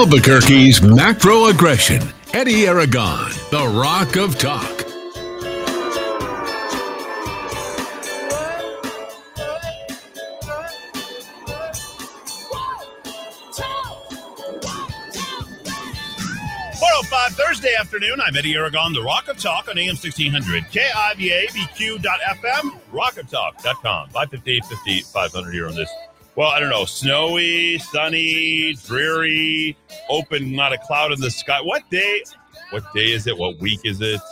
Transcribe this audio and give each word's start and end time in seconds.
Albuquerque's 0.00 0.80
macro 0.80 1.48
aggression. 1.48 2.00
Eddy 2.32 2.66
Aragon, 2.66 3.28
the 3.50 3.68
Rock 3.68 4.16
of 4.16 4.38
Talk. 4.38 4.80
Four 16.78 16.88
oh 16.94 17.02
five 17.02 17.32
Thursday 17.32 17.74
afternoon. 17.78 18.22
I'm 18.22 18.34
Eddy 18.34 18.54
Aragon, 18.54 18.94
the 18.94 19.02
Rock 19.02 19.28
of 19.28 19.36
Talk 19.36 19.68
on 19.68 19.76
AM 19.76 19.96
1600, 19.96 20.64
KIVA-BQ.FM, 20.70 22.00
rockoftalk.com, 22.90 24.08
558 24.08 24.64
50 24.64 25.02
500 25.02 25.52
here 25.52 25.68
on 25.68 25.74
this. 25.74 25.90
Well, 26.40 26.48
I 26.48 26.58
don't 26.58 26.70
know, 26.70 26.86
snowy, 26.86 27.76
sunny, 27.76 28.72
dreary, 28.86 29.76
open, 30.08 30.56
not 30.56 30.72
a 30.72 30.78
cloud 30.78 31.12
in 31.12 31.20
the 31.20 31.30
sky. 31.30 31.60
What 31.60 31.82
day? 31.90 32.24
What 32.70 32.82
day 32.94 33.12
is 33.12 33.26
it? 33.26 33.36
What 33.36 33.58
week 33.58 33.80
is 33.84 34.00
it? 34.00 34.22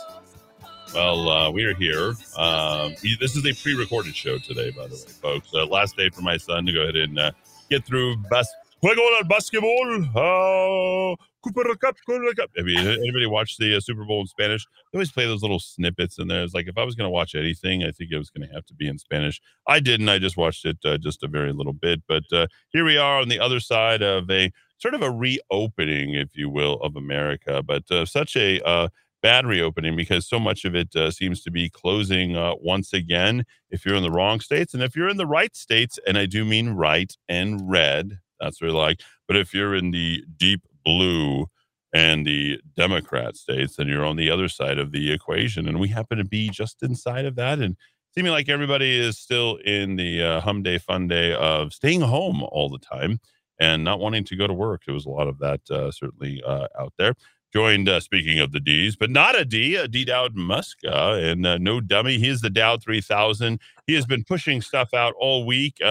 Well, 0.95 1.29
uh, 1.29 1.51
we 1.51 1.65
are 1.65 1.75
here. 1.75 2.15
Um, 2.35 2.95
this 3.19 3.35
is 3.35 3.45
a 3.45 3.53
pre-recorded 3.61 4.15
show 4.15 4.39
today, 4.39 4.71
by 4.71 4.87
the 4.87 4.95
way, 4.95 5.11
folks. 5.21 5.53
Uh, 5.53 5.67
last 5.67 5.97
day 5.97 6.09
for 6.09 6.21
my 6.23 6.37
son 6.37 6.65
to 6.65 6.71
go 6.71 6.81
ahead 6.81 6.95
and 6.95 7.19
uh, 7.19 7.31
get 7.69 7.85
through 7.85 8.17
best. 8.31 8.49
Juego 8.81 9.01
al 9.19 9.25
basketball. 9.25 11.15
Cooper 11.43 11.63
Cup, 11.75 11.95
Cooper 12.05 12.33
Cup. 12.33 12.49
Have 12.57 12.67
you, 12.67 12.79
anybody 12.79 13.25
watch 13.25 13.57
the 13.57 13.75
uh, 13.75 13.79
Super 13.79 14.05
Bowl 14.05 14.21
in 14.21 14.27
Spanish? 14.27 14.65
They 14.91 14.97
always 14.97 15.11
play 15.11 15.25
those 15.25 15.41
little 15.41 15.59
snippets 15.59 16.19
in 16.19 16.27
there. 16.27 16.43
It's 16.43 16.53
like 16.53 16.67
if 16.67 16.77
I 16.77 16.83
was 16.83 16.95
going 16.95 17.05
to 17.05 17.11
watch 17.11 17.35
anything, 17.35 17.83
I 17.83 17.91
think 17.91 18.11
it 18.11 18.17
was 18.17 18.29
going 18.29 18.47
to 18.47 18.53
have 18.53 18.65
to 18.67 18.73
be 18.73 18.87
in 18.87 18.97
Spanish. 18.97 19.41
I 19.67 19.79
didn't. 19.79 20.09
I 20.09 20.19
just 20.19 20.37
watched 20.37 20.65
it 20.65 20.77
uh, 20.83 20.97
just 20.97 21.23
a 21.23 21.27
very 21.27 21.53
little 21.53 21.73
bit. 21.73 22.01
But 22.07 22.23
uh, 22.31 22.47
here 22.69 22.85
we 22.85 22.97
are 22.97 23.19
on 23.19 23.29
the 23.29 23.39
other 23.39 23.59
side 23.59 24.01
of 24.01 24.29
a 24.29 24.51
sort 24.77 24.93
of 24.93 25.01
a 25.01 25.11
reopening, 25.11 26.13
if 26.13 26.35
you 26.35 26.49
will, 26.49 26.75
of 26.81 26.95
America. 26.95 27.63
But 27.63 27.89
uh, 27.91 28.05
such 28.05 28.35
a 28.35 28.61
uh, 28.65 28.89
bad 29.21 29.45
reopening 29.45 29.95
because 29.95 30.27
so 30.27 30.39
much 30.39 30.65
of 30.65 30.75
it 30.75 30.95
uh, 30.95 31.11
seems 31.11 31.41
to 31.43 31.51
be 31.51 31.69
closing 31.69 32.35
uh, 32.35 32.55
once 32.61 32.93
again 32.93 33.45
if 33.69 33.85
you're 33.85 33.95
in 33.95 34.03
the 34.03 34.11
wrong 34.11 34.39
states. 34.39 34.73
And 34.73 34.83
if 34.83 34.95
you're 34.95 35.09
in 35.09 35.17
the 35.17 35.27
right 35.27 35.55
states, 35.55 35.99
and 36.07 36.17
I 36.17 36.25
do 36.25 36.45
mean 36.45 36.71
right 36.71 37.15
and 37.27 37.69
red, 37.69 38.19
that's 38.39 38.61
really 38.61 38.75
like, 38.75 39.01
but 39.27 39.35
if 39.35 39.53
you're 39.53 39.75
in 39.75 39.91
the 39.91 40.23
deep 40.37 40.61
blue 40.89 41.45
and 41.93 42.25
the 42.25 42.59
Democrat 42.75 43.35
states, 43.35 43.75
then 43.75 43.87
you're 43.87 44.05
on 44.05 44.15
the 44.15 44.29
other 44.29 44.47
side 44.47 44.77
of 44.77 44.91
the 44.91 45.11
equation. 45.11 45.67
And 45.67 45.79
we 45.79 45.87
happen 45.87 46.17
to 46.17 46.23
be 46.23 46.49
just 46.49 46.81
inside 46.81 47.25
of 47.25 47.35
that. 47.35 47.59
And 47.59 47.75
seeming 48.13 48.31
like 48.31 48.49
everybody 48.49 48.97
is 48.97 49.17
still 49.17 49.57
in 49.65 49.95
the 49.95 50.21
uh, 50.21 50.41
hum 50.41 50.63
day, 50.63 50.77
fun 50.77 51.07
day 51.07 51.33
of 51.33 51.73
staying 51.73 52.01
home 52.01 52.43
all 52.43 52.69
the 52.69 52.79
time 52.79 53.19
and 53.59 53.83
not 53.83 53.99
wanting 53.99 54.23
to 54.25 54.35
go 54.35 54.47
to 54.47 54.53
work. 54.53 54.83
There 54.85 54.93
was 54.93 55.05
a 55.05 55.09
lot 55.09 55.27
of 55.27 55.39
that 55.39 55.61
uh, 55.69 55.91
certainly 55.91 56.41
uh, 56.45 56.67
out 56.79 56.93
there. 56.97 57.13
Joined, 57.51 57.89
uh, 57.89 57.99
speaking 57.99 58.39
of 58.39 58.51
the 58.51 58.59
D's, 58.59 58.95
but 58.95 59.09
not 59.09 59.35
a 59.35 59.43
D, 59.43 59.75
a 59.75 59.87
D 59.87 60.05
Dowd 60.05 60.35
Muska, 60.35 61.31
and 61.31 61.47
uh, 61.47 61.57
no 61.57 61.81
dummy. 61.81 62.19
He 62.19 62.27
is 62.27 62.41
the 62.41 62.49
Dowd 62.51 62.83
3000. 62.83 63.59
He 63.87 63.95
has 63.95 64.05
been 64.05 64.23
pushing 64.23 64.61
stuff 64.61 64.93
out 64.93 65.15
all 65.19 65.47
week. 65.47 65.81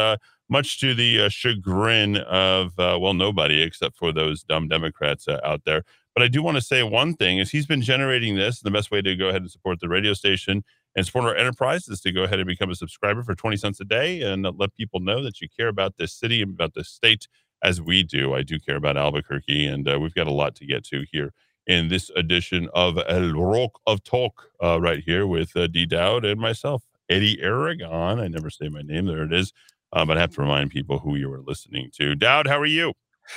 Much 0.50 0.80
to 0.80 0.94
the 0.94 1.22
uh, 1.22 1.28
chagrin 1.28 2.16
of 2.16 2.78
uh, 2.78 2.98
well 3.00 3.14
nobody 3.14 3.62
except 3.62 3.96
for 3.96 4.12
those 4.12 4.42
dumb 4.42 4.68
democrats 4.68 5.28
uh, 5.28 5.38
out 5.44 5.62
there 5.64 5.84
but 6.14 6.22
i 6.22 6.28
do 6.28 6.42
want 6.42 6.56
to 6.56 6.62
say 6.62 6.82
one 6.82 7.14
thing 7.14 7.38
is 7.38 7.50
he's 7.50 7.66
been 7.66 7.82
generating 7.82 8.34
this 8.34 8.60
the 8.60 8.70
best 8.70 8.90
way 8.90 9.02
to 9.02 9.14
go 9.14 9.28
ahead 9.28 9.42
and 9.42 9.50
support 9.50 9.78
the 9.80 9.88
radio 9.88 10.14
station 10.14 10.64
and 10.96 11.04
support 11.04 11.26
our 11.26 11.36
enterprise 11.36 11.86
is 11.88 12.00
to 12.00 12.12
go 12.12 12.22
ahead 12.22 12.38
and 12.38 12.46
become 12.46 12.70
a 12.70 12.74
subscriber 12.74 13.22
for 13.22 13.34
20 13.34 13.56
cents 13.58 13.80
a 13.80 13.84
day 13.84 14.22
and 14.22 14.46
let 14.58 14.74
people 14.74 15.00
know 15.00 15.22
that 15.22 15.40
you 15.40 15.48
care 15.54 15.68
about 15.68 15.96
this 15.98 16.12
city 16.12 16.40
and 16.40 16.52
about 16.52 16.74
this 16.74 16.88
state 16.88 17.28
as 17.62 17.82
we 17.82 18.02
do 18.02 18.32
i 18.34 18.42
do 18.42 18.58
care 18.58 18.76
about 18.76 18.96
albuquerque 18.96 19.66
and 19.66 19.88
uh, 19.88 19.98
we've 20.00 20.14
got 20.14 20.26
a 20.26 20.32
lot 20.32 20.54
to 20.54 20.64
get 20.64 20.82
to 20.82 21.04
here 21.12 21.32
in 21.68 21.88
this 21.88 22.10
edition 22.16 22.68
of 22.72 22.98
El 23.06 23.32
Rock 23.32 23.78
of 23.86 24.02
Talk 24.02 24.50
uh, 24.62 24.80
right 24.80 25.02
here 25.04 25.26
with 25.26 25.54
uh, 25.54 25.66
D 25.66 25.84
Dowd 25.84 26.24
and 26.24 26.40
myself, 26.40 26.82
Eddy 27.08 27.40
Aragon. 27.42 28.18
I 28.18 28.26
never 28.26 28.50
say 28.50 28.68
my 28.68 28.80
name. 28.80 29.04
There 29.04 29.22
it 29.22 29.32
is. 29.32 29.52
Uh, 29.92 30.04
but 30.04 30.18
I 30.18 30.20
have 30.20 30.34
to 30.34 30.42
remind 30.42 30.70
people 30.70 30.98
who 30.98 31.16
you 31.16 31.32
are 31.32 31.40
listening 31.40 31.90
to. 31.94 32.14
Dowd, 32.14 32.46
how 32.46 32.58
are 32.58 32.66
you? 32.66 32.92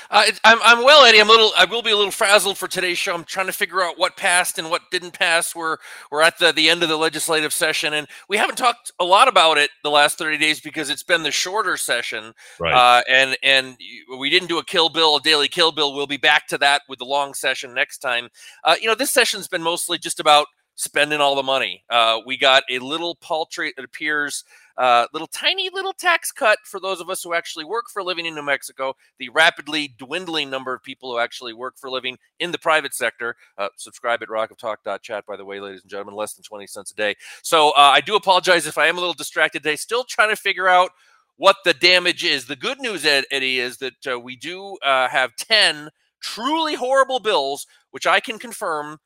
Uh, 0.10 0.24
I'm, 0.44 0.58
I'm 0.64 0.84
well, 0.84 1.06
Eddy. 1.06 1.20
I'm 1.20 1.28
a 1.28 1.32
little. 1.32 1.52
I 1.58 1.66
will 1.66 1.82
be 1.82 1.92
a 1.92 1.98
little 1.98 2.12
frazzled 2.12 2.58
for 2.58 2.68
today's 2.68 2.98
show. 2.98 3.14
I'm 3.14 3.24
trying 3.24 3.48
to 3.48 3.54
figure 3.54 3.82
out 3.82 3.98
what 3.98 4.16
passed 4.16 4.58
and 4.58 4.70
what 4.70 4.84
didn't 4.92 5.12
pass. 5.12 5.56
We're 5.56 5.78
we're 6.12 6.22
at 6.22 6.38
the 6.40 6.52
the 6.52 6.70
end 6.70 6.84
of 6.84 6.90
the 6.90 6.98
legislative 6.98 7.54
session, 7.54 7.94
and 7.94 8.08
we 8.30 8.38
haven't 8.38 8.56
talked 8.56 8.92
a 9.00 9.06
lot 9.06 9.28
about 9.28 9.58
it 9.58 9.70
the 9.84 9.92
last 9.92 10.18
30 10.18 10.38
days 10.38 10.62
because 10.62 10.90
it's 10.90 11.04
been 11.04 11.24
the 11.24 11.32
shorter 11.32 11.78
session. 11.78 12.34
Right. 12.60 12.74
Uh, 12.74 13.04
and 13.10 13.38
and 13.44 13.78
we 14.18 14.30
didn't 14.30 14.48
do 14.48 14.60
a 14.60 14.66
kill 14.66 14.90
bill, 14.90 15.18
a 15.18 15.22
daily 15.22 15.48
kill 15.48 15.72
bill. 15.72 15.94
We'll 15.94 16.08
be 16.08 16.18
back 16.18 16.48
to 16.48 16.58
that 16.60 16.84
with 16.88 17.00
the 17.00 17.06
long 17.06 17.34
session 17.34 17.74
next 17.74 18.00
time. 18.00 18.30
Uh, 18.64 18.76
you 18.80 18.88
know, 18.88 18.96
this 18.96 19.12
session's 19.12 19.48
been 19.48 19.64
mostly 19.64 19.98
just 19.98 20.20
about 20.20 20.48
spending 20.76 21.20
all 21.22 21.36
the 21.36 21.44
money. 21.44 21.84
Uh, 21.90 22.20
we 22.26 22.38
got 22.38 22.64
a 22.70 22.80
little 22.80 23.16
paltry, 23.16 23.74
it 23.78 23.84
appears, 23.84 24.44
uh, 24.78 25.08
little 25.14 25.28
tiny 25.28 25.70
little 25.70 25.94
tax 25.94 26.32
cut 26.32 26.60
for 26.64 26.80
those 26.80 27.00
of 27.00 27.10
us 27.10 27.24
who 27.24 27.34
actually 27.34 27.66
work 27.66 27.86
for 27.90 28.00
a 28.00 28.04
living 28.04 28.26
in 28.26 28.36
New 28.36 28.44
Mexico. 28.44 28.96
The 29.20 29.30
rapidly 29.30 29.94
dwindling 29.98 30.50
number 30.50 30.74
of 30.74 30.84
people 30.84 31.12
who 31.12 31.20
actually 31.20 31.54
work 31.54 31.78
for 31.78 31.88
a 31.88 31.92
living 31.92 32.18
in 32.40 32.52
the 32.52 32.58
private 32.58 32.94
sector. 32.94 33.36
Uh, 33.58 33.70
subscribe 33.78 34.22
at 34.22 34.30
rockoftalk.chat, 34.30 35.26
by 35.26 35.36
the 35.36 35.46
way, 35.46 35.60
ladies 35.60 35.82
and 35.82 35.90
gentlemen, 35.90 36.16
less 36.16 36.34
than 36.34 36.44
20 36.44 36.68
cents 36.68 36.92
a 36.92 36.96
day. 36.96 37.16
So 37.42 37.70
uh, 37.70 37.92
I 37.94 38.02
do 38.02 38.16
apologize 38.16 38.66
if 38.68 38.78
I 38.78 38.88
am 38.88 38.98
a 38.98 39.00
little 39.00 39.14
distracted 39.14 39.64
today. 39.64 39.76
Still 39.76 40.04
trying 40.04 40.30
to 40.30 40.36
figure 40.36 40.68
out 40.68 40.92
what 41.38 41.58
the 41.66 41.74
damage 41.74 42.24
is. 42.24 42.46
The 42.46 42.56
good 42.56 42.80
news, 42.80 43.06
Eddie, 43.06 43.60
is 43.60 43.78
that 43.78 44.08
uh, 44.08 44.20
we 44.20 44.36
do 44.36 44.78
uh, 44.84 45.08
have 45.08 45.36
10 45.38 45.90
truly 46.22 46.76
horrible 46.76 47.20
bills, 47.20 47.66
which 47.90 48.06
I 48.06 48.20
can 48.20 48.38
confirm 48.38 49.00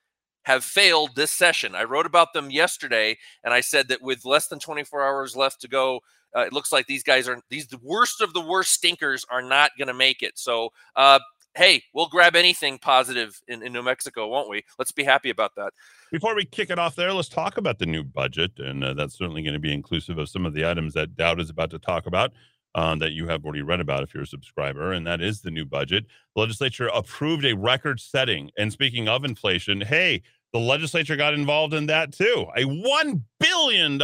have 0.45 0.63
failed 0.63 1.15
this 1.15 1.31
session. 1.31 1.75
I 1.75 1.83
wrote 1.83 2.05
about 2.05 2.33
them 2.33 2.49
yesterday, 2.49 3.17
and 3.43 3.53
I 3.53 3.61
said 3.61 3.87
that 3.89 4.01
with 4.01 4.25
less 4.25 4.47
than 4.47 4.59
24 4.59 5.03
hours 5.03 5.35
left 5.35 5.61
to 5.61 5.67
go, 5.67 6.01
uh, 6.35 6.41
it 6.41 6.53
looks 6.53 6.71
like 6.71 6.85
these 6.87 7.03
guys 7.03 7.27
are 7.27 7.41
these 7.49 7.67
the 7.67 7.79
worst 7.81 8.21
of 8.21 8.33
the 8.33 8.41
worst 8.41 8.71
stinkers 8.71 9.25
are 9.29 9.41
not 9.41 9.71
going 9.77 9.87
to 9.87 9.93
make 9.93 10.21
it. 10.21 10.37
So, 10.37 10.69
uh, 10.95 11.19
hey, 11.55 11.83
we'll 11.93 12.07
grab 12.07 12.35
anything 12.35 12.77
positive 12.77 13.39
in, 13.47 13.63
in 13.63 13.73
New 13.73 13.81
Mexico, 13.81 14.27
won't 14.27 14.49
we? 14.49 14.63
Let's 14.77 14.91
be 14.91 15.03
happy 15.03 15.29
about 15.29 15.55
that. 15.55 15.71
Before 16.11 16.35
we 16.35 16.45
kick 16.45 16.69
it 16.69 16.77
off 16.77 16.95
there, 16.95 17.13
let's 17.13 17.29
talk 17.29 17.57
about 17.57 17.79
the 17.79 17.85
new 17.85 18.03
budget, 18.03 18.51
and 18.59 18.83
uh, 18.83 18.93
that's 18.93 19.17
certainly 19.17 19.41
going 19.41 19.53
to 19.53 19.59
be 19.59 19.73
inclusive 19.73 20.17
of 20.17 20.29
some 20.29 20.45
of 20.45 20.53
the 20.53 20.69
items 20.69 20.93
that 20.93 21.15
Dowd 21.15 21.39
is 21.39 21.49
about 21.49 21.71
to 21.71 21.79
talk 21.79 22.05
about. 22.05 22.31
Um, 22.77 22.99
that 22.99 23.13
you 23.13 23.25
have 23.27 23.45
already 23.45 23.61
read 23.61 23.79
about 23.79 24.03
if 24.03 24.13
you're 24.13 24.23
a 24.23 24.27
subscriber, 24.27 24.91
and 24.91 25.07
that 25.07 25.21
is 25.21 25.39
the 25.39 25.49
new 25.49 25.63
budget. 25.63 26.07
The 26.35 26.41
legislature 26.41 26.89
approved 26.93 27.45
a 27.45 27.55
record 27.55 28.01
setting. 28.01 28.51
And 28.57 28.69
speaking 28.69 29.07
of 29.07 29.23
inflation, 29.23 29.79
hey, 29.79 30.23
the 30.55 30.61
legislature 30.61 31.17
got 31.17 31.33
involved 31.33 31.73
in 31.73 31.87
that 31.87 32.13
too. 32.13 32.45
A 32.55 32.61
$1 32.61 33.21
billion 33.41 34.01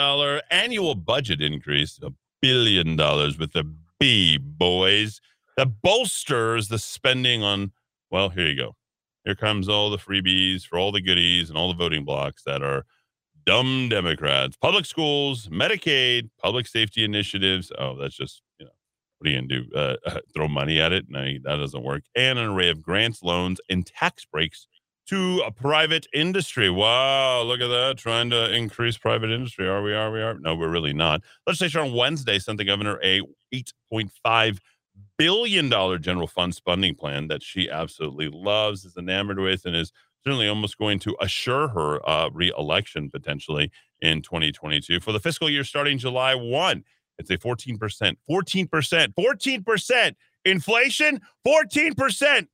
annual 0.52 0.96
budget 0.96 1.42
increase, 1.42 1.98
a 2.04 2.12
billion 2.42 2.98
dollars 2.98 3.40
with 3.40 3.54
the 3.54 3.64
B, 4.02 4.38
boys, 4.38 5.22
that 5.56 5.82
bolsters 5.82 6.68
the 6.68 6.78
spending 6.78 7.42
on, 7.42 7.72
well, 8.10 8.28
here 8.28 8.48
you 8.48 8.58
go. 8.58 8.76
Here 9.24 9.34
comes 9.34 9.70
all 9.70 9.90
the 9.90 9.98
freebies 9.98 10.68
for 10.68 10.78
all 10.78 10.92
the 10.92 11.00
goodies 11.00 11.48
and 11.48 11.58
all 11.58 11.70
the 11.70 11.78
voting 11.78 12.04
blocks 12.04 12.44
that 12.44 12.62
are 12.62 12.84
dumb 13.46 13.88
Democrats. 13.88 14.58
Public 14.58 14.86
schools, 14.86 15.48
Medicaid, 15.48 16.32
public 16.44 16.68
safety 16.68 17.06
initiatives. 17.06 17.72
Oh, 17.80 17.96
that's 17.96 18.18
just, 18.18 18.42
you 18.60 18.66
know, 18.66 18.74
what 19.20 19.30
are 19.30 19.32
you 19.32 19.38
going 19.38 19.48
to 19.48 19.62
do? 19.62 19.74
Uh, 19.74 20.20
throw 20.36 20.50
money 20.50 20.82
at 20.82 20.92
it? 20.92 21.06
No, 21.08 21.24
that 21.24 21.56
doesn't 21.56 21.82
work. 21.82 22.04
And 22.14 22.38
an 22.38 22.50
array 22.50 22.70
of 22.70 22.82
grants, 22.82 23.24
loans, 23.24 23.62
and 23.70 23.86
tax 23.86 24.26
breaks 24.26 24.68
to 25.08 25.42
a 25.46 25.52
private 25.52 26.08
industry. 26.14 26.70
Wow, 26.70 27.44
look 27.44 27.62
at 27.62 27.68
that. 27.68 27.98
Trying 27.98 28.30
to 28.30 28.54
increase 28.54 28.98
private 28.98 29.32
industry. 29.32 29.68
Are 29.68 29.82
we? 29.82 29.94
Are 29.94 30.12
we? 30.12 30.22
Are 30.22 30.38
no, 30.40 30.56
we're 30.56 30.70
really 30.70 30.94
not. 30.94 31.22
Legislature 31.48 31.82
on 31.82 31.94
Wednesday 31.94 32.40
sent 32.40 32.58
the 32.58 32.66
governor 32.66 33.00
a 33.04 33.22
$8.5 33.54 34.60
billion 35.18 35.70
general 36.02 36.28
fund 36.28 36.56
spending 36.56 36.96
plan 36.96 37.28
that 37.28 37.44
she 37.44 37.70
absolutely 37.70 38.30
loves, 38.30 38.86
is 38.86 38.98
enamored 38.98 39.40
with, 39.40 39.66
and 39.66 39.76
is 39.76 39.92
certainly 40.24 40.48
almost 40.48 40.78
going 40.78 41.00
to 41.00 41.16
assure 41.22 41.68
her 41.68 42.08
uh, 42.08 42.30
re-election 42.32 43.10
potentially 43.10 43.72
in 44.02 44.22
2022 44.22 45.00
for 45.00 45.12
the 45.12 45.20
fiscal 45.20 45.50
year 45.50 45.64
starting 45.64 45.98
July 45.98 46.36
1. 46.36 46.84
It's 47.18 47.30
a 47.30 47.38
14%, 47.38 47.78
14%, 48.30 49.14
14% 49.20 50.16
inflation, 50.46 51.22
14% 51.46 52.48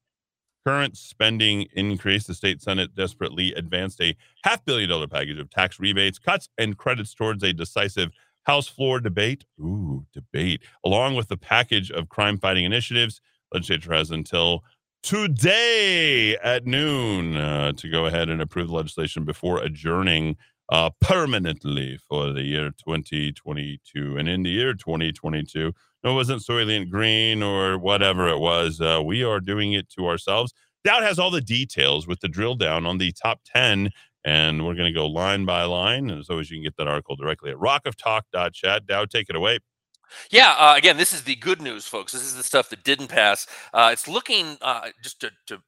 current 0.67 0.97
spending 0.97 1.65
increase, 1.75 2.25
the 2.25 2.33
state 2.33 2.61
Senate 2.61 2.93
desperately 2.93 3.53
advanced 3.53 4.01
a 4.01 4.13
half 4.43 4.65
billion 4.65 4.89
dollar 4.89 5.07
package 5.07 5.39
of 5.39 5.49
tax 5.49 5.79
rebates, 5.79 6.19
cuts, 6.19 6.49
and 6.57 6.77
credits 6.77 7.13
towards 7.13 7.41
a 7.41 7.53
decisive 7.53 8.11
House 8.43 8.67
floor 8.67 8.99
debate. 8.99 9.45
Ooh, 9.61 10.05
debate. 10.13 10.61
Along 10.85 11.15
with 11.15 11.29
the 11.29 11.37
package 11.37 11.89
of 11.89 12.09
crime 12.09 12.37
fighting 12.37 12.65
initiatives, 12.65 13.21
legislature 13.53 13.93
has 13.93 14.11
until 14.11 14.65
today 15.03 16.35
at 16.43 16.65
noon 16.65 17.37
uh, 17.37 17.71
to 17.71 17.89
go 17.89 18.05
ahead 18.05 18.27
and 18.27 18.41
approve 18.41 18.67
the 18.67 18.73
legislation 18.73 19.23
before 19.23 19.59
adjourning 19.59 20.35
uh, 20.69 20.89
permanently 20.99 21.97
for 22.09 22.33
the 22.33 22.43
year 22.43 22.71
2022. 22.71 24.17
And 24.17 24.27
in 24.27 24.43
the 24.43 24.49
year 24.49 24.73
2022, 24.73 25.73
no, 26.03 26.11
it 26.11 26.15
wasn't 26.15 26.41
Soylent 26.41 26.89
Green 26.89 27.41
or 27.41 27.77
whatever 27.77 28.27
it 28.27 28.39
was. 28.39 28.79
Uh, 28.79 29.01
we 29.03 29.23
are 29.23 29.39
doing 29.39 29.73
it 29.73 29.89
to 29.97 30.07
ourselves. 30.07 30.53
Dowd 30.83 31.03
has 31.03 31.19
all 31.19 31.31
the 31.31 31.41
details 31.41 32.07
with 32.07 32.19
the 32.19 32.27
drill 32.27 32.55
down 32.55 32.85
on 32.85 32.97
the 32.97 33.11
top 33.11 33.41
10 33.45 33.89
and 34.23 34.65
we're 34.65 34.75
going 34.75 34.91
to 34.91 34.97
go 34.97 35.07
line 35.07 35.45
by 35.45 35.63
line. 35.63 36.09
And 36.09 36.19
as 36.19 36.29
always, 36.29 36.51
you 36.51 36.57
can 36.57 36.63
get 36.63 36.75
that 36.77 36.87
article 36.87 37.15
directly 37.15 37.49
at 37.49 37.57
rockoftalk.chat. 37.57 38.85
Dowd, 38.85 39.09
take 39.09 39.29
it 39.29 39.35
away. 39.35 39.59
Yeah, 40.29 40.55
uh, 40.57 40.75
again, 40.77 40.97
this 40.97 41.13
is 41.13 41.23
the 41.23 41.35
good 41.35 41.61
news, 41.61 41.85
folks. 41.87 42.11
This 42.11 42.23
is 42.23 42.35
the 42.35 42.43
stuff 42.43 42.69
that 42.69 42.83
didn't 42.83 43.07
pass. 43.07 43.47
Uh, 43.73 43.89
it's 43.91 44.07
looking 44.07 44.57
uh, 44.61 44.89
just 45.03 45.21
to, 45.21 45.31
to 45.47 45.59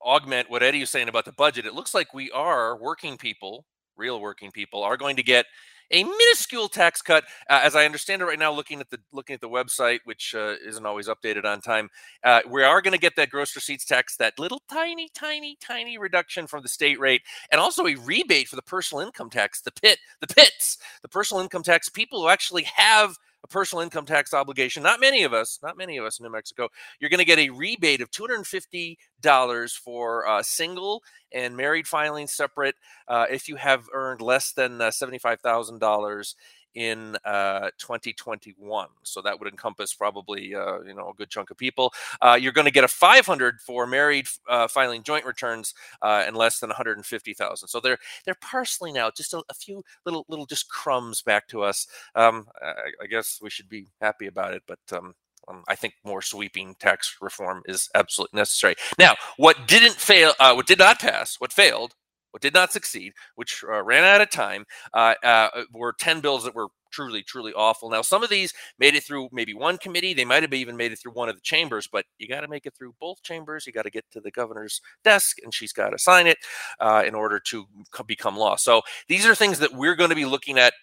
augment 0.00 0.50
what 0.50 0.62
Eddy 0.62 0.80
was 0.80 0.90
saying 0.90 1.08
about 1.08 1.24
the 1.24 1.32
budget. 1.32 1.66
It 1.66 1.74
looks 1.74 1.94
like 1.94 2.14
we 2.14 2.30
are 2.30 2.76
working 2.76 3.16
people, 3.16 3.64
real 3.96 4.20
working 4.20 4.50
people, 4.50 4.82
are 4.82 4.96
going 4.96 5.16
to 5.16 5.22
get 5.22 5.46
a 5.90 6.02
minuscule 6.02 6.68
tax 6.68 7.02
cut. 7.02 7.24
Uh, 7.48 7.60
as 7.62 7.76
I 7.76 7.84
understand 7.84 8.22
it 8.22 8.24
right 8.24 8.38
now, 8.38 8.52
looking 8.52 8.80
at 8.80 8.90
the 8.90 8.98
looking 9.12 9.34
at 9.34 9.40
the 9.40 9.48
website, 9.48 10.00
which 10.04 10.34
uh, 10.34 10.54
isn't 10.66 10.84
always 10.84 11.08
updated 11.08 11.44
on 11.44 11.60
time, 11.60 11.88
uh, 12.24 12.40
we 12.48 12.62
are 12.62 12.82
going 12.82 12.92
to 12.92 12.98
get 12.98 13.16
that 13.16 13.30
gross 13.30 13.54
receipts 13.54 13.84
tax, 13.84 14.16
that 14.16 14.38
little 14.38 14.62
tiny, 14.70 15.08
tiny, 15.14 15.56
tiny 15.60 15.98
reduction 15.98 16.46
from 16.46 16.62
the 16.62 16.68
state 16.68 16.98
rate, 16.98 17.22
and 17.50 17.60
also 17.60 17.86
a 17.86 17.94
rebate 17.96 18.48
for 18.48 18.56
the 18.56 18.62
personal 18.62 19.04
income 19.04 19.30
tax, 19.30 19.60
the 19.60 19.72
pit, 19.72 19.98
the 20.20 20.26
pits, 20.26 20.78
the 21.02 21.08
personal 21.08 21.42
income 21.42 21.62
tax. 21.62 21.88
People 21.88 22.22
who 22.22 22.28
actually 22.28 22.64
have 22.64 23.16
a 23.46 23.52
personal 23.52 23.82
income 23.82 24.04
tax 24.04 24.34
obligation. 24.34 24.82
Not 24.82 25.00
many 25.00 25.22
of 25.22 25.32
us, 25.32 25.58
not 25.62 25.76
many 25.76 25.96
of 25.96 26.04
us 26.04 26.18
in 26.18 26.24
New 26.24 26.32
Mexico. 26.32 26.68
You're 27.00 27.10
going 27.10 27.18
to 27.18 27.24
get 27.24 27.38
a 27.38 27.50
rebate 27.50 28.00
of 28.00 28.10
$250 28.10 29.78
for 29.78 30.26
uh, 30.26 30.42
single 30.42 31.02
and 31.32 31.56
married 31.56 31.86
filing 31.86 32.26
separate 32.26 32.74
uh, 33.08 33.26
if 33.30 33.48
you 33.48 33.56
have 33.56 33.88
earned 33.92 34.20
less 34.20 34.52
than 34.52 34.80
uh, 34.80 34.88
$75,000 34.88 36.34
in 36.76 37.16
uh, 37.24 37.70
2021. 37.78 38.88
So 39.02 39.22
that 39.22 39.40
would 39.40 39.48
encompass 39.48 39.94
probably 39.94 40.54
uh, 40.54 40.80
you 40.82 40.94
know 40.94 41.08
a 41.08 41.14
good 41.14 41.30
chunk 41.30 41.50
of 41.50 41.56
people. 41.56 41.92
Uh, 42.20 42.38
you're 42.40 42.52
going 42.52 42.66
to 42.66 42.70
get 42.70 42.84
a 42.84 42.88
500 42.88 43.60
for 43.60 43.86
married 43.86 44.26
uh, 44.48 44.68
filing 44.68 45.02
joint 45.02 45.24
returns 45.24 45.74
uh, 46.02 46.22
and 46.26 46.36
less 46.36 46.60
than 46.60 46.68
150,000. 46.68 47.68
So 47.68 47.80
they're 47.80 47.98
they're 48.24 48.36
parceling 48.40 48.98
out 48.98 49.16
just 49.16 49.34
a, 49.34 49.42
a, 49.48 49.54
few 49.54 49.82
little 50.04 50.24
little 50.28 50.46
just 50.46 50.68
crumbs 50.68 51.22
back 51.22 51.48
to 51.48 51.62
us. 51.62 51.86
Um, 52.14 52.46
I, 52.62 53.04
I, 53.04 53.06
guess 53.06 53.38
we 53.42 53.50
should 53.50 53.68
be 53.68 53.88
happy 54.00 54.26
about 54.26 54.54
it, 54.54 54.62
but. 54.66 54.78
Um, 54.92 55.14
um, 55.48 55.62
I 55.68 55.76
think 55.76 55.94
more 56.04 56.22
sweeping 56.22 56.74
tax 56.80 57.18
reform 57.20 57.62
is 57.66 57.88
absolutely 57.94 58.36
necessary. 58.36 58.74
Now, 58.98 59.14
what 59.36 59.68
didn't 59.68 59.94
fail, 59.94 60.32
uh, 60.40 60.54
what 60.54 60.66
did 60.66 60.80
not 60.80 60.98
pass, 60.98 61.36
what 61.38 61.52
failed 61.52 61.94
what 62.36 62.42
did 62.42 62.52
not 62.52 62.70
succeed, 62.70 63.14
which 63.36 63.64
uh, 63.66 63.82
ran 63.82 64.04
out 64.04 64.20
of 64.20 64.28
time, 64.28 64.66
uh, 64.92 65.14
uh, 65.24 65.48
were 65.72 65.94
10 65.98 66.20
bills 66.20 66.44
that 66.44 66.54
were 66.54 66.66
truly, 66.92 67.22
truly 67.22 67.54
awful. 67.54 67.88
Now, 67.88 68.02
some 68.02 68.22
of 68.22 68.28
these 68.28 68.52
made 68.78 68.94
it 68.94 69.04
through 69.04 69.30
maybe 69.32 69.54
one 69.54 69.78
committee. 69.78 70.12
They 70.12 70.26
might 70.26 70.42
have 70.42 70.52
even 70.52 70.76
made 70.76 70.92
it 70.92 70.98
through 70.98 71.12
one 71.12 71.30
of 71.30 71.34
the 71.34 71.40
chambers, 71.40 71.88
but 71.90 72.04
you 72.18 72.28
got 72.28 72.42
to 72.42 72.48
make 72.48 72.66
it 72.66 72.74
through 72.76 72.94
both 73.00 73.22
chambers. 73.22 73.66
You 73.66 73.72
got 73.72 73.84
to 73.84 73.90
get 73.90 74.04
to 74.10 74.20
the 74.20 74.30
governor's 74.30 74.82
desk, 75.02 75.38
and 75.42 75.54
she's 75.54 75.72
got 75.72 75.90
to 75.90 75.98
sign 75.98 76.26
it 76.26 76.36
uh, 76.78 77.04
in 77.06 77.14
order 77.14 77.40
to 77.40 77.64
become 78.06 78.36
law. 78.36 78.56
So 78.56 78.82
these 79.08 79.24
are 79.24 79.34
things 79.34 79.58
that 79.60 79.72
we're 79.72 79.96
going 79.96 80.10
to 80.10 80.16
be 80.16 80.26
looking 80.26 80.58
at 80.58 80.74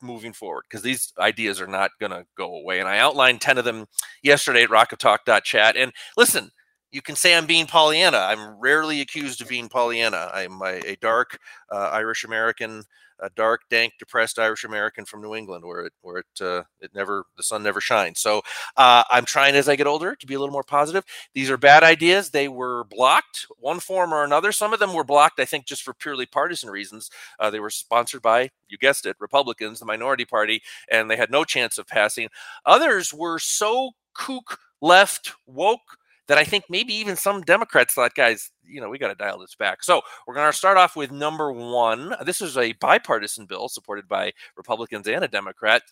moving 0.00 0.32
forward 0.32 0.62
because 0.70 0.82
these 0.82 1.12
ideas 1.18 1.60
are 1.60 1.66
not 1.66 1.90
going 1.98 2.12
to 2.12 2.24
go 2.36 2.54
away. 2.54 2.78
And 2.78 2.88
I 2.88 2.98
outlined 2.98 3.40
10 3.40 3.58
of 3.58 3.64
them 3.64 3.86
yesterday 4.22 4.62
at 4.62 4.70
rockoftalk.chat. 4.70 5.76
And 5.76 5.90
listen, 6.16 6.52
you 6.92 7.02
can 7.02 7.16
say 7.16 7.36
I'm 7.36 7.46
being 7.46 7.66
Pollyanna. 7.66 8.18
I'm 8.18 8.58
rarely 8.58 9.00
accused 9.00 9.40
of 9.40 9.48
being 9.48 9.68
Pollyanna. 9.68 10.30
I'm 10.32 10.60
a, 10.62 10.80
a 10.86 10.96
dark 10.96 11.38
uh, 11.70 11.90
Irish 11.92 12.24
American, 12.24 12.82
a 13.20 13.30
dark, 13.30 13.62
dank, 13.70 13.92
depressed 13.98 14.38
Irish 14.38 14.64
American 14.64 15.04
from 15.04 15.22
New 15.22 15.34
England, 15.34 15.64
where 15.64 15.86
it 15.86 15.92
where 16.02 16.18
it 16.18 16.40
uh, 16.40 16.62
it 16.80 16.90
never 16.94 17.24
the 17.36 17.42
sun 17.42 17.62
never 17.62 17.80
shines. 17.80 18.20
So 18.20 18.42
uh, 18.76 19.04
I'm 19.10 19.24
trying 19.24 19.54
as 19.54 19.68
I 19.68 19.76
get 19.76 19.86
older 19.86 20.16
to 20.16 20.26
be 20.26 20.34
a 20.34 20.38
little 20.38 20.52
more 20.52 20.64
positive. 20.64 21.04
These 21.34 21.50
are 21.50 21.56
bad 21.56 21.82
ideas. 21.84 22.30
They 22.30 22.48
were 22.48 22.84
blocked, 22.84 23.46
one 23.58 23.80
form 23.80 24.12
or 24.12 24.24
another. 24.24 24.52
Some 24.52 24.72
of 24.72 24.80
them 24.80 24.92
were 24.94 25.04
blocked, 25.04 25.38
I 25.38 25.44
think, 25.44 25.66
just 25.66 25.82
for 25.82 25.94
purely 25.94 26.26
partisan 26.26 26.70
reasons. 26.70 27.10
Uh, 27.38 27.50
they 27.50 27.60
were 27.60 27.70
sponsored 27.70 28.22
by, 28.22 28.50
you 28.68 28.78
guessed 28.78 29.06
it, 29.06 29.16
Republicans, 29.20 29.80
the 29.80 29.86
minority 29.86 30.24
party, 30.24 30.62
and 30.90 31.10
they 31.10 31.16
had 31.16 31.30
no 31.30 31.44
chance 31.44 31.78
of 31.78 31.86
passing. 31.86 32.28
Others 32.66 33.14
were 33.14 33.38
so 33.38 33.90
kook 34.14 34.58
left 34.80 35.32
woke 35.46 35.98
that 36.30 36.38
I 36.38 36.44
think 36.44 36.66
maybe 36.70 36.94
even 36.94 37.16
some 37.16 37.40
Democrats 37.40 37.94
thought, 37.94 38.14
guys, 38.14 38.52
you 38.64 38.80
know, 38.80 38.88
we 38.88 38.98
got 38.98 39.08
to 39.08 39.16
dial 39.16 39.40
this 39.40 39.56
back. 39.56 39.82
So 39.82 40.00
we're 40.28 40.34
going 40.34 40.48
to 40.48 40.56
start 40.56 40.76
off 40.76 40.94
with 40.94 41.10
number 41.10 41.50
one. 41.50 42.14
This 42.24 42.40
is 42.40 42.56
a 42.56 42.72
bipartisan 42.74 43.46
bill 43.46 43.68
supported 43.68 44.06
by 44.06 44.32
Republicans 44.56 45.08
and 45.08 45.24
a 45.24 45.28
Democrat. 45.28 45.82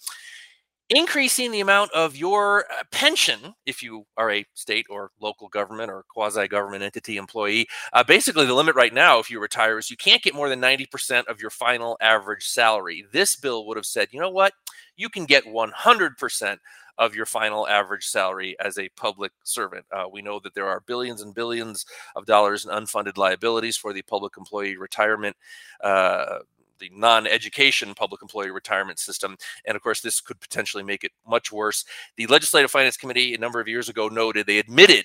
Increasing 0.91 1.51
the 1.53 1.61
amount 1.61 1.93
of 1.93 2.17
your 2.17 2.65
uh, 2.73 2.83
pension, 2.91 3.55
if 3.67 3.83
you 3.83 4.07
are 4.17 4.31
a 4.31 4.47
state 4.55 4.87
or 4.89 5.11
local 5.21 5.49
government 5.49 5.91
or 5.91 6.05
quasi 6.09 6.49
government 6.49 6.83
entity 6.83 7.19
employee. 7.19 7.69
Uh, 7.93 8.03
basically, 8.03 8.47
the 8.47 8.55
limit 8.55 8.75
right 8.75 8.95
now, 8.95 9.19
if 9.19 9.31
you 9.31 9.39
retire, 9.39 9.77
is 9.77 9.91
you 9.91 9.99
can't 9.99 10.23
get 10.23 10.35
more 10.35 10.49
than 10.49 10.63
90% 10.63 11.27
of 11.27 11.43
your 11.43 11.51
final 11.51 11.99
average 12.01 12.47
salary. 12.47 13.05
This 13.13 13.37
bill 13.37 13.67
would 13.67 13.77
have 13.77 13.85
said, 13.85 14.09
you 14.13 14.21
know 14.21 14.31
what? 14.31 14.55
You 14.97 15.11
can 15.11 15.27
get 15.27 15.45
100% 15.45 16.57
of 16.97 17.15
your 17.15 17.27
final 17.27 17.69
average 17.69 18.07
salary 18.07 18.57
as 18.59 18.79
a 18.79 18.89
public 18.97 19.33
servant. 19.45 19.85
Uh, 19.93 20.05
we 20.11 20.23
know 20.23 20.41
that 20.41 20.55
there 20.55 20.69
are 20.69 20.81
billions 20.87 21.21
and 21.21 21.35
billions 21.35 21.85
of 22.17 22.25
dollars 22.25 22.65
in 22.65 22.71
unfunded 22.71 23.19
liabilities 23.19 23.77
for 23.77 23.93
the 23.93 24.03
public 24.03 24.39
employee 24.39 24.79
retirement. 24.79 25.37
Uh, 25.83 26.39
the 26.79 26.91
non-education 26.95 27.95
public 27.95 28.23
employee 28.23 28.51
retirement 28.51 28.99
system 28.99 29.37
and 29.67 29.77
of 29.77 29.83
course 29.83 30.01
this 30.01 30.21
could 30.21 30.41
potentially 30.41 30.83
make 30.83 31.05
it 31.05 31.13
much 31.27 31.53
worse 31.53 31.85
the 32.17 32.27
legislative 32.27 32.71
finance 32.71 32.97
committee 32.97 33.35
a 33.35 33.39
number 33.39 33.61
of 33.61 33.69
years 33.69 33.89
ago 33.89 34.09
noted 34.09 34.47
they 34.47 34.59
admitted 34.59 35.05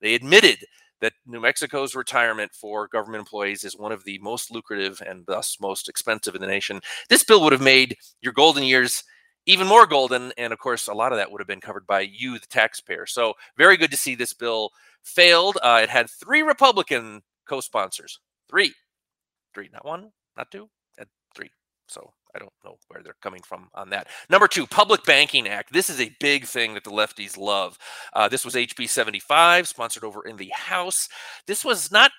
they 0.00 0.14
admitted 0.14 0.64
that 1.00 1.12
New 1.26 1.40
Mexico's 1.40 1.94
retirement 1.94 2.52
for 2.52 2.88
government 2.88 3.20
employees 3.20 3.64
is 3.64 3.76
one 3.76 3.92
of 3.92 4.04
the 4.04 4.18
most 4.18 4.50
lucrative 4.50 5.00
and 5.06 5.24
thus 5.26 5.56
most 5.60 5.88
expensive 5.88 6.34
in 6.34 6.40
the 6.40 6.46
nation. 6.46 6.80
This 7.08 7.22
bill 7.22 7.42
would 7.44 7.52
have 7.52 7.62
made 7.62 7.96
your 8.20 8.32
golden 8.32 8.64
years 8.64 9.04
even 9.46 9.66
more 9.66 9.86
golden. 9.86 10.32
And 10.36 10.52
of 10.52 10.58
course, 10.58 10.88
a 10.88 10.94
lot 10.94 11.12
of 11.12 11.18
that 11.18 11.30
would 11.30 11.40
have 11.40 11.48
been 11.48 11.60
covered 11.60 11.86
by 11.86 12.00
you, 12.00 12.38
the 12.38 12.46
taxpayer. 12.46 13.06
So 13.06 13.34
very 13.56 13.76
good 13.76 13.90
to 13.90 13.96
see 13.96 14.14
this 14.14 14.32
bill 14.32 14.70
failed. 15.02 15.58
Uh, 15.62 15.80
it 15.82 15.88
had 15.88 16.10
three 16.10 16.42
Republican 16.42 17.22
co-sponsors. 17.48 18.20
Three, 18.50 18.74
three, 19.54 19.70
not 19.72 19.84
one, 19.84 20.10
not 20.36 20.50
two. 20.50 20.68
So 21.88 22.12
I 22.34 22.38
don't 22.38 22.52
know 22.64 22.76
where 22.88 23.02
they're 23.02 23.16
coming 23.22 23.42
from 23.42 23.68
on 23.74 23.90
that. 23.90 24.08
Number 24.30 24.46
two, 24.46 24.66
Public 24.66 25.04
Banking 25.04 25.48
Act. 25.48 25.72
This 25.72 25.90
is 25.90 26.00
a 26.00 26.14
big 26.20 26.44
thing 26.44 26.74
that 26.74 26.84
the 26.84 26.90
lefties 26.90 27.36
love. 27.38 27.78
Uh, 28.12 28.28
this 28.28 28.44
was 28.44 28.54
HB 28.54 28.88
75, 28.88 29.66
sponsored 29.66 30.04
over 30.04 30.26
in 30.26 30.36
the 30.36 30.50
House. 30.54 31.08
This 31.46 31.64
was 31.64 31.90
not 31.90 32.12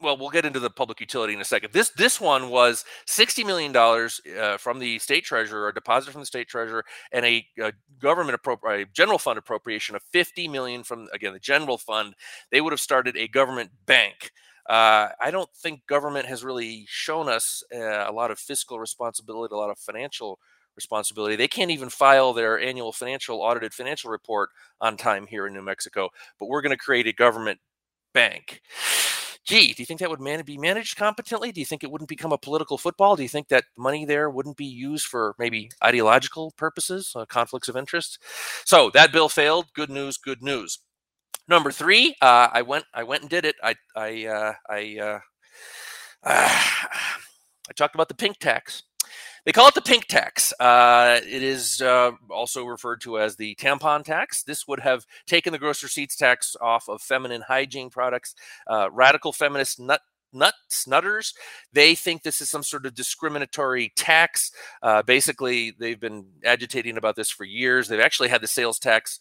well, 0.00 0.16
we'll 0.16 0.30
get 0.30 0.44
into 0.44 0.60
the 0.60 0.70
public 0.70 1.00
utility 1.00 1.32
in 1.32 1.40
a 1.40 1.44
second. 1.44 1.72
This 1.72 1.90
this 1.90 2.20
one 2.20 2.50
was 2.50 2.84
sixty 3.06 3.42
million 3.44 3.72
dollars 3.72 4.20
uh, 4.38 4.56
from 4.58 4.78
the 4.78 4.98
state 4.98 5.24
treasurer, 5.24 5.68
a 5.68 5.74
deposit 5.74 6.12
from 6.12 6.20
the 6.20 6.26
state 6.26 6.48
treasurer, 6.48 6.84
and 7.12 7.24
a, 7.24 7.46
a 7.62 7.72
government 7.98 8.40
appropri- 8.40 8.82
a 8.82 8.86
general 8.92 9.18
fund 9.18 9.38
appropriation 9.38 9.96
of 9.96 10.02
fifty 10.12 10.48
million 10.48 10.82
from 10.82 11.08
again 11.12 11.32
the 11.32 11.38
general 11.38 11.78
fund. 11.78 12.14
They 12.50 12.60
would 12.60 12.72
have 12.72 12.80
started 12.80 13.16
a 13.16 13.28
government 13.28 13.70
bank. 13.86 14.32
Uh, 14.68 15.08
I 15.20 15.30
don't 15.30 15.50
think 15.54 15.86
government 15.86 16.26
has 16.26 16.44
really 16.44 16.84
shown 16.88 17.28
us 17.28 17.62
uh, 17.74 18.06
a 18.08 18.12
lot 18.12 18.30
of 18.30 18.38
fiscal 18.38 18.78
responsibility, 18.80 19.54
a 19.54 19.58
lot 19.58 19.70
of 19.70 19.78
financial 19.78 20.38
responsibility. 20.74 21.36
They 21.36 21.48
can't 21.48 21.70
even 21.70 21.88
file 21.88 22.32
their 22.32 22.58
annual 22.58 22.92
financial 22.92 23.40
audited 23.40 23.72
financial 23.72 24.10
report 24.10 24.50
on 24.80 24.96
time 24.96 25.26
here 25.26 25.46
in 25.46 25.54
New 25.54 25.62
Mexico. 25.62 26.10
But 26.38 26.46
we're 26.46 26.62
going 26.62 26.70
to 26.70 26.76
create 26.76 27.06
a 27.06 27.12
government 27.12 27.60
bank 28.12 28.60
gee, 29.46 29.72
do 29.72 29.80
you 29.80 29.86
think 29.86 30.00
that 30.00 30.10
would 30.10 30.20
man- 30.20 30.44
be 30.44 30.58
managed 30.58 30.96
competently? 30.96 31.52
Do 31.52 31.60
you 31.60 31.66
think 31.66 31.84
it 31.84 31.90
wouldn't 31.90 32.08
become 32.08 32.32
a 32.32 32.38
political 32.38 32.76
football? 32.76 33.16
Do 33.16 33.22
you 33.22 33.28
think 33.28 33.48
that 33.48 33.64
money 33.76 34.04
there 34.04 34.28
wouldn't 34.28 34.56
be 34.56 34.66
used 34.66 35.06
for 35.06 35.34
maybe 35.38 35.70
ideological 35.82 36.52
purposes, 36.56 37.12
uh, 37.14 37.24
conflicts 37.26 37.68
of 37.68 37.76
interest? 37.76 38.18
So 38.64 38.90
that 38.90 39.12
bill 39.12 39.28
failed. 39.28 39.66
Good 39.72 39.90
news. 39.90 40.18
Good 40.18 40.42
news. 40.42 40.80
Number 41.48 41.70
three, 41.70 42.16
uh, 42.20 42.48
I 42.52 42.62
went. 42.62 42.84
I 42.92 43.04
went 43.04 43.22
and 43.22 43.30
did 43.30 43.44
it. 43.44 43.56
I. 43.62 43.76
I. 43.94 44.26
Uh, 44.26 44.52
I. 44.68 44.98
Uh, 45.00 45.20
I 47.68 47.72
talked 47.74 47.94
about 47.94 48.08
the 48.08 48.14
pink 48.14 48.38
tax. 48.38 48.82
They 49.46 49.52
call 49.52 49.68
it 49.68 49.74
the 49.74 49.80
pink 49.80 50.06
tax. 50.06 50.52
Uh, 50.58 51.20
it 51.24 51.42
is 51.42 51.80
uh, 51.80 52.10
also 52.30 52.64
referred 52.64 53.00
to 53.02 53.20
as 53.20 53.36
the 53.36 53.54
tampon 53.54 54.04
tax. 54.04 54.42
This 54.42 54.66
would 54.66 54.80
have 54.80 55.06
taken 55.26 55.52
the 55.52 55.58
gross 55.58 55.84
receipts 55.84 56.16
tax 56.16 56.56
off 56.60 56.88
of 56.88 57.00
feminine 57.00 57.42
hygiene 57.42 57.88
products. 57.88 58.34
Uh, 58.66 58.88
radical 58.90 59.32
feminist 59.32 59.78
nut 59.78 60.00
nuts 60.32 60.86
nutters 60.86 61.32
they 61.72 61.94
think 61.94 62.22
this 62.22 62.40
is 62.40 62.50
some 62.50 62.64
sort 62.64 62.84
of 62.84 62.94
discriminatory 62.94 63.92
tax 63.96 64.50
uh, 64.82 65.00
basically 65.02 65.72
they've 65.78 66.00
been 66.00 66.26
agitating 66.44 66.98
about 66.98 67.14
this 67.16 67.30
for 67.30 67.44
years 67.44 67.88
they've 67.88 68.00
actually 68.00 68.28
had 68.28 68.42
the 68.42 68.48
sales 68.48 68.78
tax 68.78 69.18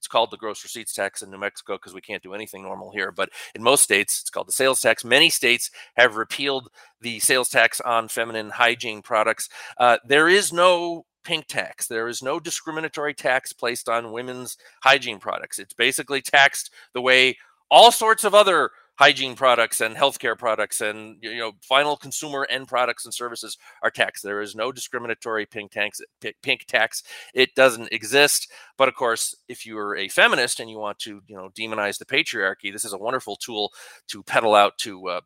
it's 0.00 0.08
called 0.08 0.30
the 0.30 0.38
gross 0.38 0.64
receipts 0.64 0.94
tax 0.94 1.20
in 1.20 1.30
New 1.30 1.36
Mexico 1.36 1.74
because 1.74 1.92
we 1.92 2.00
can't 2.00 2.22
do 2.22 2.32
anything 2.32 2.62
normal 2.62 2.90
here. 2.90 3.12
But 3.12 3.28
in 3.54 3.62
most 3.62 3.82
states, 3.82 4.18
it's 4.22 4.30
called 4.30 4.48
the 4.48 4.52
sales 4.52 4.80
tax. 4.80 5.04
Many 5.04 5.28
states 5.28 5.70
have 5.94 6.16
repealed 6.16 6.70
the 7.02 7.20
sales 7.20 7.50
tax 7.50 7.82
on 7.82 8.08
feminine 8.08 8.48
hygiene 8.48 9.02
products. 9.02 9.50
Uh, 9.76 9.98
there 10.06 10.26
is 10.26 10.54
no 10.54 11.04
pink 11.22 11.48
tax. 11.48 11.86
There 11.86 12.08
is 12.08 12.22
no 12.22 12.40
discriminatory 12.40 13.12
tax 13.12 13.52
placed 13.52 13.90
on 13.90 14.10
women's 14.10 14.56
hygiene 14.82 15.18
products. 15.18 15.58
It's 15.58 15.74
basically 15.74 16.22
taxed 16.22 16.70
the 16.94 17.02
way 17.02 17.36
all 17.70 17.92
sorts 17.92 18.24
of 18.24 18.34
other 18.34 18.70
hygiene 19.00 19.34
products 19.34 19.80
and 19.80 19.96
healthcare 19.96 20.38
products 20.38 20.82
and 20.82 21.16
you 21.22 21.38
know 21.38 21.52
final 21.62 21.96
consumer 21.96 22.46
end 22.50 22.68
products 22.68 23.06
and 23.06 23.14
services 23.14 23.56
are 23.82 23.90
taxed. 23.90 24.22
There 24.22 24.42
is 24.42 24.54
no 24.54 24.70
discriminatory 24.70 25.46
pink 25.46 25.72
tax. 25.72 26.02
Pink 26.42 26.66
tax. 26.66 27.02
It 27.34 27.54
doesn't 27.54 27.92
exist. 27.92 28.52
But 28.76 28.88
of 28.88 28.94
course, 28.94 29.34
if 29.48 29.64
you 29.64 29.78
are 29.78 29.96
a 29.96 30.08
feminist 30.08 30.60
and 30.60 30.68
you 30.68 30.78
want 30.78 30.98
to 31.00 31.22
you 31.26 31.34
know 31.34 31.48
demonize 31.58 31.98
the 31.98 32.04
patriarchy, 32.04 32.70
this 32.70 32.84
is 32.84 32.92
a 32.92 32.98
wonderful 32.98 33.36
tool 33.36 33.72
to 34.08 34.22
peddle 34.22 34.54
out 34.54 34.78
to. 34.78 35.08
Uh, 35.08 35.20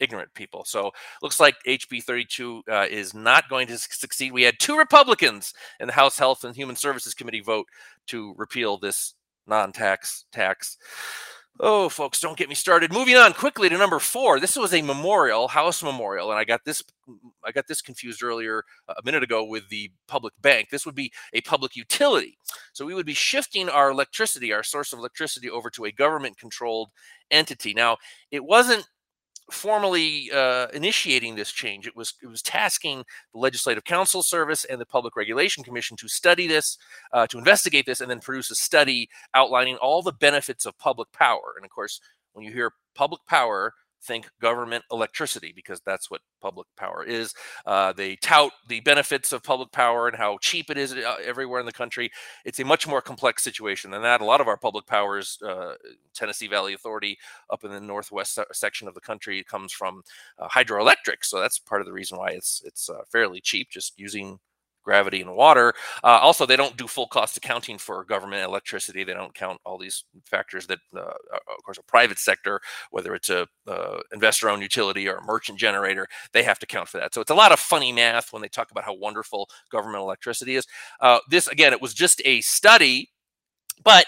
ignorant 0.00 0.34
people. 0.34 0.64
So 0.64 0.90
looks 1.22 1.38
like 1.38 1.54
HB 1.64 2.02
32 2.02 2.62
uh, 2.68 2.86
is 2.90 3.14
not 3.14 3.48
going 3.48 3.68
to 3.68 3.78
succeed. 3.78 4.32
We 4.32 4.42
had 4.42 4.58
two 4.58 4.76
Republicans 4.76 5.54
in 5.78 5.86
the 5.86 5.92
House 5.92 6.18
Health 6.18 6.42
and 6.42 6.56
Human 6.56 6.74
Services 6.74 7.14
Committee 7.14 7.38
vote 7.38 7.68
to 8.08 8.34
repeal 8.36 8.78
this 8.78 9.14
non-tax 9.46 10.24
tax. 10.32 10.76
Oh, 11.60 11.88
folks, 11.88 12.18
don't 12.18 12.36
get 12.36 12.48
me 12.48 12.54
started. 12.54 12.92
Moving 12.92 13.14
on 13.16 13.34
quickly 13.34 13.68
to 13.68 13.76
number 13.76 13.98
four. 13.98 14.40
This 14.40 14.56
was 14.56 14.72
a 14.72 14.80
memorial, 14.82 15.48
house 15.48 15.82
memorial, 15.82 16.30
and 16.30 16.38
I 16.38 16.44
got 16.44 16.64
this. 16.64 16.82
I 17.44 17.52
got 17.52 17.66
this 17.68 17.82
confused 17.82 18.22
earlier 18.22 18.64
uh, 18.88 18.94
a 18.98 19.04
minute 19.04 19.22
ago 19.22 19.44
with 19.44 19.68
the 19.68 19.90
public 20.08 20.32
bank. 20.40 20.70
This 20.70 20.86
would 20.86 20.94
be 20.94 21.12
a 21.34 21.42
public 21.42 21.76
utility, 21.76 22.38
so 22.72 22.86
we 22.86 22.94
would 22.94 23.06
be 23.06 23.14
shifting 23.14 23.68
our 23.68 23.90
electricity, 23.90 24.52
our 24.52 24.62
source 24.62 24.92
of 24.92 24.98
electricity, 24.98 25.50
over 25.50 25.68
to 25.70 25.84
a 25.84 25.92
government-controlled 25.92 26.90
entity. 27.30 27.74
Now, 27.74 27.98
it 28.30 28.44
wasn't 28.44 28.88
formally 29.52 30.30
uh, 30.32 30.68
initiating 30.72 31.34
this 31.34 31.50
change. 31.50 31.86
It 31.86 31.96
was 31.96 32.14
it 32.22 32.26
was 32.26 32.42
tasking 32.42 33.04
the 33.32 33.38
Legislative 33.38 33.84
Council 33.84 34.22
Service 34.22 34.64
and 34.64 34.80
the 34.80 34.86
Public 34.86 35.16
Regulation 35.16 35.64
Commission 35.64 35.96
to 35.98 36.08
study 36.08 36.46
this, 36.46 36.78
uh, 37.12 37.26
to 37.28 37.38
investigate 37.38 37.86
this, 37.86 38.00
and 38.00 38.10
then 38.10 38.20
produce 38.20 38.50
a 38.50 38.54
study 38.54 39.08
outlining 39.34 39.76
all 39.76 40.02
the 40.02 40.12
benefits 40.12 40.66
of 40.66 40.78
public 40.78 41.10
power. 41.12 41.54
And 41.56 41.64
of 41.64 41.70
course, 41.70 42.00
when 42.32 42.44
you 42.44 42.52
hear 42.52 42.72
public 42.94 43.20
power, 43.26 43.74
think 44.02 44.28
government 44.40 44.84
electricity 44.90 45.52
because 45.54 45.80
that's 45.84 46.10
what 46.10 46.20
public 46.40 46.66
power 46.76 47.04
is. 47.04 47.34
Uh, 47.66 47.92
they 47.92 48.16
tout 48.16 48.52
the 48.68 48.80
benefits 48.80 49.32
of 49.32 49.42
public 49.42 49.70
power 49.72 50.08
and 50.08 50.16
how 50.16 50.38
cheap 50.40 50.70
it 50.70 50.78
is 50.78 50.92
uh, 50.92 51.16
everywhere 51.24 51.60
in 51.60 51.66
the 51.66 51.72
country. 51.72 52.10
It's 52.44 52.60
a 52.60 52.64
much 52.64 52.86
more 52.86 53.00
complex 53.00 53.42
situation 53.42 53.90
than 53.90 54.02
that. 54.02 54.20
A 54.20 54.24
lot 54.24 54.40
of 54.40 54.48
our 54.48 54.56
public 54.56 54.86
powers, 54.86 55.38
uh, 55.46 55.74
Tennessee 56.14 56.48
Valley 56.48 56.74
Authority 56.74 57.18
up 57.50 57.64
in 57.64 57.70
the 57.70 57.80
northwest 57.80 58.38
section 58.52 58.88
of 58.88 58.94
the 58.94 59.00
country, 59.00 59.42
comes 59.44 59.72
from 59.72 60.02
uh, 60.38 60.48
hydroelectric. 60.48 61.22
So 61.22 61.40
that's 61.40 61.58
part 61.58 61.80
of 61.80 61.86
the 61.86 61.92
reason 61.92 62.18
why 62.18 62.28
it's 62.28 62.62
it's 62.64 62.90
uh, 62.90 63.02
fairly 63.10 63.40
cheap, 63.40 63.70
just 63.70 63.98
using 63.98 64.38
gravity 64.82 65.20
and 65.20 65.34
water. 65.34 65.74
Uh, 66.02 66.18
also, 66.20 66.46
they 66.46 66.56
don't 66.56 66.76
do 66.76 66.86
full 66.86 67.06
cost 67.06 67.36
accounting 67.36 67.78
for 67.78 68.04
government 68.04 68.44
electricity. 68.44 69.04
They 69.04 69.14
don't 69.14 69.34
count 69.34 69.60
all 69.64 69.78
these 69.78 70.04
factors 70.24 70.66
that, 70.66 70.78
uh, 70.96 71.00
of 71.00 71.62
course, 71.64 71.78
a 71.78 71.82
private 71.82 72.18
sector, 72.18 72.60
whether 72.90 73.14
it's 73.14 73.30
a 73.30 73.46
uh, 73.66 74.00
investor-owned 74.12 74.62
utility 74.62 75.08
or 75.08 75.16
a 75.16 75.24
merchant 75.24 75.58
generator, 75.58 76.06
they 76.32 76.42
have 76.42 76.58
to 76.58 76.66
count 76.66 76.88
for 76.88 76.98
that. 76.98 77.14
So 77.14 77.20
it's 77.20 77.30
a 77.30 77.34
lot 77.34 77.52
of 77.52 77.60
funny 77.60 77.92
math 77.92 78.32
when 78.32 78.42
they 78.42 78.48
talk 78.48 78.70
about 78.70 78.84
how 78.84 78.94
wonderful 78.94 79.48
government 79.70 80.02
electricity 80.02 80.56
is. 80.56 80.66
Uh, 81.00 81.20
this, 81.28 81.48
again, 81.48 81.72
it 81.72 81.82
was 81.82 81.94
just 81.94 82.20
a 82.24 82.40
study, 82.40 83.10
but 83.84 84.06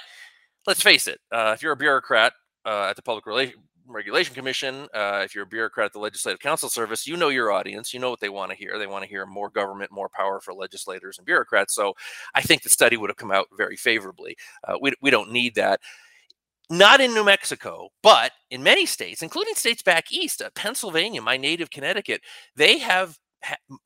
let's 0.66 0.82
face 0.82 1.06
it, 1.06 1.20
uh, 1.32 1.52
if 1.54 1.62
you're 1.62 1.72
a 1.72 1.76
bureaucrat 1.76 2.32
uh, 2.64 2.86
at 2.90 2.96
the 2.96 3.02
Public 3.02 3.26
Relations 3.26 3.56
Regulation 3.86 4.34
Commission, 4.34 4.88
uh, 4.94 5.22
if 5.24 5.34
you're 5.34 5.44
a 5.44 5.46
bureaucrat 5.46 5.86
at 5.86 5.92
the 5.92 5.98
Legislative 5.98 6.40
Council 6.40 6.68
Service, 6.68 7.06
you 7.06 7.16
know 7.16 7.28
your 7.28 7.52
audience. 7.52 7.92
You 7.92 8.00
know 8.00 8.10
what 8.10 8.20
they 8.20 8.28
want 8.28 8.50
to 8.50 8.56
hear. 8.56 8.78
They 8.78 8.86
want 8.86 9.04
to 9.04 9.08
hear 9.08 9.26
more 9.26 9.50
government, 9.50 9.92
more 9.92 10.08
power 10.08 10.40
for 10.40 10.54
legislators 10.54 11.18
and 11.18 11.26
bureaucrats. 11.26 11.74
So 11.74 11.94
I 12.34 12.40
think 12.40 12.62
the 12.62 12.70
study 12.70 12.96
would 12.96 13.10
have 13.10 13.16
come 13.16 13.30
out 13.30 13.48
very 13.56 13.76
favorably. 13.76 14.36
Uh, 14.66 14.78
we, 14.80 14.92
we 15.00 15.10
don't 15.10 15.30
need 15.30 15.54
that. 15.56 15.80
Not 16.70 17.00
in 17.00 17.12
New 17.12 17.24
Mexico, 17.24 17.90
but 18.02 18.32
in 18.50 18.62
many 18.62 18.86
states, 18.86 19.20
including 19.20 19.54
states 19.54 19.82
back 19.82 20.10
east, 20.10 20.40
uh, 20.40 20.48
Pennsylvania, 20.54 21.20
my 21.20 21.36
native 21.36 21.70
Connecticut, 21.70 22.22
they 22.56 22.78
have 22.78 23.18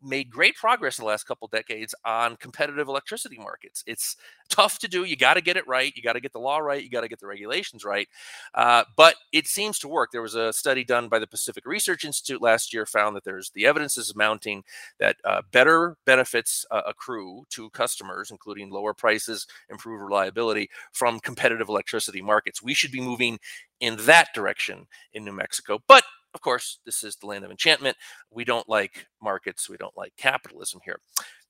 made 0.03 0.31
great 0.31 0.57
progress 0.57 0.99
in 0.99 1.05
the 1.05 1.09
last 1.09 1.25
couple 1.25 1.49
decades 1.49 1.95
on 2.05 2.37
competitive 2.37 2.89
electricity 2.89 3.39
markets. 3.39 3.83
It's 3.87 4.17
tough 4.49 4.79
to 4.81 4.89
do. 4.89 5.05
You 5.05 5.17
got 5.17 5.35
to 5.35 5.41
get 5.41 5.57
it 5.57 5.67
right. 5.69 5.93
You 5.95 6.03
got 6.03 6.15
to 6.15 6.21
get 6.21 6.33
the 6.33 6.39
law 6.39 6.59
right. 6.59 6.83
You 6.83 6.91
got 6.91 7.03
to 7.03 7.09
get 7.09 7.21
the 7.21 7.27
regulations 7.27 7.85
right. 7.85 8.09
Uh, 8.55 8.85
but 8.97 9.17
it 9.33 9.47
seems 9.47 9.79
to 9.81 9.89
work. 9.89 10.11
There 10.11 10.23
was 10.23 10.35
a 10.35 10.53
study 10.53 10.85
done 10.85 11.09
by 11.09 11.19
the 11.19 11.27
Pacific 11.27 11.67
Research 11.67 12.05
Institute 12.05 12.41
last 12.41 12.73
year 12.73 12.87
found 12.87 13.15
that 13.17 13.25
there's 13.25 13.51
the 13.51 13.67
evidence 13.67 13.99
is 13.99 14.17
mounting 14.17 14.65
that 14.99 15.17
uh, 15.25 15.43
better 15.53 15.97
benefits 16.07 16.65
uh, 16.71 16.83
accrue 16.87 17.45
to 17.51 17.71
customers, 17.71 18.31
including 18.31 18.71
lower 18.71 18.95
prices, 18.95 19.47
improved 19.71 20.03
reliability 20.03 20.71
from 20.93 21.21
competitive 21.21 21.69
electricity 21.69 22.23
markets. 22.23 22.63
We 22.63 22.75
should 22.75 22.93
be 22.93 23.01
moving 23.01 23.39
in 23.81 23.97
that 24.01 24.29
direction 24.35 24.87
in 25.13 25.25
New 25.25 25.33
Mexico. 25.33 25.81
But 25.87 26.05
of 26.39 26.43
course, 26.43 26.79
this 26.87 27.03
is 27.03 27.17
the 27.17 27.27
land 27.27 27.45
of 27.45 27.51
enchantment. 27.51 27.97
We 28.31 28.45
don't 28.45 28.69
like 28.69 29.09
markets. 29.21 29.69
We 29.69 29.77
don't 29.77 29.97
like 29.97 30.13
capitalism 30.17 30.79
here. 30.85 31.01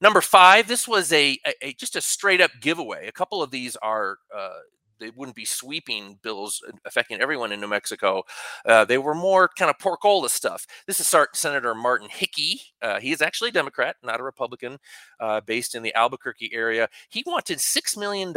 Number 0.01 0.23
five, 0.23 0.67
this 0.67 0.89
was 0.89 1.13
a, 1.13 1.39
a, 1.61 1.75
just 1.75 1.95
a 1.95 2.01
straight 2.01 2.41
up 2.41 2.53
giveaway. 2.63 3.07
A 3.07 3.13
couple 3.13 3.43
of 3.43 3.51
these 3.51 3.77
are 3.77 4.17
uh, 4.35 4.61
they 4.99 5.11
wouldn't 5.11 5.37
be 5.37 5.45
sweeping 5.45 6.19
bills 6.23 6.63
affecting 6.87 7.21
everyone 7.21 7.53
in 7.53 7.61
New 7.61 7.69
Mexico. 7.69 8.23
Uh, 8.65 8.87
they 8.87 8.97
were 8.97 9.15
more 9.15 9.51
kind 9.59 9.69
of 9.69 9.79
porcola 9.79 10.31
stuff. 10.31 10.67
This 10.87 11.01
is 11.01 11.15
Senator 11.35 11.75
Martin 11.75 12.09
Hickey. 12.11 12.63
Uh, 12.81 12.99
he 12.99 13.13
is 13.13 13.21
actually 13.21 13.51
a 13.51 13.53
Democrat, 13.53 13.97
not 14.03 14.21
a 14.21 14.25
Republican, 14.25 14.79
uh, 15.21 15.43
based 15.43 15.75
in 15.75 15.83
the 15.83 15.95
Albuquerque 15.95 16.51
area. 16.55 16.89
He 17.11 17.23
wanted 17.27 17.59
$6 17.59 17.97
million 17.99 18.33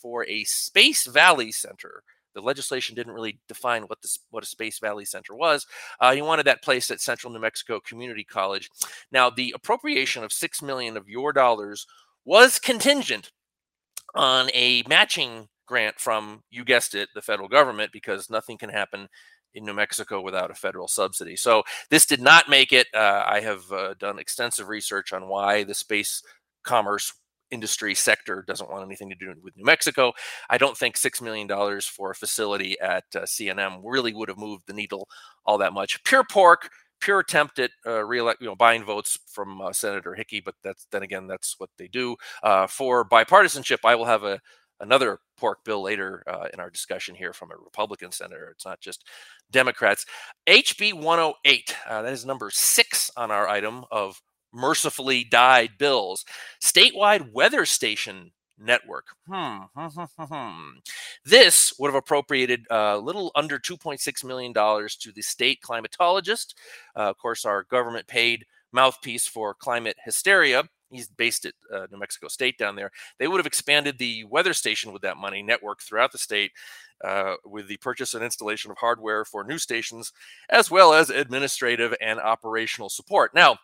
for 0.00 0.26
a 0.26 0.44
Space 0.44 1.06
Valley 1.06 1.52
Center 1.52 2.02
the 2.34 2.40
legislation 2.40 2.94
didn't 2.94 3.14
really 3.14 3.40
define 3.48 3.82
what 3.82 4.00
this 4.02 4.18
what 4.30 4.42
a 4.42 4.46
Space 4.46 4.78
Valley 4.78 5.04
Center 5.04 5.34
was. 5.34 5.66
Uh, 6.00 6.12
he 6.12 6.22
wanted 6.22 6.46
that 6.46 6.62
place 6.62 6.90
at 6.90 7.00
Central 7.00 7.32
New 7.32 7.40
Mexico 7.40 7.80
Community 7.80 8.24
College. 8.24 8.68
Now, 9.12 9.30
the 9.30 9.52
appropriation 9.54 10.24
of 10.24 10.32
six 10.32 10.62
million 10.62 10.96
of 10.96 11.08
your 11.08 11.32
dollars 11.32 11.86
was 12.24 12.58
contingent 12.58 13.30
on 14.14 14.50
a 14.54 14.82
matching 14.88 15.48
grant 15.66 15.98
from 15.98 16.42
you 16.50 16.64
guessed 16.64 16.94
it, 16.94 17.08
the 17.14 17.22
federal 17.22 17.48
government, 17.48 17.92
because 17.92 18.30
nothing 18.30 18.58
can 18.58 18.70
happen 18.70 19.08
in 19.54 19.64
New 19.64 19.74
Mexico 19.74 20.20
without 20.20 20.50
a 20.50 20.54
federal 20.54 20.88
subsidy. 20.88 21.36
So 21.36 21.62
this 21.90 22.06
did 22.06 22.20
not 22.20 22.48
make 22.48 22.72
it. 22.72 22.86
Uh, 22.94 23.24
I 23.26 23.40
have 23.40 23.70
uh, 23.72 23.94
done 23.94 24.18
extensive 24.18 24.68
research 24.68 25.12
on 25.12 25.28
why 25.28 25.64
the 25.64 25.74
space 25.74 26.22
commerce 26.62 27.12
industry 27.50 27.94
sector 27.94 28.44
doesn't 28.46 28.70
want 28.70 28.84
anything 28.84 29.10
to 29.10 29.16
do 29.16 29.34
with 29.42 29.56
New 29.56 29.64
Mexico. 29.64 30.12
I 30.48 30.58
don't 30.58 30.76
think 30.76 30.96
$6 30.96 31.22
million 31.22 31.48
for 31.82 32.10
a 32.10 32.14
facility 32.14 32.78
at 32.80 33.04
uh, 33.14 33.20
CNM 33.20 33.80
really 33.84 34.12
would 34.12 34.28
have 34.28 34.38
moved 34.38 34.64
the 34.66 34.72
needle 34.72 35.08
all 35.44 35.58
that 35.58 35.72
much. 35.72 36.02
Pure 36.04 36.24
pork, 36.30 36.70
pure 37.00 37.20
attempt 37.20 37.58
at 37.58 37.70
uh, 37.86 38.04
re-elect, 38.04 38.40
you 38.40 38.46
know, 38.46 38.56
buying 38.56 38.84
votes 38.84 39.18
from 39.26 39.60
uh, 39.60 39.72
Senator 39.72 40.14
Hickey, 40.14 40.40
but 40.40 40.54
that's 40.62 40.86
then 40.92 41.02
again, 41.02 41.26
that's 41.26 41.54
what 41.58 41.70
they 41.78 41.88
do. 41.88 42.16
Uh, 42.42 42.66
for 42.66 43.08
bipartisanship, 43.08 43.78
I 43.84 43.94
will 43.94 44.04
have 44.04 44.24
a 44.24 44.40
another 44.80 45.18
pork 45.36 45.58
bill 45.64 45.82
later 45.82 46.22
uh, 46.26 46.46
in 46.52 46.60
our 46.60 46.70
discussion 46.70 47.14
here 47.14 47.32
from 47.32 47.50
a 47.50 47.56
Republican 47.62 48.12
senator. 48.12 48.48
It's 48.50 48.66
not 48.66 48.80
just 48.80 49.06
Democrats. 49.50 50.06
HB 50.48 50.94
108, 50.94 51.76
uh, 51.86 52.02
that 52.02 52.12
is 52.12 52.26
number 52.26 52.50
six 52.50 53.10
on 53.16 53.30
our 53.30 53.48
item 53.48 53.84
of 53.90 54.20
mercifully 54.52 55.24
died 55.24 55.72
bills. 55.78 56.24
Statewide 56.60 57.32
weather 57.32 57.64
station 57.66 58.32
network. 58.58 59.06
Hmm, 59.26 59.58
hmm, 59.74 59.86
hmm, 59.86 60.24
hmm. 60.24 60.68
This 61.24 61.72
would 61.78 61.88
have 61.88 61.94
appropriated 61.94 62.66
a 62.70 62.74
uh, 62.74 62.96
little 62.98 63.32
under 63.34 63.58
$2.6 63.58 64.24
million 64.24 64.52
to 64.52 65.12
the 65.12 65.22
state 65.22 65.60
climatologist. 65.62 66.54
Uh, 66.96 67.10
of 67.10 67.18
course, 67.18 67.44
our 67.44 67.64
government 67.64 68.06
paid 68.06 68.44
mouthpiece 68.72 69.26
for 69.26 69.54
climate 69.54 69.96
hysteria. 70.04 70.64
He's 70.90 71.08
based 71.08 71.46
at 71.46 71.54
uh, 71.72 71.86
New 71.90 71.98
Mexico 71.98 72.28
State 72.28 72.58
down 72.58 72.74
there. 72.74 72.90
They 73.18 73.28
would 73.28 73.38
have 73.38 73.46
expanded 73.46 73.96
the 73.98 74.24
weather 74.24 74.52
station 74.52 74.92
with 74.92 75.02
that 75.02 75.16
money 75.16 75.40
network 75.40 75.80
throughout 75.82 76.10
the 76.10 76.18
state 76.18 76.50
uh, 77.04 77.36
with 77.44 77.68
the 77.68 77.76
purchase 77.76 78.14
and 78.14 78.24
installation 78.24 78.70
of 78.70 78.78
hardware 78.78 79.24
for 79.24 79.44
new 79.44 79.58
stations, 79.58 80.12
as 80.50 80.70
well 80.70 80.92
as 80.92 81.08
administrative 81.08 81.94
and 82.00 82.18
operational 82.18 82.88
support. 82.88 83.34
Now, 83.34 83.58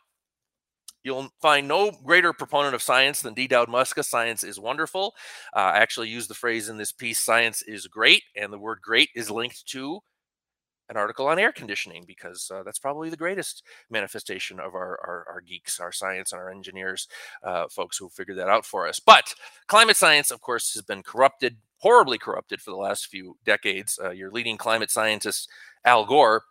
You'll 1.06 1.28
find 1.40 1.68
no 1.68 1.92
greater 1.92 2.32
proponent 2.32 2.74
of 2.74 2.82
science 2.82 3.22
than 3.22 3.32
D. 3.32 3.46
Dowd 3.46 3.68
Muska. 3.68 4.04
Science 4.04 4.42
is 4.42 4.58
wonderful. 4.58 5.14
Uh, 5.54 5.60
I 5.60 5.76
actually 5.76 6.08
use 6.08 6.26
the 6.26 6.34
phrase 6.34 6.68
in 6.68 6.78
this 6.78 6.90
piece, 6.90 7.20
science 7.20 7.62
is 7.62 7.86
great. 7.86 8.24
And 8.34 8.52
the 8.52 8.58
word 8.58 8.80
great 8.82 9.10
is 9.14 9.30
linked 9.30 9.68
to 9.68 10.00
an 10.88 10.96
article 10.96 11.28
on 11.28 11.38
air 11.38 11.52
conditioning 11.52 12.02
because 12.08 12.50
uh, 12.52 12.64
that's 12.64 12.80
probably 12.80 13.08
the 13.08 13.16
greatest 13.16 13.62
manifestation 13.88 14.58
of 14.58 14.74
our, 14.74 14.98
our, 15.06 15.26
our 15.34 15.40
geeks, 15.42 15.78
our 15.78 15.92
science, 15.92 16.32
and 16.32 16.40
our 16.40 16.50
engineers, 16.50 17.06
uh, 17.44 17.68
folks 17.68 17.96
who 17.96 18.08
figured 18.08 18.38
that 18.38 18.48
out 18.48 18.66
for 18.66 18.88
us. 18.88 18.98
But 18.98 19.32
climate 19.68 19.96
science, 19.96 20.32
of 20.32 20.40
course, 20.40 20.74
has 20.74 20.82
been 20.82 21.04
corrupted, 21.04 21.58
horribly 21.78 22.18
corrupted 22.18 22.60
for 22.60 22.72
the 22.72 22.78
last 22.78 23.06
few 23.06 23.36
decades. 23.44 23.96
Uh, 24.02 24.10
your 24.10 24.32
leading 24.32 24.56
climate 24.56 24.90
scientist, 24.90 25.48
Al 25.84 26.04
Gore, 26.04 26.42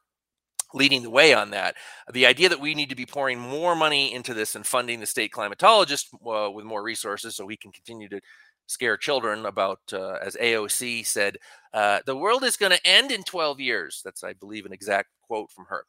leading 0.73 1.03
the 1.03 1.09
way 1.09 1.33
on 1.33 1.51
that. 1.51 1.75
The 2.11 2.25
idea 2.25 2.49
that 2.49 2.59
we 2.59 2.75
need 2.75 2.89
to 2.89 2.95
be 2.95 3.05
pouring 3.05 3.39
more 3.39 3.75
money 3.75 4.13
into 4.13 4.33
this 4.33 4.55
and 4.55 4.65
funding 4.65 4.99
the 4.99 5.05
state 5.05 5.31
climatologist 5.31 6.07
uh, 6.25 6.51
with 6.51 6.65
more 6.65 6.83
resources 6.83 7.35
so 7.35 7.45
we 7.45 7.57
can 7.57 7.71
continue 7.71 8.09
to 8.09 8.19
scare 8.67 8.97
children 8.97 9.45
about, 9.45 9.79
uh, 9.93 10.17
as 10.21 10.35
AOC 10.35 11.05
said, 11.05 11.37
uh, 11.73 11.99
the 12.05 12.15
world 12.15 12.43
is 12.43 12.57
going 12.57 12.71
to 12.71 12.87
end 12.87 13.11
in 13.11 13.23
12 13.23 13.59
years. 13.59 14.01
That's, 14.03 14.23
I 14.23 14.33
believe, 14.33 14.65
an 14.65 14.73
exact 14.73 15.09
quote 15.21 15.51
from 15.51 15.65
her. 15.65 15.85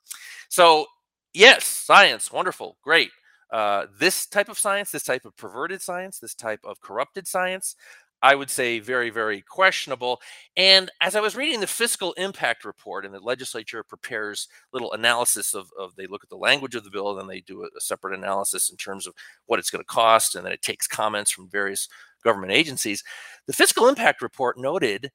So, 0.49 0.87
yes, 1.33 1.65
science, 1.65 2.31
wonderful, 2.31 2.77
great. 2.83 3.11
Uh, 3.51 3.87
this 3.99 4.27
type 4.27 4.49
of 4.49 4.59
science, 4.59 4.91
this 4.91 5.05
type 5.05 5.25
of 5.25 5.37
perverted 5.37 5.81
science, 5.81 6.19
this 6.19 6.35
type 6.35 6.61
of 6.65 6.81
corrupted 6.81 7.29
science, 7.29 7.77
I 8.23 8.35
would 8.35 8.51
say 8.51 8.79
very, 8.79 9.11
very 9.11 9.43
questionable. 9.43 10.21
And 10.57 10.91
as 11.01 11.15
I 11.15 11.21
was 11.21 11.37
reading 11.37 11.61
the 11.61 11.67
fiscal 11.67 12.13
impact 12.15 12.65
report, 12.65 13.05
and 13.05 13.15
the 13.15 13.21
legislature 13.21 13.83
prepares 13.83 14.49
little 14.73 14.93
analysis 14.93 15.55
of, 15.55 15.71
of 15.79 15.95
they 15.97 16.07
look 16.07 16.25
at 16.25 16.31
the 16.31 16.37
language 16.37 16.75
of 16.75 16.85
the 16.85 16.91
bill, 16.91 17.11
and 17.11 17.21
then 17.21 17.29
they 17.29 17.41
do 17.41 17.63
a, 17.63 17.67
a 17.67 17.81
separate 17.81 18.19
analysis 18.19 18.71
in 18.71 18.77
terms 18.77 19.07
of 19.07 19.15
what 19.47 19.59
it's 19.59 19.71
going 19.71 19.83
to 19.83 19.87
cost, 19.87 20.35
and 20.35 20.45
then 20.45 20.53
it 20.53 20.63
takes 20.63 20.87
comments 20.87 21.31
from 21.31 21.51
various 21.51 21.89
government 22.25 22.53
agencies. 22.53 23.05
The 23.47 23.53
fiscal 23.53 23.89
impact 23.89 24.23
report 24.23 24.59
noted 24.59 25.11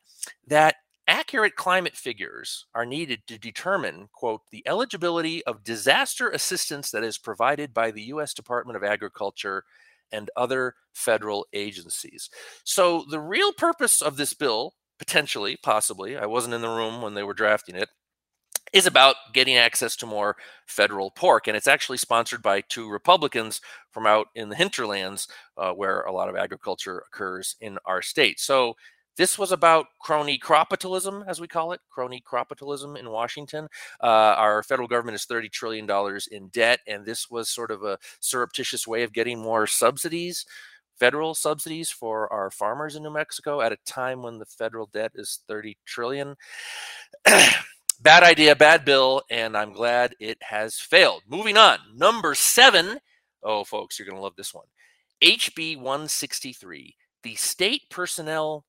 that 0.47 0.75
accurate 1.07 1.55
climate 1.55 1.95
figures 1.95 2.65
are 2.73 2.85
needed 2.85 3.21
to 3.27 3.37
determine, 3.37 4.07
quote, 4.13 4.41
the 4.51 4.63
eligibility 4.65 5.43
of 5.45 5.63
disaster 5.63 6.29
assistance 6.29 6.91
that 6.91 7.03
is 7.03 7.17
provided 7.17 7.73
by 7.73 7.91
the 7.91 8.03
U.S. 8.03 8.33
Department 8.33 8.77
of 8.77 8.83
Agriculture 8.83 9.65
and 10.11 10.29
other 10.35 10.75
federal 10.93 11.47
agencies. 11.53 12.29
So, 12.63 13.05
the 13.09 13.19
real 13.19 13.53
purpose 13.53 14.01
of 14.01 14.17
this 14.17 14.33
bill, 14.33 14.73
potentially, 14.99 15.57
possibly, 15.61 16.17
I 16.17 16.25
wasn't 16.25 16.53
in 16.53 16.61
the 16.61 16.69
room 16.69 17.01
when 17.01 17.13
they 17.13 17.23
were 17.23 17.33
drafting 17.33 17.75
it, 17.75 17.89
is 18.73 18.85
about 18.85 19.15
getting 19.33 19.57
access 19.57 19.95
to 19.97 20.05
more 20.05 20.37
federal 20.65 21.11
pork. 21.11 21.47
And 21.47 21.57
it's 21.57 21.67
actually 21.67 21.97
sponsored 21.97 22.41
by 22.41 22.61
two 22.61 22.89
Republicans 22.89 23.59
from 23.91 24.05
out 24.05 24.27
in 24.35 24.49
the 24.49 24.55
hinterlands 24.55 25.27
uh, 25.57 25.71
where 25.73 26.01
a 26.01 26.11
lot 26.13 26.29
of 26.29 26.35
agriculture 26.35 27.03
occurs 27.11 27.55
in 27.59 27.77
our 27.85 28.01
state. 28.01 28.39
So, 28.39 28.75
this 29.17 29.37
was 29.37 29.51
about 29.51 29.87
crony 29.99 30.37
capitalism, 30.37 31.23
as 31.27 31.41
we 31.41 31.47
call 31.47 31.73
it, 31.73 31.81
crony 31.89 32.23
capitalism 32.29 32.95
in 32.95 33.09
Washington. 33.09 33.67
Uh, 34.01 34.35
our 34.37 34.63
federal 34.63 34.87
government 34.87 35.15
is 35.15 35.25
$30 35.25 35.51
trillion 35.51 35.89
in 36.31 36.47
debt, 36.49 36.79
and 36.87 37.05
this 37.05 37.29
was 37.29 37.49
sort 37.49 37.71
of 37.71 37.83
a 37.83 37.97
surreptitious 38.19 38.87
way 38.87 39.03
of 39.03 39.13
getting 39.13 39.39
more 39.39 39.67
subsidies, 39.67 40.45
federal 40.97 41.33
subsidies 41.33 41.89
for 41.89 42.31
our 42.31 42.49
farmers 42.49 42.95
in 42.95 43.03
New 43.03 43.11
Mexico 43.11 43.61
at 43.61 43.71
a 43.71 43.77
time 43.85 44.21
when 44.21 44.39
the 44.39 44.45
federal 44.45 44.87
debt 44.87 45.11
is 45.15 45.39
30 45.47 45.77
trillion. 45.85 46.35
bad 48.01 48.23
idea, 48.23 48.55
bad 48.55 48.85
bill, 48.85 49.21
and 49.29 49.57
I'm 49.57 49.73
glad 49.73 50.15
it 50.19 50.37
has 50.41 50.77
failed. 50.77 51.23
Moving 51.27 51.57
on, 51.57 51.79
number 51.95 52.33
seven. 52.33 52.97
Oh, 53.43 53.63
folks, 53.63 53.97
you're 53.97 54.07
going 54.07 54.17
to 54.17 54.21
love 54.21 54.35
this 54.35 54.53
one. 54.53 54.67
HB 55.21 55.77
163, 55.77 56.95
the 57.23 57.35
State 57.35 57.83
Personnel 57.89 58.65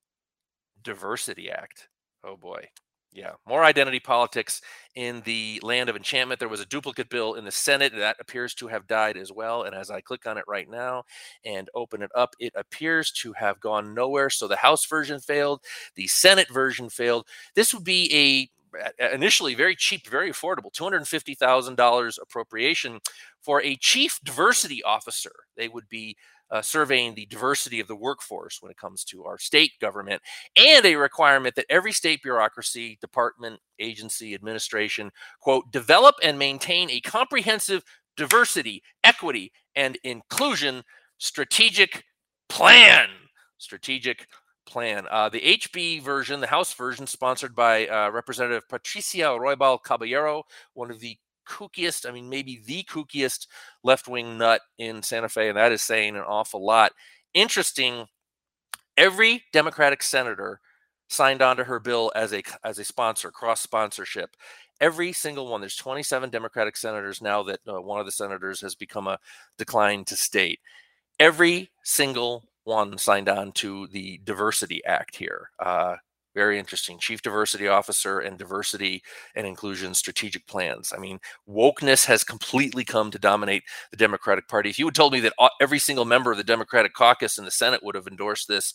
Diversity 0.82 1.50
Act. 1.50 1.88
Oh 2.24 2.36
boy. 2.36 2.68
Yeah, 3.14 3.32
more 3.46 3.62
identity 3.62 4.00
politics 4.00 4.62
in 4.94 5.20
the 5.26 5.60
land 5.62 5.90
of 5.90 5.96
enchantment. 5.96 6.40
There 6.40 6.48
was 6.48 6.60
a 6.60 6.66
duplicate 6.66 7.10
bill 7.10 7.34
in 7.34 7.44
the 7.44 7.52
Senate 7.52 7.92
that 7.94 8.16
appears 8.18 8.54
to 8.54 8.68
have 8.68 8.86
died 8.86 9.18
as 9.18 9.30
well. 9.30 9.64
And 9.64 9.74
as 9.74 9.90
I 9.90 10.00
click 10.00 10.26
on 10.26 10.38
it 10.38 10.44
right 10.48 10.66
now 10.68 11.04
and 11.44 11.68
open 11.74 12.00
it 12.00 12.10
up, 12.14 12.34
it 12.38 12.54
appears 12.56 13.12
to 13.12 13.34
have 13.34 13.60
gone 13.60 13.92
nowhere. 13.92 14.30
So 14.30 14.48
the 14.48 14.56
House 14.56 14.86
version 14.86 15.20
failed, 15.20 15.60
the 15.94 16.06
Senate 16.06 16.48
version 16.48 16.88
failed. 16.88 17.26
This 17.54 17.74
would 17.74 17.84
be 17.84 18.48
a 18.98 19.12
initially 19.12 19.54
very 19.54 19.76
cheap, 19.76 20.08
very 20.08 20.30
affordable 20.30 20.72
$250,000 20.72 22.18
appropriation 22.22 23.00
for 23.42 23.62
a 23.62 23.76
chief 23.76 24.18
diversity 24.24 24.82
officer. 24.82 25.32
They 25.54 25.68
would 25.68 25.88
be 25.90 26.16
uh, 26.52 26.62
surveying 26.62 27.14
the 27.14 27.26
diversity 27.26 27.80
of 27.80 27.88
the 27.88 27.96
workforce 27.96 28.58
when 28.60 28.70
it 28.70 28.76
comes 28.76 29.02
to 29.04 29.24
our 29.24 29.38
state 29.38 29.72
government, 29.80 30.22
and 30.56 30.84
a 30.84 30.94
requirement 30.94 31.54
that 31.56 31.66
every 31.70 31.92
state 31.92 32.22
bureaucracy, 32.22 32.98
department, 33.00 33.58
agency, 33.78 34.34
administration, 34.34 35.10
quote, 35.40 35.70
develop 35.72 36.14
and 36.22 36.38
maintain 36.38 36.90
a 36.90 37.00
comprehensive 37.00 37.82
diversity, 38.16 38.82
equity, 39.02 39.50
and 39.74 39.98
inclusion 40.04 40.82
strategic 41.18 42.04
plan. 42.48 43.08
Strategic 43.58 44.26
plan. 44.66 45.06
Uh, 45.10 45.28
the 45.28 45.40
HB 45.40 46.02
version, 46.02 46.40
the 46.40 46.46
House 46.46 46.74
version, 46.74 47.06
sponsored 47.06 47.54
by 47.54 47.86
uh, 47.86 48.10
Representative 48.10 48.68
Patricia 48.68 49.22
Roybal 49.22 49.82
Caballero, 49.82 50.42
one 50.74 50.90
of 50.90 51.00
the 51.00 51.16
kookiest, 51.48 52.08
I 52.08 52.12
mean, 52.12 52.28
maybe 52.28 52.62
the 52.64 52.84
kookiest 52.84 53.46
left 53.82 54.08
wing 54.08 54.38
nut 54.38 54.60
in 54.78 55.02
Santa 55.02 55.28
Fe, 55.28 55.48
and 55.48 55.56
that 55.56 55.72
is 55.72 55.82
saying 55.82 56.16
an 56.16 56.22
awful 56.22 56.64
lot. 56.64 56.92
Interesting. 57.34 58.06
Every 58.96 59.44
Democratic 59.52 60.02
senator 60.02 60.60
signed 61.08 61.42
on 61.42 61.56
to 61.56 61.64
her 61.64 61.78
bill 61.78 62.10
as 62.14 62.32
a 62.32 62.42
as 62.64 62.78
a 62.78 62.84
sponsor, 62.84 63.30
cross 63.30 63.60
sponsorship. 63.60 64.36
Every 64.80 65.12
single 65.12 65.48
one. 65.48 65.60
There's 65.60 65.76
27 65.76 66.30
Democratic 66.30 66.76
senators 66.76 67.22
now 67.22 67.42
that 67.44 67.60
uh, 67.68 67.80
one 67.80 68.00
of 68.00 68.06
the 68.06 68.12
senators 68.12 68.60
has 68.62 68.74
become 68.74 69.06
a 69.06 69.18
decline 69.56 70.04
to 70.06 70.16
state. 70.16 70.60
Every 71.20 71.70
single 71.84 72.44
one 72.64 72.98
signed 72.98 73.28
on 73.28 73.52
to 73.52 73.86
the 73.88 74.20
Diversity 74.24 74.84
Act 74.84 75.16
here. 75.16 75.50
Uh, 75.58 75.96
very 76.34 76.58
interesting. 76.58 76.98
Chief 76.98 77.22
Diversity 77.22 77.68
Officer 77.68 78.20
and 78.20 78.38
Diversity 78.38 79.02
and 79.34 79.46
Inclusion 79.46 79.94
Strategic 79.94 80.46
Plans. 80.46 80.92
I 80.96 80.98
mean, 80.98 81.18
wokeness 81.48 82.04
has 82.06 82.24
completely 82.24 82.84
come 82.84 83.10
to 83.10 83.18
dominate 83.18 83.64
the 83.90 83.96
Democratic 83.96 84.48
Party. 84.48 84.70
If 84.70 84.78
you 84.78 84.86
had 84.86 84.94
told 84.94 85.12
me 85.12 85.20
that 85.20 85.34
every 85.60 85.78
single 85.78 86.04
member 86.04 86.32
of 86.32 86.38
the 86.38 86.44
Democratic 86.44 86.94
caucus 86.94 87.38
in 87.38 87.44
the 87.44 87.50
Senate 87.50 87.82
would 87.82 87.94
have 87.94 88.06
endorsed 88.06 88.48
this 88.48 88.74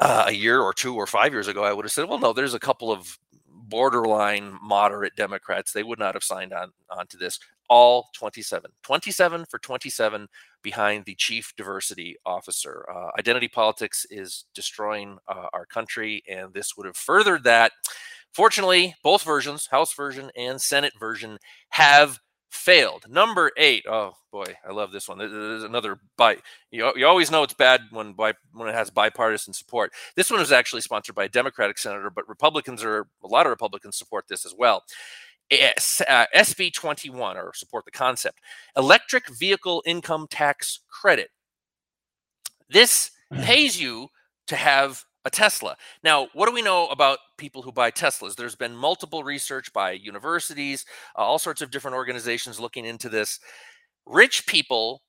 uh, 0.00 0.24
a 0.28 0.32
year 0.32 0.60
or 0.60 0.72
two 0.72 0.94
or 0.94 1.06
five 1.06 1.32
years 1.32 1.48
ago, 1.48 1.64
I 1.64 1.72
would 1.72 1.84
have 1.84 1.92
said, 1.92 2.08
well, 2.08 2.18
no, 2.18 2.32
there's 2.32 2.54
a 2.54 2.60
couple 2.60 2.92
of 2.92 3.18
borderline 3.48 4.56
moderate 4.62 5.16
Democrats. 5.16 5.72
They 5.72 5.82
would 5.82 5.98
not 5.98 6.14
have 6.14 6.22
signed 6.22 6.52
on, 6.52 6.70
on 6.90 7.06
to 7.08 7.16
this 7.16 7.38
all 7.68 8.08
27. 8.14 8.70
27 8.82 9.44
for 9.50 9.58
27 9.58 10.28
behind 10.66 11.04
the 11.04 11.14
chief 11.14 11.54
diversity 11.56 12.16
officer. 12.26 12.84
Uh, 12.92 13.10
identity 13.20 13.46
politics 13.46 14.04
is 14.10 14.46
destroying 14.52 15.16
uh, 15.28 15.46
our 15.52 15.64
country, 15.64 16.24
and 16.28 16.52
this 16.52 16.76
would 16.76 16.86
have 16.86 16.96
furthered 16.96 17.44
that. 17.44 17.70
Fortunately, 18.34 18.92
both 19.04 19.22
versions, 19.22 19.68
House 19.68 19.94
version 19.94 20.28
and 20.36 20.60
Senate 20.60 20.92
version, 20.98 21.38
have 21.68 22.18
failed. 22.50 23.04
Number 23.08 23.52
eight. 23.56 23.84
Oh 23.88 24.14
boy, 24.32 24.56
I 24.68 24.72
love 24.72 24.90
this 24.90 25.08
one. 25.08 25.18
There's 25.18 25.62
another 25.62 26.00
bite. 26.18 26.40
You, 26.72 26.92
you 26.96 27.06
always 27.06 27.30
know 27.30 27.44
it's 27.44 27.54
bad 27.54 27.82
when 27.92 28.12
by 28.14 28.32
when 28.52 28.68
it 28.68 28.74
has 28.74 28.90
bipartisan 28.90 29.54
support. 29.54 29.92
This 30.16 30.32
one 30.32 30.40
was 30.40 30.50
actually 30.50 30.80
sponsored 30.80 31.14
by 31.14 31.26
a 31.26 31.28
Democratic 31.28 31.78
senator, 31.78 32.10
but 32.10 32.28
Republicans 32.28 32.82
are 32.82 33.06
a 33.22 33.28
lot 33.28 33.46
of 33.46 33.50
Republicans 33.50 33.96
support 33.96 34.24
this 34.28 34.44
as 34.44 34.54
well 34.58 34.82
uh, 35.52 36.26
SB 36.34 36.72
21 36.72 37.36
or 37.36 37.52
support 37.54 37.84
the 37.84 37.90
concept 37.90 38.40
electric 38.76 39.28
vehicle 39.28 39.82
income 39.86 40.26
tax 40.30 40.80
credit. 40.90 41.30
This 42.68 43.10
mm. 43.32 43.42
pays 43.42 43.80
you 43.80 44.08
to 44.48 44.56
have 44.56 45.04
a 45.24 45.30
Tesla. 45.30 45.76
Now, 46.04 46.28
what 46.34 46.46
do 46.46 46.54
we 46.54 46.62
know 46.62 46.86
about 46.86 47.18
people 47.36 47.62
who 47.62 47.72
buy 47.72 47.90
Teslas? 47.90 48.36
There's 48.36 48.54
been 48.54 48.76
multiple 48.76 49.24
research 49.24 49.72
by 49.72 49.92
universities, 49.92 50.84
uh, 51.18 51.22
all 51.22 51.38
sorts 51.38 51.62
of 51.62 51.70
different 51.70 51.96
organizations 51.96 52.60
looking 52.60 52.84
into 52.84 53.08
this. 53.08 53.40
Rich 54.06 54.46
people, 54.46 55.02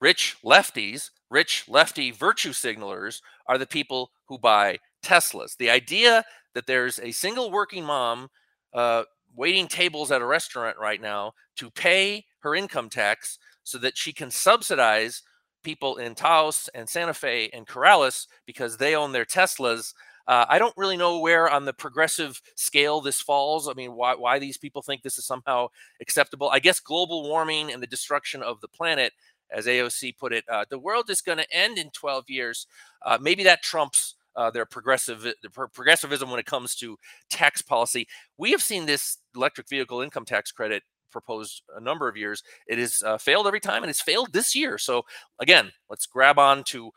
rich 0.00 0.36
lefties, 0.44 1.10
rich 1.30 1.64
lefty 1.66 2.10
virtue 2.10 2.52
signalers 2.52 3.22
are 3.46 3.56
the 3.56 3.66
people 3.66 4.10
who 4.28 4.38
buy 4.38 4.78
Teslas. 5.02 5.56
The 5.56 5.70
idea 5.70 6.24
that 6.54 6.66
there's 6.66 6.98
a 7.00 7.10
single 7.10 7.50
working 7.50 7.84
mom 7.84 8.28
uh, 8.74 9.04
waiting 9.34 9.68
tables 9.68 10.10
at 10.10 10.22
a 10.22 10.26
restaurant 10.26 10.76
right 10.78 11.00
now 11.00 11.32
to 11.56 11.70
pay 11.70 12.24
her 12.40 12.54
income 12.54 12.88
tax 12.88 13.38
so 13.62 13.78
that 13.78 13.96
she 13.96 14.12
can 14.12 14.30
subsidize 14.30 15.22
people 15.62 15.96
in 15.96 16.14
Taos 16.14 16.68
and 16.74 16.88
Santa 16.88 17.14
Fe 17.14 17.50
and 17.52 17.66
Corrales 17.66 18.26
because 18.46 18.76
they 18.76 18.94
own 18.94 19.12
their 19.12 19.24
Teslas. 19.24 19.94
Uh, 20.26 20.44
I 20.48 20.58
don't 20.58 20.76
really 20.76 20.96
know 20.96 21.18
where 21.18 21.50
on 21.50 21.64
the 21.64 21.72
progressive 21.72 22.40
scale 22.54 23.00
this 23.00 23.20
falls. 23.20 23.68
I 23.68 23.72
mean, 23.72 23.94
why, 23.94 24.14
why 24.14 24.38
these 24.38 24.58
people 24.58 24.82
think 24.82 25.02
this 25.02 25.18
is 25.18 25.26
somehow 25.26 25.68
acceptable. 26.00 26.48
I 26.50 26.60
guess 26.60 26.80
global 26.80 27.24
warming 27.24 27.72
and 27.72 27.82
the 27.82 27.86
destruction 27.86 28.42
of 28.42 28.60
the 28.60 28.68
planet, 28.68 29.12
as 29.50 29.66
AOC 29.66 30.16
put 30.18 30.32
it, 30.32 30.44
uh, 30.48 30.64
the 30.68 30.78
world 30.78 31.10
is 31.10 31.20
going 31.20 31.38
to 31.38 31.54
end 31.54 31.78
in 31.78 31.90
12 31.90 32.30
years. 32.30 32.66
Uh, 33.02 33.18
maybe 33.20 33.42
that 33.44 33.62
trumps 33.62 34.14
uh, 34.36 34.50
their 34.50 34.66
progressive 34.66 35.22
their 35.22 35.68
progressivism 35.68 36.30
when 36.30 36.40
it 36.40 36.46
comes 36.46 36.74
to 36.76 36.98
tax 37.30 37.62
policy. 37.62 38.06
We 38.38 38.50
have 38.50 38.62
seen 38.62 38.86
this 38.86 39.18
electric 39.34 39.68
vehicle 39.68 40.00
income 40.00 40.24
tax 40.24 40.52
credit 40.52 40.82
proposed 41.10 41.62
a 41.76 41.80
number 41.80 42.08
of 42.08 42.16
years. 42.16 42.42
It 42.66 42.78
has 42.78 43.02
uh, 43.04 43.18
failed 43.18 43.46
every 43.46 43.60
time, 43.60 43.82
and 43.82 43.90
it's 43.90 44.02
failed 44.02 44.32
this 44.32 44.54
year. 44.54 44.78
So 44.78 45.04
again, 45.38 45.70
let's 45.88 46.06
grab 46.06 46.38
on 46.38 46.64
to 46.64 46.90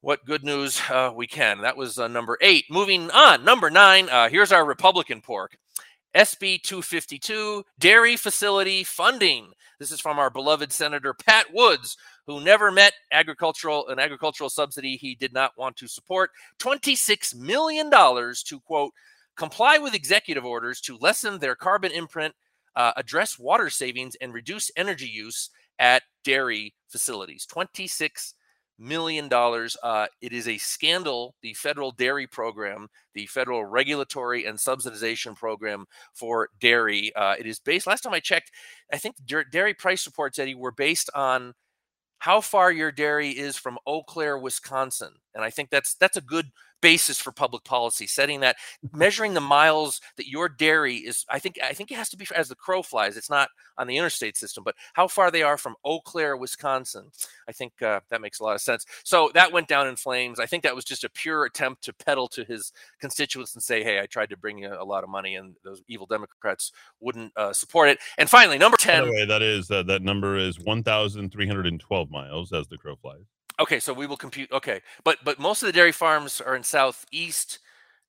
what 0.00 0.24
good 0.26 0.44
news 0.44 0.80
uh, 0.90 1.12
we 1.14 1.26
can. 1.26 1.62
That 1.62 1.76
was 1.76 1.98
uh, 1.98 2.08
number 2.08 2.36
eight. 2.40 2.66
Moving 2.70 3.10
on, 3.10 3.44
number 3.44 3.70
nine. 3.70 4.08
Uh, 4.08 4.28
here's 4.28 4.52
our 4.52 4.64
Republican 4.64 5.20
pork. 5.20 5.56
SB 6.16 6.62
252, 6.62 7.62
dairy 7.78 8.16
facility 8.16 8.82
funding. 8.82 9.48
This 9.78 9.92
is 9.92 10.00
from 10.00 10.18
our 10.18 10.30
beloved 10.30 10.72
Senator 10.72 11.12
Pat 11.12 11.52
Woods, 11.52 11.98
who 12.26 12.40
never 12.40 12.72
met 12.72 12.94
agricultural 13.12 13.88
an 13.88 13.98
agricultural 13.98 14.48
subsidy 14.48 14.96
he 14.96 15.14
did 15.14 15.34
not 15.34 15.52
want 15.58 15.76
to 15.76 15.86
support. 15.86 16.30
$26 16.58 17.34
million 17.36 17.90
to 17.90 18.60
quote 18.60 18.92
comply 19.36 19.76
with 19.76 19.94
executive 19.94 20.46
orders 20.46 20.80
to 20.80 20.96
lessen 21.02 21.38
their 21.38 21.54
carbon 21.54 21.92
imprint, 21.92 22.34
uh, 22.76 22.92
address 22.96 23.38
water 23.38 23.68
savings, 23.68 24.16
and 24.22 24.32
reduce 24.32 24.70
energy 24.74 25.08
use 25.08 25.50
at 25.78 26.02
dairy 26.24 26.74
facilities. 26.88 27.44
26 27.44 28.32
million 28.78 29.28
dollars. 29.28 29.76
Uh, 29.82 30.06
it 30.20 30.32
is 30.32 30.48
a 30.48 30.58
scandal. 30.58 31.34
The 31.42 31.54
federal 31.54 31.90
dairy 31.90 32.26
program, 32.26 32.88
the 33.14 33.26
federal 33.26 33.64
regulatory 33.64 34.44
and 34.44 34.58
subsidization 34.58 35.36
program 35.36 35.86
for 36.14 36.48
dairy, 36.60 37.14
uh, 37.14 37.34
it 37.38 37.46
is 37.46 37.58
based. 37.58 37.86
Last 37.86 38.02
time 38.02 38.14
I 38.14 38.20
checked, 38.20 38.50
I 38.92 38.98
think 38.98 39.16
dairy 39.50 39.74
price 39.74 40.06
reports, 40.06 40.38
Eddy, 40.38 40.54
were 40.54 40.72
based 40.72 41.10
on 41.14 41.54
how 42.18 42.40
far 42.40 42.72
your 42.72 42.90
dairy 42.92 43.30
is 43.30 43.56
from 43.56 43.78
Eau 43.86 44.02
Claire, 44.02 44.38
Wisconsin, 44.38 45.12
and 45.34 45.44
I 45.44 45.50
think 45.50 45.70
that's 45.70 45.94
that's 45.94 46.16
a 46.16 46.22
good 46.22 46.50
basis 46.80 47.18
for 47.18 47.32
public 47.32 47.64
policy, 47.64 48.06
setting 48.06 48.40
that, 48.40 48.56
measuring 48.92 49.34
the 49.34 49.40
miles 49.40 50.00
that 50.16 50.28
your 50.28 50.48
dairy 50.48 50.96
is. 50.96 51.24
I 51.28 51.38
think 51.38 51.58
I 51.62 51.72
think 51.72 51.90
it 51.90 51.96
has 51.96 52.08
to 52.10 52.16
be 52.16 52.26
as 52.34 52.48
the 52.48 52.54
crow 52.54 52.82
flies. 52.82 53.16
It's 53.16 53.30
not 53.30 53.48
on 53.78 53.86
the 53.86 53.96
interstate 53.96 54.36
system, 54.36 54.64
but 54.64 54.74
how 54.94 55.08
far 55.08 55.30
they 55.30 55.42
are 55.42 55.58
from 55.58 55.76
Eau 55.84 56.00
Claire, 56.00 56.36
Wisconsin. 56.36 57.10
I 57.48 57.52
think 57.52 57.80
uh, 57.82 58.00
that 58.10 58.20
makes 58.20 58.40
a 58.40 58.44
lot 58.44 58.54
of 58.54 58.60
sense. 58.60 58.86
So 59.04 59.30
that 59.34 59.52
went 59.52 59.68
down 59.68 59.86
in 59.86 59.96
flames. 59.96 60.40
I 60.40 60.46
think 60.46 60.62
that 60.62 60.74
was 60.74 60.84
just 60.84 61.04
a 61.04 61.10
pure 61.10 61.44
attempt 61.44 61.82
to 61.84 61.92
peddle 61.92 62.28
to 62.28 62.44
his 62.44 62.72
constituents 63.00 63.54
and 63.54 63.62
say, 63.62 63.82
"Hey, 63.82 64.00
I 64.00 64.06
tried 64.06 64.30
to 64.30 64.36
bring 64.36 64.58
you 64.58 64.72
a 64.72 64.84
lot 64.84 65.04
of 65.04 65.10
money, 65.10 65.36
and 65.36 65.54
those 65.64 65.82
evil 65.88 66.06
Democrats 66.06 66.72
wouldn't 67.00 67.32
uh, 67.36 67.52
support 67.52 67.88
it." 67.88 67.98
And 68.18 68.28
finally, 68.28 68.58
number 68.58 68.76
ten. 68.76 69.02
By 69.02 69.06
the 69.06 69.12
way, 69.12 69.26
that 69.26 69.42
is 69.42 69.70
uh, 69.70 69.82
that 69.84 70.02
number 70.02 70.36
is 70.36 70.58
one 70.58 70.82
thousand 70.82 71.32
three 71.32 71.46
hundred 71.46 71.66
and 71.66 71.80
twelve 71.80 72.10
miles 72.10 72.52
as 72.52 72.68
the 72.68 72.78
crow 72.78 72.96
flies. 72.96 73.24
Okay, 73.58 73.80
so 73.80 73.92
we 73.92 74.06
will 74.06 74.16
compute. 74.16 74.50
Okay, 74.52 74.80
but 75.04 75.18
but 75.24 75.38
most 75.38 75.62
of 75.62 75.66
the 75.66 75.72
dairy 75.72 75.92
farms 75.92 76.40
are 76.40 76.54
in 76.56 76.62
southeast 76.62 77.60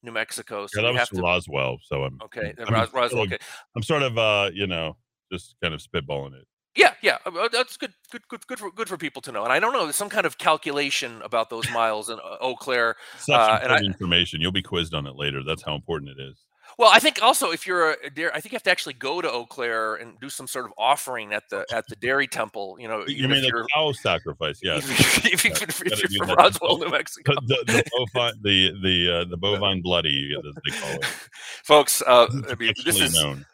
New 0.03 0.11
Mexico. 0.11 0.67
So 0.67 0.81
yeah, 0.81 0.91
that 0.91 0.99
was 0.99 1.09
to, 1.09 1.21
Roswell. 1.21 1.77
So 1.83 2.03
I'm 2.03 2.19
okay. 2.25 2.53
I'm, 2.59 2.73
Ros- 2.73 2.93
Roswell. 2.93 3.23
Okay, 3.23 3.37
I'm 3.75 3.83
sort 3.83 4.03
of 4.03 4.17
uh, 4.17 4.49
you 4.53 4.67
know, 4.67 4.97
just 5.31 5.55
kind 5.61 5.73
of 5.73 5.81
spitballing 5.81 6.33
it. 6.33 6.47
Yeah, 6.75 6.93
yeah, 7.01 7.17
uh, 7.25 7.49
that's 7.51 7.75
good, 7.75 7.93
good, 8.11 8.27
good, 8.27 8.45
good 8.45 8.59
for 8.59 8.71
good 8.71 8.87
for 8.87 8.97
people 8.97 9.21
to 9.23 9.31
know. 9.31 9.43
And 9.43 9.51
I 9.51 9.59
don't 9.59 9.73
know, 9.73 9.83
there's 9.83 9.95
some 9.95 10.09
kind 10.09 10.27
of 10.27 10.37
calculation 10.37 11.21
about 11.23 11.49
those 11.49 11.67
miles 11.71 12.09
in 12.09 12.19
uh, 12.19 12.37
Eau 12.39 12.55
Claire. 12.55 12.95
Such 13.17 13.35
uh, 13.35 13.59
important 13.61 13.87
information. 13.87 14.41
You'll 14.41 14.51
be 14.51 14.61
quizzed 14.61 14.93
on 14.93 15.07
it 15.07 15.15
later. 15.15 15.43
That's 15.43 15.63
how 15.63 15.73
important 15.73 16.11
it 16.11 16.21
is. 16.21 16.46
Well, 16.77 16.91
I 16.93 16.99
think 16.99 17.23
also 17.23 17.49
if 17.51 17.65
you're 17.65 17.93
a 18.03 18.09
dairy, 18.11 18.29
I 18.35 18.39
think 18.39 18.51
you 18.51 18.55
have 18.55 18.63
to 18.63 18.71
actually 18.71 18.93
go 18.93 19.19
to 19.19 19.31
Eau 19.31 19.47
Claire 19.47 19.95
and 19.95 20.19
do 20.19 20.29
some 20.29 20.45
sort 20.45 20.65
of 20.65 20.73
offering 20.77 21.33
at 21.33 21.43
the 21.49 21.65
at 21.71 21.87
the 21.87 21.95
dairy 21.95 22.27
temple. 22.27 22.77
You 22.79 22.87
know, 22.87 23.03
you 23.07 23.27
mean 23.27 23.41
the 23.41 23.67
cow 23.73 23.91
sacrifice? 23.93 24.59
Yeah. 24.61 24.77
if, 24.77 25.43
you, 25.43 25.51
if, 25.53 25.81
if 25.81 26.11
you're 26.11 26.27
from 26.27 26.35
Roswell, 26.35 26.77
New 26.77 26.89
Mexico, 26.89 27.33
the 27.47 27.63
the, 27.65 27.73
the 27.73 28.07
bovine, 28.13 28.33
the 28.43 28.73
the, 28.83 29.11
uh, 29.11 29.25
the 29.25 29.37
bovine 29.37 29.81
bloody, 29.81 30.35
as 30.37 30.43
they 30.65 30.79
call 30.79 30.95
it, 30.97 31.05
folks. 31.63 32.03
Uh, 32.05 32.27
I 32.47 32.53
mean, 32.55 32.73
this 32.85 32.99
is 32.99 33.15
known. 33.15 33.45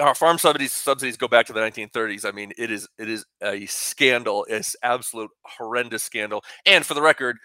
Our 0.00 0.14
farm 0.14 0.38
subsidies 0.38 0.72
subsidies 0.72 1.18
go 1.18 1.28
back 1.28 1.44
to 1.46 1.52
the 1.52 1.60
1930s. 1.60 2.24
I 2.24 2.30
mean, 2.30 2.52
it 2.56 2.70
is 2.70 2.88
it 2.96 3.10
is 3.10 3.26
a 3.42 3.66
scandal. 3.66 4.46
It's 4.48 4.74
absolute 4.82 5.30
horrendous 5.44 6.02
scandal. 6.02 6.42
And 6.64 6.86
for 6.86 6.94
the 6.94 7.02
record, 7.02 7.36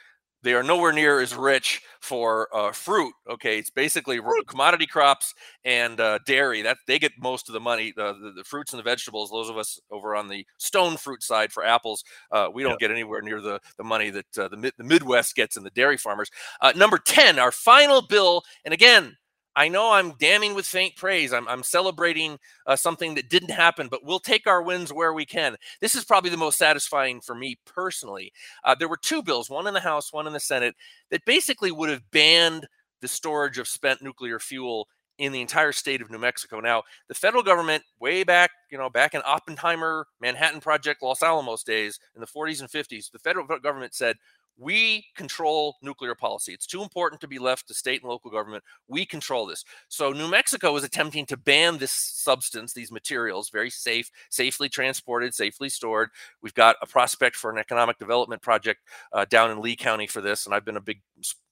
they 0.44 0.54
are 0.54 0.64
nowhere 0.64 0.92
near 0.92 1.20
as 1.20 1.36
rich 1.36 1.82
for 2.02 2.48
uh, 2.54 2.72
fruit. 2.72 3.14
Okay, 3.30 3.58
it's 3.58 3.70
basically 3.70 4.20
commodity 4.48 4.86
crops 4.86 5.34
and 5.64 6.00
uh, 6.00 6.20
dairy. 6.26 6.62
That 6.62 6.78
they 6.86 7.00
get 7.00 7.14
most 7.18 7.50
of 7.50 7.54
the 7.54 7.60
money. 7.60 7.94
The, 7.96 8.14
the, 8.14 8.34
the, 8.38 8.44
fruits 8.44 8.74
and 8.74 8.80
the 8.80 8.84
vegetables. 8.84 9.32
Those 9.32 9.50
of 9.50 9.58
us 9.58 9.80
over 9.90 10.16
on 10.16 10.28
the 10.28 10.46
stone 10.58 10.98
fruit 10.98 11.24
side 11.24 11.52
for 11.52 11.64
apples, 11.66 12.04
uh, 12.32 12.50
we 12.54 12.64
don't 12.64 12.74
yeah. 12.74 12.88
get 12.88 12.92
anywhere 12.92 13.22
near 13.22 13.42
the 13.42 13.60
the 13.78 13.84
money 13.84 14.10
that 14.10 14.38
uh, 14.38 14.50
the 14.50 14.72
the 14.78 14.84
Midwest 14.84 15.36
gets 15.36 15.56
in 15.56 15.64
the 15.64 15.72
dairy 15.72 15.98
farmers. 15.98 16.30
Uh, 16.62 16.74
number 16.76 16.98
ten, 16.98 17.40
our 17.40 17.52
final 17.52 18.02
bill, 18.02 18.44
and 18.66 18.74
again, 18.74 19.16
I 19.56 19.68
know 19.68 19.92
I'm 19.92 20.14
damning 20.20 20.56
with 20.56 20.66
faint 20.66 20.96
praise. 20.96 21.32
I'm, 21.32 21.48
I'm 21.48 21.64
celebrating 21.64 22.40
uh, 22.66 22.76
something 22.76 23.16
that 23.16 23.30
didn't 23.30 23.52
happen, 23.52 23.88
but 23.88 24.04
we'll 24.04 24.20
take 24.20 24.48
our 24.48 24.64
wins 24.64 24.92
where 24.92 25.14
we 25.14 25.26
can. 25.26 25.56
This 25.80 25.96
is 25.96 26.06
probably 26.06 26.32
the 26.32 26.38
most 26.38 26.58
satisfying 26.58 27.22
for 27.22 27.36
me 27.36 27.60
personally. 27.66 28.34
Uh, 28.64 28.76
there 28.76 28.88
were 28.88 28.98
two 28.98 29.22
bills, 29.22 29.50
one 29.50 29.68
in 29.68 29.74
the 29.74 29.80
House, 29.80 30.12
one 30.12 30.28
in 30.28 30.34
the 30.34 30.40
Senate, 30.40 30.76
that 31.12 31.26
basically 31.26 31.72
would 31.72 31.90
have 31.90 32.10
banned 32.12 32.68
the 33.02 33.08
storage 33.08 33.58
of 33.60 33.68
spent 33.68 34.02
nuclear 34.02 34.40
fuel 34.40 34.88
in 35.20 35.32
the 35.32 35.42
entire 35.42 35.72
state 35.72 36.02
of 36.02 36.10
New 36.10 36.18
Mexico. 36.18 36.60
Now, 36.60 36.84
the 37.08 37.14
federal 37.14 37.44
government, 37.44 37.84
way 38.00 38.24
back, 38.24 38.50
you 38.72 38.78
know, 38.78 38.90
back 38.90 39.14
in 39.14 39.22
Oppenheimer, 39.26 40.08
Manhattan 40.20 40.60
Project, 40.60 41.04
Los 41.04 41.22
Alamos 41.22 41.64
days 41.64 42.00
in 42.16 42.22
the 42.22 42.28
40s 42.28 42.62
and 42.62 42.70
50s, 42.70 43.12
the 43.12 43.20
federal 43.20 43.46
government 43.46 43.94
said, 43.94 44.16
we 44.58 45.06
control 45.16 45.76
nuclear 45.82 46.16
policy. 46.16 46.54
It's 46.54 46.68
too 46.68 46.84
important 46.84 47.22
to 47.22 47.28
be 47.28 47.40
left 47.40 47.68
to 47.68 47.74
state 47.74 48.02
and 48.02 48.10
local 48.10 48.32
government. 48.32 48.64
We 48.88 49.06
control 49.06 49.46
this. 49.46 49.64
So 49.90 50.12
New 50.12 50.30
Mexico 50.30 50.76
is 50.76 50.84
attempting 50.84 51.26
to 51.28 51.38
ban 51.38 51.78
this 51.78 51.92
substance, 51.92 52.74
these 52.74 52.92
materials, 52.92 53.50
very 53.50 53.70
safe, 53.70 54.10
safely 54.30 54.70
transported, 54.70 55.34
safely 55.34 55.70
stored. 55.70 56.10
We've 56.42 56.54
got 56.54 56.76
a 56.82 56.88
prospect 56.88 57.36
for 57.36 57.52
an 57.52 57.58
economic 57.58 57.98
development 57.98 58.42
project 58.42 58.82
uh, 59.12 59.26
down 59.26 59.52
in 59.52 59.62
Lee 59.62 59.76
County 59.76 60.08
for 60.08 60.22
this, 60.22 60.46
and 60.46 60.54
I've 60.54 60.66
been 60.66 60.78
a 60.78 60.82
big 60.82 61.02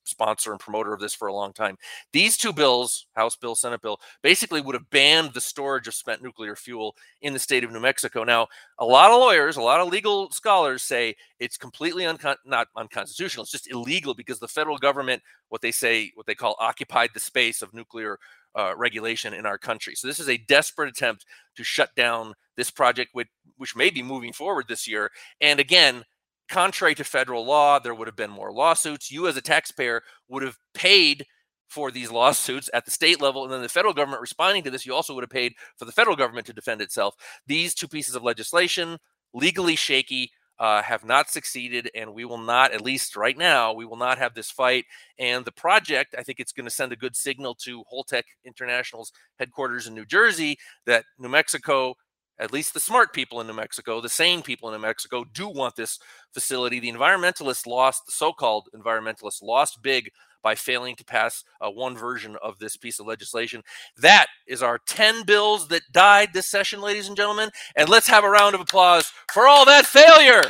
sponsor 0.04 0.52
and 0.52 0.60
promoter 0.60 0.94
of 0.94 1.00
this 1.00 1.14
for 1.14 1.28
a 1.28 1.34
long 1.34 1.54
time. 1.54 1.78
These 2.14 2.38
two 2.38 2.54
bills, 2.54 3.08
House 3.16 3.36
bill, 3.36 3.56
Senate 3.56 3.82
bill, 3.82 4.00
basically 4.22 4.62
would 4.62 4.76
have 4.76 4.90
banned 4.90 5.34
the 5.34 5.42
storage 5.42 5.88
of 5.88 5.94
spent 5.94 6.22
nuclear 6.22 6.56
fuel 6.56 6.96
in 7.22 7.34
the 7.34 7.40
state 7.40 7.64
of 7.64 7.72
New 7.72 7.80
Mexico. 7.80 8.24
Now, 8.24 8.48
a 8.80 8.86
lot 8.86 9.12
of 9.12 9.20
lawyers, 9.20 9.58
a 9.58 9.62
lot 9.62 9.80
of 9.80 9.90
legal 9.90 10.32
scholars 10.32 10.84
say 10.84 11.16
it's 11.40 11.58
completely 11.58 12.04
uncon- 12.04 12.38
not 12.46 12.68
unconstitutional. 12.76 13.44
It's 13.44 13.52
just 13.52 13.72
illegal 13.72 14.14
because 14.14 14.40
the 14.40 14.48
federal 14.48 14.78
government, 14.78 15.22
what 15.50 15.62
they 15.62 15.72
say, 15.72 16.12
what 16.16 16.26
they 16.26 16.36
call 16.36 16.56
occupied 16.60 17.12
the 17.14 17.20
space 17.20 17.62
of 17.62 17.74
nuclear 17.74 18.18
uh, 18.56 18.74
regulation 18.76 19.34
in 19.34 19.46
our 19.46 19.58
country. 19.58 19.96
So 19.96 20.08
this 20.08 20.20
is 20.20 20.30
a 20.30 20.38
desperate 20.38 20.90
attempt 20.90 21.26
to 21.56 21.64
shut 21.64 21.96
down 21.96 22.34
this 22.58 22.70
project, 22.70 23.12
which, 23.14 23.30
which 23.58 23.76
may 23.76 23.90
be 23.90 24.04
moving 24.04 24.34
forward 24.34 24.66
this 24.68 24.88
year. 24.88 25.10
And 25.40 25.60
again, 25.60 26.04
contrary 26.52 26.94
to 26.96 27.04
federal 27.04 27.46
law, 27.46 27.80
there 27.80 27.96
would 27.96 28.08
have 28.08 28.16
been 28.16 28.30
more 28.30 28.52
lawsuits. 28.52 29.10
You, 29.10 29.28
as 29.28 29.38
a 29.38 29.42
taxpayer, 29.42 30.04
would 30.28 30.44
have 30.44 30.58
paid 30.74 31.26
for 31.70 31.90
these 31.90 32.12
lawsuits 32.22 32.70
at 32.74 32.86
the 32.86 32.92
state 32.92 33.22
level. 33.22 33.44
And 33.44 33.52
then 33.52 33.62
the 33.62 33.70
federal 33.70 33.94
government 33.94 34.22
responding 34.22 34.64
to 34.64 34.70
this, 34.70 34.86
you 34.86 34.94
also 34.94 35.16
would 35.16 35.24
have 35.24 35.30
paid 35.30 35.54
for 35.78 35.86
the 35.86 35.92
federal 35.92 36.16
government 36.16 36.46
to 36.48 36.54
defend 36.54 36.82
itself. 36.82 37.16
These 37.48 37.74
two 37.74 37.88
pieces 37.88 38.16
of 38.16 38.24
legislation, 38.24 38.98
legally 39.34 39.76
shaky, 39.76 40.32
uh, 40.60 40.84
have 40.84 41.04
not 41.04 41.30
succeeded. 41.30 41.90
And 41.96 42.14
we 42.14 42.26
will 42.26 42.38
not, 42.38 42.72
at 42.72 42.82
least 42.82 43.16
right 43.16 43.38
now, 43.38 43.74
we 43.74 43.86
will 43.86 43.98
not 43.98 44.20
have 44.20 44.36
this 44.36 44.52
fight. 44.52 44.86
And 45.18 45.44
the 45.44 45.52
project, 45.52 46.14
I 46.20 46.22
think 46.22 46.40
it's 46.40 46.52
going 46.52 46.66
to 46.66 46.70
send 46.70 46.92
a 46.92 46.98
good 46.98 47.16
signal 47.16 47.56
to 47.64 47.84
Holtec 47.92 48.24
International's 48.46 49.12
headquarters 49.40 49.88
in 49.88 49.96
New 49.96 50.06
Jersey 50.06 50.58
that 50.86 51.06
New 51.18 51.30
Mexico 51.30 51.96
at 52.42 52.52
least 52.52 52.74
the 52.74 52.80
smart 52.80 53.14
people 53.14 53.40
in 53.40 53.48
New 53.48 53.54
Mexico, 53.54 54.02
the 54.02 54.10
sane 54.10 54.42
people 54.42 54.68
in 54.68 54.76
New 54.76 54.86
Mexico, 54.86 55.24
do 55.24 55.48
want 55.48 55.76
this 55.76 56.00
facility. 56.34 56.80
The 56.80 56.92
environmentalists 56.92 57.68
lost, 57.68 58.08
the 58.08 58.12
so 58.12 58.34
called 58.34 58.68
environmentalists 58.76 59.44
lost 59.44 59.84
big 59.84 60.10
by 60.42 60.56
failing 60.56 60.96
to 60.96 61.06
pass 61.06 61.44
uh, 61.62 61.70
one 61.70 61.96
version 61.96 62.36
of 62.42 62.58
this 62.58 62.76
piece 62.76 63.00
of 63.00 63.06
legislation. 63.06 63.62
That 63.98 64.26
is 64.48 64.64
our 64.64 64.80
10 64.80 65.24
bills 65.24 65.68
that 65.68 65.84
died 65.92 66.30
this 66.34 66.50
session, 66.50 66.82
ladies 66.82 67.08
and 67.08 67.16
gentlemen. 67.16 67.52
And 67.76 67.88
let's 67.88 68.08
have 68.08 68.24
a 68.24 68.30
round 68.30 68.56
of 68.56 68.62
applause 68.62 69.12
for 69.32 69.48
all 69.48 69.66
that 69.66 69.86
failure. 69.86 70.42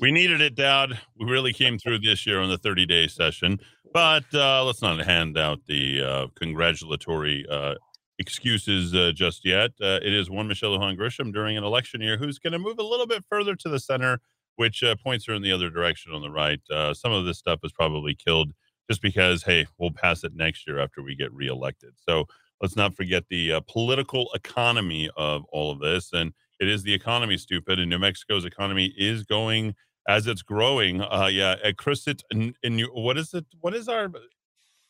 We 0.00 0.10
needed 0.10 0.40
it, 0.40 0.56
Dowd. 0.56 0.98
We 1.18 1.30
really 1.30 1.52
came 1.52 1.78
through 1.78 2.00
this 2.00 2.26
year 2.26 2.40
on 2.40 2.50
the 2.50 2.58
30 2.58 2.84
day 2.84 3.06
session. 3.06 3.60
But 3.92 4.24
uh, 4.34 4.64
let's 4.64 4.82
not 4.82 5.02
hand 5.06 5.38
out 5.38 5.60
the 5.66 6.02
uh, 6.02 6.26
congratulatory 6.34 7.46
uh, 7.48 7.76
excuses 8.18 8.94
uh, 8.94 9.12
just 9.14 9.44
yet. 9.44 9.72
Uh, 9.80 9.98
it 10.02 10.12
is 10.12 10.30
one 10.30 10.48
Michelle 10.48 10.70
Lujan 10.70 10.96
Grisham 10.96 11.32
during 11.32 11.56
an 11.56 11.64
election 11.64 12.00
year 12.00 12.16
who's 12.16 12.38
going 12.38 12.52
to 12.52 12.58
move 12.58 12.78
a 12.78 12.84
little 12.84 13.06
bit 13.06 13.24
further 13.28 13.54
to 13.56 13.68
the 13.68 13.80
center, 13.80 14.20
which 14.56 14.82
uh, 14.82 14.96
points 15.02 15.26
her 15.26 15.34
in 15.34 15.42
the 15.42 15.52
other 15.52 15.70
direction 15.70 16.12
on 16.12 16.22
the 16.22 16.30
right. 16.30 16.60
Uh, 16.70 16.94
some 16.94 17.12
of 17.12 17.24
this 17.24 17.38
stuff 17.38 17.60
is 17.62 17.72
probably 17.72 18.14
killed 18.14 18.52
just 18.88 19.02
because, 19.02 19.42
hey, 19.42 19.66
we'll 19.78 19.90
pass 19.90 20.24
it 20.24 20.34
next 20.34 20.66
year 20.66 20.78
after 20.78 21.02
we 21.02 21.14
get 21.14 21.32
reelected. 21.32 21.94
So 22.08 22.26
let's 22.60 22.76
not 22.76 22.94
forget 22.94 23.24
the 23.28 23.52
uh, 23.52 23.60
political 23.66 24.30
economy 24.34 25.10
of 25.16 25.44
all 25.52 25.70
of 25.70 25.80
this. 25.80 26.12
And 26.12 26.32
it 26.60 26.68
is 26.68 26.82
the 26.82 26.94
economy, 26.94 27.36
stupid. 27.36 27.78
And 27.78 27.90
New 27.90 27.98
Mexico's 27.98 28.44
economy 28.44 28.94
is 28.96 29.24
going 29.24 29.74
as 30.08 30.26
it's 30.26 30.42
growing. 30.42 31.02
Uh, 31.02 31.28
yeah, 31.30 31.56
at 31.62 31.76
Chris, 31.76 32.06
it 32.06 32.22
in, 32.30 32.54
in 32.62 32.80
what 32.94 33.18
is 33.18 33.34
it? 33.34 33.44
What 33.60 33.74
is 33.74 33.88
our 33.88 34.08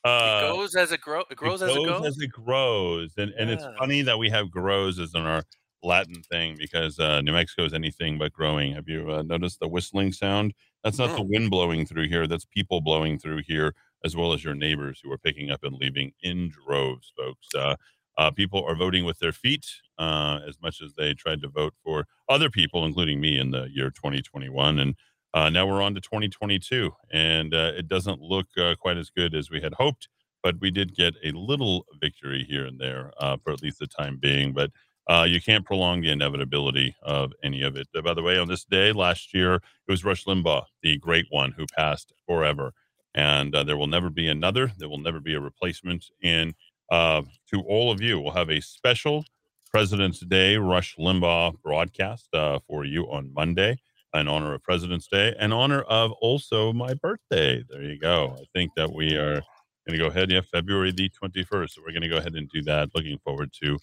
uh, 0.07 0.41
it 0.43 0.55
goes 0.55 0.77
as 0.77 0.93
it, 0.93 1.01
grows. 1.01 1.25
it 1.31 1.37
grows. 1.37 1.63
It 1.63 1.71
as 1.71 1.77
it 1.77 1.87
goes 1.87 2.07
as 2.07 2.19
it 2.19 2.31
grows, 2.31 3.13
and 3.17 3.31
yeah. 3.31 3.43
and 3.43 3.51
it's 3.51 3.65
funny 3.79 4.03
that 4.03 4.19
we 4.19 4.31
have 4.31 4.51
grows 4.51 4.99
as 4.99 5.15
in 5.15 5.23
our 5.23 5.43
Latin 5.83 6.23
thing 6.23 6.57
because 6.59 6.99
uh, 6.99 7.21
New 7.23 7.33
Mexico 7.33 7.65
is 7.65 7.75
anything 7.75 8.19
but 8.19 8.33
growing. 8.33 8.75
Have 8.75 8.89
you 8.89 9.11
uh, 9.11 9.23
noticed 9.23 9.61
the 9.61 9.69
whistling 9.69 10.13
sound? 10.13 10.55
That's 10.85 10.99
not 10.99 11.11
mm. 11.11 11.17
the 11.17 11.23
wind 11.23 11.51
blowing 11.51 11.87
through 11.87 12.09
here. 12.09 12.27
That's 12.27 12.45
people 12.45 12.81
blowing 12.81 13.19
through 13.19 13.43
here, 13.47 13.75
as 14.05 14.17
well 14.17 14.33
as 14.33 14.45
your 14.45 14.55
neighbors 14.55 15.01
who 15.03 15.11
are 15.13 15.19
picking 15.19 15.51
up 15.51 15.63
and 15.63 15.77
leaving 15.77 16.13
in 16.23 16.51
droves, 16.51 17.13
folks. 17.17 17.49
Uh, 17.55 17.77
uh, 18.19 18.31
people 18.31 18.65
are 18.67 18.75
voting 18.75 19.05
with 19.05 19.19
their 19.19 19.33
feet, 19.33 19.67
uh, 19.99 20.41
as 20.49 20.57
much 20.63 20.81
as 20.81 20.95
they 20.95 21.13
tried 21.13 21.43
to 21.43 21.49
vote 21.49 21.75
for 21.85 22.07
other 22.29 22.49
people, 22.49 22.85
including 22.85 23.21
me, 23.21 23.39
in 23.39 23.51
the 23.51 23.69
year 23.71 23.91
2021. 23.91 24.79
And 24.79 24.95
uh, 25.37 25.51
now 25.51 25.67
we're 25.67 25.83
on 25.83 25.95
to 25.95 26.01
2022, 26.01 26.91
and 27.13 27.53
uh, 27.53 27.73
it 27.77 27.89
doesn't 27.89 28.23
look 28.23 28.47
uh, 28.57 28.75
quite 28.81 28.97
as 28.97 29.11
good 29.11 29.35
as 29.35 29.51
we 29.51 29.61
had 29.61 29.75
hoped. 29.75 30.09
But 30.43 30.59
we 30.63 30.71
did 30.71 30.97
get 30.97 31.13
a 31.23 31.31
little 31.33 31.85
victory 32.01 32.47
here 32.49 32.65
and 32.65 32.81
there 32.81 33.13
uh, 33.19 33.37
for 33.45 33.53
at 33.53 33.63
least 33.63 33.79
the 33.79 33.87
time 33.87 34.17
being. 34.17 34.55
But 34.55 34.71
uh, 35.11 35.27
you 35.29 35.43
can't 35.43 35.67
prolong 35.67 36.01
the 36.01 36.11
inevitability 36.11 36.97
of 37.03 37.35
any 37.45 37.61
of 37.61 37.77
it. 37.77 37.87
by 38.03 38.15
the 38.15 38.23
way, 38.23 38.39
on 38.39 38.49
this 38.49 38.65
day 38.65 38.93
last 38.93 39.35
year, 39.35 39.57
it 39.57 39.63
was 39.87 40.07
Rush 40.07 40.25
Limbaugh, 40.25 40.65
the 40.83 40.97
great 40.97 41.27
one 41.29 41.53
who 41.53 41.67
passed 41.77 42.15
forever. 42.27 42.73
And 43.15 43.55
uh, 43.55 43.63
there 43.63 43.77
will 43.77 43.89
never 43.89 44.09
be 44.09 44.29
another. 44.29 44.73
There 44.79 44.89
will 44.89 45.01
never 45.01 45.21
be 45.21 45.35
a 45.35 45.41
replacement. 45.41 46.07
And 46.23 46.55
to 46.91 47.61
all 47.69 47.93
of 47.93 48.01
you, 48.01 48.19
we'll 48.21 48.33
have 48.33 48.51
a 48.51 48.63
special 48.63 49.27
President's 49.71 50.21
Day 50.21 50.57
Rush 50.57 50.97
Limbaugh 50.97 51.61
broadcast 51.61 52.31
for 52.67 52.87
you 52.87 53.05
on 53.11 53.35
Monday 53.35 53.77
in 54.21 54.29
honor 54.29 54.55
of 54.55 54.63
President's 54.63 55.07
Day, 55.07 55.35
in 55.39 55.53
honor 55.53 55.83
of 55.83 56.13
also 56.13 56.73
my 56.73 56.95
birthday. 56.95 57.63
There 57.69 57.83
you 57.83 57.99
go. 57.99 58.37
I 58.39 58.45
think 58.55 58.73
that 58.77 58.93
we 58.93 59.17
are 59.17 59.43
going 59.87 59.99
to 59.99 59.99
go 59.99 60.07
ahead. 60.07 60.31
Yeah, 60.31 60.41
February 60.41 60.93
the 60.93 61.11
21st. 61.11 61.71
So 61.71 61.83
we're 61.85 61.93
going 61.93 62.03
to 62.03 62.09
go 62.09 62.17
ahead 62.17 62.35
and 62.35 62.49
do 62.49 62.63
that. 62.63 62.95
Looking 62.95 63.19
forward 63.19 63.53
to 63.63 63.79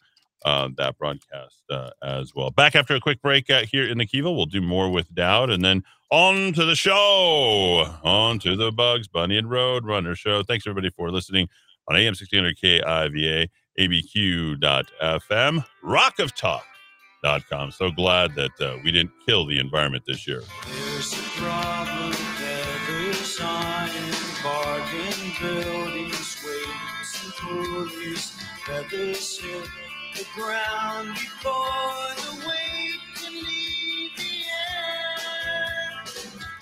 uh, 0.46 0.69
that 0.78 0.98
broadcast 0.98 1.63
uh, 1.69 1.91
as 2.04 2.34
well. 2.36 2.52
Back 2.52 2.76
after 2.76 2.96
a 2.96 3.00
quick 3.00 3.22
break 3.22 3.50
uh, 3.50 3.63
here 3.63 3.88
in 3.88 3.98
the 3.98 4.06
Kiva, 4.06 4.32
we'll 4.32 4.46
do 4.46 4.62
more 4.62 4.89
with 4.89 5.13
Dowd, 5.13 5.50
and 5.50 5.63
then 5.63 5.84
on 6.12 6.54
to 6.54 6.65
the 6.65 6.76
show, 6.76 7.89
on 8.04 8.39
to 8.39 8.56
the 8.56 8.72
Bugs 8.72 9.08
Bunny 9.08 9.38
and 9.38 9.50
Road 9.50 9.86
Runner 9.86 10.15
show. 10.15 10.43
Thanks 10.43 10.67
everybody 10.67 10.89
for 10.89 11.12
listening 11.12 11.48
on 11.88 11.96
AM 11.96 12.13
1600 12.13 12.58
KIVA, 12.58 13.48
ABQ.FM, 13.80 15.65
So 17.72 17.90
glad 17.90 18.36
that 18.36 18.52
uh, 18.60 18.78
we 18.84 18.92
didn't 18.92 19.14
kill 19.26 19.46
the 19.46 19.58
environment 19.58 20.04
this 20.06 20.28
year. 20.28 20.44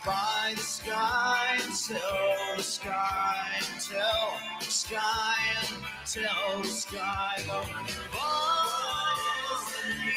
By 0.04 0.54
the 0.56 0.62
sky 0.62 1.58
and 1.64 1.76
tell 1.76 2.58
the 2.58 2.64
sky 2.64 3.48
and 3.58 3.82
tell 3.82 4.40
the 4.60 4.66
sky 4.66 5.36
and 5.60 5.70
tell 6.06 6.62
the 6.62 6.68
sky. 6.68 7.44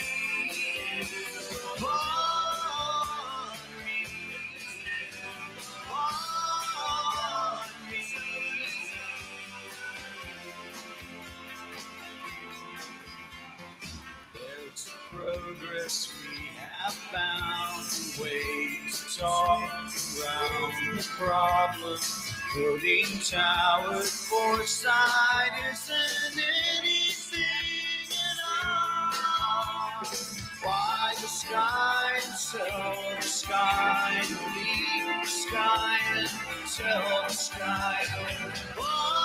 The 0.08 0.23
we 15.84 16.48
have 16.56 16.94
found 17.12 17.84
a 17.84 18.22
way 18.22 18.80
to 18.90 19.18
talk 19.20 19.68
around 20.18 20.96
the 20.96 21.02
problem. 21.10 22.00
Building 22.54 23.04
towers 23.22 24.10
foresight 24.26 25.52
isn't 25.72 26.42
anything 26.78 28.08
at 28.12 28.64
all. 28.64 30.06
Why 30.62 31.12
the 31.20 31.28
sky 31.28 32.12
and 32.14 32.34
tell 32.50 33.16
the 33.16 33.22
sky 33.22 34.22
to 34.24 34.32
leave 34.56 35.22
the 35.22 35.28
sky 35.28 35.98
and 36.16 36.70
tell 36.72 37.22
the 37.28 37.34
sky. 37.34 38.06
Why 38.74 39.24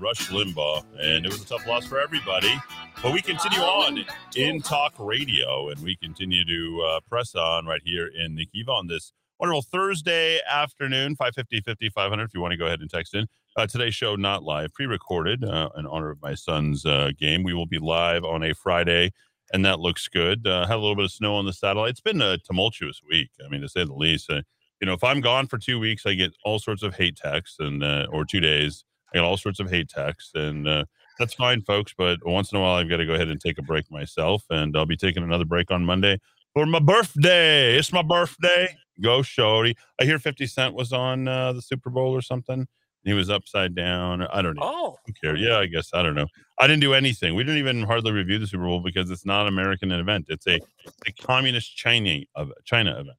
Rush 0.00 0.28
Limbaugh, 0.28 0.82
and 1.00 1.24
it 1.24 1.30
was 1.30 1.42
a 1.42 1.46
tough 1.46 1.64
loss 1.68 1.86
for 1.86 2.00
everybody. 2.00 2.52
But 3.00 3.12
we 3.12 3.22
continue 3.22 3.60
on 3.60 4.04
in 4.34 4.60
talk 4.60 4.94
radio, 4.98 5.68
and 5.68 5.80
we 5.80 5.94
continue 5.94 6.44
to 6.44 6.82
uh, 6.82 7.00
press 7.08 7.36
on 7.36 7.64
right 7.64 7.80
here 7.84 8.08
in 8.08 8.34
the 8.34 8.44
Kiva 8.46 8.72
on 8.72 8.88
this 8.88 9.12
wonderful 9.38 9.62
Thursday 9.62 10.40
afternoon, 10.50 11.14
550 11.14 11.60
50 11.60 11.90
500. 11.90 12.24
If 12.24 12.34
you 12.34 12.40
want 12.40 12.50
to 12.50 12.56
go 12.56 12.66
ahead 12.66 12.80
and 12.80 12.90
text 12.90 13.14
in. 13.14 13.28
Uh, 13.56 13.68
today's 13.68 13.94
show 13.94 14.16
not 14.16 14.42
live, 14.42 14.72
pre-recorded 14.72 15.44
uh, 15.44 15.68
in 15.76 15.86
honor 15.86 16.10
of 16.10 16.20
my 16.20 16.34
son's 16.34 16.84
uh, 16.84 17.12
game. 17.16 17.44
We 17.44 17.54
will 17.54 17.66
be 17.66 17.78
live 17.78 18.24
on 18.24 18.42
a 18.42 18.52
Friday, 18.52 19.12
and 19.52 19.64
that 19.64 19.78
looks 19.78 20.08
good. 20.08 20.44
Uh, 20.44 20.66
had 20.66 20.74
a 20.74 20.78
little 20.78 20.96
bit 20.96 21.04
of 21.04 21.12
snow 21.12 21.36
on 21.36 21.46
the 21.46 21.52
satellite. 21.52 21.90
It's 21.90 22.00
been 22.00 22.20
a 22.20 22.36
tumultuous 22.38 23.00
week. 23.08 23.30
I 23.44 23.48
mean, 23.48 23.60
to 23.60 23.68
say 23.68 23.84
the 23.84 23.94
least. 23.94 24.28
You 24.80 24.86
know, 24.86 24.92
if 24.92 25.02
I'm 25.02 25.20
gone 25.20 25.46
for 25.46 25.58
two 25.58 25.78
weeks, 25.78 26.06
I 26.06 26.14
get 26.14 26.34
all 26.44 26.58
sorts 26.58 26.82
of 26.82 26.94
hate 26.94 27.16
texts, 27.16 27.58
and 27.58 27.82
uh, 27.82 28.06
or 28.10 28.24
two 28.24 28.40
days, 28.40 28.84
I 29.12 29.18
get 29.18 29.24
all 29.24 29.36
sorts 29.36 29.60
of 29.60 29.70
hate 29.70 29.88
texts, 29.88 30.32
and 30.34 30.68
uh, 30.68 30.84
that's 31.18 31.34
fine, 31.34 31.62
folks. 31.62 31.94
But 31.96 32.18
once 32.24 32.52
in 32.52 32.58
a 32.58 32.60
while, 32.60 32.76
I've 32.76 32.88
got 32.88 32.98
to 32.98 33.06
go 33.06 33.14
ahead 33.14 33.28
and 33.28 33.40
take 33.40 33.58
a 33.58 33.62
break 33.62 33.90
myself, 33.90 34.44
and 34.50 34.76
I'll 34.76 34.86
be 34.86 34.96
taking 34.96 35.22
another 35.22 35.44
break 35.44 35.70
on 35.70 35.84
Monday 35.84 36.18
for 36.54 36.66
my 36.66 36.78
birthday. 36.78 37.76
It's 37.76 37.92
my 37.92 38.02
birthday. 38.02 38.76
Go, 39.00 39.22
Shorty. 39.22 39.76
I 40.00 40.04
hear 40.04 40.18
50 40.18 40.46
Cent 40.46 40.74
was 40.74 40.92
on 40.92 41.28
uh, 41.28 41.52
the 41.52 41.62
Super 41.62 41.90
Bowl 41.90 42.12
or 42.12 42.22
something. 42.22 42.66
He 43.04 43.14
was 43.14 43.30
upside 43.30 43.74
down. 43.74 44.22
I 44.22 44.42
don't 44.42 44.56
know. 44.56 44.62
Oh, 44.64 44.96
cares? 45.22 45.40
Yeah, 45.40 45.58
I 45.58 45.66
guess 45.66 45.90
I 45.94 46.02
don't 46.02 46.14
know. 46.14 46.26
I 46.58 46.66
didn't 46.66 46.82
do 46.82 46.94
anything. 46.94 47.34
We 47.34 47.44
didn't 47.44 47.58
even 47.58 47.82
hardly 47.82 48.12
review 48.12 48.38
the 48.38 48.46
Super 48.46 48.64
Bowl 48.64 48.80
because 48.80 49.10
it's 49.10 49.24
not 49.24 49.42
an 49.42 49.48
American 49.48 49.92
event. 49.92 50.26
It's 50.28 50.46
a, 50.46 50.60
a 51.06 51.12
communist 51.12 51.76
China 51.76 52.20
of 52.34 52.52
China 52.64 52.92
event. 52.92 53.16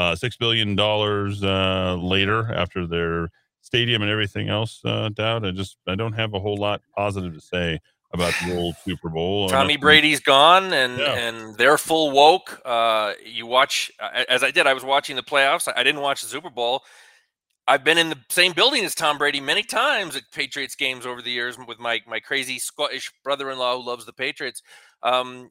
Uh, 0.00 0.16
Six 0.16 0.36
billion 0.36 0.76
dollars 0.76 1.44
uh, 1.44 1.96
later, 2.00 2.50
after 2.54 2.86
their 2.86 3.28
stadium 3.60 4.00
and 4.00 4.10
everything 4.10 4.48
else, 4.48 4.80
uh, 4.84 5.10
Dowd. 5.10 5.44
I 5.44 5.50
just 5.50 5.76
I 5.86 5.94
don't 5.94 6.14
have 6.14 6.32
a 6.32 6.40
whole 6.40 6.56
lot 6.56 6.80
positive 6.96 7.34
to 7.34 7.40
say 7.40 7.78
about 8.14 8.32
the 8.42 8.56
old 8.56 8.76
Super 8.84 9.10
Bowl. 9.10 9.48
Tommy 9.50 9.76
Brady's 9.76 10.20
gone, 10.20 10.72
and 10.72 10.98
yeah. 10.98 11.14
and 11.14 11.54
they're 11.58 11.76
full 11.76 12.12
woke. 12.12 12.62
Uh, 12.64 13.12
you 13.24 13.44
watch 13.46 13.92
as 14.28 14.42
I 14.42 14.50
did. 14.50 14.66
I 14.66 14.72
was 14.72 14.84
watching 14.84 15.16
the 15.16 15.22
playoffs. 15.22 15.70
I 15.76 15.82
didn't 15.82 16.00
watch 16.00 16.22
the 16.22 16.28
Super 16.28 16.50
Bowl. 16.50 16.82
I've 17.68 17.84
been 17.84 17.98
in 17.98 18.08
the 18.08 18.18
same 18.30 18.52
building 18.52 18.84
as 18.84 18.94
Tom 18.94 19.18
Brady 19.18 19.40
many 19.40 19.62
times 19.62 20.16
at 20.16 20.22
Patriots 20.32 20.74
games 20.74 21.04
over 21.04 21.20
the 21.20 21.30
years 21.30 21.58
with 21.58 21.78
my 21.78 22.00
my 22.06 22.20
crazy 22.20 22.58
Scottish 22.58 23.12
brother-in-law 23.22 23.76
who 23.76 23.86
loves 23.86 24.06
the 24.06 24.14
Patriots. 24.14 24.62
Um, 25.02 25.50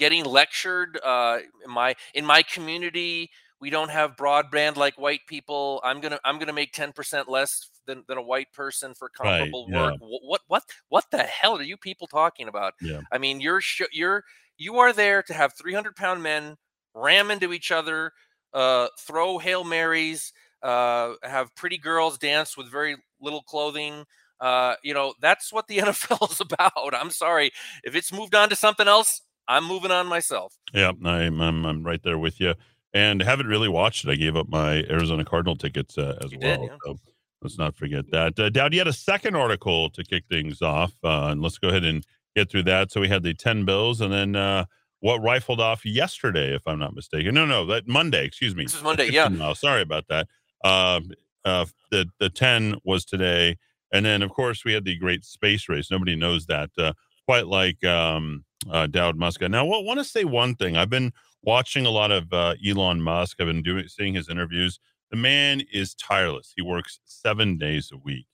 getting 0.00 0.24
lectured 0.24 0.98
uh, 1.04 1.38
in 1.64 1.70
my 1.70 1.94
in 2.14 2.24
my 2.26 2.42
community 2.42 3.30
we 3.60 3.68
don't 3.68 3.90
have 3.90 4.16
broadband 4.16 4.76
like 4.76 4.98
white 4.98 5.20
people. 5.26 5.80
I'm 5.84 6.00
gonna 6.00 6.18
I'm 6.24 6.38
gonna 6.38 6.52
make 6.52 6.72
ten 6.72 6.92
percent 6.92 7.28
less 7.28 7.68
than, 7.86 8.04
than 8.08 8.18
a 8.18 8.22
white 8.22 8.52
person 8.52 8.94
for 8.94 9.10
comparable 9.10 9.66
right, 9.66 9.74
yeah. 9.74 9.82
work. 9.82 9.94
What 10.00 10.22
what 10.24 10.40
what 10.48 10.62
what 10.88 11.04
the 11.10 11.18
hell 11.18 11.58
are 11.58 11.62
you 11.62 11.76
people 11.76 12.06
talking 12.06 12.48
about? 12.48 12.72
Yeah. 12.80 13.02
I 13.12 13.18
mean, 13.18 13.40
you're 13.40 13.60
you're 13.92 14.24
You 14.56 14.78
are 14.78 14.92
there 14.92 15.22
to 15.24 15.34
have 15.34 15.52
300 15.54 15.94
pound 15.94 16.22
men 16.22 16.56
ram 16.94 17.30
into 17.30 17.52
each 17.52 17.70
other, 17.70 18.12
uh, 18.54 18.88
throw 18.98 19.38
Hail 19.38 19.62
Marys, 19.62 20.32
uh, 20.62 21.12
have 21.22 21.54
pretty 21.54 21.78
girls 21.78 22.18
dance 22.18 22.56
with 22.56 22.70
very 22.70 22.96
little 23.20 23.42
clothing. 23.42 24.04
Uh, 24.40 24.74
you 24.82 24.94
know, 24.94 25.12
that's 25.20 25.52
what 25.52 25.68
the 25.68 25.78
NFL 25.84 26.32
is 26.32 26.40
about. 26.40 26.94
I'm 26.94 27.10
sorry. 27.10 27.52
If 27.84 27.94
it's 27.94 28.10
moved 28.10 28.34
on 28.34 28.48
to 28.48 28.56
something 28.56 28.88
else, 28.88 29.20
I'm 29.48 29.64
moving 29.66 29.90
on 29.90 30.06
myself. 30.06 30.54
Yeah, 30.72 30.92
I'm, 31.04 31.40
I'm, 31.40 31.64
I'm 31.66 31.82
right 31.82 32.02
there 32.02 32.18
with 32.18 32.40
you. 32.40 32.54
And 32.92 33.22
haven't 33.22 33.46
really 33.46 33.68
watched 33.68 34.04
it. 34.04 34.10
I 34.10 34.16
gave 34.16 34.36
up 34.36 34.48
my 34.48 34.84
Arizona 34.90 35.24
Cardinal 35.24 35.56
tickets 35.56 35.96
uh, 35.96 36.18
as 36.24 36.32
You 36.32 36.38
well. 36.40 36.60
did, 36.60 36.70
yeah. 36.70 36.76
So 36.84 36.98
let's 37.42 37.58
not 37.58 37.76
forget 37.76 38.10
that. 38.10 38.38
Uh, 38.38 38.48
Dowd, 38.48 38.72
you 38.72 38.80
had 38.80 38.88
a 38.88 38.92
second 38.92 39.36
article 39.36 39.90
to 39.90 40.02
kick 40.04 40.24
things 40.28 40.60
off. 40.60 40.92
Uh, 41.04 41.28
and 41.30 41.40
let's 41.40 41.58
go 41.58 41.68
ahead 41.68 41.84
and 41.84 42.04
get 42.34 42.50
through 42.50 42.64
that. 42.64 42.90
So 42.90 43.00
we 43.00 43.08
had 43.08 43.22
the 43.22 43.34
10 43.34 43.64
bills 43.64 44.00
and 44.00 44.12
then 44.12 44.34
uh, 44.34 44.64
what 45.00 45.18
rifled 45.22 45.60
off 45.60 45.84
yesterday, 45.86 46.54
if 46.54 46.62
I'm 46.66 46.78
not 46.80 46.94
mistaken. 46.94 47.34
No, 47.34 47.46
no, 47.46 47.64
that 47.66 47.86
Monday, 47.86 48.24
excuse 48.24 48.54
me. 48.56 48.64
This 48.64 48.74
is 48.74 48.82
Monday, 48.82 49.08
yeah. 49.10 49.28
15. 49.28 49.54
Sorry 49.54 49.82
about 49.82 50.06
that. 50.08 50.26
Um, 50.64 51.10
uh, 51.44 51.66
the, 51.90 52.06
the 52.18 52.28
10 52.28 52.76
was 52.84 53.04
today. 53.04 53.56
And 53.92 54.04
then, 54.04 54.22
of 54.22 54.30
course, 54.30 54.64
we 54.64 54.72
had 54.72 54.84
the 54.84 54.96
great 54.96 55.24
space 55.24 55.68
race. 55.68 55.90
Nobody 55.90 56.16
knows 56.16 56.46
that. 56.46 56.70
Uh, 56.76 56.92
quite 57.26 57.46
like 57.46 57.82
um, 57.84 58.44
uh, 58.70 58.86
Dowd 58.86 59.18
Muska. 59.18 59.50
Now, 59.50 59.64
I 59.70 59.82
want 59.82 59.98
to 59.98 60.04
say 60.04 60.24
one 60.24 60.54
thing. 60.54 60.76
I've 60.76 60.90
been 60.90 61.12
watching 61.42 61.86
a 61.86 61.90
lot 61.90 62.10
of 62.10 62.32
uh, 62.32 62.54
Elon 62.66 63.00
Musk. 63.00 63.40
I've 63.40 63.46
been 63.46 63.62
doing 63.62 63.88
seeing 63.88 64.14
his 64.14 64.28
interviews. 64.28 64.78
The 65.10 65.16
man 65.16 65.62
is 65.72 65.94
tireless. 65.94 66.52
He 66.56 66.62
works 66.62 67.00
seven 67.04 67.58
days 67.58 67.90
a 67.92 67.96
week, 67.96 68.26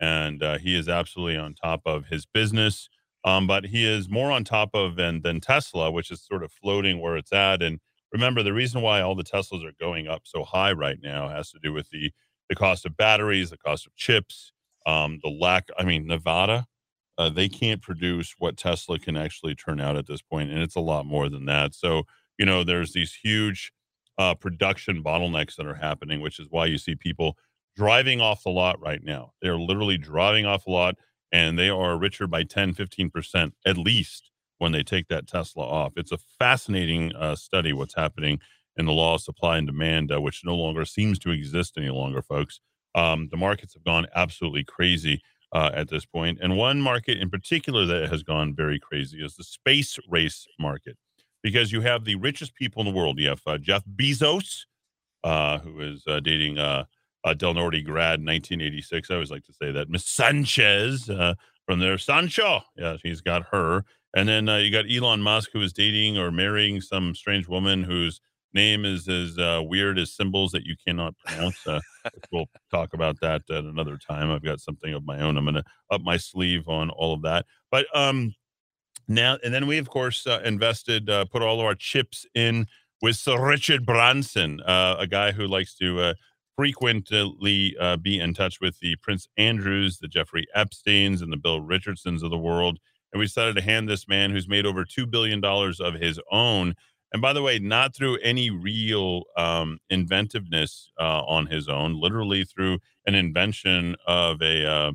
and 0.00 0.42
uh, 0.42 0.58
he 0.58 0.76
is 0.76 0.88
absolutely 0.88 1.36
on 1.36 1.54
top 1.54 1.82
of 1.86 2.06
his 2.06 2.26
business. 2.26 2.88
Um, 3.24 3.46
but 3.46 3.66
he 3.66 3.84
is 3.84 4.08
more 4.08 4.30
on 4.30 4.44
top 4.44 4.70
of 4.74 4.96
than 4.96 5.22
than 5.22 5.40
Tesla, 5.40 5.90
which 5.90 6.10
is 6.10 6.24
sort 6.24 6.44
of 6.44 6.52
floating 6.52 7.00
where 7.00 7.16
it's 7.16 7.32
at. 7.32 7.60
And 7.62 7.80
remember, 8.12 8.42
the 8.42 8.52
reason 8.52 8.82
why 8.82 9.00
all 9.00 9.16
the 9.16 9.24
Teslas 9.24 9.64
are 9.64 9.72
going 9.80 10.06
up 10.06 10.22
so 10.24 10.44
high 10.44 10.72
right 10.72 10.98
now 11.02 11.28
has 11.28 11.50
to 11.50 11.58
do 11.62 11.72
with 11.72 11.90
the 11.90 12.12
the 12.48 12.54
cost 12.54 12.86
of 12.86 12.96
batteries, 12.96 13.50
the 13.50 13.58
cost 13.58 13.86
of 13.86 13.96
chips, 13.96 14.52
um, 14.86 15.18
the 15.22 15.30
lack. 15.30 15.68
I 15.78 15.84
mean, 15.84 16.06
Nevada, 16.06 16.66
uh, 17.18 17.30
they 17.30 17.48
can't 17.48 17.82
produce 17.82 18.34
what 18.38 18.56
Tesla 18.56 18.98
can 18.98 19.16
actually 19.16 19.54
turn 19.54 19.80
out 19.80 19.96
at 19.96 20.06
this 20.06 20.22
point, 20.22 20.50
and 20.50 20.60
it's 20.62 20.76
a 20.76 20.80
lot 20.80 21.06
more 21.06 21.28
than 21.28 21.46
that. 21.46 21.74
So 21.74 22.04
you 22.38 22.46
know, 22.46 22.64
there's 22.64 22.92
these 22.92 23.14
huge 23.14 23.72
uh, 24.18 24.34
production 24.34 25.02
bottlenecks 25.02 25.56
that 25.56 25.66
are 25.66 25.74
happening, 25.74 26.20
which 26.20 26.38
is 26.38 26.46
why 26.50 26.66
you 26.66 26.78
see 26.78 26.94
people 26.94 27.36
driving 27.76 28.20
off 28.20 28.42
the 28.42 28.50
lot 28.50 28.80
right 28.80 29.02
now. 29.02 29.32
They're 29.42 29.58
literally 29.58 29.98
driving 29.98 30.46
off 30.46 30.64
the 30.64 30.70
lot, 30.70 30.96
and 31.32 31.58
they 31.58 31.68
are 31.68 31.98
richer 31.98 32.26
by 32.26 32.42
10, 32.42 32.74
15 32.74 33.10
percent 33.10 33.54
at 33.66 33.76
least 33.76 34.30
when 34.58 34.72
they 34.72 34.82
take 34.82 35.08
that 35.08 35.26
Tesla 35.26 35.64
off. 35.64 35.92
It's 35.96 36.12
a 36.12 36.18
fascinating 36.38 37.14
uh, 37.14 37.36
study 37.36 37.72
what's 37.72 37.94
happening 37.94 38.40
in 38.76 38.86
the 38.86 38.92
law 38.92 39.14
of 39.14 39.22
supply 39.22 39.58
and 39.58 39.66
demand, 39.66 40.12
uh, 40.12 40.20
which 40.20 40.42
no 40.44 40.54
longer 40.54 40.84
seems 40.84 41.18
to 41.20 41.30
exist 41.30 41.74
any 41.76 41.90
longer, 41.90 42.22
folks. 42.22 42.60
Um, 42.94 43.28
the 43.30 43.36
markets 43.36 43.74
have 43.74 43.84
gone 43.84 44.06
absolutely 44.14 44.64
crazy 44.64 45.22
uh, 45.52 45.70
at 45.74 45.88
this 45.88 46.04
point. 46.04 46.38
And 46.42 46.56
one 46.56 46.80
market 46.80 47.18
in 47.18 47.30
particular 47.30 47.86
that 47.86 48.10
has 48.10 48.22
gone 48.22 48.54
very 48.54 48.78
crazy 48.78 49.24
is 49.24 49.36
the 49.36 49.44
space 49.44 49.98
race 50.08 50.46
market, 50.58 50.96
because 51.42 51.72
you 51.72 51.80
have 51.82 52.04
the 52.04 52.16
richest 52.16 52.54
people 52.54 52.80
in 52.80 52.88
the 52.88 52.96
world. 52.96 53.18
You 53.18 53.28
have 53.28 53.42
uh, 53.46 53.58
Jeff 53.58 53.82
Bezos, 53.84 54.62
uh, 55.24 55.58
who 55.58 55.80
is 55.80 56.02
uh, 56.06 56.20
dating 56.20 56.58
uh, 56.58 56.84
uh, 57.24 57.34
Del 57.34 57.54
Norte 57.54 57.84
grad 57.84 58.20
1986. 58.20 59.10
I 59.10 59.14
always 59.14 59.30
like 59.30 59.44
to 59.44 59.52
say 59.52 59.72
that. 59.72 59.88
Miss 59.90 60.06
Sanchez 60.06 61.10
uh, 61.10 61.34
from 61.66 61.80
there. 61.80 61.98
Sancho. 61.98 62.60
Yeah, 62.76 62.96
he's 63.02 63.20
got 63.20 63.46
her. 63.52 63.84
And 64.14 64.28
then 64.28 64.46
you 64.46 64.70
got 64.70 64.86
Elon 64.90 65.20
Musk, 65.20 65.50
who 65.52 65.60
is 65.60 65.74
dating 65.74 66.16
or 66.16 66.30
marrying 66.30 66.80
some 66.80 67.14
strange 67.14 67.48
woman 67.48 67.82
whose 67.82 68.20
name 68.56 68.84
is 68.84 69.06
as 69.06 69.38
uh, 69.38 69.62
weird 69.62 69.98
as 69.98 70.12
symbols 70.12 70.50
that 70.52 70.64
you 70.64 70.74
cannot 70.84 71.14
pronounce. 71.18 71.64
Uh, 71.66 71.80
we'll 72.32 72.48
talk 72.70 72.94
about 72.94 73.20
that 73.20 73.42
at 73.50 73.64
another 73.64 73.96
time. 73.96 74.30
I've 74.30 74.42
got 74.42 74.60
something 74.60 74.92
of 74.94 75.04
my 75.04 75.20
own. 75.20 75.36
I'm 75.36 75.44
going 75.44 75.54
to 75.54 75.64
up 75.90 76.00
my 76.00 76.16
sleeve 76.16 76.66
on 76.66 76.90
all 76.90 77.14
of 77.14 77.22
that. 77.22 77.46
But 77.70 77.86
um, 77.94 78.34
now, 79.06 79.38
and 79.44 79.54
then 79.54 79.66
we, 79.66 79.78
of 79.78 79.88
course, 79.88 80.26
uh, 80.26 80.40
invested, 80.44 81.08
uh, 81.08 81.26
put 81.26 81.42
all 81.42 81.60
of 81.60 81.66
our 81.66 81.74
chips 81.74 82.26
in 82.34 82.66
with 83.02 83.16
Sir 83.16 83.40
Richard 83.40 83.84
Branson, 83.84 84.60
uh, 84.62 84.96
a 84.98 85.06
guy 85.06 85.30
who 85.32 85.46
likes 85.46 85.76
to 85.76 86.00
uh, 86.00 86.14
frequently 86.56 87.76
be 88.02 88.18
in 88.18 88.32
touch 88.32 88.60
with 88.60 88.78
the 88.80 88.96
Prince 89.02 89.28
Andrews, 89.36 89.98
the 89.98 90.08
Jeffrey 90.08 90.46
Epsteins, 90.56 91.20
and 91.20 91.30
the 91.30 91.36
Bill 91.36 91.60
Richardsons 91.60 92.22
of 92.22 92.30
the 92.30 92.38
world. 92.38 92.78
And 93.12 93.20
we 93.20 93.26
decided 93.26 93.56
to 93.56 93.62
hand 93.62 93.88
this 93.88 94.08
man 94.08 94.30
who's 94.30 94.48
made 94.48 94.66
over 94.66 94.84
$2 94.84 95.10
billion 95.10 95.44
of 95.44 95.94
his 95.94 96.18
own. 96.32 96.74
And 97.16 97.22
by 97.22 97.32
the 97.32 97.40
way, 97.40 97.58
not 97.58 97.96
through 97.96 98.18
any 98.18 98.50
real 98.50 99.22
um, 99.38 99.78
inventiveness 99.88 100.90
uh, 101.00 101.22
on 101.22 101.46
his 101.46 101.66
own, 101.66 101.98
literally 101.98 102.44
through 102.44 102.78
an 103.06 103.14
invention 103.14 103.96
of 104.06 104.42
a, 104.42 104.70
uh, 104.70 104.92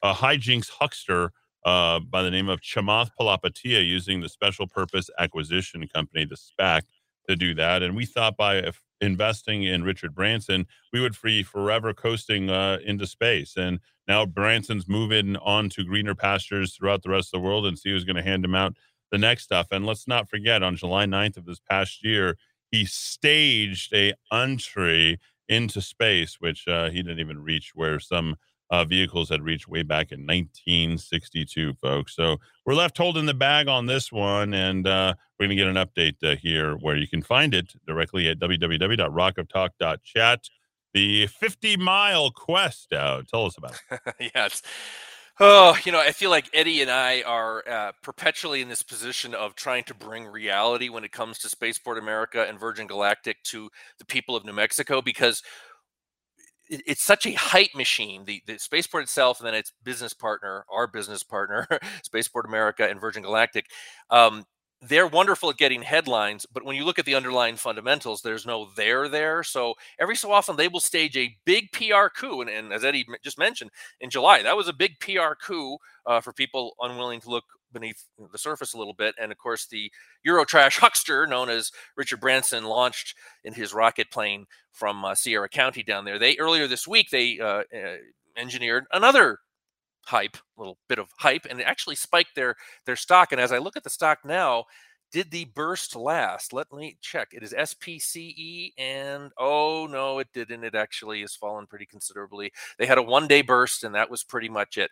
a 0.00 0.14
hijinks 0.14 0.70
huckster 0.70 1.32
uh, 1.64 1.98
by 1.98 2.22
the 2.22 2.30
name 2.30 2.48
of 2.48 2.60
Chamath 2.60 3.10
Palihapitiya 3.18 3.84
using 3.84 4.20
the 4.20 4.28
Special 4.28 4.68
Purpose 4.68 5.10
Acquisition 5.18 5.88
Company, 5.92 6.24
the 6.24 6.36
SPAC, 6.36 6.82
to 7.28 7.34
do 7.34 7.56
that. 7.56 7.82
And 7.82 7.96
we 7.96 8.06
thought 8.06 8.36
by 8.36 8.70
investing 9.00 9.64
in 9.64 9.82
Richard 9.82 10.14
Branson, 10.14 10.68
we 10.92 11.00
would 11.00 11.16
free 11.16 11.42
forever 11.42 11.92
coasting 11.92 12.50
uh, 12.50 12.78
into 12.84 13.08
space. 13.08 13.56
And 13.56 13.80
now 14.06 14.26
Branson's 14.26 14.86
moving 14.86 15.34
on 15.38 15.70
to 15.70 15.82
greener 15.82 16.14
pastures 16.14 16.76
throughout 16.76 17.02
the 17.02 17.10
rest 17.10 17.34
of 17.34 17.40
the 17.40 17.44
world 17.44 17.66
and 17.66 17.76
see 17.76 17.90
who's 17.90 18.04
going 18.04 18.14
to 18.14 18.22
hand 18.22 18.44
him 18.44 18.54
out 18.54 18.76
the 19.14 19.18
next 19.18 19.44
stuff. 19.44 19.68
And 19.70 19.86
let's 19.86 20.08
not 20.08 20.28
forget, 20.28 20.64
on 20.64 20.76
July 20.76 21.06
9th 21.06 21.36
of 21.36 21.46
this 21.46 21.60
past 21.70 22.04
year, 22.04 22.36
he 22.72 22.84
staged 22.84 23.94
a 23.94 24.14
entry 24.32 25.20
into 25.48 25.80
space, 25.80 26.38
which 26.40 26.66
uh, 26.66 26.90
he 26.90 27.00
didn't 27.00 27.20
even 27.20 27.40
reach, 27.40 27.70
where 27.74 28.00
some 28.00 28.34
uh, 28.70 28.84
vehicles 28.84 29.28
had 29.28 29.42
reached 29.42 29.68
way 29.68 29.84
back 29.84 30.10
in 30.10 30.22
1962, 30.22 31.74
folks. 31.80 32.16
So 32.16 32.38
we're 32.66 32.74
left 32.74 32.98
holding 32.98 33.26
the 33.26 33.34
bag 33.34 33.68
on 33.68 33.86
this 33.86 34.10
one, 34.10 34.52
and 34.52 34.88
uh, 34.88 35.14
we're 35.38 35.46
going 35.46 35.56
to 35.56 35.64
get 35.64 35.68
an 35.68 35.76
update 35.76 36.16
uh, 36.24 36.34
here 36.34 36.74
where 36.74 36.96
you 36.96 37.06
can 37.06 37.22
find 37.22 37.54
it 37.54 37.72
directly 37.86 38.28
at 38.28 38.40
www.rockoftalk.chat. 38.40 40.40
The 40.92 41.28
50 41.28 41.76
mile 41.76 42.32
quest 42.32 42.92
out. 42.92 43.28
Tell 43.28 43.46
us 43.46 43.56
about 43.56 43.80
it. 43.90 44.00
yes. 44.34 44.60
Oh, 45.40 45.76
you 45.84 45.90
know, 45.90 45.98
I 45.98 46.12
feel 46.12 46.30
like 46.30 46.48
Eddy 46.54 46.80
and 46.80 46.90
I 46.90 47.22
are 47.22 47.68
uh, 47.68 47.92
perpetually 48.02 48.60
in 48.62 48.68
this 48.68 48.84
position 48.84 49.34
of 49.34 49.56
trying 49.56 49.82
to 49.84 49.94
bring 49.94 50.26
reality 50.26 50.88
when 50.88 51.02
it 51.02 51.10
comes 51.10 51.38
to 51.40 51.48
Spaceport 51.48 51.98
America 51.98 52.46
and 52.48 52.58
Virgin 52.58 52.86
Galactic 52.86 53.42
to 53.44 53.68
the 53.98 54.04
people 54.04 54.36
of 54.36 54.44
New 54.44 54.52
Mexico 54.52 55.02
because 55.02 55.42
it, 56.68 56.82
it's 56.86 57.02
such 57.02 57.26
a 57.26 57.32
hype 57.32 57.74
machine. 57.74 58.24
The, 58.24 58.42
the 58.46 58.58
spaceport 58.58 59.04
itself, 59.04 59.40
and 59.40 59.46
then 59.46 59.54
its 59.54 59.72
business 59.82 60.12
partner, 60.12 60.64
our 60.70 60.86
business 60.86 61.22
partner, 61.22 61.66
Spaceport 62.02 62.46
America 62.46 62.88
and 62.88 63.00
Virgin 63.00 63.22
Galactic. 63.22 63.66
Um, 64.10 64.44
they're 64.88 65.06
wonderful 65.06 65.50
at 65.50 65.56
getting 65.56 65.82
headlines, 65.82 66.46
but 66.52 66.64
when 66.64 66.76
you 66.76 66.84
look 66.84 66.98
at 66.98 67.04
the 67.04 67.14
underlying 67.14 67.56
fundamentals, 67.56 68.22
there's 68.22 68.46
no 68.46 68.68
there 68.76 69.08
there. 69.08 69.42
So 69.42 69.74
every 69.98 70.16
so 70.16 70.32
often 70.32 70.56
they 70.56 70.68
will 70.68 70.80
stage 70.80 71.16
a 71.16 71.36
big 71.44 71.72
PR 71.72 72.08
coup. 72.14 72.40
And, 72.40 72.50
and 72.50 72.72
as 72.72 72.84
Eddy 72.84 73.06
just 73.22 73.38
mentioned, 73.38 73.70
in 74.00 74.10
July, 74.10 74.42
that 74.42 74.56
was 74.56 74.68
a 74.68 74.72
big 74.72 74.98
PR 75.00 75.34
coup 75.40 75.78
uh, 76.06 76.20
for 76.20 76.32
people 76.32 76.74
unwilling 76.80 77.20
to 77.20 77.30
look 77.30 77.44
beneath 77.72 78.04
the 78.32 78.38
surface 78.38 78.74
a 78.74 78.78
little 78.78 78.94
bit. 78.94 79.14
And 79.20 79.32
of 79.32 79.38
course, 79.38 79.66
the 79.66 79.90
Eurotrash 80.26 80.78
huckster 80.80 81.26
known 81.26 81.48
as 81.48 81.72
Richard 81.96 82.20
Branson 82.20 82.64
launched 82.64 83.16
in 83.44 83.52
his 83.52 83.74
rocket 83.74 84.10
plane 84.10 84.46
from 84.72 85.04
uh, 85.04 85.14
Sierra 85.14 85.48
County 85.48 85.82
down 85.82 86.04
there. 86.04 86.18
They 86.18 86.36
earlier 86.38 86.66
this 86.66 86.86
week 86.88 87.10
they 87.10 87.38
uh, 87.40 87.62
uh, 87.74 87.96
engineered 88.36 88.84
another 88.92 89.38
hype, 90.06 90.36
a 90.36 90.60
little 90.60 90.78
bit 90.88 90.98
of 90.98 91.08
hype, 91.18 91.46
and 91.48 91.60
it 91.60 91.64
actually 91.64 91.96
spiked 91.96 92.34
their 92.36 92.56
their 92.86 92.96
stock. 92.96 93.32
And 93.32 93.40
as 93.40 93.52
I 93.52 93.58
look 93.58 93.76
at 93.76 93.84
the 93.84 93.90
stock 93.90 94.20
now, 94.24 94.64
did 95.12 95.30
the 95.30 95.44
burst 95.44 95.94
last? 95.94 96.52
Let 96.52 96.72
me 96.72 96.96
check. 97.00 97.28
It 97.32 97.42
is 97.42 97.52
SPCE, 97.52 98.72
and 98.76 99.30
oh 99.38 99.86
no, 99.90 100.18
it 100.18 100.28
didn't. 100.32 100.64
It 100.64 100.74
actually 100.74 101.20
has 101.20 101.34
fallen 101.34 101.66
pretty 101.66 101.86
considerably. 101.86 102.52
They 102.78 102.86
had 102.86 102.98
a 102.98 103.02
one 103.02 103.28
day 103.28 103.42
burst, 103.42 103.84
and 103.84 103.94
that 103.94 104.10
was 104.10 104.24
pretty 104.24 104.48
much 104.48 104.76
it. 104.76 104.90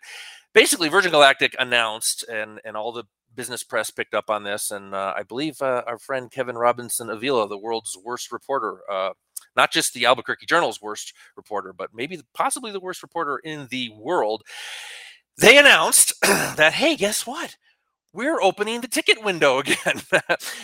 Basically, 0.53 0.89
Virgin 0.89 1.11
Galactic 1.11 1.55
announced, 1.59 2.23
and 2.29 2.61
and 2.63 2.77
all 2.77 2.91
the 2.91 3.03
business 3.35 3.63
press 3.63 3.89
picked 3.89 4.13
up 4.13 4.29
on 4.29 4.43
this, 4.43 4.71
and 4.71 4.93
uh, 4.93 5.13
I 5.15 5.23
believe 5.23 5.61
uh, 5.61 5.83
our 5.87 5.97
friend 5.97 6.31
Kevin 6.31 6.57
Robinson 6.57 7.09
Avila, 7.09 7.47
the 7.47 7.57
world's 7.57 7.97
worst 8.03 8.31
reporter, 8.31 8.79
uh, 8.91 9.11
not 9.55 9.71
just 9.71 9.93
the 9.93 10.05
Albuquerque 10.05 10.45
Journal's 10.45 10.81
worst 10.81 11.13
reporter, 11.35 11.73
but 11.73 11.89
maybe 11.93 12.21
possibly 12.33 12.71
the 12.71 12.79
worst 12.79 13.03
reporter 13.03 13.37
in 13.37 13.67
the 13.69 13.89
world. 13.89 14.43
They 15.37 15.57
announced 15.57 16.13
that, 16.21 16.73
hey, 16.73 16.95
guess 16.95 17.25
what? 17.25 17.55
We're 18.13 18.39
opening 18.41 18.81
the 18.81 18.87
ticket 18.87 19.23
window 19.23 19.57
again. 19.59 20.01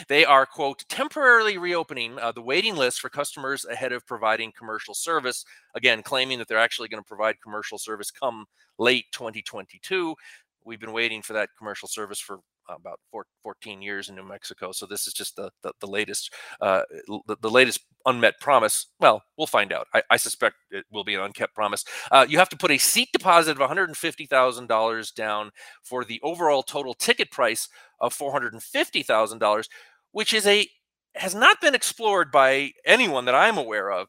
they 0.07 0.23
are, 0.23 0.45
quote, 0.45 0.85
temporarily 0.87 1.57
reopening 1.57 2.19
uh, 2.19 2.31
the 2.31 2.41
waiting 2.43 2.75
list 2.75 2.99
for 2.99 3.09
customers 3.09 3.65
ahead 3.65 3.91
of 3.91 4.05
providing 4.05 4.51
commercial 4.51 4.93
service. 4.93 5.43
Again, 5.75 6.03
claiming 6.03 6.37
that 6.37 6.47
they're 6.47 6.59
actually 6.59 6.89
going 6.89 7.01
to 7.01 7.07
provide 7.07 7.41
commercial 7.41 7.79
service 7.79 8.11
come 8.11 8.45
late 8.77 9.05
2022. 9.13 10.15
We've 10.63 10.79
been 10.79 10.93
waiting 10.93 11.23
for 11.23 11.33
that 11.33 11.49
commercial 11.57 11.87
service 11.87 12.19
for 12.19 12.39
about 12.69 12.99
four, 13.11 13.25
14 13.43 13.81
years 13.81 14.09
in 14.09 14.15
New 14.15 14.27
Mexico. 14.27 14.71
So 14.71 14.85
this 14.85 15.07
is 15.07 15.13
just 15.13 15.35
the 15.35 15.51
the, 15.63 15.73
the 15.79 15.87
latest 15.87 16.33
uh, 16.61 16.81
the, 17.27 17.37
the, 17.41 17.49
latest 17.49 17.81
unmet 18.05 18.39
promise. 18.39 18.87
Well, 18.99 19.23
we'll 19.37 19.47
find 19.47 19.73
out. 19.73 19.87
I, 19.93 20.03
I 20.09 20.17
suspect 20.17 20.55
it 20.71 20.85
will 20.91 21.03
be 21.03 21.15
an 21.15 21.21
unkept 21.21 21.53
promise. 21.53 21.83
Uh, 22.11 22.25
you 22.27 22.37
have 22.37 22.49
to 22.49 22.57
put 22.57 22.71
a 22.71 22.77
seat 22.77 23.09
deposit 23.13 23.51
of 23.51 23.59
150 23.59 24.25
thousand 24.25 24.67
dollars 24.67 25.11
down 25.11 25.51
for 25.83 26.03
the 26.03 26.19
overall 26.23 26.63
total 26.63 26.93
ticket 26.93 27.31
price 27.31 27.67
of 27.99 28.13
450 28.13 29.03
thousand 29.03 29.39
dollars, 29.39 29.69
which 30.11 30.33
is 30.33 30.45
a 30.45 30.67
has 31.15 31.33
not 31.33 31.59
been 31.59 31.75
explored 31.75 32.31
by 32.31 32.71
anyone 32.85 33.25
that 33.25 33.35
I'm 33.35 33.57
aware 33.57 33.91
of 33.91 34.07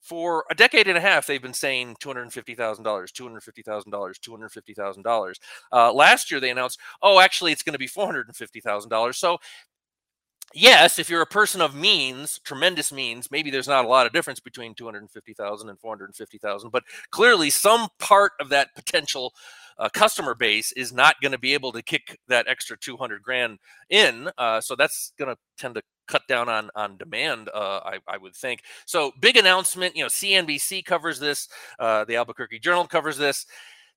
for 0.00 0.44
a 0.50 0.54
decade 0.54 0.88
and 0.88 0.96
a 0.96 1.00
half, 1.00 1.26
they've 1.26 1.42
been 1.42 1.52
saying 1.54 1.96
$250,000, 2.00 2.56
$250,000, 2.56 3.84
$250,000. 3.86 5.34
Uh, 5.72 5.92
last 5.92 6.30
year, 6.30 6.40
they 6.40 6.50
announced, 6.50 6.78
oh, 7.02 7.20
actually, 7.20 7.52
it's 7.52 7.62
going 7.62 7.74
to 7.74 7.78
be 7.78 7.88
$450,000. 7.88 9.14
So, 9.14 9.38
yes, 10.54 10.98
if 10.98 11.08
you're 11.10 11.22
a 11.22 11.26
person 11.26 11.60
of 11.60 11.74
means, 11.74 12.40
tremendous 12.44 12.92
means, 12.92 13.30
maybe 13.30 13.50
there's 13.50 13.68
not 13.68 13.84
a 13.84 13.88
lot 13.88 14.06
of 14.06 14.12
difference 14.12 14.40
between 14.40 14.74
250,000 14.74 15.68
and 15.68 15.78
450,000, 15.78 16.70
but 16.70 16.84
clearly 17.10 17.50
some 17.50 17.88
part 17.98 18.32
of 18.40 18.48
that 18.48 18.74
potential 18.74 19.34
uh, 19.78 19.88
customer 19.88 20.34
base 20.34 20.72
is 20.72 20.92
not 20.92 21.16
going 21.22 21.32
to 21.32 21.38
be 21.38 21.54
able 21.54 21.72
to 21.72 21.82
kick 21.82 22.18
that 22.28 22.46
extra 22.48 22.76
200 22.76 23.22
grand 23.22 23.58
in. 23.88 24.30
Uh, 24.36 24.60
so 24.60 24.76
that's 24.76 25.12
going 25.18 25.34
to 25.34 25.38
tend 25.56 25.74
to 25.74 25.82
cut 26.10 26.26
down 26.28 26.48
on 26.48 26.70
on 26.74 26.96
demand. 26.96 27.48
Uh, 27.54 27.80
I, 27.84 27.98
I, 28.08 28.18
would 28.18 28.34
think. 28.34 28.62
So 28.84 29.12
big 29.20 29.36
announcement. 29.36 29.96
You 29.96 30.02
know, 30.04 30.08
CNBC 30.08 30.84
covers 30.84 31.18
this. 31.18 31.48
Uh, 31.78 32.04
the 32.04 32.16
Albuquerque 32.16 32.58
Journal 32.58 32.86
covers 32.86 33.16
this. 33.16 33.46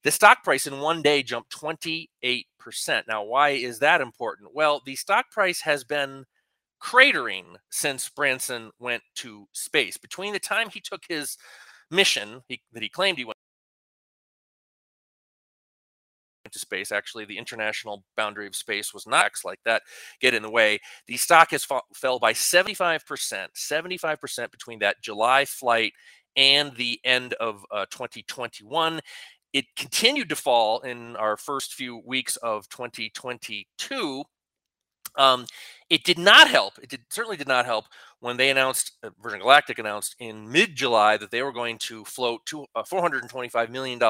The 0.03 0.11
stock 0.11 0.43
price 0.43 0.68
in 0.68 0.80
one 0.80 1.01
day 1.01 1.24
jumped 1.24 1.49
28 1.51 2.47
percent. 2.59 3.07
Now, 3.07 3.24
why 3.24 3.49
is 3.49 3.80
that 3.80 4.01
important? 4.01 4.53
Well, 4.53 4.82
the 4.86 4.95
stock 4.95 5.32
price 5.32 5.61
has 5.61 5.84
been 5.84 6.26
cratering 6.82 7.55
since 7.70 8.09
Branson 8.09 8.72
went 8.80 9.03
to 9.16 9.47
space. 9.53 9.97
Between 9.97 10.34
the 10.34 10.39
time 10.39 10.70
he 10.70 10.82
took 10.82 11.03
his 11.07 11.38
mission 11.89 12.41
he, 12.47 12.61
that 12.74 12.84
he 12.84 12.89
claimed 12.89 13.18
he 13.18 13.26
went 13.26 13.33
space. 16.60 16.91
Actually, 16.91 17.26
the 17.26 17.38
international 17.38 18.04
boundary 18.16 18.47
of 18.47 18.56
space 18.56 18.93
was 18.93 19.08
not 19.08 19.32
like 19.43 19.60
that 19.66 19.82
get 20.20 20.34
in 20.34 20.43
the 20.43 20.49
way. 20.49 20.80
The 21.08 21.18
stock 21.18 21.51
has 21.51 21.64
fa- 21.64 21.82
fell 21.93 22.20
by 22.20 22.34
75%, 22.34 23.01
75% 23.56 24.51
between 24.51 24.80
that 24.80 25.01
July 25.01 25.45
flight 25.45 25.93
and 26.36 26.76
the 26.76 26.99
end 27.04 27.34
of 27.36 27.66
uh, 27.72 27.86
2021. 27.89 28.99
It 29.54 29.66
continued 29.76 30.30
to 30.30 30.36
fall 30.36 30.82
in 30.82 31.16
our 31.16 31.38
first 31.38 31.74
few 31.74 32.01
weeks 32.06 32.38
of 32.38 32.68
2022. 32.70 34.24
Um, 35.16 35.45
it 35.94 36.04
did 36.04 36.18
not 36.18 36.50
help. 36.50 36.74
It 36.82 36.89
did, 36.89 37.02
certainly 37.10 37.38
did 37.38 37.48
not 37.48 37.66
help 37.66 37.86
when 38.20 38.36
they 38.36 38.50
announced, 38.50 38.94
uh, 39.04 39.12
Virgin 39.22 39.39
Galactic 39.39 39.78
announced 39.78 40.16
in 40.18 40.52
mid 40.52 40.76
July 40.76 41.18
that 41.18 41.30
they 41.30 41.44
were 41.44 41.52
going 41.54 41.78
to 41.78 42.04
float 42.04 42.44
to 42.48 42.66
uh, 42.74 42.82
$425 42.82 43.70
million 43.70 44.02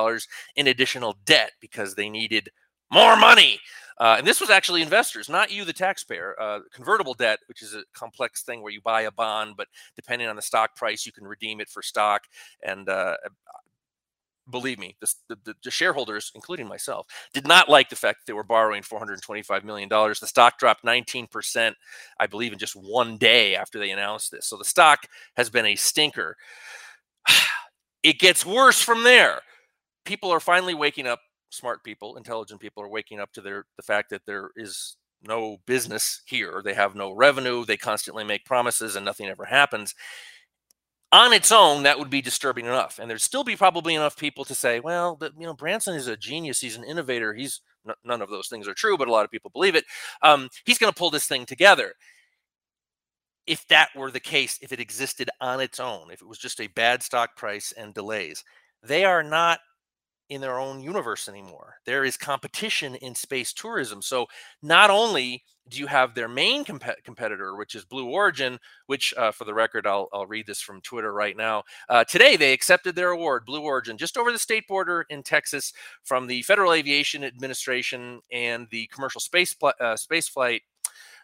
in 0.56 0.68
additional 0.68 1.18
debt 1.26 1.52
because 1.60 1.94
they 1.94 2.10
needed 2.10 2.50
more 2.90 3.18
money. 3.18 3.60
Uh, 3.98 4.16
and 4.18 4.26
this 4.26 4.40
was 4.40 4.50
actually 4.50 4.82
investors, 4.82 5.28
not 5.28 5.52
you, 5.52 5.66
the 5.66 5.74
taxpayer. 5.74 6.40
Uh, 6.40 6.60
convertible 6.74 7.14
debt, 7.14 7.40
which 7.48 7.62
is 7.62 7.76
a 7.76 7.84
complex 7.94 8.44
thing 8.44 8.62
where 8.62 8.72
you 8.72 8.80
buy 8.82 9.02
a 9.02 9.12
bond, 9.12 9.56
but 9.58 9.68
depending 9.98 10.30
on 10.30 10.38
the 10.38 10.42
stock 10.42 10.78
price, 10.78 11.06
you 11.06 11.12
can 11.12 11.28
redeem 11.28 11.60
it 11.60 11.68
for 11.68 11.82
stock. 11.82 12.22
And 12.66 12.88
uh, 12.88 13.18
believe 14.54 14.80
me, 14.80 14.96
the, 15.02 15.36
the, 15.44 15.56
the, 15.64 15.72
shareholders, 15.72 16.32
including 16.36 16.68
myself, 16.68 17.08
did 17.34 17.46
not 17.46 17.68
like 17.68 17.90
the 17.90 17.96
fact 17.96 18.20
that 18.20 18.26
they 18.28 18.36
were 18.36 18.44
borrowing 18.44 18.84
$425 18.84 19.64
million. 19.64 19.90
The 19.90 20.14
stock 20.28 20.60
dropped 20.60 20.86
19%, 20.86 21.74
I 22.20 22.28
believe, 22.28 22.54
in 22.54 22.60
just 22.60 22.76
one 22.76 23.18
day 23.18 23.56
after 23.56 23.80
they 23.80 23.90
announced 23.90 24.32
this. 24.32 24.46
So 24.46 24.56
the 24.56 24.64
stock 24.64 25.08
has 25.36 25.50
been 25.50 25.66
a 25.66 25.76
stinker. 25.76 26.38
It 28.04 28.20
gets 28.20 28.46
worse 28.46 28.82
from 28.82 29.04
there. 29.04 29.40
People 30.04 30.30
are 30.30 30.42
finally 30.42 30.74
waking 30.74 31.08
up, 31.08 31.22
smart 31.52 31.86
people, 31.86 32.18
intelligent 32.18 32.60
people 32.60 32.84
are 32.84 32.90
waking 32.90 33.22
up 33.22 33.32
to 33.32 33.40
their 33.40 33.64
the 33.78 33.82
fact 33.82 34.10
that 34.10 34.26
there 34.26 34.50
is 34.58 34.98
no 35.26 35.56
business 35.66 36.22
here. 36.26 36.62
They 36.66 36.74
have 36.74 36.96
no 36.96 37.14
revenue. 37.14 37.64
They 37.64 37.78
constantly 37.78 38.26
make 38.26 38.44
promises 38.44 38.98
and 38.98 39.06
nothing 39.06 39.28
ever 39.28 39.46
happens 39.46 39.96
on 41.14 41.32
its 41.32 41.52
own, 41.52 41.84
that 41.84 42.00
would 42.00 42.10
be 42.10 42.24
disturbing 42.24 42.66
enough. 42.66 42.98
And 42.98 43.08
there'd 43.08 43.22
still 43.22 43.44
be 43.44 43.56
probably 43.56 43.94
enough 43.94 44.18
people 44.18 44.44
to 44.46 44.56
say, 44.56 44.80
well, 44.80 45.20
you 45.38 45.46
know, 45.46 45.54
Branson 45.54 45.96
is 45.96 46.08
a 46.08 46.18
genius. 46.18 46.60
He's 46.60 46.76
an 46.76 46.84
innovator. 46.84 47.36
He's 47.36 47.62
n- 47.88 47.94
none 48.04 48.24
of 48.24 48.30
those 48.30 48.48
things 48.48 48.68
are 48.68 48.74
true, 48.74 48.98
but 48.98 49.08
a 49.08 49.12
lot 49.12 49.24
of 49.24 49.30
people 49.30 49.52
believe 49.52 49.76
it. 49.76 49.86
Um, 50.24 50.50
he's 50.66 50.80
going 50.80 50.92
to 50.92 50.98
pull 50.98 51.12
this 51.12 51.28
thing 51.28 51.46
together. 51.46 51.94
If 53.46 53.68
that 53.68 53.90
were 53.96 54.10
the 54.10 54.20
case, 54.20 54.58
if 54.62 54.72
it 54.72 54.80
existed 54.80 55.30
on 55.40 55.62
its 55.62 55.80
own, 55.80 56.10
if 56.12 56.22
it 56.22 56.28
was 56.28 56.40
just 56.40 56.60
a 56.60 56.68
bad 56.68 57.04
stock 57.04 57.36
price 57.36 57.74
and 57.78 57.94
delays, 57.94 58.44
they 58.82 59.06
are 59.06 59.22
not 59.22 59.60
in 60.30 60.42
their 60.42 60.60
own 60.60 60.82
universe 60.82 61.28
anymore. 61.28 61.76
There 61.86 62.06
is 62.06 62.18
competition 62.18 62.96
in 62.96 63.14
space 63.14 63.54
tourism. 63.54 64.02
So 64.02 64.28
not 64.62 64.90
only 64.90 65.44
do 65.70 65.80
you 65.80 65.88
have 65.88 66.14
their 66.14 66.28
main 66.28 66.66
comp- 66.66 67.04
competitor, 67.04 67.56
which 67.56 67.76
is 67.76 67.86
Blue 67.86 68.08
Origin, 68.08 68.60
which, 68.88 69.14
uh, 69.18 69.32
for 69.32 69.46
the 69.46 69.54
record, 69.54 69.88
I'll, 69.88 70.10
I'll 70.12 70.28
read 70.28 70.46
this 70.48 70.62
from 70.62 70.82
Twitter 70.82 71.14
right 71.14 71.38
now. 71.38 71.64
Uh, 71.88 72.04
today, 72.04 72.36
they 72.36 72.54
accepted 72.54 72.96
their 72.96 73.12
award, 73.12 73.46
Blue 73.46 73.62
Origin, 73.62 73.98
just 73.98 74.18
over 74.18 74.32
the 74.32 74.40
state 74.40 74.68
border 74.68 75.06
in 75.10 75.24
Texas 75.24 75.72
from 76.04 76.28
the 76.28 76.42
Federal 76.42 76.74
Aviation 76.74 77.24
Administration 77.24 78.20
and 78.32 78.68
the 78.72 78.88
Commercial 78.88 79.22
Space, 79.22 79.56
uh, 79.80 79.96
Space 79.96 80.28
Flight 80.28 80.64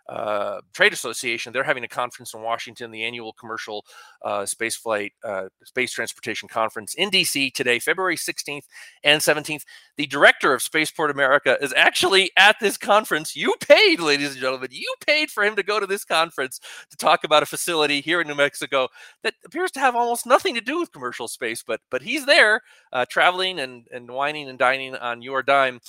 uh, 0.09 0.59
trade 0.73 0.91
association. 0.91 1.53
They're 1.53 1.63
having 1.63 1.83
a 1.83 1.87
conference 1.87 2.33
in 2.33 2.41
Washington, 2.41 2.89
the 2.89 3.03
annual 3.03 3.31
commercial 3.33 3.85
uh, 4.23 4.45
space 4.45 4.75
flight, 4.75 5.13
uh, 5.23 5.49
space 5.63 5.91
transportation 5.91 6.49
conference 6.49 6.95
in 6.95 7.11
DC 7.11 7.53
today, 7.53 7.77
February 7.79 8.17
16th 8.17 8.63
and 9.03 9.21
17th. 9.21 9.63
The 9.97 10.07
director 10.07 10.53
of 10.53 10.63
Spaceport 10.63 11.11
America 11.11 11.57
is 11.61 11.73
actually 11.77 12.31
at 12.37 12.55
this 12.59 12.75
conference. 12.75 13.35
You 13.35 13.53
paid, 13.61 13.99
ladies 13.99 14.31
and 14.31 14.41
gentlemen, 14.41 14.69
you 14.71 14.93
paid 15.05 15.29
for 15.29 15.43
him 15.43 15.55
to 15.55 15.63
go 15.63 15.79
to 15.79 15.85
this 15.85 16.03
conference 16.03 16.59
to 16.89 16.97
talk 16.97 17.23
about 17.23 17.43
a 17.43 17.45
facility 17.45 18.01
here 18.01 18.19
in 18.19 18.27
New 18.27 18.35
Mexico 18.35 18.87
that 19.23 19.35
appears 19.45 19.71
to 19.71 19.79
have 19.79 19.95
almost 19.95 20.25
nothing 20.25 20.55
to 20.55 20.61
do 20.61 20.79
with 20.79 20.91
commercial 20.91 21.27
space, 21.27 21.61
but 21.61 21.81
but 21.91 22.01
he's 22.01 22.25
there, 22.25 22.61
uh, 22.93 23.05
traveling 23.09 23.59
and 23.59 23.87
and 23.91 24.09
wining 24.09 24.49
and 24.49 24.57
dining 24.57 24.95
on 24.95 25.21
your 25.21 25.43
dime. 25.43 25.79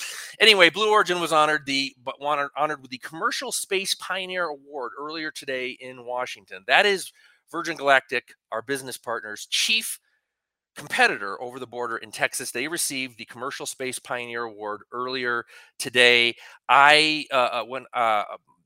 Anyway, 0.40 0.68
Blue 0.68 0.90
Origin 0.90 1.20
was 1.20 1.32
honored 1.32 1.64
the 1.64 1.94
honored, 2.20 2.50
honored 2.56 2.82
with 2.82 2.90
the 2.90 2.98
Commercial 2.98 3.52
Space 3.52 3.94
Pioneer 4.10 4.46
Award 4.46 4.90
earlier 4.98 5.30
today 5.30 5.76
in 5.80 6.04
Washington. 6.04 6.64
That 6.66 6.84
is 6.84 7.12
Virgin 7.52 7.76
Galactic, 7.76 8.34
our 8.50 8.60
business 8.60 8.96
partners, 8.96 9.46
chief 9.48 10.00
competitor 10.74 11.40
over 11.40 11.60
the 11.60 11.66
border 11.66 11.96
in 11.96 12.10
Texas. 12.10 12.50
They 12.50 12.66
received 12.66 13.18
the 13.18 13.24
Commercial 13.24 13.66
Space 13.66 14.00
Pioneer 14.00 14.42
Award 14.42 14.80
earlier 14.90 15.44
today. 15.78 16.34
I 16.68 17.26
uh, 17.32 17.36
uh 17.52 17.64
when 17.64 17.84
uh, 17.92 18.24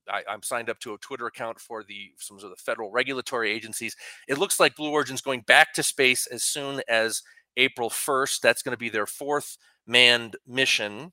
I, 0.09 0.23
am 0.29 0.43
signed 0.43 0.71
up 0.71 0.79
to 0.81 0.95
a 0.95 0.99
Twitter 0.99 1.27
account 1.27 1.61
for 1.61 1.85
the 1.85 2.13
some 2.19 2.39
of 2.39 2.43
the 2.43 2.57
federal 2.57 2.91
regulatory 2.91 3.51
agencies. 3.53 3.97
It 4.27 4.39
looks 4.39 4.59
like 4.59 4.77
Blue 4.77 4.93
Origin's 4.93 5.21
going 5.21 5.43
back 5.43 5.75
to 5.75 5.83
space 5.83 6.27
as 6.27 6.43
soon 6.43 6.81
as 6.89 7.23
April 7.59 7.91
1st. 7.91 8.41
That's 8.41 8.63
going 8.63 8.73
to 8.73 8.79
be 8.79 8.89
their 8.89 9.07
fourth 9.07 9.59
manned 9.87 10.37
mission. 10.47 11.13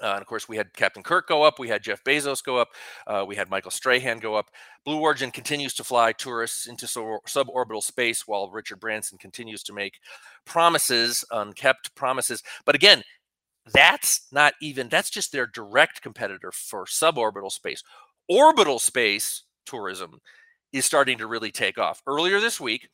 Uh, 0.00 0.12
and 0.12 0.20
of 0.20 0.26
course, 0.26 0.48
we 0.48 0.56
had 0.56 0.72
Captain 0.74 1.02
Kirk 1.02 1.28
go 1.28 1.42
up, 1.42 1.58
we 1.58 1.68
had 1.68 1.82
Jeff 1.82 2.02
Bezos 2.04 2.42
go 2.42 2.56
up, 2.56 2.68
uh, 3.06 3.24
we 3.26 3.36
had 3.36 3.50
Michael 3.50 3.70
Strahan 3.70 4.18
go 4.18 4.34
up. 4.34 4.50
Blue 4.84 5.00
Origin 5.00 5.30
continues 5.30 5.74
to 5.74 5.84
fly 5.84 6.12
tourists 6.12 6.66
into 6.66 6.86
suborbital 6.86 7.82
space 7.82 8.26
while 8.26 8.50
Richard 8.50 8.80
Branson 8.80 9.18
continues 9.18 9.62
to 9.64 9.72
make 9.72 9.98
promises, 10.44 11.24
unkept 11.30 11.94
promises. 11.94 12.42
But 12.64 12.74
again, 12.74 13.02
that's 13.72 14.26
not 14.32 14.54
even, 14.60 14.88
that's 14.88 15.10
just 15.10 15.30
their 15.30 15.46
direct 15.46 16.02
competitor 16.02 16.50
for 16.52 16.84
suborbital 16.84 17.52
space. 17.52 17.82
Orbital 18.28 18.78
space 18.78 19.44
tourism 19.66 20.20
is 20.72 20.84
starting 20.84 21.18
to 21.18 21.26
really 21.26 21.52
take 21.52 21.78
off. 21.78 22.02
Earlier 22.06 22.40
this 22.40 22.60
week, 22.60 22.88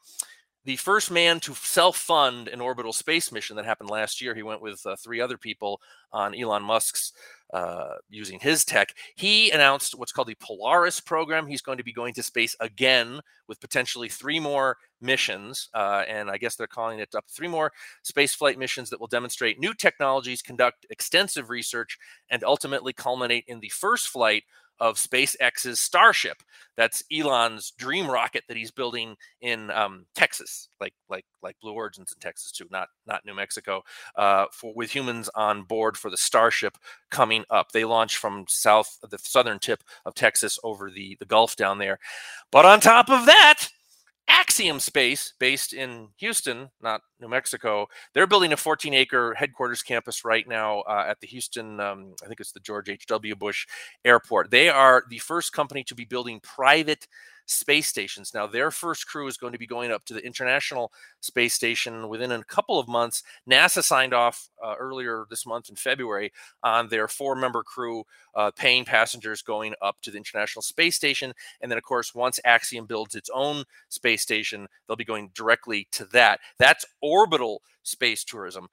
the 0.68 0.76
first 0.76 1.10
man 1.10 1.40
to 1.40 1.54
self-fund 1.54 2.46
an 2.46 2.60
orbital 2.60 2.92
space 2.92 3.32
mission 3.32 3.56
that 3.56 3.64
happened 3.64 3.88
last 3.88 4.20
year. 4.20 4.34
He 4.34 4.42
went 4.42 4.60
with 4.60 4.84
uh, 4.84 4.96
three 4.96 5.18
other 5.18 5.38
people 5.38 5.80
on 6.12 6.34
Elon 6.34 6.62
Musk's 6.62 7.14
uh, 7.54 7.94
using 8.10 8.38
his 8.38 8.66
tech. 8.66 8.92
He 9.16 9.50
announced 9.50 9.98
what's 9.98 10.12
called 10.12 10.28
the 10.28 10.36
Polaris 10.38 11.00
program. 11.00 11.46
He's 11.46 11.62
going 11.62 11.78
to 11.78 11.84
be 11.84 11.94
going 11.94 12.12
to 12.12 12.22
space 12.22 12.54
again 12.60 13.22
with 13.46 13.62
potentially 13.62 14.10
three 14.10 14.38
more 14.38 14.76
missions, 15.00 15.70
uh, 15.72 16.04
and 16.06 16.30
I 16.30 16.36
guess 16.36 16.54
they're 16.54 16.66
calling 16.66 16.98
it 16.98 17.14
up 17.14 17.24
three 17.30 17.48
more 17.48 17.72
space 18.02 18.34
flight 18.34 18.58
missions 18.58 18.90
that 18.90 19.00
will 19.00 19.06
demonstrate 19.06 19.58
new 19.58 19.72
technologies, 19.72 20.42
conduct 20.42 20.84
extensive 20.90 21.48
research, 21.48 21.96
and 22.28 22.44
ultimately 22.44 22.92
culminate 22.92 23.44
in 23.48 23.60
the 23.60 23.70
first 23.70 24.08
flight 24.08 24.44
of 24.80 24.96
SpaceX's 24.96 25.80
Starship. 25.80 26.42
That's 26.76 27.02
Elon's 27.12 27.72
dream 27.72 28.08
rocket 28.08 28.44
that 28.48 28.56
he's 28.56 28.70
building 28.70 29.16
in 29.40 29.70
um, 29.72 30.06
Texas, 30.14 30.68
like 30.80 30.94
like 31.08 31.24
like 31.42 31.56
Blue 31.60 31.72
Origin's 31.72 32.12
in 32.12 32.20
Texas 32.20 32.52
too, 32.52 32.66
not 32.70 32.88
not 33.06 33.24
New 33.26 33.34
Mexico. 33.34 33.82
Uh, 34.16 34.46
for 34.52 34.72
with 34.74 34.94
humans 34.94 35.28
on 35.34 35.62
board 35.62 35.96
for 35.96 36.10
the 36.10 36.16
Starship 36.16 36.78
coming 37.10 37.44
up, 37.50 37.72
they 37.72 37.84
launch 37.84 38.16
from 38.16 38.44
south 38.48 38.98
the 39.10 39.18
southern 39.18 39.58
tip 39.58 39.82
of 40.04 40.14
Texas 40.14 40.58
over 40.62 40.90
the 40.90 41.16
the 41.18 41.26
Gulf 41.26 41.56
down 41.56 41.78
there. 41.78 41.98
But 42.52 42.64
on 42.64 42.80
top 42.80 43.10
of 43.10 43.26
that, 43.26 43.68
Axiom 44.28 44.78
Space, 44.80 45.32
based 45.38 45.72
in 45.72 46.08
Houston, 46.18 46.70
not 46.82 47.00
New 47.20 47.28
Mexico, 47.28 47.88
they're 48.14 48.26
building 48.26 48.52
a 48.52 48.56
14 48.56 48.92
acre 48.94 49.34
headquarters 49.34 49.82
campus 49.82 50.24
right 50.24 50.46
now 50.46 50.80
uh, 50.80 51.04
at 51.08 51.20
the 51.20 51.26
Houston, 51.26 51.80
um, 51.80 52.14
I 52.22 52.26
think 52.26 52.40
it's 52.40 52.52
the 52.52 52.60
George 52.60 52.88
H.W. 52.88 53.36
Bush 53.36 53.66
Airport. 54.04 54.50
They 54.50 54.68
are 54.68 55.04
the 55.08 55.18
first 55.18 55.52
company 55.52 55.82
to 55.84 55.94
be 55.94 56.04
building 56.04 56.40
private 56.40 57.06
space 57.48 57.88
stations. 57.88 58.32
Now, 58.34 58.46
their 58.46 58.70
first 58.70 59.08
crew 59.08 59.26
is 59.26 59.36
going 59.36 59.52
to 59.52 59.58
be 59.58 59.66
going 59.66 59.90
up 59.90 60.04
to 60.04 60.14
the 60.14 60.24
International 60.24 60.92
Space 61.20 61.54
Station 61.54 62.08
within 62.08 62.30
a 62.30 62.44
couple 62.44 62.78
of 62.78 62.88
months. 62.88 63.22
NASA 63.50 63.82
signed 63.82 64.12
off 64.12 64.50
uh, 64.64 64.74
earlier 64.78 65.26
this 65.30 65.46
month 65.46 65.70
in 65.70 65.76
February 65.76 66.30
on 66.62 66.88
their 66.88 67.08
four 67.08 67.34
member 67.34 67.62
crew 67.62 68.04
uh, 68.34 68.50
paying 68.50 68.84
passengers 68.84 69.42
going 69.42 69.74
up 69.80 69.96
to 70.02 70.10
the 70.10 70.18
International 70.18 70.62
Space 70.62 70.94
Station. 70.94 71.32
And 71.60 71.70
then, 71.70 71.78
of 71.78 71.84
course, 71.84 72.14
once 72.14 72.38
Axiom 72.44 72.86
builds 72.86 73.14
its 73.14 73.30
own 73.32 73.64
space 73.88 74.22
station, 74.22 74.68
they'll 74.86 74.96
be 74.96 75.04
going 75.04 75.30
directly 75.34 75.88
to 75.92 76.04
that. 76.06 76.40
That's 76.58 76.84
orbital 77.00 77.62
space 77.82 78.24
tourism. 78.24 78.68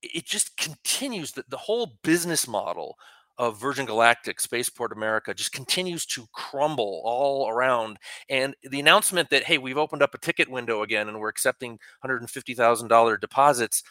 It 0.00 0.26
just 0.26 0.56
continues 0.56 1.32
that 1.32 1.50
the 1.50 1.56
whole 1.56 1.98
business 2.02 2.46
model 2.46 2.96
of 3.38 3.60
Virgin 3.60 3.86
Galactic, 3.86 4.40
Spaceport 4.40 4.92
America, 4.92 5.34
just 5.34 5.52
continues 5.52 6.06
to 6.06 6.26
crumble 6.32 7.02
all 7.04 7.48
around. 7.48 7.98
And 8.28 8.54
the 8.62 8.80
announcement 8.80 9.30
that, 9.30 9.44
hey, 9.44 9.58
we've 9.58 9.78
opened 9.78 10.02
up 10.02 10.14
a 10.14 10.18
ticket 10.18 10.50
window 10.50 10.82
again 10.82 11.08
and 11.08 11.18
we're 11.18 11.28
accepting 11.28 11.78
$150,000 12.04 13.20
deposits, 13.20 13.82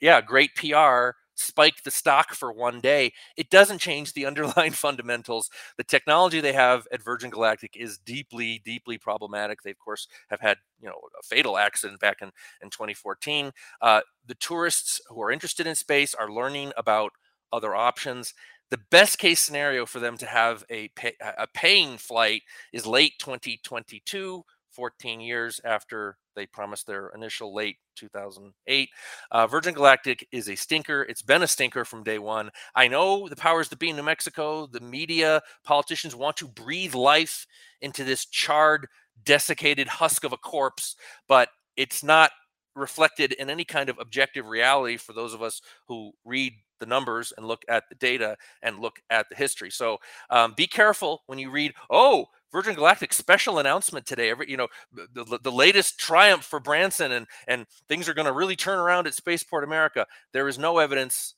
yeah, 0.00 0.20
great 0.20 0.54
PR, 0.54 1.10
spiked 1.34 1.84
the 1.84 1.90
stock 1.90 2.34
for 2.34 2.52
one 2.52 2.80
day. 2.80 3.12
It 3.36 3.50
doesn't 3.50 3.78
change 3.78 4.12
the 4.12 4.26
underlying 4.26 4.72
fundamentals. 4.72 5.50
The 5.76 5.84
technology 5.84 6.40
they 6.40 6.52
have 6.52 6.86
at 6.92 7.02
Virgin 7.02 7.30
Galactic 7.30 7.76
is 7.76 7.98
deeply, 7.98 8.62
deeply 8.64 8.98
problematic. 8.98 9.62
They, 9.62 9.70
of 9.70 9.78
course, 9.78 10.08
have 10.30 10.40
had 10.40 10.58
you 10.80 10.88
know 10.88 11.00
a 11.18 11.22
fatal 11.22 11.58
accident 11.58 12.00
back 12.00 12.18
in, 12.22 12.30
in 12.62 12.70
2014. 12.70 13.52
Uh, 13.80 14.00
the 14.26 14.34
tourists 14.36 15.00
who 15.08 15.20
are 15.22 15.30
interested 15.30 15.66
in 15.66 15.74
space 15.74 16.14
are 16.14 16.30
learning 16.30 16.72
about 16.76 17.12
other 17.52 17.74
options 17.74 18.32
the 18.72 18.80
best 18.90 19.18
case 19.18 19.38
scenario 19.38 19.84
for 19.84 20.00
them 20.00 20.16
to 20.16 20.24
have 20.24 20.64
a 20.70 20.88
pay, 20.96 21.12
a 21.20 21.46
paying 21.46 21.98
flight 21.98 22.40
is 22.72 22.86
late 22.86 23.12
2022 23.18 24.42
14 24.70 25.20
years 25.20 25.60
after 25.62 26.16
they 26.34 26.46
promised 26.46 26.86
their 26.86 27.12
initial 27.14 27.54
late 27.54 27.76
2008 27.96 28.88
uh, 29.30 29.46
virgin 29.46 29.74
galactic 29.74 30.26
is 30.32 30.48
a 30.48 30.56
stinker. 30.56 31.02
It's 31.02 31.20
been 31.20 31.42
a 31.42 31.46
stinker 31.46 31.84
from 31.84 32.02
day 32.02 32.18
one. 32.18 32.50
I 32.74 32.88
know 32.88 33.28
the 33.28 33.36
powers 33.36 33.68
that 33.68 33.78
be 33.78 33.90
in 33.90 33.96
new 33.96 34.02
mexico 34.02 34.66
the 34.66 34.80
media 34.80 35.42
politicians 35.64 36.16
want 36.16 36.38
to 36.38 36.48
breathe 36.48 36.94
life 36.94 37.46
into 37.82 38.04
this 38.04 38.24
charred 38.24 38.86
desiccated 39.22 39.86
husk 39.86 40.24
of 40.24 40.32
a 40.32 40.38
corpse 40.38 40.96
but 41.28 41.50
it's 41.76 42.02
not 42.02 42.30
reflected 42.74 43.32
in 43.32 43.50
any 43.50 43.64
kind 43.64 43.90
of 43.90 43.98
objective 43.98 44.46
reality 44.46 44.96
for 44.96 45.12
those 45.12 45.34
of 45.34 45.42
us 45.42 45.60
who 45.88 46.12
read 46.24 46.54
the 46.82 46.86
numbers 46.86 47.32
and 47.36 47.46
look 47.46 47.62
at 47.68 47.84
the 47.88 47.94
data 47.94 48.36
and 48.60 48.80
look 48.80 49.00
at 49.08 49.28
the 49.28 49.36
history. 49.36 49.70
So 49.70 49.98
um, 50.28 50.52
be 50.56 50.66
careful 50.66 51.22
when 51.26 51.38
you 51.38 51.50
read, 51.50 51.72
oh, 51.88 52.26
Virgin 52.50 52.74
Galactic 52.74 53.12
special 53.14 53.60
announcement 53.60 54.04
today. 54.04 54.28
Every 54.28 54.50
you 54.50 54.58
know 54.58 54.68
the, 54.92 55.38
the 55.42 55.52
latest 55.52 55.98
triumph 55.98 56.44
for 56.44 56.60
Branson 56.60 57.12
and 57.12 57.26
and 57.48 57.66
things 57.88 58.08
are 58.08 58.14
going 58.14 58.26
to 58.26 58.32
really 58.32 58.56
turn 58.56 58.78
around 58.78 59.06
at 59.06 59.14
Spaceport 59.14 59.64
America. 59.64 60.06
There 60.34 60.48
is 60.48 60.58
no 60.58 60.78
evidence, 60.78 61.34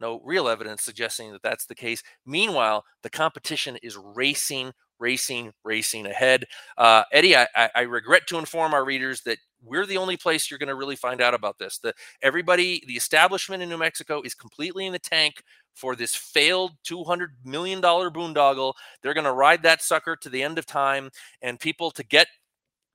no 0.00 0.20
real 0.24 0.48
evidence 0.48 0.82
suggesting 0.82 1.30
that 1.32 1.42
that's 1.42 1.66
the 1.66 1.76
case. 1.76 2.02
Meanwhile, 2.24 2.84
the 3.04 3.10
competition 3.10 3.78
is 3.82 3.96
racing 3.96 4.72
racing, 4.98 5.52
racing 5.64 6.06
ahead. 6.06 6.44
Uh, 6.76 7.02
Eddy, 7.12 7.36
I, 7.36 7.46
I, 7.74 7.82
regret 7.82 8.26
to 8.28 8.38
inform 8.38 8.72
our 8.72 8.84
readers 8.84 9.22
that 9.22 9.38
we're 9.66 9.86
the 9.86 9.96
only 9.96 10.16
place 10.16 10.50
you're 10.50 10.58
going 10.58 10.68
to 10.68 10.74
really 10.74 10.96
find 10.96 11.20
out 11.20 11.34
about 11.34 11.58
this. 11.58 11.78
The 11.78 11.92
everybody, 12.22 12.82
the 12.86 12.94
establishment 12.94 13.62
in 13.62 13.68
New 13.68 13.78
Mexico 13.78 14.22
is 14.22 14.34
completely 14.34 14.86
in 14.86 14.92
the 14.92 14.98
tank 14.98 15.42
for 15.74 15.94
this 15.94 16.14
failed 16.14 16.72
$200 16.88 17.28
million 17.44 17.82
boondoggle. 17.82 18.72
They're 19.02 19.14
going 19.14 19.24
to 19.24 19.32
ride 19.32 19.62
that 19.64 19.82
sucker 19.82 20.16
to 20.16 20.28
the 20.28 20.42
end 20.42 20.58
of 20.58 20.66
time, 20.66 21.10
and 21.42 21.60
people 21.60 21.90
to 21.92 22.02
get 22.02 22.28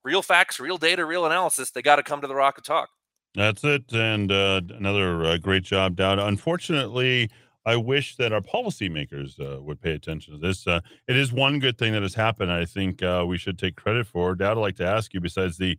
real 0.03 0.21
facts, 0.21 0.59
real 0.59 0.77
data, 0.77 1.05
real 1.05 1.25
analysis, 1.25 1.71
they 1.71 1.81
got 1.81 1.97
to 1.97 2.03
come 2.03 2.21
to 2.21 2.27
the 2.27 2.35
Rock 2.35 2.57
of 2.57 2.63
Talk. 2.63 2.89
That's 3.35 3.63
it. 3.63 3.83
And 3.93 4.31
uh, 4.31 4.61
another 4.75 5.23
uh, 5.23 5.37
great 5.37 5.63
job, 5.63 5.95
Dowd. 5.95 6.19
Unfortunately, 6.19 7.29
I 7.65 7.75
wish 7.75 8.15
that 8.17 8.33
our 8.33 8.41
policymakers 8.41 9.39
uh, 9.39 9.61
would 9.61 9.81
pay 9.81 9.91
attention 9.91 10.33
to 10.33 10.39
this. 10.39 10.65
Uh, 10.67 10.81
it 11.07 11.15
is 11.15 11.31
one 11.31 11.59
good 11.59 11.77
thing 11.77 11.93
that 11.93 12.01
has 12.01 12.15
happened. 12.15 12.51
I 12.51 12.65
think 12.65 13.03
uh, 13.03 13.23
we 13.25 13.37
should 13.37 13.57
take 13.57 13.75
credit 13.75 14.07
for. 14.07 14.35
Dowd, 14.35 14.57
I'd 14.57 14.61
like 14.61 14.75
to 14.77 14.87
ask 14.87 15.13
you, 15.13 15.21
besides 15.21 15.57
the 15.57 15.77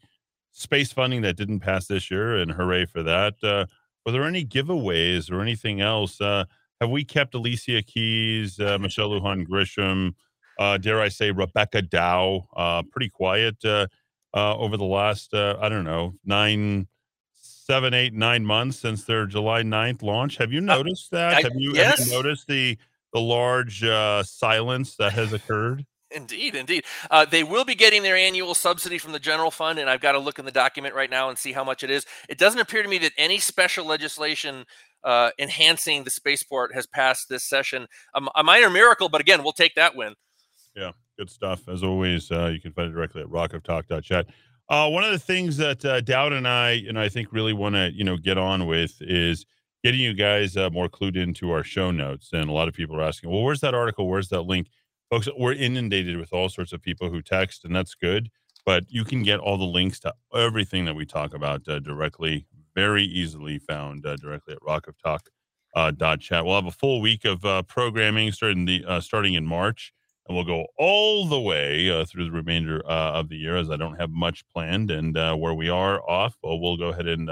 space 0.52 0.92
funding 0.92 1.22
that 1.22 1.36
didn't 1.36 1.60
pass 1.60 1.86
this 1.86 2.10
year, 2.10 2.36
and 2.36 2.50
hooray 2.50 2.86
for 2.86 3.02
that, 3.02 3.34
uh, 3.42 3.66
were 4.04 4.12
there 4.12 4.24
any 4.24 4.44
giveaways 4.44 5.30
or 5.30 5.40
anything 5.40 5.80
else? 5.80 6.20
Uh, 6.20 6.44
have 6.80 6.90
we 6.90 7.04
kept 7.04 7.34
Alicia 7.34 7.82
Keyes, 7.82 8.58
uh, 8.60 8.78
Michelle 8.78 9.10
Lujan 9.10 9.46
Grisham, 9.46 10.14
dare 10.80 11.00
I 11.00 11.08
say 11.08 11.30
Rebecca 11.30 11.82
Dow, 11.82 12.46
pretty 12.90 13.08
quiet 13.08 13.56
over 14.34 14.76
the 14.76 14.84
last, 14.84 15.34
I 15.34 15.68
don't 15.68 15.84
know, 15.84 16.14
nine 16.24 16.88
seven, 17.64 17.94
eight, 17.94 18.12
nine 18.12 18.44
months 18.44 18.78
since 18.78 19.04
their 19.04 19.26
July 19.26 19.62
9th 19.62 20.02
launch. 20.02 20.36
Have 20.36 20.52
you 20.52 20.58
uh, 20.58 20.76
noticed 20.76 21.10
that? 21.12 21.34
I, 21.34 21.40
have, 21.42 21.52
you, 21.54 21.72
yes. 21.74 21.98
have 21.98 22.08
you 22.08 22.12
noticed 22.12 22.46
the 22.46 22.76
the 23.12 23.20
large 23.20 23.84
uh, 23.84 24.22
silence 24.22 24.96
that 24.96 25.12
has 25.12 25.32
occurred? 25.32 25.84
Indeed, 26.14 26.54
indeed. 26.54 26.84
Uh, 27.10 27.24
they 27.24 27.44
will 27.44 27.64
be 27.64 27.74
getting 27.74 28.02
their 28.02 28.16
annual 28.16 28.54
subsidy 28.54 28.98
from 28.98 29.12
the 29.12 29.18
general 29.18 29.50
fund, 29.50 29.78
and 29.78 29.88
I've 29.88 30.00
got 30.00 30.12
to 30.12 30.18
look 30.18 30.38
in 30.38 30.44
the 30.44 30.52
document 30.52 30.94
right 30.94 31.10
now 31.10 31.28
and 31.28 31.38
see 31.38 31.52
how 31.52 31.64
much 31.64 31.82
it 31.82 31.90
is. 31.90 32.06
It 32.28 32.38
doesn't 32.38 32.60
appear 32.60 32.82
to 32.82 32.88
me 32.88 32.98
that 32.98 33.12
any 33.16 33.38
special 33.38 33.86
legislation 33.86 34.64
uh, 35.04 35.30
enhancing 35.38 36.04
the 36.04 36.10
spaceport 36.10 36.74
has 36.74 36.86
passed 36.86 37.28
this 37.28 37.44
session. 37.44 37.86
A 38.36 38.42
minor 38.42 38.70
miracle, 38.70 39.08
but 39.08 39.20
again, 39.20 39.42
we'll 39.42 39.52
take 39.52 39.74
that 39.74 39.96
win. 39.96 40.14
Yeah, 40.76 40.92
good 41.18 41.30
stuff. 41.30 41.68
As 41.68 41.82
always, 41.82 42.30
uh, 42.30 42.46
you 42.46 42.60
can 42.60 42.72
find 42.72 42.88
it 42.88 42.92
directly 42.92 43.22
at 43.22 43.28
rockoftalk.chat. 43.28 44.26
Uh, 44.68 44.88
one 44.88 45.04
of 45.04 45.10
the 45.10 45.18
things 45.18 45.56
that 45.58 45.84
uh, 45.84 46.00
Dowd 46.00 46.32
and 46.32 46.48
I, 46.48 46.80
know, 46.80 47.00
I 47.00 47.08
think 47.08 47.32
really 47.32 47.52
want 47.52 47.74
to, 47.74 47.90
you 47.92 48.04
know, 48.04 48.16
get 48.16 48.38
on 48.38 48.66
with 48.66 48.94
is 49.00 49.44
getting 49.82 50.00
you 50.00 50.14
guys 50.14 50.56
uh, 50.56 50.70
more 50.70 50.88
clued 50.88 51.16
into 51.16 51.50
our 51.50 51.64
show 51.64 51.90
notes. 51.90 52.30
And 52.32 52.48
a 52.48 52.52
lot 52.52 52.68
of 52.68 52.74
people 52.74 52.96
are 52.96 53.02
asking, 53.02 53.30
well, 53.30 53.42
where's 53.42 53.60
that 53.60 53.74
article? 53.74 54.08
Where's 54.08 54.28
that 54.28 54.42
link? 54.42 54.68
Folks, 55.12 55.28
we're 55.36 55.52
inundated 55.52 56.16
with 56.16 56.32
all 56.32 56.48
sorts 56.48 56.72
of 56.72 56.80
people 56.80 57.10
who 57.10 57.20
text, 57.20 57.66
and 57.66 57.76
that's 57.76 57.94
good. 57.94 58.30
But 58.64 58.84
you 58.88 59.04
can 59.04 59.22
get 59.22 59.40
all 59.40 59.58
the 59.58 59.64
links 59.64 60.00
to 60.00 60.14
everything 60.34 60.86
that 60.86 60.94
we 60.94 61.04
talk 61.04 61.34
about 61.34 61.68
uh, 61.68 61.80
directly, 61.80 62.46
very 62.74 63.04
easily 63.04 63.58
found 63.58 64.06
uh, 64.06 64.16
directly 64.16 64.54
at 64.54 64.60
rockoftalk.chat. 64.60 65.28
Uh, 65.76 65.90
dot 65.90 66.20
chat. 66.20 66.46
we'll 66.46 66.54
have 66.54 66.64
a 66.64 66.70
full 66.70 67.02
week 67.02 67.26
of 67.26 67.44
uh, 67.44 67.60
programming 67.64 68.32
starting 68.32 68.64
the 68.64 68.82
uh, 68.86 69.00
starting 69.00 69.34
in 69.34 69.44
March 69.44 69.92
and 70.26 70.34
we'll 70.34 70.46
go 70.46 70.66
all 70.78 71.26
the 71.26 71.40
way 71.40 71.90
uh, 71.90 72.06
through 72.06 72.24
the 72.24 72.30
remainder 72.30 72.82
uh, 72.86 73.12
of 73.12 73.28
the 73.28 73.36
year 73.36 73.58
as 73.58 73.70
I 73.70 73.76
don't 73.76 74.00
have 74.00 74.10
much 74.10 74.46
planned. 74.48 74.90
And 74.90 75.14
where 75.14 75.52
we 75.52 75.68
are 75.68 76.00
off, 76.08 76.38
well, 76.42 76.58
we'll 76.58 76.78
go 76.78 76.88
ahead 76.88 77.06
and 77.06 77.30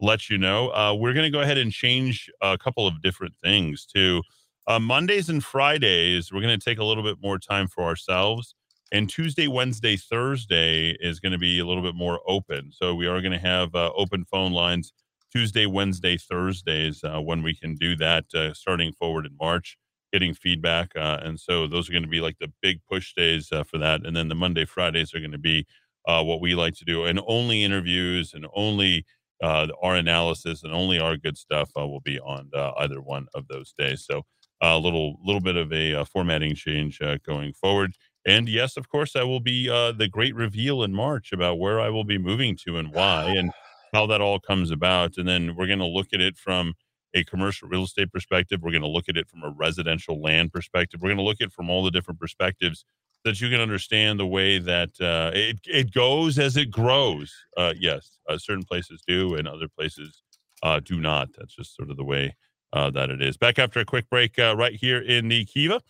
let 0.00 0.30
you 0.30 0.38
know. 0.38 0.96
We're 0.98 1.12
going 1.12 1.30
to 1.30 1.30
go 1.30 1.40
ahead 1.40 1.58
and 1.58 1.70
change 1.70 2.30
a 2.40 2.56
couple 2.56 2.86
of 2.86 3.02
different 3.02 3.34
things 3.42 3.84
too. 3.84 4.22
Uh, 4.70 4.78
Mondays 4.78 5.28
and 5.28 5.42
Fridays, 5.42 6.32
we're 6.32 6.40
going 6.40 6.56
to 6.56 6.64
take 6.64 6.78
a 6.78 6.84
little 6.84 7.02
bit 7.02 7.16
more 7.20 7.40
time 7.40 7.66
for 7.66 7.82
ourselves. 7.82 8.54
And 8.92 9.10
Tuesday, 9.10 9.48
Wednesday, 9.48 9.96
Thursday 9.96 10.90
is 11.00 11.18
going 11.18 11.32
to 11.32 11.38
be 11.38 11.58
a 11.58 11.66
little 11.66 11.82
bit 11.82 11.96
more 11.96 12.20
open. 12.24 12.70
So 12.70 12.94
we 12.94 13.08
are 13.08 13.20
going 13.20 13.32
to 13.32 13.38
have 13.40 13.74
open 13.74 14.24
phone 14.24 14.52
lines 14.52 14.92
Tuesday, 15.32 15.66
Wednesday, 15.66 16.16
Thursdays 16.16 17.02
when 17.02 17.42
we 17.42 17.52
can 17.52 17.74
do 17.74 17.96
that 17.96 18.26
starting 18.52 18.92
forward 18.92 19.26
in 19.26 19.36
March 19.40 19.76
getting 20.12 20.34
feedback. 20.34 20.92
Uh, 20.94 21.18
and 21.20 21.40
so 21.40 21.66
those 21.66 21.88
are 21.88 21.92
going 21.92 22.04
to 22.04 22.08
be 22.08 22.20
like 22.20 22.38
the 22.38 22.52
big 22.62 22.80
push 22.88 23.12
days 23.14 23.50
uh, 23.50 23.64
for 23.64 23.78
that. 23.78 24.06
And 24.06 24.14
then 24.14 24.28
the 24.28 24.36
Monday, 24.36 24.64
Fridays 24.64 25.12
are 25.14 25.20
going 25.20 25.32
to 25.32 25.38
be 25.38 25.66
uh, 26.06 26.22
what 26.22 26.40
we 26.40 26.54
like 26.54 26.74
to 26.76 26.84
do. 26.84 27.04
And 27.04 27.20
only 27.26 27.64
interviews 27.64 28.34
and 28.34 28.46
only 28.54 29.04
uh, 29.42 29.68
our 29.82 29.96
analysis 29.96 30.62
and 30.62 30.72
only 30.72 30.98
our 30.98 31.16
good 31.16 31.36
stuff 31.36 31.70
uh, 31.76 31.86
will 31.86 32.00
be 32.00 32.20
on 32.20 32.50
uh, 32.54 32.72
either 32.78 33.00
one 33.00 33.26
of 33.34 33.48
those 33.48 33.74
days. 33.76 34.04
So 34.04 34.22
a 34.62 34.78
little, 34.78 35.18
little 35.24 35.40
bit 35.40 35.56
of 35.56 35.72
a 35.72 36.04
formatting 36.04 36.54
change 36.54 37.00
going 37.26 37.52
forward. 37.52 37.92
And 38.26 38.48
yes, 38.48 38.76
of 38.76 38.88
course, 38.88 39.14
that 39.14 39.26
will 39.26 39.40
be 39.40 39.68
the 39.68 40.08
great 40.10 40.34
reveal 40.34 40.82
in 40.82 40.92
March 40.92 41.32
about 41.32 41.58
where 41.58 41.80
I 41.80 41.88
will 41.88 42.04
be 42.04 42.18
moving 42.18 42.56
to 42.66 42.76
and 42.76 42.92
why 42.92 43.24
and 43.36 43.52
how 43.92 44.06
that 44.06 44.20
all 44.20 44.38
comes 44.38 44.70
about. 44.70 45.16
And 45.16 45.28
then 45.28 45.56
we're 45.56 45.66
going 45.66 45.78
to 45.78 45.86
look 45.86 46.08
at 46.12 46.20
it 46.20 46.36
from 46.36 46.74
a 47.14 47.24
commercial 47.24 47.68
real 47.68 47.84
estate 47.84 48.12
perspective. 48.12 48.60
We're 48.62 48.70
going 48.70 48.82
to 48.82 48.88
look 48.88 49.08
at 49.08 49.16
it 49.16 49.28
from 49.28 49.42
a 49.42 49.50
residential 49.50 50.20
land 50.20 50.52
perspective. 50.52 51.00
We're 51.00 51.08
going 51.08 51.18
to 51.18 51.24
look 51.24 51.40
at 51.40 51.48
it 51.48 51.52
from 51.52 51.70
all 51.70 51.82
the 51.82 51.90
different 51.90 52.20
perspectives 52.20 52.84
that 53.24 53.40
you 53.40 53.50
can 53.50 53.60
understand 53.60 54.18
the 54.18 54.26
way 54.26 54.58
that 54.58 54.90
uh, 55.00 55.30
it, 55.34 55.58
it 55.64 55.92
goes 55.92 56.38
as 56.38 56.56
it 56.56 56.70
grows. 56.70 57.32
Uh, 57.56 57.74
yes, 57.78 58.18
uh, 58.28 58.38
certain 58.38 58.64
places 58.64 59.02
do, 59.06 59.34
and 59.34 59.46
other 59.46 59.68
places 59.68 60.22
uh, 60.62 60.80
do 60.80 61.00
not. 61.00 61.28
That's 61.36 61.54
just 61.54 61.76
sort 61.76 61.90
of 61.90 61.96
the 61.96 62.04
way 62.04 62.34
uh, 62.72 62.90
that 62.90 63.10
it 63.10 63.22
is. 63.22 63.36
Back 63.36 63.58
after 63.58 63.80
a 63.80 63.84
quick 63.84 64.08
break, 64.08 64.38
uh, 64.38 64.54
right 64.56 64.74
here 64.74 65.00
in 65.00 65.28
the 65.28 65.44
Kiva, 65.44 65.80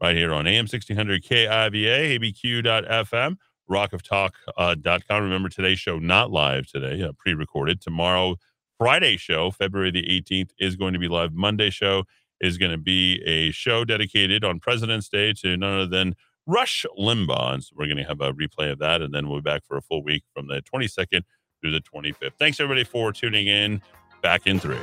right 0.00 0.16
here 0.16 0.32
on 0.32 0.46
AM 0.46 0.64
1600 0.64 1.22
KIVA, 1.22 2.18
ABQ.FM, 2.18 3.36
rockoftalk.com. 3.70 5.22
Remember, 5.22 5.48
today's 5.48 5.78
show 5.78 5.98
not 5.98 6.30
live 6.30 6.66
today, 6.66 7.08
pre 7.18 7.34
recorded. 7.34 7.80
Tomorrow, 7.80 8.36
Friday 8.78 9.16
show, 9.16 9.50
February 9.50 9.90
the 9.90 10.02
18th, 10.02 10.50
is 10.58 10.76
going 10.76 10.94
to 10.94 10.98
be 10.98 11.08
live. 11.08 11.32
Monday 11.34 11.70
show 11.70 12.04
is 12.40 12.56
going 12.56 12.72
to 12.72 12.78
be 12.78 13.22
a 13.26 13.50
show 13.50 13.84
dedicated 13.84 14.44
on 14.44 14.58
President's 14.58 15.08
Day 15.08 15.32
to 15.34 15.56
none 15.56 15.74
other 15.74 15.86
than 15.86 16.14
Rush 16.46 16.86
Limbaugh. 16.98 17.54
And 17.54 17.64
so 17.64 17.74
we're 17.76 17.86
going 17.86 17.98
to 17.98 18.04
have 18.04 18.20
a 18.20 18.32
replay 18.32 18.72
of 18.72 18.78
that, 18.78 19.02
and 19.02 19.14
then 19.14 19.28
we'll 19.28 19.40
be 19.40 19.50
back 19.50 19.64
for 19.66 19.76
a 19.76 19.82
full 19.82 20.02
week 20.02 20.24
from 20.34 20.48
the 20.48 20.62
22nd 20.62 21.22
through 21.60 21.72
the 21.72 21.82
25th. 21.82 22.32
Thanks, 22.38 22.58
everybody, 22.58 22.84
for 22.84 23.12
tuning 23.12 23.46
in. 23.46 23.82
Back 24.22 24.46
in 24.46 24.58
three. 24.58 24.78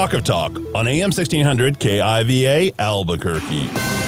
Rock 0.00 0.14
of 0.14 0.24
Talk 0.24 0.56
on 0.74 0.88
AM 0.88 1.10
1600 1.10 1.78
KIVA 1.78 2.72
Albuquerque. 2.78 3.99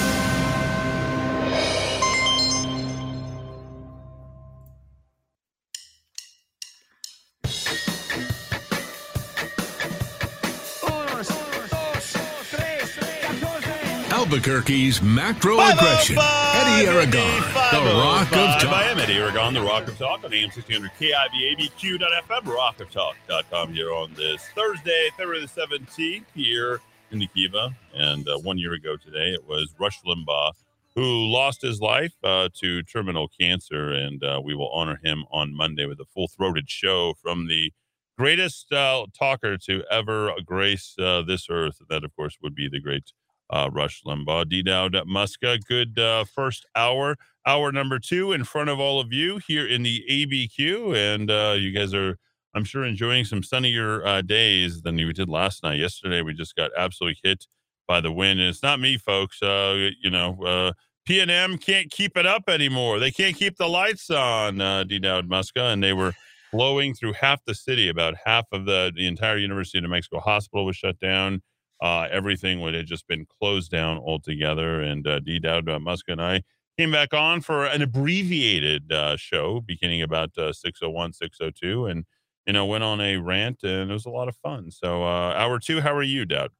Albuquerque's 14.43 15.01
macro 15.01 15.57
aggression. 15.57 16.17
Eddy 16.19 16.85
Aragon, 16.85 17.41
the 17.71 17.93
Rock 17.93 18.23
of 18.23 18.61
Talk. 18.61 18.73
I 18.73 18.83
am 18.83 18.99
Eddy 18.99 19.13
Aragon, 19.13 19.53
the 19.53 19.61
Rock 19.61 19.87
of 19.87 19.97
Talk 19.97 20.25
on 20.25 20.33
AM 20.33 20.49
1600 20.49 20.91
KIVABQ.FM, 20.99 22.41
rockoftalk.com 22.41 23.73
here 23.73 23.93
on 23.93 24.13
this 24.15 24.43
Thursday, 24.53 25.09
February 25.15 25.39
the 25.39 25.47
17th 25.47 26.25
here 26.35 26.81
in 27.11 27.19
the 27.19 27.27
Kiva. 27.27 27.73
And 27.95 28.27
uh, 28.27 28.37
one 28.39 28.57
year 28.57 28.73
ago 28.73 28.97
today, 28.97 29.31
it 29.31 29.47
was 29.47 29.73
Rush 29.79 30.01
Limbaugh 30.01 30.51
who 30.93 31.31
lost 31.31 31.61
his 31.61 31.79
life 31.79 32.13
uh, 32.21 32.49
to 32.55 32.83
terminal 32.83 33.29
cancer. 33.39 33.93
And 33.93 34.21
uh, 34.25 34.41
we 34.43 34.55
will 34.55 34.69
honor 34.71 34.99
him 35.01 35.23
on 35.31 35.55
Monday 35.55 35.85
with 35.85 36.01
a 36.01 36.05
full 36.05 36.27
throated 36.27 36.69
show 36.69 37.13
from 37.13 37.47
the 37.47 37.71
greatest 38.17 38.73
uh, 38.73 39.05
talker 39.17 39.57
to 39.59 39.83
ever 39.89 40.33
grace 40.45 40.95
uh, 40.99 41.21
this 41.21 41.47
earth. 41.49 41.77
That, 41.89 42.03
of 42.03 42.13
course, 42.15 42.37
would 42.43 42.55
be 42.55 42.67
the 42.67 42.81
great 42.81 43.13
uh, 43.53 43.69
Rush 43.71 44.01
Limbaugh. 44.05 44.49
D 44.49 44.63
Dowd 44.63 44.93
Muska, 45.07 45.59
good 45.63 45.97
uh, 45.99 46.25
first 46.25 46.65
hour. 46.75 47.15
Hour 47.45 47.71
number 47.71 47.99
two 47.99 48.31
in 48.31 48.43
front 48.45 48.69
of 48.69 48.79
all 48.79 48.99
of 48.99 49.13
you 49.13 49.39
here 49.45 49.67
in 49.67 49.83
the 49.83 50.03
ABQ. 50.09 50.95
And 50.95 51.29
uh, 51.29 51.55
you 51.57 51.71
guys 51.71 51.93
are, 51.93 52.17
I'm 52.55 52.63
sure, 52.63 52.83
enjoying 52.83 53.25
some 53.25 53.43
sunnier 53.43 54.05
uh, 54.05 54.21
days 54.21 54.81
than 54.81 54.97
you 54.97 55.13
did 55.13 55.29
last 55.29 55.61
night. 55.61 55.79
Yesterday, 55.79 56.21
we 56.21 56.33
just 56.33 56.55
got 56.55 56.71
absolutely 56.77 57.19
hit 57.23 57.45
by 57.87 58.01
the 58.01 58.11
wind. 58.11 58.39
And 58.39 58.49
it's 58.49 58.63
not 58.63 58.79
me, 58.79 58.97
folks. 58.97 59.41
Uh, 59.41 59.89
you 60.01 60.09
know, 60.09 60.41
uh, 60.43 60.71
PNM 61.07 61.61
can't 61.63 61.91
keep 61.91 62.17
it 62.17 62.25
up 62.25 62.43
anymore. 62.47 62.97
They 62.97 63.11
can't 63.11 63.35
keep 63.35 63.57
the 63.57 63.67
lights 63.67 64.09
on, 64.09 64.61
uh, 64.61 64.85
D 64.85 64.99
Dowd 64.99 65.29
Muska. 65.29 65.73
And 65.73 65.83
they 65.83 65.93
were 65.93 66.13
blowing 66.53 66.93
through 66.93 67.13
half 67.13 67.43
the 67.45 67.53
city. 67.53 67.89
About 67.89 68.15
half 68.25 68.45
of 68.51 68.65
the, 68.65 68.91
the 68.95 69.05
entire 69.05 69.37
University 69.37 69.77
of 69.77 69.83
New 69.83 69.89
Mexico 69.89 70.21
hospital 70.21 70.65
was 70.65 70.77
shut 70.77 70.97
down. 70.99 71.41
Uh, 71.83 72.07
everything 72.09 72.61
would 72.61 72.73
have 72.73 72.85
just 72.85 73.05
been 73.09 73.25
closed 73.25 73.69
down 73.69 73.97
altogether. 73.97 74.81
And 74.81 75.05
uh, 75.05 75.19
D. 75.19 75.37
Dowd 75.37 75.67
uh, 75.67 75.79
Muska 75.79 76.13
and 76.13 76.21
I 76.21 76.43
came 76.77 76.93
back 76.93 77.13
on 77.13 77.41
for 77.41 77.65
an 77.65 77.81
abbreviated 77.81 78.89
uh, 78.89 79.17
show 79.17 79.59
beginning 79.59 80.01
about 80.01 80.29
uh, 80.37 80.53
601, 80.53 81.11
602, 81.11 81.87
and, 81.87 82.05
you 82.47 82.53
know, 82.53 82.65
went 82.65 82.85
on 82.85 83.01
a 83.01 83.17
rant 83.17 83.63
and 83.63 83.91
it 83.91 83.93
was 83.93 84.05
a 84.05 84.09
lot 84.09 84.29
of 84.29 84.37
fun. 84.37 84.71
So, 84.71 85.03
uh, 85.03 85.33
hour 85.35 85.59
two, 85.59 85.81
how 85.81 85.93
are 85.93 86.01
you, 86.01 86.23
Dowd? 86.23 86.51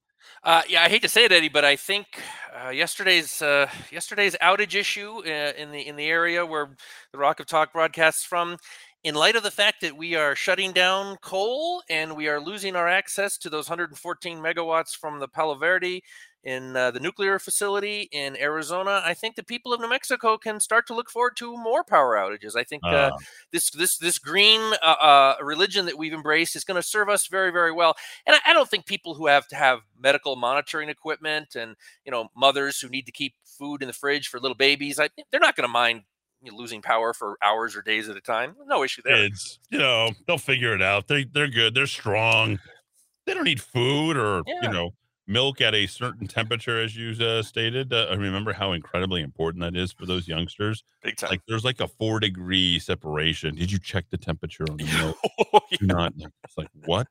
Uh, 0.43 0.63
yeah, 0.67 0.83
I 0.83 0.89
hate 0.89 1.01
to 1.03 1.09
say 1.09 1.23
it, 1.23 1.31
Eddy, 1.31 1.47
but 1.47 1.63
I 1.63 1.77
think 1.77 2.05
yesterday's 2.73 3.41
yesterday's 3.91 4.35
outage 4.41 4.75
issue 4.75 5.21
in 5.21 5.71
the 5.71 5.87
in 5.87 5.95
the 5.95 6.05
area 6.05 6.45
where 6.45 6.75
the 7.13 7.17
Rock 7.17 7.39
of 7.39 7.45
Talk 7.45 7.71
broadcasts 7.71 8.25
from 8.25 8.57
in 9.03 9.15
light 9.15 9.35
of 9.35 9.43
the 9.43 9.51
fact 9.51 9.81
that 9.81 9.97
we 9.97 10.15
are 10.15 10.35
shutting 10.35 10.71
down 10.71 11.17
coal 11.17 11.83
and 11.89 12.15
we 12.15 12.27
are 12.27 12.39
losing 12.39 12.75
our 12.75 12.87
access 12.87 13.37
to 13.39 13.49
those 13.49 13.69
114 13.69 14.37
megawatts 14.37 14.95
from 14.95 15.19
the 15.19 15.27
Palo 15.27 15.55
Verde 15.55 16.03
in 16.43 16.75
uh, 16.75 16.91
the 16.91 16.99
nuclear 16.99 17.39
facility 17.39 18.09
in 18.11 18.35
Arizona, 18.37 19.01
I 19.03 19.13
think 19.13 19.35
the 19.35 19.43
people 19.43 19.71
of 19.73 19.79
New 19.79 19.89
Mexico 19.89 20.37
can 20.37 20.59
start 20.59 20.85
to 20.87 20.93
look 20.93 21.09
forward 21.09 21.37
to 21.37 21.55
more 21.55 21.83
power 21.83 22.15
outages. 22.15 22.55
I 22.55 22.63
think 22.63 22.83
uh, 22.83 22.89
uh, 22.89 23.11
this 23.51 23.69
this 23.71 23.97
this 23.97 24.19
green 24.19 24.59
uh, 24.83 24.85
uh, 24.85 25.35
religion 25.41 25.85
that 25.85 25.97
we've 25.97 26.13
embraced 26.13 26.55
is 26.55 26.65
going 26.65 26.81
to 26.81 26.87
serve 26.87 27.07
us 27.07 27.27
very 27.27 27.51
very 27.51 27.71
well. 27.71 27.95
And 28.27 28.35
I, 28.35 28.51
I, 28.51 28.53
don't 28.53 28.69
think 28.69 28.85
people 28.85 29.15
who 29.15 29.27
have 29.27 29.47
to 29.49 29.55
have 29.55 29.79
medical 29.97 30.35
monitoring 30.35 30.89
equipment 30.89 31.55
and 31.55 31.75
you 32.05 32.11
know 32.11 32.27
mothers 32.35 32.79
who 32.79 32.89
need 32.89 33.05
to 33.05 33.13
keep 33.13 33.35
food 33.45 33.81
in 33.81 33.87
the 33.87 33.93
fridge 33.93 34.27
for 34.27 34.39
little 34.39 34.57
babies, 34.57 34.99
I, 34.99 35.09
they're 35.31 35.39
not 35.39 35.55
going 35.55 35.67
to 35.67 35.71
mind 35.71 36.03
you 36.43 36.51
know, 36.51 36.57
losing 36.57 36.81
power 36.81 37.13
for 37.13 37.37
hours 37.41 37.75
or 37.75 37.81
days 37.81 38.09
at 38.09 38.17
a 38.17 38.21
time. 38.21 38.55
No 38.65 38.83
issue 38.83 39.01
there. 39.03 39.15
Kids, 39.15 39.59
you 39.69 39.79
know, 39.79 40.09
they'll 40.27 40.37
figure 40.37 40.73
it 40.73 40.81
out. 40.81 41.07
They 41.07 41.23
they're 41.23 41.47
good. 41.47 41.73
They're 41.73 41.87
strong. 41.87 42.59
They 43.25 43.33
don't 43.33 43.45
need 43.45 43.61
food 43.61 44.17
or 44.17 44.43
yeah. 44.45 44.59
you 44.63 44.69
know 44.69 44.91
milk 45.27 45.61
at 45.61 45.73
a 45.73 45.87
certain 45.87 46.27
temperature, 46.27 46.81
as 46.81 46.95
you 46.95 47.11
uh, 47.25 47.41
stated. 47.41 47.93
Uh, 47.93 48.07
I 48.09 48.15
remember 48.15 48.53
how 48.53 48.73
incredibly 48.73 49.21
important 49.21 49.61
that 49.61 49.75
is 49.75 49.91
for 49.91 50.05
those 50.05 50.27
youngsters. 50.27 50.83
Big 51.01 51.15
time. 51.15 51.29
Like 51.29 51.41
there's 51.47 51.63
like 51.63 51.79
a 51.79 51.87
four 51.87 52.19
degree 52.19 52.79
separation. 52.79 53.55
Did 53.55 53.71
you 53.71 53.79
check 53.79 54.05
the 54.09 54.17
temperature 54.17 54.65
on 54.69 54.77
the 54.77 54.85
milk? 54.99 55.17
oh, 55.53 55.59
yeah. 55.71 55.77
not. 55.81 56.13
Like, 56.17 56.31
it's 56.43 56.57
like 56.57 56.69
what? 56.85 57.07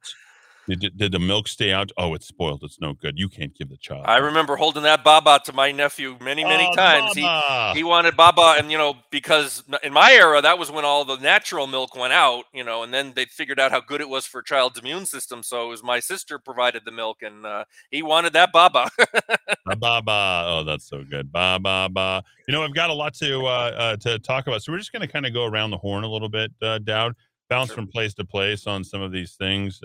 Did, 0.68 0.96
did 0.96 1.12
the 1.12 1.18
milk 1.18 1.48
stay 1.48 1.72
out? 1.72 1.90
Oh, 1.96 2.14
it's 2.14 2.26
spoiled. 2.26 2.62
It's 2.62 2.80
no 2.80 2.92
good. 2.92 3.18
You 3.18 3.28
can't 3.28 3.52
give 3.56 3.68
the 3.68 3.76
child. 3.76 4.04
I 4.06 4.18
remember 4.18 4.54
holding 4.54 4.84
that 4.84 5.02
Baba 5.02 5.40
to 5.44 5.52
my 5.52 5.72
nephew 5.72 6.16
many, 6.20 6.44
many 6.44 6.68
oh, 6.70 6.74
times. 6.74 7.14
Baba. 7.14 7.72
He 7.74 7.80
he 7.80 7.84
wanted 7.84 8.16
Baba, 8.16 8.54
and 8.58 8.70
you 8.70 8.78
know, 8.78 8.94
because 9.10 9.64
in 9.82 9.92
my 9.92 10.12
era, 10.12 10.40
that 10.40 10.58
was 10.58 10.70
when 10.70 10.84
all 10.84 11.04
the 11.04 11.16
natural 11.16 11.66
milk 11.66 11.96
went 11.96 12.12
out. 12.12 12.44
You 12.54 12.62
know, 12.62 12.84
and 12.84 12.94
then 12.94 13.12
they 13.16 13.24
figured 13.24 13.58
out 13.58 13.72
how 13.72 13.80
good 13.80 14.00
it 14.00 14.08
was 14.08 14.24
for 14.24 14.38
a 14.38 14.44
child's 14.44 14.78
immune 14.78 15.04
system. 15.04 15.42
So 15.42 15.66
it 15.66 15.68
was 15.68 15.82
my 15.82 15.98
sister 15.98 16.38
provided 16.38 16.82
the 16.84 16.92
milk, 16.92 17.22
and 17.22 17.44
uh, 17.44 17.64
he 17.90 18.02
wanted 18.02 18.32
that 18.34 18.52
Baba. 18.52 18.88
Baba. 19.78 20.44
Oh, 20.46 20.64
that's 20.64 20.88
so 20.88 21.02
good. 21.02 21.32
Baba. 21.32 21.88
Ba. 21.90 22.22
You 22.46 22.52
know, 22.52 22.62
I've 22.62 22.74
got 22.74 22.90
a 22.90 22.94
lot 22.94 23.14
to 23.14 23.46
uh, 23.46 23.48
uh, 23.48 23.96
to 23.96 24.20
talk 24.20 24.46
about, 24.46 24.62
so 24.62 24.70
we're 24.70 24.78
just 24.78 24.92
going 24.92 25.06
to 25.06 25.12
kind 25.12 25.26
of 25.26 25.34
go 25.34 25.44
around 25.44 25.70
the 25.70 25.78
horn 25.78 26.04
a 26.04 26.08
little 26.08 26.28
bit, 26.28 26.52
uh, 26.62 26.78
Dowd. 26.78 27.16
Bounce 27.48 27.68
sure. 27.68 27.76
from 27.76 27.88
place 27.88 28.14
to 28.14 28.24
place 28.24 28.68
on 28.68 28.84
some 28.84 29.02
of 29.02 29.10
these 29.10 29.32
things. 29.32 29.82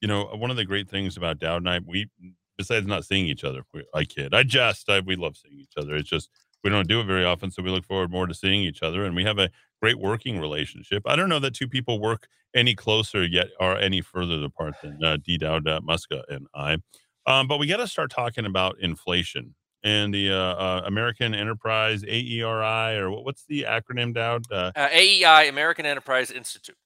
You 0.00 0.08
know, 0.08 0.24
one 0.34 0.50
of 0.50 0.56
the 0.56 0.64
great 0.64 0.88
things 0.88 1.16
about 1.16 1.38
Dowd 1.38 1.62
and 1.62 1.70
I, 1.70 1.80
we 1.86 2.08
besides 2.56 2.86
not 2.86 3.04
seeing 3.04 3.26
each 3.26 3.44
other, 3.44 3.62
we, 3.72 3.84
I 3.94 4.04
kid, 4.04 4.34
I 4.34 4.42
jest, 4.42 4.88
I, 4.88 5.00
we 5.00 5.16
love 5.16 5.36
seeing 5.36 5.58
each 5.58 5.72
other. 5.76 5.96
It's 5.96 6.08
just 6.08 6.30
we 6.62 6.70
don't 6.70 6.88
do 6.88 7.00
it 7.00 7.04
very 7.04 7.24
often, 7.24 7.50
so 7.50 7.62
we 7.62 7.70
look 7.70 7.84
forward 7.84 8.10
more 8.10 8.26
to 8.26 8.34
seeing 8.34 8.62
each 8.62 8.82
other, 8.82 9.04
and 9.04 9.14
we 9.14 9.24
have 9.24 9.38
a 9.38 9.50
great 9.82 9.98
working 9.98 10.40
relationship. 10.40 11.02
I 11.06 11.14
don't 11.16 11.28
know 11.28 11.38
that 11.40 11.54
two 11.54 11.68
people 11.68 12.00
work 12.00 12.26
any 12.54 12.74
closer 12.74 13.24
yet 13.24 13.48
or 13.60 13.76
any 13.76 14.00
further 14.00 14.42
apart 14.44 14.74
than 14.82 15.02
uh, 15.04 15.18
D. 15.22 15.36
Dowd 15.36 15.68
uh, 15.68 15.80
Muska 15.80 16.22
and 16.28 16.46
I. 16.54 16.78
Um, 17.26 17.48
but 17.48 17.58
we 17.58 17.66
got 17.66 17.78
to 17.78 17.88
start 17.88 18.10
talking 18.10 18.46
about 18.46 18.76
inflation 18.80 19.54
and 19.82 20.14
the 20.14 20.30
uh, 20.30 20.36
uh, 20.36 20.82
American 20.86 21.34
Enterprise 21.34 22.02
AERI, 22.04 22.96
or 22.98 23.10
what's 23.10 23.44
the 23.46 23.66
acronym, 23.68 24.14
Dowd? 24.14 24.44
Uh, 24.50 24.72
Uh, 24.74 24.88
AEI, 24.90 25.44
American 25.48 25.84
Enterprise 25.84 26.30
Institute. 26.30 26.76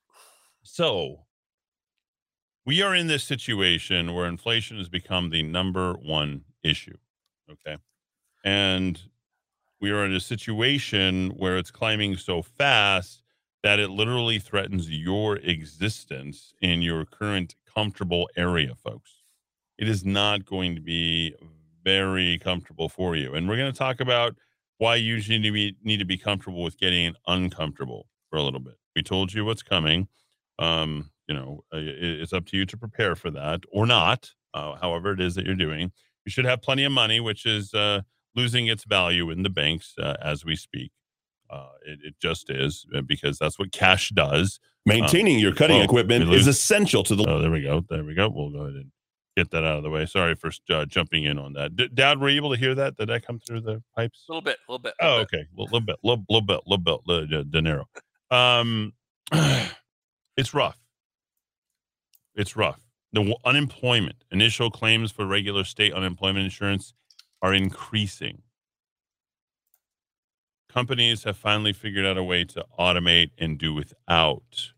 so 0.64 1.20
we 2.69 2.83
are 2.83 2.95
in 2.95 3.07
this 3.07 3.25
situation 3.25 4.12
where 4.12 4.27
inflation 4.27 4.77
has 4.77 4.91
become 4.91 5.31
the 5.31 5.43
number 5.43 5.95
one 5.95 6.45
issue. 6.62 6.99
Okay. 7.51 7.79
And 8.45 9.01
we 9.81 9.91
are 9.91 10.05
in 10.05 10.12
a 10.12 10.21
situation 10.21 11.31
where 11.31 11.57
it's 11.57 11.71
climbing 11.71 12.19
so 12.19 12.43
fast 12.43 13.23
that 13.62 13.79
it 13.79 13.89
literally 13.89 14.39
threatens 14.39 14.91
your 14.91 15.37
existence 15.37 16.53
in 16.61 16.83
your 16.83 17.07
current 17.07 17.55
comfortable 17.75 18.29
area, 18.37 18.75
folks. 18.75 19.23
It 19.79 19.89
is 19.89 20.05
not 20.05 20.45
going 20.45 20.75
to 20.75 20.83
be 20.83 21.35
very 21.83 22.39
comfortable 22.39 22.91
for 22.91 23.16
you. 23.16 23.33
And 23.35 23.49
we're 23.49 23.57
going 23.57 23.73
to 23.73 23.79
talk 23.79 23.99
about 23.99 24.37
why 24.77 24.97
you 24.97 25.14
usually 25.14 25.39
need 25.39 25.49
to 25.49 25.53
be, 25.53 25.77
need 25.83 26.01
to 26.01 26.05
be 26.05 26.19
comfortable 26.19 26.62
with 26.62 26.77
getting 26.77 27.14
uncomfortable 27.27 28.09
for 28.29 28.37
a 28.37 28.43
little 28.43 28.61
bit. 28.61 28.75
We 28.95 29.03
told 29.03 29.33
you 29.33 29.47
what's 29.47 29.62
coming. 29.62 30.09
Um, 30.59 31.12
you 31.29 31.35
know, 31.35 31.64
uh, 31.72 31.79
it's 31.79 32.33
up 32.33 32.47
to 32.47 32.57
you 32.57 32.64
to 32.66 32.76
prepare 32.76 33.14
for 33.14 33.31
that 33.31 33.61
or 33.70 33.87
not, 33.87 34.31
uh, 34.55 34.74
however 34.81 35.12
it 35.12 35.20
is 35.20 35.35
that 35.35 35.45
you're 35.45 35.55
doing. 35.55 35.93
You 36.24 36.31
should 36.31 36.47
have 36.47 36.62
plenty 36.62 36.85
of 36.85 36.93
money, 36.93 37.20
which 37.20 37.47
is 37.47 37.72
uh, 37.74 38.01
losing 38.35 38.66
its 38.66 38.85
value 38.85 39.31
in 39.31 39.43
the 39.43 39.51
banks 39.51 39.95
uh, 40.01 40.16
as 40.22 40.45
we 40.45 40.57
speak. 40.57 40.91
Uh, 41.51 41.68
it, 41.87 41.99
it 42.03 42.14
just 42.20 42.51
is 42.51 42.87
uh, 42.95 43.01
because 43.03 43.39
that's 43.39 43.59
what 43.59 43.72
cash 43.72 44.11
does. 44.11 44.61
Maintaining 44.85 45.39
your 45.39 45.55
cutting 45.55 45.79
whoa, 45.79 45.85
equipment 45.85 46.33
is 46.33 46.47
essential 46.47 47.03
to 47.05 47.14
the 47.14 47.29
Oh, 47.29 47.41
there 47.41 47.51
we 47.51 47.62
go. 47.62 47.85
There 47.89 48.05
we 48.05 48.14
go. 48.14 48.29
We'll 48.29 48.51
go 48.51 48.61
ahead 48.61 48.74
and 48.74 48.91
get 49.37 49.51
that 49.51 49.64
out 49.64 49.76
of 49.76 49.83
the 49.83 49.91
way. 49.91 50.07
Sorry 50.07 50.35
for 50.35 50.51
uh, 50.70 50.87
jumping 50.87 51.24
in 51.24 51.39
on 51.39 51.53
that. 51.55 51.76
D- 51.76 51.89
Dowd, 51.93 52.20
were 52.20 52.29
you 52.29 52.37
able 52.37 52.53
to 52.53 52.59
hear 52.59 52.74
that? 52.74 52.97
Did 52.97 53.09
that 53.09 53.26
come 53.26 53.39
through 53.39 53.62
the 53.62 53.83
pipes? 53.97 54.24
A 54.29 54.33
little 54.33 54.43
bit, 54.43 54.57
a 54.68 54.72
little 54.72 54.83
bit. 54.83 54.95
Oh, 55.01 55.07
little 55.07 55.26
bit. 55.31 55.35
okay. 55.35 55.47
A 55.57 55.61
little 55.61 55.81
bit, 55.81 55.97
little, 56.03 56.24
little 56.29 56.47
bit, 56.47 56.61
A 56.66 56.68
little 56.68 56.85
bit, 56.85 57.01
little 57.07 57.45
De 57.45 57.61
Niro. 57.61 57.85
Um, 58.35 58.93
it's 60.37 60.55
rough. 60.55 60.76
It's 62.39 62.57
rough. 62.57 62.78
The 63.12 63.34
unemployment, 63.45 64.24
initial 64.30 64.70
claims 64.70 65.11
for 65.11 65.26
regular 65.26 65.64
state 65.64 65.93
unemployment 65.93 66.45
insurance 66.45 66.95
are 67.43 67.53
increasing. 67.53 68.43
Companies 70.68 71.24
have 71.24 71.36
finally 71.36 71.72
figured 71.72 72.07
out 72.07 72.16
a 72.16 72.22
way 72.22 72.45
to 72.45 72.64
automate 72.78 73.30
and 73.39 73.59
do 73.59 73.74
without. 73.74 74.70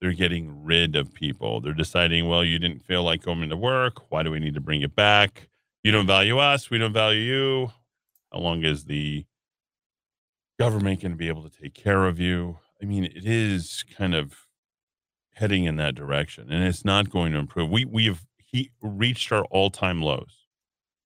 They're 0.00 0.12
getting 0.12 0.64
rid 0.64 0.96
of 0.96 1.12
people. 1.12 1.60
They're 1.60 1.74
deciding, 1.74 2.28
well, 2.28 2.42
you 2.42 2.58
didn't 2.58 2.82
feel 2.82 3.02
like 3.02 3.22
going 3.22 3.46
to 3.50 3.56
work. 3.56 4.10
Why 4.10 4.22
do 4.22 4.30
we 4.30 4.38
need 4.38 4.54
to 4.54 4.60
bring 4.60 4.80
it 4.80 4.96
back? 4.96 5.50
You 5.82 5.92
don't 5.92 6.06
value 6.06 6.38
us. 6.38 6.70
We 6.70 6.78
don't 6.78 6.94
value 6.94 7.20
you. 7.20 7.72
How 8.32 8.38
long 8.38 8.64
is 8.64 8.84
the 8.86 9.26
government 10.58 11.02
going 11.02 11.12
to 11.12 11.18
be 11.18 11.28
able 11.28 11.46
to 11.46 11.60
take 11.60 11.74
care 11.74 12.06
of 12.06 12.18
you? 12.18 12.58
I 12.80 12.86
mean, 12.86 13.04
it 13.04 13.26
is 13.26 13.84
kind 13.98 14.14
of 14.14 14.34
heading 15.34 15.64
in 15.64 15.76
that 15.76 15.94
direction, 15.94 16.50
and 16.50 16.64
it's 16.64 16.84
not 16.84 17.10
going 17.10 17.32
to 17.32 17.38
improve. 17.38 17.70
We 17.70 17.84
we've 17.84 18.24
he 18.38 18.70
reached 18.82 19.32
our 19.32 19.44
all 19.46 19.70
time 19.70 20.02
lows. 20.02 20.46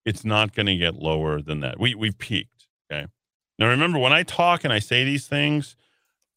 It's 0.05 0.25
not 0.25 0.55
going 0.55 0.67
to 0.67 0.77
get 0.77 0.95
lower 0.97 1.41
than 1.43 1.61
that. 1.61 1.79
We 1.81 1.95
we've 1.95 2.17
peaked. 2.19 2.67
Okay. 2.91 3.07
Now 3.59 3.69
remember, 3.69 3.99
when 3.99 4.13
I 4.13 4.23
talk 4.23 4.65
and 4.65 4.73
I 4.73 4.79
say 4.79 5.05
these 5.05 5.27
things, 5.27 5.77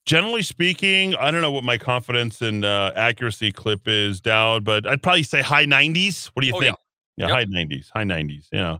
generally 0.06 0.42
speaking, 0.42 1.16
I 1.16 1.32
don't 1.32 1.42
know 1.42 1.52
what 1.52 1.64
my 1.64 1.78
confidence 1.78 2.42
and 2.42 2.64
uh, 2.64 2.92
accuracy 2.96 3.52
clip 3.52 3.82
is, 3.88 4.22
Dowd, 4.22 4.64
but 4.64 4.88
I'd 4.88 5.04
probably 5.04 5.24
say 5.24 5.42
high 5.42 5.66
90s. 5.66 6.28
What 6.34 6.42
do 6.42 6.48
you 6.48 6.54
Oh, 6.56 6.60
think? 6.60 6.78
Yeah, 7.18 7.28
Yep. 7.28 7.36
high 7.36 7.46
90s, 7.46 7.90
high 7.94 8.06
90s. 8.06 8.48
Yeah. 8.52 8.78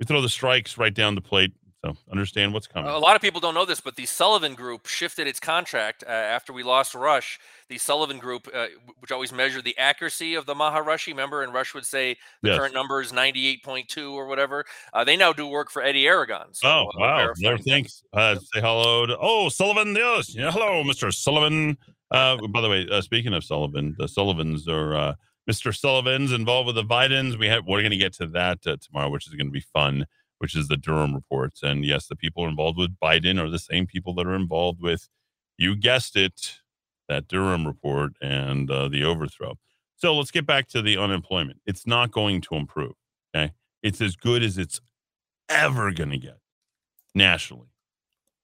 We 0.00 0.06
throw 0.06 0.20
the 0.20 0.28
strikes 0.28 0.76
right 0.76 0.92
down 0.92 1.14
the 1.14 1.20
plate. 1.20 1.52
So 1.94 1.96
understand 2.10 2.52
what's 2.52 2.66
coming. 2.66 2.90
A 2.90 2.98
lot 2.98 3.16
of 3.16 3.22
people 3.22 3.40
don't 3.40 3.54
know 3.54 3.64
this, 3.64 3.80
but 3.80 3.96
the 3.96 4.06
Sullivan 4.06 4.54
Group 4.54 4.86
shifted 4.86 5.26
its 5.26 5.40
contract 5.40 6.04
uh, 6.06 6.10
after 6.10 6.52
we 6.52 6.62
lost 6.62 6.94
Rush. 6.94 7.38
The 7.68 7.78
Sullivan 7.78 8.18
Group, 8.18 8.48
uh, 8.52 8.66
which 9.00 9.12
always 9.12 9.32
measured 9.32 9.64
the 9.64 9.76
accuracy 9.78 10.34
of 10.34 10.46
the 10.46 10.54
Maharashi, 10.54 11.08
remember, 11.08 11.42
and 11.42 11.52
Rush 11.52 11.74
would 11.74 11.86
say 11.86 12.16
the 12.42 12.50
Yes. 12.50 12.58
current 12.58 12.74
number 12.74 13.00
is 13.00 13.12
98.2 13.12 14.12
or 14.12 14.26
whatever. 14.26 14.64
Uh, 14.92 15.04
they 15.04 15.16
now 15.16 15.32
do 15.32 15.46
work 15.46 15.70
for 15.70 15.82
Eddy 15.82 16.06
Aragon. 16.06 16.52
So, 16.52 16.68
oh, 16.68 17.02
uh, 17.02 17.32
wow. 17.40 17.56
thanks. 17.66 18.02
Uh, 18.12 18.36
say 18.36 18.60
hello 18.60 19.06
to, 19.06 19.16
oh, 19.20 19.48
Sullivan. 19.48 19.94
Yes. 19.94 20.34
Yeah, 20.34 20.50
hello, 20.50 20.82
Mr. 20.84 21.12
Sullivan. 21.12 21.76
Uh, 22.10 22.36
by 22.48 22.60
the 22.60 22.68
way, 22.68 22.86
uh, 22.90 23.00
speaking 23.00 23.34
of 23.34 23.44
Sullivan, 23.44 23.94
the 23.98 24.08
Sullivans 24.08 24.66
are 24.66 24.94
uh, 24.94 25.14
Mr. 25.48 25.76
Sullivan's 25.76 26.32
involved 26.32 26.66
with 26.66 26.76
the 26.76 26.84
Bidens. 26.84 27.38
We 27.38 27.46
have, 27.48 27.66
we're 27.66 27.80
going 27.80 27.90
to 27.90 27.96
get 27.96 28.14
to 28.14 28.26
that 28.28 28.66
uh, 28.66 28.76
tomorrow, 28.80 29.10
which 29.10 29.26
is 29.26 29.34
going 29.34 29.46
to 29.46 29.52
be 29.52 29.60
fun, 29.60 30.06
which 30.38 30.56
is 30.56 30.68
the 30.68 30.76
Durham 30.76 31.14
reports. 31.14 31.62
And 31.62 31.84
yes, 31.84 32.06
the 32.06 32.16
people 32.16 32.46
involved 32.46 32.78
with 32.78 32.98
Biden 32.98 33.42
are 33.42 33.50
the 33.50 33.58
same 33.58 33.86
people 33.86 34.14
that 34.14 34.26
are 34.26 34.34
involved 34.34 34.80
with, 34.80 35.08
you 35.56 35.76
guessed 35.76 36.16
it, 36.16 36.60
that 37.08 37.28
Durham 37.28 37.66
report 37.66 38.12
and 38.20 38.70
uh, 38.70 38.88
the 38.88 39.04
overthrow. 39.04 39.58
So 39.96 40.14
let's 40.14 40.30
get 40.30 40.46
back 40.46 40.68
to 40.68 40.82
the 40.82 40.96
unemployment. 40.96 41.60
It's 41.66 41.86
not 41.86 42.12
going 42.12 42.40
to 42.42 42.54
improve. 42.54 42.92
Okay. 43.34 43.52
It's 43.82 44.00
as 44.00 44.14
good 44.14 44.42
as 44.42 44.58
it's 44.58 44.80
ever 45.48 45.90
going 45.92 46.10
to 46.10 46.18
get 46.18 46.38
nationally. 47.14 47.68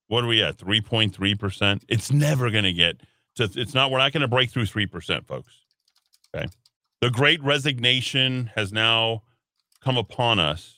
What 0.08 0.24
are 0.24 0.26
we 0.26 0.42
at? 0.42 0.56
3.3%? 0.56 1.82
It's 1.88 2.12
never 2.12 2.50
going 2.50 2.64
to 2.64 2.72
get 2.72 3.00
to, 3.36 3.50
it's 3.54 3.74
not, 3.74 3.90
we're 3.90 3.98
not 3.98 4.12
going 4.12 4.22
to 4.22 4.28
break 4.28 4.50
through 4.50 4.64
3%, 4.64 5.26
folks. 5.26 5.52
Okay. 6.34 6.46
The 7.00 7.10
great 7.10 7.42
resignation 7.42 8.50
has 8.54 8.72
now 8.72 9.22
come 9.82 9.96
upon 9.96 10.38
us. 10.38 10.76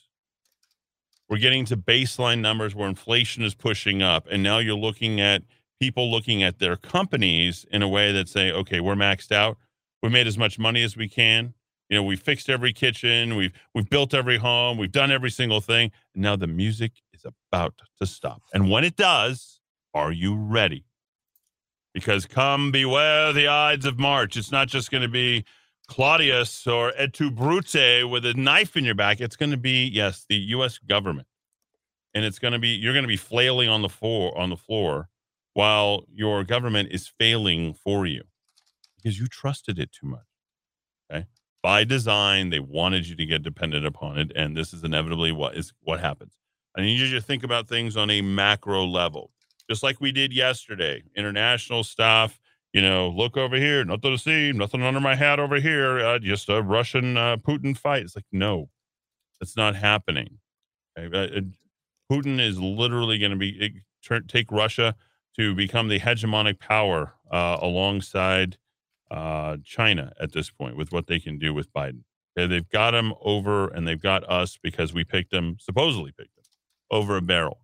We're 1.29 1.39
getting 1.39 1.65
to 1.67 1.77
baseline 1.77 2.41
numbers 2.41 2.75
where 2.75 2.89
inflation 2.89 3.43
is 3.43 3.55
pushing 3.55 4.03
up. 4.03 4.27
And 4.31 4.43
now 4.43 4.59
you're 4.59 4.77
looking 4.77 5.21
at 5.21 5.43
people 5.81 6.11
looking 6.11 6.43
at 6.43 6.59
their 6.59 6.77
companies 6.77 7.67
in 7.71 7.83
a 7.83 7.89
way 7.89 8.13
that 8.13 8.29
say, 8.29 8.53
okay, 8.53 8.81
we're 8.81 8.95
maxed 8.95 9.33
out. 9.33 9.59
We 10.03 10.09
made 10.09 10.27
as 10.27 10.39
much 10.39 10.59
money 10.59 10.83
as 10.83 10.97
we 10.97 11.09
can. 11.09 11.55
You 11.89 11.97
know, 11.97 12.03
we 12.03 12.17
fixed 12.17 12.51
every 12.51 12.73
kitchen, 12.73 13.37
we've 13.37 13.53
we've 13.75 13.89
built 13.89 14.13
every 14.13 14.39
home, 14.39 14.77
we've 14.77 14.91
done 14.91 15.13
every 15.13 15.31
single 15.31 15.61
thing. 15.61 15.93
And 16.15 16.23
now 16.23 16.35
the 16.35 16.49
music 16.49 16.93
is 17.13 17.25
about 17.25 17.75
to 18.01 18.07
stop. 18.07 18.43
And 18.53 18.71
when 18.71 18.83
it 18.83 18.97
does, 18.97 19.61
are 19.95 20.11
you 20.11 20.35
ready? 20.37 20.85
Because 21.95 22.27
come 22.27 22.73
beware 22.73 23.33
the 23.33 23.47
Ides 23.49 23.87
of 23.87 23.99
March. 23.99 24.37
It's 24.37 24.53
not 24.53 24.69
just 24.69 24.91
going 24.91 25.03
to 25.03 25.09
be 25.09 25.45
Claudius 25.89 26.67
or 26.67 26.93
Et 26.97 27.13
tu 27.13 27.31
Brute 27.31 28.05
with 28.09 28.27
a 28.27 28.35
knife 28.35 28.77
in 28.77 28.85
your 28.85 28.95
back. 28.95 29.21
It's 29.21 29.37
going 29.37 29.51
to 29.51 29.57
be, 29.57 29.87
yes, 29.87 30.25
the 30.29 30.37
US 30.37 30.79
government. 30.79 31.27
And 32.15 32.25
it's 32.25 32.39
going 32.39 32.53
to 32.53 32.59
be 32.59 32.69
you're 32.69 32.95
going 32.95 33.05
to 33.05 33.09
be 33.09 33.17
flailing 33.17 33.69
on 33.69 33.83
the 33.83 33.89
floor 33.89 34.37
on 34.39 34.49
the 34.49 34.57
floor 34.57 35.09
while 35.53 36.05
your 36.13 36.45
government 36.45 36.89
is 36.91 37.07
failing 37.07 37.75
for 37.75 38.07
you 38.07 38.23
because 38.97 39.19
you 39.19 39.27
trusted 39.27 39.79
it 39.79 39.93
too 39.93 40.07
much. 40.07 40.25
Okay? 41.11 41.27
By 41.63 41.85
design, 41.85 42.51
they 42.51 42.61
wanted 42.61 43.07
you 43.07 43.17
to 43.17 43.27
get 43.27 43.43
dependent 43.43 43.85
upon 43.85 44.19
it 44.19 44.33
and 44.35 44.57
this 44.57 44.73
is 44.73 44.83
inevitably 44.83 45.31
what 45.31 45.57
is 45.57 45.73
what 45.83 46.01
happens. 46.01 46.33
I 46.77 46.83
need 46.83 46.99
you 46.99 47.11
to 47.11 47.21
think 47.21 47.43
about 47.43 47.69
things 47.69 47.97
on 47.97 48.11
a 48.11 48.23
macro 48.23 48.87
level. 48.87 49.31
Just 49.69 49.83
like 49.83 50.01
we 50.01 50.13
did 50.13 50.33
yesterday. 50.33 51.03
International 51.17 51.85
stuff, 51.85 52.39
you 52.77 52.83
know, 52.83 53.09
look 53.09 53.39
over 53.39 53.57
here, 53.57 53.83
nothing 53.87 54.11
to 54.11 54.19
see, 54.19 54.53
nothing 54.53 54.83
under 54.83 55.01
my 55.01 55.15
hat 55.15 55.41
over 55.41 55.59
here, 55.59 55.99
uh, 55.99 56.19
just 56.19 56.51
a 56.51 56.61
Russian 56.61 57.17
uh, 57.17 57.39
Putin 57.39 57.75
fight. 57.75 58.03
It's 58.03 58.15
like, 58.15 58.27
no, 58.31 58.69
that's 59.41 59.57
not 59.57 59.75
happening. 59.75 60.41
Okay? 60.99 61.39
Uh, 61.39 61.41
Putin 62.13 62.39
is 62.39 62.61
literally 62.61 63.19
going 63.19 63.31
to 63.31 63.39
be 63.39 63.81
turn, 64.05 64.27
take 64.27 64.53
Russia 64.53 64.95
to 65.39 65.55
become 65.55 65.89
the 65.89 65.99
hegemonic 65.99 66.59
power 66.61 67.15
uh, 67.33 67.57
alongside 67.63 68.59
uh, 69.11 69.57
China 69.65 70.13
at 70.21 70.33
this 70.33 70.51
point 70.51 70.77
with 70.77 70.93
what 70.93 71.07
they 71.07 71.19
can 71.19 71.39
do 71.39 71.55
with 71.55 71.73
Biden. 71.73 72.03
Okay, 72.39 72.47
they've 72.47 72.69
got 72.69 72.95
him 72.95 73.15
over 73.23 73.69
and 73.69 73.89
they've 73.89 74.03
got 74.03 74.23
us 74.29 74.59
because 74.63 74.93
we 74.93 75.03
picked 75.03 75.33
him, 75.33 75.57
supposedly 75.59 76.13
picked 76.13 76.37
him, 76.37 76.45
over 76.91 77.17
a 77.17 77.23
barrel. 77.23 77.63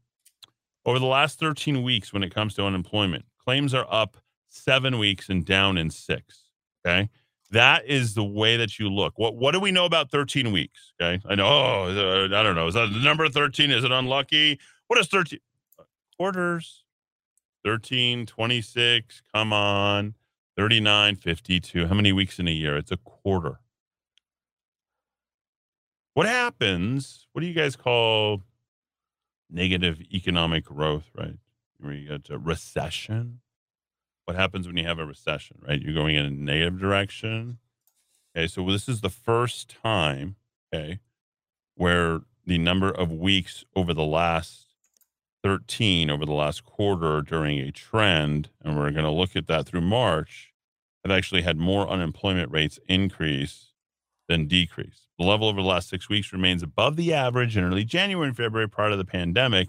Over 0.86 0.98
the 0.98 1.04
last 1.04 1.38
13 1.38 1.82
weeks, 1.82 2.14
when 2.14 2.22
it 2.22 2.34
comes 2.34 2.54
to 2.54 2.64
unemployment, 2.64 3.26
claims 3.44 3.74
are 3.74 3.86
up 3.90 4.16
seven 4.53 4.98
weeks 4.98 5.28
and 5.28 5.44
down 5.44 5.78
in 5.78 5.90
six. 5.90 6.44
Okay. 6.86 7.09
That 7.50 7.86
is 7.86 8.14
the 8.14 8.24
way 8.24 8.57
that 8.57 8.78
you 8.78 8.88
look. 8.88 9.18
What 9.18 9.36
what 9.36 9.53
do 9.53 9.61
we 9.61 9.72
know 9.72 9.84
about 9.84 10.11
13 10.11 10.53
weeks? 10.53 10.92
Okay. 11.00 11.20
I 11.28 11.34
know, 11.34 11.46
oh, 11.46 12.28
uh, 12.32 12.38
I 12.38 12.42
don't 12.42 12.55
know. 12.55 12.66
Is 12.66 12.74
that 12.74 12.92
the 12.92 12.98
number 13.00 13.28
13? 13.28 13.70
Is 13.70 13.84
it 13.84 13.92
unlucky? 13.92 14.59
What 14.88 14.98
is 14.98 15.09
13? 15.09 15.38
Quarters. 16.16 16.84
13, 17.64 18.26
26. 18.26 19.22
Come 19.34 19.53
on. 19.53 20.14
39, 20.57 21.16
52. 21.16 21.86
How 21.86 21.94
many 21.94 22.12
weeks 22.12 22.38
in 22.38 22.48
a 22.48 22.50
year? 22.50 22.76
It's 22.76 22.90
a 22.90 22.96
quarter. 22.96 23.61
What 26.14 26.26
happens? 26.26 27.26
What 27.32 27.40
do 27.40 27.46
you 27.46 27.55
guys 27.55 27.76
call 27.76 28.42
negative 29.48 30.00
economic 30.12 30.64
growth, 30.64 31.05
right? 31.16 31.36
Where 31.78 31.92
you 31.92 32.09
get 32.09 32.28
a 32.30 32.38
recession. 32.38 33.40
What 34.25 34.37
happens 34.37 34.66
when 34.66 34.77
you 34.77 34.87
have 34.87 34.99
a 34.99 35.07
recession, 35.07 35.59
right? 35.66 35.81
You're 35.81 35.95
going 35.95 36.16
in 36.16 36.25
a 36.25 36.31
negative 36.31 36.79
direction. 36.79 37.59
Okay, 38.37 38.47
so 38.47 38.64
this 38.70 38.89
is 38.89 39.01
the 39.01 39.11
first 39.11 39.75
time, 39.83 40.37
okay, 40.73 41.01
where 41.75 42.20
the 42.47 42.59
number 42.59 42.91
of 42.91 43.12
weeks 43.12 43.64
over 43.75 43.93
the 43.93 44.05
last 44.05 44.66
13 45.43 46.09
over 46.09 46.25
the 46.25 46.33
last 46.33 46.64
quarter 46.64 47.20
during 47.20 47.59
a 47.59 47.73
trend, 47.73 48.49
and 48.62 48.77
we're 48.77 48.91
going 48.91 49.05
to 49.05 49.11
look 49.11 49.35
at 49.35 49.49
that 49.49 49.66
through 49.66 49.81
March, 49.81 50.53
have 51.05 51.11
actually 51.12 51.43
had 51.43 51.57
more 51.57 51.89
unemployment 51.89 52.51
rates 52.51 52.79
increase 52.89 53.73
than 54.29 54.47
decrease. 54.47 55.09
The 55.18 55.25
level 55.25 55.49
over 55.49 55.61
the 55.61 55.68
last 55.68 55.89
six 55.89 56.09
weeks 56.09 56.33
remains 56.33 56.62
above 56.62 56.97
the 56.97 57.12
average 57.12 57.57
in 57.57 57.64
early 57.64 57.85
January 57.85 58.29
and 58.29 58.37
February 58.37 58.68
prior 58.68 58.91
to 58.91 58.97
the 58.97 59.05
pandemic. 59.05 59.68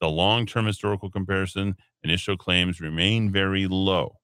The 0.00 0.08
long 0.10 0.44
term 0.44 0.66
historical 0.66 1.10
comparison, 1.10 1.76
initial 2.08 2.36
claims 2.36 2.80
remain 2.80 3.30
very 3.30 3.66
low. 3.66 4.16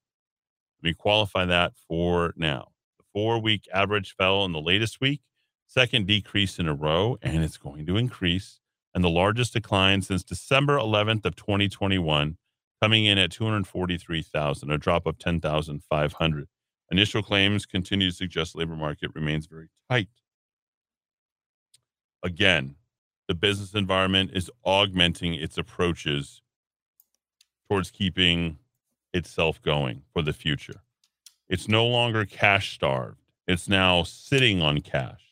Let 0.83 0.91
me 0.91 0.95
qualify 0.95 1.45
that 1.47 1.73
for 1.89 2.33
now. 2.37 2.69
The 2.99 3.05
four 3.13 3.41
week 3.41 3.69
average 3.73 4.15
fell 4.17 4.45
in 4.45 4.53
the 4.53 4.61
latest 4.61 5.01
week, 5.01 5.21
second 5.67 6.07
decrease 6.07 6.59
in 6.59 6.69
a 6.69 6.75
row, 6.75 7.19
and 7.23 7.43
it's 7.43 7.57
going 7.57 7.87
to 7.87 7.97
increase 7.97 8.61
and 8.95 9.03
the 9.03 9.11
largest 9.11 9.55
decline 9.55 10.03
since 10.03 10.23
December 10.23 10.77
11th 10.77 11.25
of 11.25 11.35
2021, 11.37 12.37
coming 12.83 13.05
in 13.05 13.19
at 13.19 13.31
243,000, 13.31 14.71
a 14.71 14.79
drop 14.79 15.07
of 15.07 15.19
10,500. 15.19 16.49
Initial 16.91 17.23
claims 17.23 17.65
continue 17.65 18.11
to 18.11 18.15
suggest 18.15 18.55
labor 18.55 18.77
market 18.77 19.11
remains 19.15 19.47
very 19.47 19.69
tight. 19.91 20.09
Again, 22.23 22.77
the 23.29 23.35
business 23.35 23.75
environment 23.75 24.31
is 24.35 24.51
augmenting 24.65 25.35
its 25.35 25.57
approaches 25.57 26.43
towards 27.69 27.91
keeping 27.91 28.59
itself 29.13 29.61
going 29.63 30.03
for 30.13 30.23
the 30.23 30.33
future. 30.33 30.83
It's 31.49 31.69
no 31.69 31.87
longer 31.87 32.25
cash 32.25 32.75
starved. 32.75 33.21
It's 33.47 33.69
now 33.69 34.05
sitting 34.05 34.63
on 34.63 34.81
cash 34.81 35.23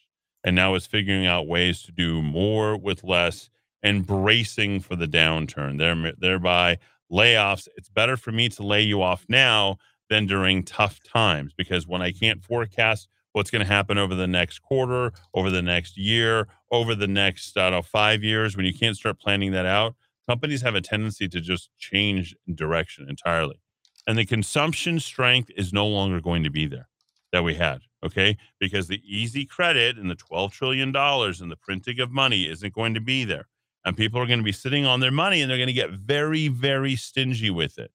and 0.44 0.56
now 0.56 0.74
it's 0.74 0.86
figuring 0.86 1.26
out 1.26 1.46
ways 1.46 1.82
to 1.82 1.92
do 1.92 2.22
more 2.22 2.76
with 2.76 3.04
less 3.04 3.50
and 3.82 4.06
bracing 4.06 4.80
for 4.80 4.96
the 4.96 5.06
downturn. 5.06 5.78
There, 5.78 6.12
thereby 6.18 6.78
layoffs. 7.10 7.68
It's 7.76 7.88
better 7.88 8.16
for 8.16 8.32
me 8.32 8.48
to 8.50 8.62
lay 8.62 8.82
you 8.82 9.02
off 9.02 9.24
now 9.28 9.78
than 10.08 10.26
during 10.26 10.64
tough 10.64 11.00
times 11.02 11.52
because 11.56 11.86
when 11.86 12.02
I 12.02 12.12
can't 12.12 12.42
forecast 12.42 13.08
what's 13.32 13.50
going 13.50 13.64
to 13.64 13.72
happen 13.72 13.96
over 13.96 14.14
the 14.14 14.26
next 14.26 14.60
quarter, 14.60 15.12
over 15.34 15.50
the 15.50 15.62
next 15.62 15.96
year, 15.96 16.48
over 16.70 16.94
the 16.94 17.06
next 17.06 17.56
I 17.56 17.70
don't 17.70 17.78
know, 17.78 17.82
five 17.82 18.24
years, 18.24 18.56
when 18.56 18.66
you 18.66 18.74
can't 18.74 18.96
start 18.96 19.18
planning 19.18 19.52
that 19.52 19.66
out, 19.66 19.94
companies 20.30 20.62
have 20.62 20.76
a 20.76 20.80
tendency 20.80 21.26
to 21.26 21.40
just 21.40 21.70
change 21.76 22.36
direction 22.54 23.04
entirely. 23.08 23.60
And 24.06 24.16
the 24.16 24.24
consumption 24.24 25.00
strength 25.00 25.50
is 25.56 25.72
no 25.72 25.88
longer 25.88 26.20
going 26.20 26.44
to 26.44 26.50
be 26.50 26.66
there 26.66 26.88
that 27.32 27.42
we 27.42 27.56
had. 27.56 27.80
Okay. 28.06 28.36
Because 28.60 28.86
the 28.86 29.02
easy 29.04 29.44
credit 29.44 29.98
and 29.98 30.08
the 30.08 30.14
$12 30.14 30.52
trillion 30.52 30.94
and 30.94 31.50
the 31.50 31.58
printing 31.60 31.98
of 31.98 32.12
money 32.12 32.48
isn't 32.48 32.72
going 32.72 32.94
to 32.94 33.00
be 33.00 33.24
there. 33.24 33.48
And 33.84 33.96
people 33.96 34.20
are 34.20 34.26
going 34.26 34.38
to 34.38 34.44
be 34.44 34.52
sitting 34.52 34.86
on 34.86 35.00
their 35.00 35.10
money 35.10 35.42
and 35.42 35.50
they're 35.50 35.58
going 35.58 35.66
to 35.66 35.72
get 35.72 35.90
very, 35.90 36.46
very 36.46 36.94
stingy 36.94 37.50
with 37.50 37.76
it. 37.76 37.90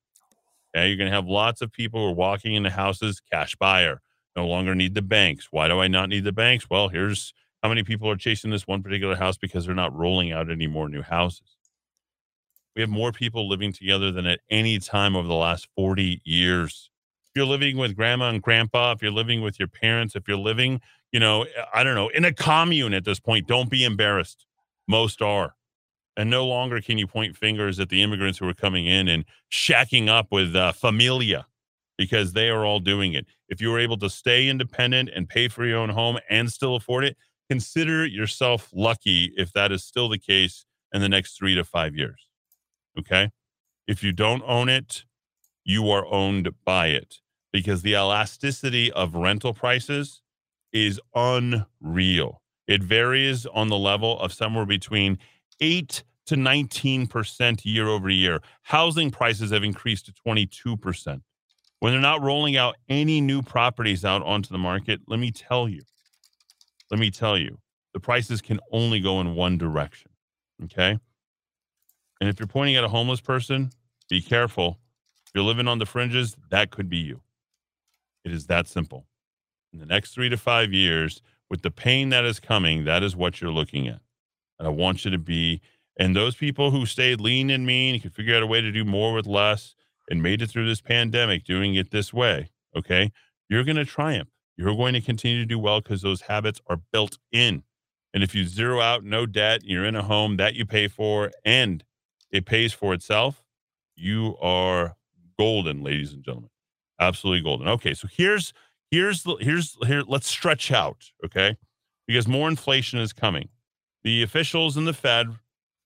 Okay. 0.75 0.89
You're 0.89 0.97
going 0.97 1.09
to 1.09 1.15
have 1.15 1.27
lots 1.27 1.61
of 1.61 1.71
people 1.71 2.01
who 2.01 2.11
are 2.11 2.15
walking 2.15 2.53
into 2.53 2.69
houses, 2.69 3.21
cash 3.31 3.55
buyer, 3.55 4.01
no 4.35 4.45
longer 4.45 4.75
need 4.75 4.93
the 4.93 5.01
banks. 5.01 5.47
Why 5.51 5.69
do 5.69 5.79
I 5.79 5.87
not 5.87 6.09
need 6.09 6.25
the 6.25 6.33
banks? 6.33 6.69
Well, 6.69 6.89
here's 6.89 7.33
how 7.63 7.69
many 7.69 7.83
people 7.83 8.09
are 8.09 8.17
chasing 8.17 8.51
this 8.51 8.67
one 8.67 8.83
particular 8.83 9.15
house 9.15 9.37
because 9.37 9.65
they're 9.65 9.73
not 9.73 9.95
rolling 9.95 10.33
out 10.33 10.51
any 10.51 10.67
more 10.67 10.89
new 10.89 11.01
houses. 11.01 11.54
We 12.75 12.81
have 12.81 12.89
more 12.89 13.11
people 13.11 13.47
living 13.49 13.73
together 13.73 14.11
than 14.11 14.25
at 14.25 14.41
any 14.49 14.79
time 14.79 15.15
over 15.15 15.27
the 15.27 15.33
last 15.35 15.67
40 15.75 16.21
years 16.25 16.89
If 17.35 17.39
you're 17.39 17.45
living 17.45 17.77
with 17.77 17.95
grandma 17.95 18.29
and 18.29 18.41
grandpa, 18.41 18.93
if 18.93 19.01
you're 19.01 19.11
living 19.11 19.41
with 19.41 19.59
your 19.59 19.67
parents, 19.69 20.15
if 20.15 20.27
you're 20.27 20.37
living, 20.37 20.81
you 21.11 21.19
know, 21.19 21.45
I 21.73 21.83
don't 21.83 21.95
know, 21.95 22.09
in 22.09 22.25
a 22.25 22.33
commune 22.33 22.93
at 22.93 23.05
this 23.05 23.19
point, 23.19 23.47
don't 23.47 23.69
be 23.69 23.85
embarrassed. 23.85 24.45
Most 24.87 25.21
are. 25.21 25.55
And 26.17 26.29
no 26.29 26.47
longer 26.47 26.81
can 26.81 26.97
you 26.97 27.07
point 27.07 27.37
fingers 27.37 27.79
at 27.79 27.89
the 27.89 28.01
immigrants 28.03 28.39
who 28.39 28.47
are 28.49 28.53
coming 28.53 28.85
in 28.87 29.07
and 29.07 29.25
shacking 29.51 30.07
up 30.09 30.27
with 30.31 30.55
uh, 30.55 30.71
familia 30.73 31.45
because 31.97 32.33
they 32.33 32.49
are 32.49 32.65
all 32.65 32.79
doing 32.79 33.13
it. 33.13 33.25
If 33.49 33.61
you 33.61 33.71
were 33.71 33.79
able 33.79 33.97
to 33.99 34.09
stay 34.09 34.49
independent 34.49 35.09
and 35.15 35.29
pay 35.29 35.47
for 35.47 35.65
your 35.65 35.79
own 35.79 35.89
home 35.89 36.19
and 36.29 36.51
still 36.51 36.75
afford 36.75 37.05
it, 37.05 37.17
consider 37.49 38.05
yourself 38.05 38.69
lucky 38.73 39.33
if 39.37 39.53
that 39.53 39.71
is 39.71 39.83
still 39.83 40.09
the 40.09 40.19
case 40.19 40.65
in 40.93 41.01
the 41.01 41.09
next 41.09 41.37
three 41.37 41.55
to 41.55 41.63
five 41.63 41.95
years. 41.95 42.27
Okay. 42.97 43.29
If 43.87 44.03
you 44.03 44.11
don't 44.11 44.43
own 44.45 44.69
it, 44.69 45.05
you 45.63 45.89
are 45.89 46.05
owned 46.07 46.49
by 46.63 46.87
it 46.87 47.19
because 47.51 47.81
the 47.81 47.93
elasticity 47.93 48.91
of 48.91 49.15
rental 49.15 49.53
prices 49.53 50.21
is 50.73 50.99
unreal. 51.13 52.41
It 52.67 52.83
varies 52.83 53.45
on 53.45 53.69
the 53.69 53.77
level 53.77 54.19
of 54.19 54.33
somewhere 54.33 54.65
between 54.65 55.19
8 55.61 56.03
to 56.27 56.35
19% 56.35 57.61
year 57.63 57.87
over 57.87 58.09
year. 58.09 58.41
Housing 58.63 59.11
prices 59.11 59.51
have 59.51 59.63
increased 59.63 60.07
to 60.07 60.13
22%. 60.27 61.21
When 61.79 61.93
they're 61.93 62.01
not 62.01 62.23
rolling 62.23 62.57
out 62.57 62.75
any 62.89 63.21
new 63.21 63.41
properties 63.41 64.03
out 64.03 64.23
onto 64.23 64.49
the 64.49 64.57
market, 64.57 65.01
let 65.07 65.19
me 65.19 65.31
tell 65.31 65.69
you, 65.69 65.83
let 66.89 66.99
me 66.99 67.11
tell 67.11 67.37
you, 67.37 67.59
the 67.93 67.99
prices 67.99 68.41
can 68.41 68.59
only 68.71 68.99
go 68.99 69.21
in 69.21 69.35
one 69.35 69.57
direction. 69.57 70.11
Okay. 70.63 70.97
And 72.19 72.29
if 72.29 72.39
you're 72.39 72.47
pointing 72.47 72.75
at 72.75 72.83
a 72.83 72.89
homeless 72.89 73.21
person, 73.21 73.71
be 74.09 74.21
careful. 74.21 74.79
If 75.27 75.31
you're 75.35 75.43
living 75.43 75.67
on 75.67 75.79
the 75.79 75.85
fringes, 75.85 76.35
that 76.49 76.71
could 76.71 76.89
be 76.89 76.97
you. 76.97 77.21
It 78.23 78.31
is 78.31 78.47
that 78.47 78.67
simple. 78.67 79.05
In 79.73 79.79
the 79.79 79.85
next 79.85 80.13
three 80.13 80.29
to 80.29 80.37
five 80.37 80.73
years, 80.73 81.21
with 81.49 81.61
the 81.61 81.71
pain 81.71 82.09
that 82.09 82.25
is 82.25 82.39
coming, 82.39 82.85
that 82.85 83.03
is 83.03 83.15
what 83.15 83.41
you're 83.41 83.51
looking 83.51 83.87
at. 83.87 83.99
And 84.57 84.67
I 84.67 84.71
want 84.71 85.05
you 85.05 85.11
to 85.11 85.17
be, 85.17 85.61
and 85.99 86.15
those 86.15 86.35
people 86.35 86.71
who 86.71 86.85
stayed 86.85 87.19
lean 87.19 87.49
and 87.49 87.65
mean, 87.65 87.99
could 87.99 88.13
figure 88.13 88.35
out 88.35 88.43
a 88.43 88.47
way 88.47 88.61
to 88.61 88.71
do 88.71 88.85
more 88.85 89.13
with 89.13 89.27
less 89.27 89.75
and 90.09 90.23
made 90.23 90.41
it 90.41 90.47
through 90.47 90.67
this 90.67 90.81
pandemic 90.81 91.43
doing 91.43 91.75
it 91.75 91.91
this 91.91 92.13
way, 92.13 92.49
okay, 92.75 93.11
you're 93.49 93.63
going 93.63 93.75
to 93.75 93.85
triumph. 93.85 94.29
You're 94.57 94.75
going 94.75 94.93
to 94.93 95.01
continue 95.01 95.39
to 95.39 95.45
do 95.45 95.59
well 95.59 95.81
because 95.81 96.01
those 96.01 96.21
habits 96.21 96.61
are 96.67 96.79
built 96.91 97.17
in. 97.31 97.63
And 98.13 98.23
if 98.23 98.33
you 98.33 98.47
zero 98.47 98.79
out 98.79 99.03
no 99.03 99.25
debt, 99.25 99.61
you're 99.65 99.85
in 99.85 99.95
a 99.95 100.03
home 100.03 100.37
that 100.37 100.55
you 100.55 100.65
pay 100.65 100.87
for 100.87 101.31
and 101.43 101.83
it 102.35 102.45
pays 102.45 102.73
for 102.73 102.93
itself, 102.93 103.43
you 103.95 104.37
are 104.41 104.95
golden, 105.37 105.83
ladies 105.83 106.13
and 106.13 106.23
gentlemen 106.23 106.49
absolutely 106.99 107.41
golden. 107.41 107.67
Okay, 107.67 107.93
so 107.93 108.07
here's 108.11 108.53
here's 108.91 109.25
here's 109.39 109.77
here. 109.85 110.03
Let's 110.07 110.27
stretch 110.27 110.71
out, 110.71 111.11
okay, 111.23 111.57
because 112.07 112.27
more 112.27 112.47
inflation 112.47 112.99
is 112.99 113.13
coming. 113.13 113.49
The 114.03 114.23
officials 114.23 114.77
in 114.77 114.85
the 114.85 114.93
Fed 114.93 115.27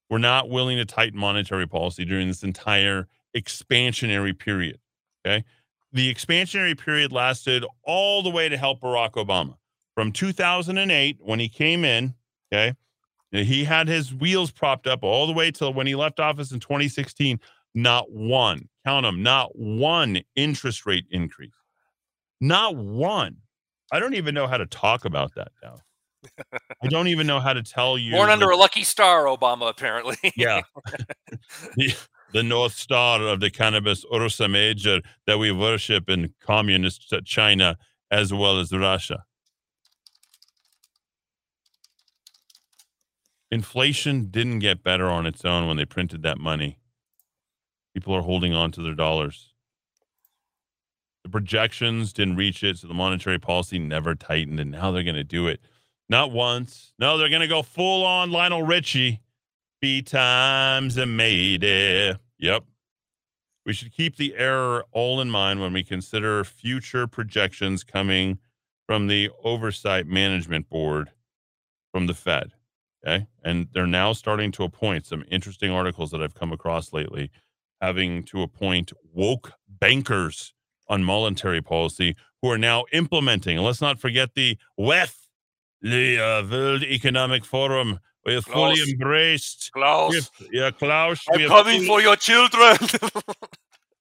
were 0.10 0.20
not 0.20 0.50
willing 0.50 0.78
to 0.78 0.86
tighten 0.86 1.20
monetary 1.20 1.68
policy 1.68 2.06
during 2.06 2.28
this 2.28 2.44
entire 2.44 3.08
expansionary 3.36 4.38
period. 4.38 4.80
Okay, 5.26 5.44
the 5.92 6.14
expansionary 6.14 6.78
period 6.78 7.12
lasted 7.12 7.66
all 7.84 8.24
the 8.24 8.30
way 8.30 8.50
to 8.50 8.58
help 8.58 8.82
Barack 8.82 9.14
Obama 9.14 9.56
from 9.96 10.12
2008 10.12 11.18
when 11.22 11.40
he 11.40 11.50
came 11.50 11.84
in. 11.84 12.16
Okay. 12.52 12.76
He 13.32 13.64
had 13.64 13.88
his 13.88 14.14
wheels 14.14 14.52
propped 14.52 14.88
up 14.88 15.04
all 15.04 15.28
the 15.28 15.34
way 15.34 15.52
till 15.52 15.74
when 15.74 15.86
he 15.86 15.96
left 15.96 16.20
office 16.20 16.52
in 16.52 16.60
2016. 16.60 17.40
Not 17.76 18.12
one, 18.12 18.68
count 18.86 19.06
them, 19.06 19.22
not 19.22 19.56
one 19.56 20.22
interest 20.36 20.86
rate 20.86 21.06
increase. 21.12 21.54
Not 22.42 22.76
one. 22.76 23.38
I 23.92 24.00
don't 24.00 24.16
even 24.16 24.34
know 24.34 24.48
how 24.48 24.58
to 24.58 24.66
talk 24.66 25.06
about 25.06 25.36
that 25.36 25.50
now. 25.62 25.76
I 26.84 26.88
don't 26.88 27.08
even 27.08 27.28
know 27.28 27.40
how 27.40 27.54
to 27.54 27.64
tell 27.64 27.98
you. 27.98 28.12
Born 28.12 28.30
under 28.30 28.50
a 28.50 28.58
lucky 28.58 28.84
star, 28.84 29.26
Obama, 29.26 29.70
apparently. 29.70 30.18
yeah. 30.36 30.62
the, 31.76 31.96
the 32.34 32.44
North 32.44 32.74
Star 32.74 33.22
of 33.22 33.40
the 33.40 33.50
cannabis 33.50 34.06
Ursa 34.14 34.48
Major 34.48 35.02
that 35.28 35.40
we 35.40 35.52
worship 35.52 36.10
in 36.10 36.34
communist 36.42 37.14
China 37.26 37.78
as 38.12 38.34
well 38.34 38.60
as 38.60 38.72
Russia. 38.72 39.24
Inflation 43.52 44.26
didn't 44.26 44.60
get 44.60 44.84
better 44.84 45.08
on 45.08 45.26
its 45.26 45.44
own 45.44 45.68
when 45.68 45.78
they 45.78 45.86
printed 45.86 46.22
that 46.24 46.38
money. 46.38 46.78
People 47.94 48.16
are 48.16 48.22
holding 48.22 48.54
on 48.54 48.72
to 48.74 48.82
their 48.82 48.94
dollars. 48.94 49.54
The 51.24 51.30
projections 51.30 52.14
didn't 52.14 52.38
reach 52.38 52.64
it, 52.64 52.78
so 52.78 52.88
the 52.88 52.94
monetary 52.94 53.40
policy 53.40 53.80
never 53.80 54.16
tightened, 54.16 54.60
and 54.60 54.72
now 54.72 54.92
they're 54.92 55.04
going 55.04 55.16
to 55.16 55.24
do 55.24 55.48
it. 55.48 55.60
Not 56.08 56.32
once. 56.32 56.94
No, 57.00 57.18
they're 57.18 57.30
going 57.30 57.42
to 57.42 57.48
go 57.48 57.62
full 57.62 58.06
on 58.06 58.32
Lionel 58.32 58.64
Richie. 58.64 59.22
B 59.82 60.02
times 60.02 60.98
a 60.98 61.06
made 61.06 61.64
it. 61.64 62.18
Yep. 62.38 62.64
We 63.66 63.74
should 63.74 63.94
keep 63.94 64.18
the 64.18 64.36
error 64.36 64.86
all 64.92 65.22
in 65.22 65.30
mind 65.30 65.62
when 65.62 65.74
we 65.74 65.84
consider 65.84 66.44
future 66.44 67.08
projections 67.08 67.84
coming 67.84 68.40
from 68.88 69.08
the 69.08 69.30
Oversight 69.44 70.08
Management 70.08 70.70
Board 70.70 71.12
from 71.94 72.08
the 72.08 72.14
Fed. 72.14 72.54
Okay. 73.06 73.28
And 73.44 73.68
they're 73.74 73.88
now 73.88 74.14
starting 74.14 74.52
to 74.54 74.64
appoint 74.64 75.06
some 75.06 75.24
interesting 75.32 75.72
articles 75.72 76.12
that 76.12 76.22
I've 76.22 76.36
come 76.36 76.52
across 76.52 76.92
lately 76.94 77.32
having 77.82 78.24
to 78.26 78.42
appoint 78.42 78.92
woke 79.14 79.54
bankers 79.80 80.54
on 80.90 81.04
monetary 81.04 81.62
policy 81.62 82.16
who 82.42 82.52
are 82.52 82.58
now 82.58 82.84
implementing. 82.92 83.58
And 83.58 83.66
let's 83.66 83.80
not 83.82 84.00
forget 84.00 84.34
the 84.36 84.58
WEF 84.78 85.16
the 85.82 86.20
uh, 86.20 86.48
World 86.50 86.84
Economic 86.84 87.46
Forum. 87.46 88.00
We 88.26 88.34
have 88.34 88.44
fully 88.46 88.82
embraced. 88.92 89.72
Klaus, 89.74 90.14
have- 90.14 90.30
yeah, 90.52 90.72
Klaus. 90.72 91.22
we 91.34 91.44
I'm 91.44 91.50
coming 91.50 91.76
fully- 91.78 91.88
for 91.88 92.02
your 92.02 92.16
children. 92.18 92.78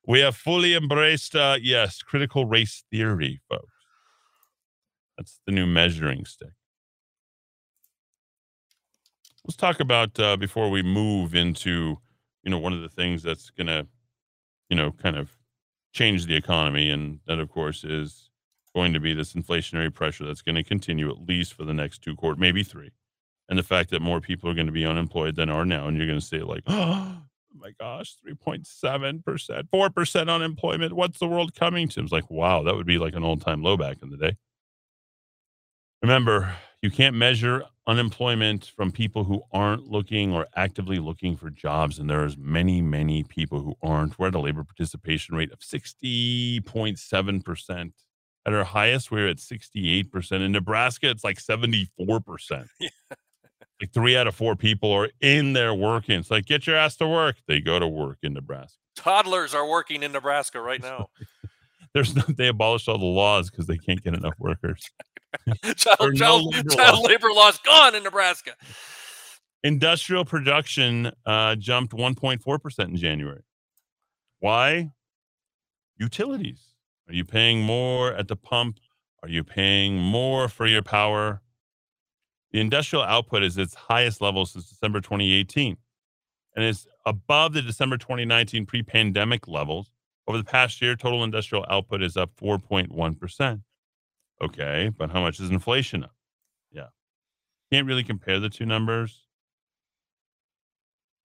We 0.09 0.20
have 0.20 0.36
fully 0.36 0.74
embraced, 0.74 1.36
uh, 1.36 1.59
yes, 1.61 2.01
critical 2.01 2.46
race 2.46 2.82
theory, 2.90 3.42
folks. 3.51 3.74
That's 5.18 5.38
the 5.44 5.53
new 5.53 5.66
measuring 5.66 6.24
stick. 6.24 6.49
Let's 9.49 9.57
talk 9.57 9.80
about 9.80 10.20
uh, 10.20 10.36
before 10.36 10.68
we 10.68 10.82
move 10.82 11.34
into, 11.34 11.96
you 12.42 12.51
know, 12.51 12.59
one 12.59 12.74
of 12.74 12.82
the 12.82 12.88
things 12.90 13.22
that's 13.22 13.49
going 13.49 13.68
to, 13.68 13.86
you 14.68 14.76
know, 14.76 14.92
kind 14.92 15.16
of 15.16 15.30
change 15.94 16.26
the 16.26 16.36
economy, 16.36 16.90
and 16.90 17.20
that, 17.26 17.38
of 17.38 17.49
course, 17.49 17.82
is 17.82 18.28
going 18.74 18.92
to 18.92 19.01
be 19.01 19.14
this 19.14 19.32
inflationary 19.32 19.92
pressure 19.92 20.26
that's 20.26 20.42
going 20.42 20.57
to 20.57 20.62
continue 20.62 21.09
at 21.09 21.26
least 21.26 21.55
for 21.55 21.64
the 21.64 21.72
next 21.72 22.03
two 22.03 22.14
quarters, 22.14 22.38
maybe 22.38 22.62
three, 22.62 22.90
and 23.49 23.59
the 23.59 23.62
fact 23.62 23.88
that 23.88 24.03
more 24.03 24.20
people 24.20 24.51
are 24.51 24.55
going 24.55 24.66
to 24.66 24.72
be 24.72 24.84
unemployed 24.84 25.34
than 25.34 25.49
are 25.49 25.64
now, 25.64 25.88
and 25.88 25.96
you're 25.96 26.07
going 26.07 26.20
to 26.20 26.26
say 26.26 26.40
like, 26.40 26.64
oh 26.66 27.16
my 27.55 27.70
gosh, 27.80 28.16
3.7%, 28.28 29.22
4% 29.22 30.28
unemployment. 30.28 30.92
What's 30.92 31.18
the 31.18 31.26
world 31.26 31.55
coming 31.55 31.88
to? 31.88 32.01
It's 32.03 32.12
like, 32.12 32.30
wow, 32.30 32.64
that 32.64 32.76
would 32.76 32.86
be 32.86 32.99
like 32.99 33.14
an 33.14 33.24
all 33.24 33.38
time 33.38 33.62
low 33.62 33.78
back 33.78 33.96
in 34.03 34.11
the 34.11 34.18
day. 34.18 34.36
Remember, 36.03 36.55
you 36.83 36.91
can't 36.91 37.16
measure 37.16 37.62
unemployment 37.87 38.72
from 38.76 38.93
people 38.93 39.24
who 39.24 39.43
aren't 39.53 39.89
looking 39.89 40.33
or 40.33 40.47
actively 40.55 40.99
looking 40.99 41.37
for 41.37 41.51
jobs. 41.51 41.99
And 41.99 42.09
there's 42.09 42.37
many, 42.37 42.81
many 42.83 43.24
people 43.24 43.61
who 43.61 43.74
aren't. 43.83 44.16
We're 44.18 44.29
at 44.29 44.35
a 44.35 44.41
labor 44.41 44.62
participation 44.62 45.35
rate 45.35 45.51
of 45.53 45.61
60.7%. 45.61 47.93
At 48.47 48.55
our 48.55 48.64
highest, 48.64 49.11
we're 49.11 49.29
at 49.29 49.39
68%. 49.39 50.33
In 50.33 50.53
Nebraska, 50.53 51.11
it's 51.11 51.24
like 51.24 51.39
74%. 51.39 51.89
Like 53.81 53.93
three 53.93 54.16
out 54.16 54.26
of 54.26 54.35
four 54.35 54.57
people 54.57 54.91
are 54.93 55.09
in 55.20 55.53
there 55.53 55.74
working. 55.74 56.18
It's 56.18 56.31
like, 56.31 56.47
get 56.47 56.66
your 56.66 56.76
ass 56.76 56.97
to 56.97 57.07
work. 57.07 57.37
They 57.47 57.61
go 57.61 57.79
to 57.79 57.87
work 57.87 58.18
in 58.22 58.35
Nebraska. 58.35 58.79
Toddlers 58.97 59.55
are 59.55 59.68
working 59.68 60.03
in 60.03 60.12
Nebraska 60.12 60.61
right 60.61 60.83
now. 60.83 61.11
There's 61.95 62.14
no, 62.14 62.22
they 62.29 62.49
abolished 62.49 62.89
all 62.89 62.99
the 62.99 63.05
laws 63.05 63.51
because 63.51 63.66
they 63.66 63.79
can't 63.79 64.03
get 64.03 64.14
enough 64.14 64.35
workers. 64.39 64.91
Or 66.01 66.12
child, 66.12 66.18
no 66.18 66.36
labor 66.36 66.68
child 66.70 67.03
law. 67.03 67.09
labor 67.09 67.32
laws 67.32 67.59
gone 67.59 67.95
in 67.95 68.03
Nebraska. 68.03 68.53
Industrial 69.64 70.24
production 70.24 71.11
uh, 71.26 71.57
jumped 71.57 71.93
1.4% 71.93 72.89
in 72.89 72.97
January. 72.97 73.43
Why? 74.41 74.93
Utilities. 75.97 76.61
Are 77.09 77.14
you 77.14 77.24
paying 77.24 77.62
more 77.62 78.12
at 78.12 78.28
the 78.28 78.36
pump? 78.36 78.78
Are 79.22 79.28
you 79.28 79.43
paying 79.43 79.99
more 79.99 80.49
for 80.49 80.66
your 80.66 80.82
power? 80.82 81.43
The 82.53 82.61
industrial 82.61 83.05
output 83.05 83.43
is 83.43 83.59
its 83.59 83.74
highest 83.74 84.20
level 84.20 84.47
since 84.47 84.68
December 84.68 85.01
2018 85.01 85.76
and 86.55 86.64
is 86.64 86.86
above 87.05 87.53
the 87.53 87.62
December 87.62 87.97
2019 87.97 88.66
pre 88.66 88.82
pandemic 88.82 89.49
levels. 89.49 89.91
Over 90.26 90.39
the 90.39 90.45
past 90.45 90.80
year, 90.82 90.95
total 90.95 91.24
industrial 91.24 91.64
output 91.70 92.03
is 92.03 92.16
up 92.16 92.30
4.1%. 92.36 93.62
Okay, 94.41 94.91
but 94.97 95.11
how 95.11 95.20
much 95.20 95.41
is 95.41 95.51
inflation 95.51 96.05
up? 96.05 96.14
Yeah. 96.70 96.89
Can't 97.72 97.86
really 97.86 98.05
compare 98.05 98.39
the 98.39 98.49
two 98.49 98.66
numbers, 98.66 99.26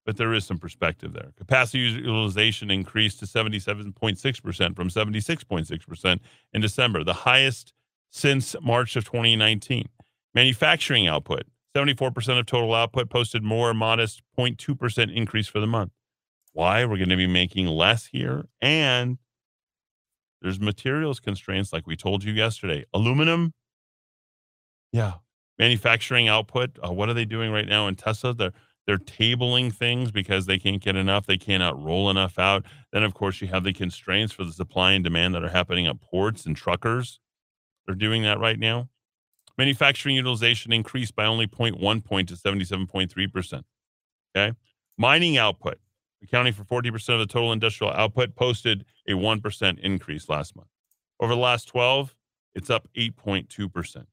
but 0.06 0.18
there 0.18 0.34
is 0.34 0.46
some 0.46 0.58
perspective 0.58 1.14
there. 1.14 1.32
Capacity 1.38 1.80
utilization 1.80 2.72
increased 2.72 3.20
to 3.20 3.26
77.6% 3.26 4.76
from 4.76 4.90
76.6% 4.90 6.20
in 6.54 6.62
December, 6.62 7.04
the 7.04 7.14
highest 7.14 7.74
since 8.10 8.56
March 8.62 8.96
of 8.96 9.06
2019. 9.06 9.88
Manufacturing 10.34 11.08
output, 11.08 11.44
74% 11.76 12.40
of 12.40 12.46
total 12.46 12.74
output 12.74 13.10
posted 13.10 13.44
more 13.44 13.74
modest 13.74 14.22
0.2% 14.38 15.16
increase 15.16 15.48
for 15.48 15.60
the 15.60 15.68
month. 15.68 15.92
Why? 16.52 16.86
We're 16.86 16.98
going 16.98 17.10
to 17.10 17.18
be 17.18 17.28
making 17.28 17.68
less 17.68 18.08
here. 18.08 18.46
And 18.62 19.18
there's 20.44 20.60
materials 20.60 21.20
constraints, 21.20 21.74
like 21.74 21.88
we 21.88 21.96
told 21.96 22.24
you 22.24 22.34
yesterday. 22.34 22.86
Aluminum, 22.94 23.54
yeah. 24.92 25.14
Manufacturing 25.58 26.28
output, 26.28 26.78
uh, 26.86 26.92
what 26.92 27.10
are 27.10 27.14
they 27.14 27.26
doing 27.26 27.52
right 27.52 27.68
now 27.68 27.88
in 27.88 27.96
Tesla? 27.96 28.34
They're 28.34 28.54
they're 28.86 28.98
tabling 28.98 29.74
things 29.74 30.12
because 30.12 30.46
they 30.46 30.60
can't 30.60 30.82
get 30.82 30.96
enough. 30.98 31.26
They 31.26 31.38
cannot 31.38 31.82
roll 31.82 32.10
enough 32.10 32.38
out. 32.38 32.66
Then, 32.92 33.04
of 33.04 33.14
course, 33.14 33.42
you 33.42 33.48
have 33.48 33.64
the 33.64 33.72
constraints 33.72 34.34
for 34.34 34.44
the 34.44 34.52
supply 34.52 34.92
and 34.92 35.04
demand 35.04 35.36
that 35.36 35.44
are 35.44 35.50
happening 35.50 35.88
at 35.88 36.02
ports 36.02 36.46
and 36.46 36.56
truckers. 36.56 37.20
They're 37.86 37.96
doing 37.96 38.24
that 38.24 38.40
right 38.40 38.60
now. 38.60 38.90
Manufacturing 39.58 40.16
utilization 40.16 40.74
increased 40.74 41.16
by 41.16 41.26
only 41.26 41.48
0.1 41.48 42.04
point 42.04 42.30
to 42.30 42.36
77.3%. 42.36 43.64
Okay. 44.36 44.58
Mining 44.98 45.38
output, 45.38 45.80
accounting 46.24 46.54
for 46.54 46.64
40% 46.64 46.94
of 47.10 47.20
the 47.20 47.26
total 47.26 47.52
industrial 47.52 47.94
output, 47.94 48.36
posted 48.36 48.86
a 49.08 49.12
1% 49.12 49.80
increase 49.80 50.30
last 50.30 50.56
month. 50.56 50.70
Over 51.20 51.36
the 51.36 51.42
last 51.42 51.68
12, 51.68 52.16
it's 52.56 52.70
up 52.70 52.88
8.2%. 52.96 54.06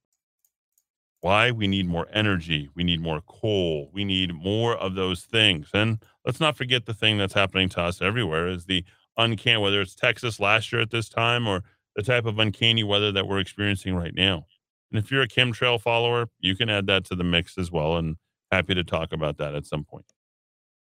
Why? 1.21 1.51
We 1.51 1.69
need 1.69 1.87
more 1.87 2.07
energy. 2.13 2.71
We 2.75 2.83
need 2.83 3.01
more 3.01 3.21
coal. 3.21 3.91
We 3.93 4.05
need 4.05 4.35
more 4.35 4.75
of 4.75 4.95
those 4.95 5.23
things. 5.23 5.69
And 5.75 6.03
let's 6.25 6.41
not 6.41 6.57
forget 6.57 6.87
the 6.87 6.95
thing 6.95 7.19
that's 7.19 7.35
happening 7.35 7.69
to 7.71 7.83
us 7.83 8.01
everywhere 8.01 8.49
is 8.49 8.65
the 8.65 8.85
uncanny, 9.17 9.61
whether 9.61 9.83
it's 9.83 9.95
Texas 9.95 10.41
last 10.41 10.73
year 10.73 10.81
at 10.81 10.91
this 10.91 11.09
time 11.09 11.47
or 11.47 11.63
the 11.95 12.03
type 12.03 12.25
of 12.25 12.39
uncanny 12.39 12.85
weather 12.85 13.13
that 13.13 13.27
we're 13.27 13.39
experiencing 13.39 13.95
right 13.95 14.15
now. 14.15 14.47
And 14.91 14.99
if 14.99 15.11
you're 15.11 15.23
a 15.23 15.29
chemtrail 15.29 15.81
follower, 15.81 16.29
you 16.39 16.57
can 16.57 16.71
add 16.71 16.87
that 16.87 17.05
to 17.07 17.15
the 17.15 17.25
mix 17.25 17.59
as 17.59 17.71
well. 17.71 17.97
And 17.97 18.17
happy 18.51 18.75
to 18.75 18.85
talk 18.85 19.13
about 19.13 19.37
that 19.39 19.55
at 19.55 19.67
some 19.67 19.85
point, 19.85 20.07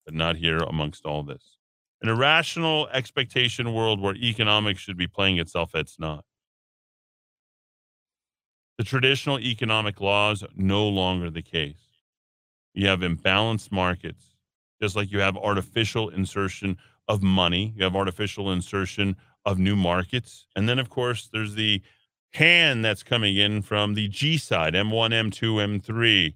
but 0.07 0.15
not 0.15 0.37
here 0.37 0.59
amongst 0.59 1.05
all 1.05 1.21
this. 1.21 1.57
An 2.01 2.07
irrational 2.07 2.87
expectation 2.93 3.73
world 3.73 3.99
where 3.99 4.15
economics 4.15 4.79
should 4.79 4.95
be 4.95 5.07
playing 5.07 5.37
itself, 5.37 5.75
it's 5.75 5.99
not. 5.99 6.23
The 8.77 8.85
traditional 8.85 9.37
economic 9.37 9.99
laws 9.99 10.45
no 10.55 10.87
longer 10.87 11.29
the 11.29 11.41
case. 11.41 11.99
You 12.73 12.87
have 12.87 13.01
imbalanced 13.01 13.69
markets, 13.69 14.23
just 14.81 14.95
like 14.95 15.11
you 15.11 15.19
have 15.19 15.35
artificial 15.35 16.07
insertion 16.07 16.77
of 17.09 17.21
money, 17.21 17.73
you 17.75 17.83
have 17.83 17.95
artificial 17.95 18.49
insertion 18.49 19.17
of 19.43 19.59
new 19.59 19.75
markets. 19.75 20.45
And 20.55 20.69
then, 20.69 20.79
of 20.79 20.89
course, 20.89 21.27
there's 21.33 21.55
the 21.55 21.81
hand 22.31 22.85
that's 22.85 23.03
coming 23.03 23.35
in 23.35 23.61
from 23.61 23.95
the 23.95 24.07
G 24.07 24.37
side, 24.37 24.73
M1, 24.73 25.11
M2, 25.11 25.81
M3, 25.81 26.33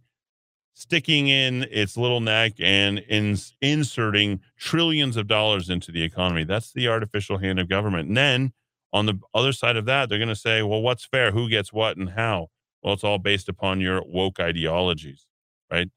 sticking 0.73 1.27
in 1.27 1.63
its 1.69 1.97
little 1.97 2.21
neck 2.21 2.53
and 2.59 2.99
in, 2.99 3.37
inserting 3.61 4.39
trillions 4.57 5.17
of 5.17 5.27
dollars 5.27 5.69
into 5.69 5.91
the 5.91 6.03
economy. 6.03 6.43
That's 6.43 6.71
the 6.71 6.87
artificial 6.87 7.37
hand 7.37 7.59
of 7.59 7.69
government. 7.69 8.07
And 8.07 8.17
then 8.17 8.53
on 8.93 9.05
the 9.05 9.19
other 9.33 9.51
side 9.51 9.77
of 9.77 9.85
that, 9.85 10.09
they're 10.09 10.17
going 10.17 10.29
to 10.29 10.35
say, 10.35 10.61
well, 10.63 10.81
what's 10.81 11.05
fair? 11.05 11.31
Who 11.31 11.49
gets 11.49 11.71
what 11.71 11.97
and 11.97 12.11
how? 12.11 12.47
Well, 12.83 12.93
it's 12.93 13.03
all 13.03 13.19
based 13.19 13.47
upon 13.47 13.79
your 13.79 14.01
woke 14.05 14.39
ideologies, 14.39 15.27
right? 15.71 15.89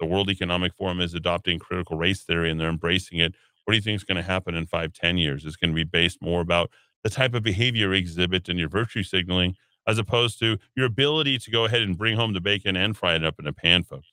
The 0.00 0.06
World 0.06 0.28
Economic 0.28 0.74
Forum 0.74 1.00
is 1.00 1.14
adopting 1.14 1.58
critical 1.58 1.96
race 1.96 2.22
theory 2.22 2.50
and 2.50 2.60
they're 2.60 2.68
embracing 2.68 3.18
it. 3.18 3.34
What 3.64 3.72
do 3.72 3.76
you 3.76 3.82
think 3.82 3.96
is 3.96 4.04
going 4.04 4.16
to 4.16 4.22
happen 4.22 4.56
in 4.56 4.66
five, 4.66 4.92
ten 4.92 5.18
years? 5.18 5.44
It's 5.44 5.56
going 5.56 5.70
to 5.70 5.74
be 5.74 5.84
based 5.84 6.20
more 6.20 6.40
about 6.40 6.70
the 7.04 7.10
type 7.10 7.34
of 7.34 7.42
behavior 7.44 7.92
exhibit 7.92 8.48
and 8.48 8.58
your 8.58 8.68
virtue 8.68 9.04
signaling, 9.04 9.54
as 9.86 9.98
opposed 9.98 10.38
to 10.40 10.58
your 10.74 10.86
ability 10.86 11.38
to 11.38 11.50
go 11.50 11.64
ahead 11.64 11.82
and 11.82 11.96
bring 11.96 12.16
home 12.16 12.32
the 12.32 12.40
bacon 12.40 12.76
and 12.76 12.96
fry 12.96 13.14
it 13.14 13.24
up 13.24 13.38
in 13.38 13.46
a 13.46 13.52
pan, 13.52 13.84
folks. 13.84 14.12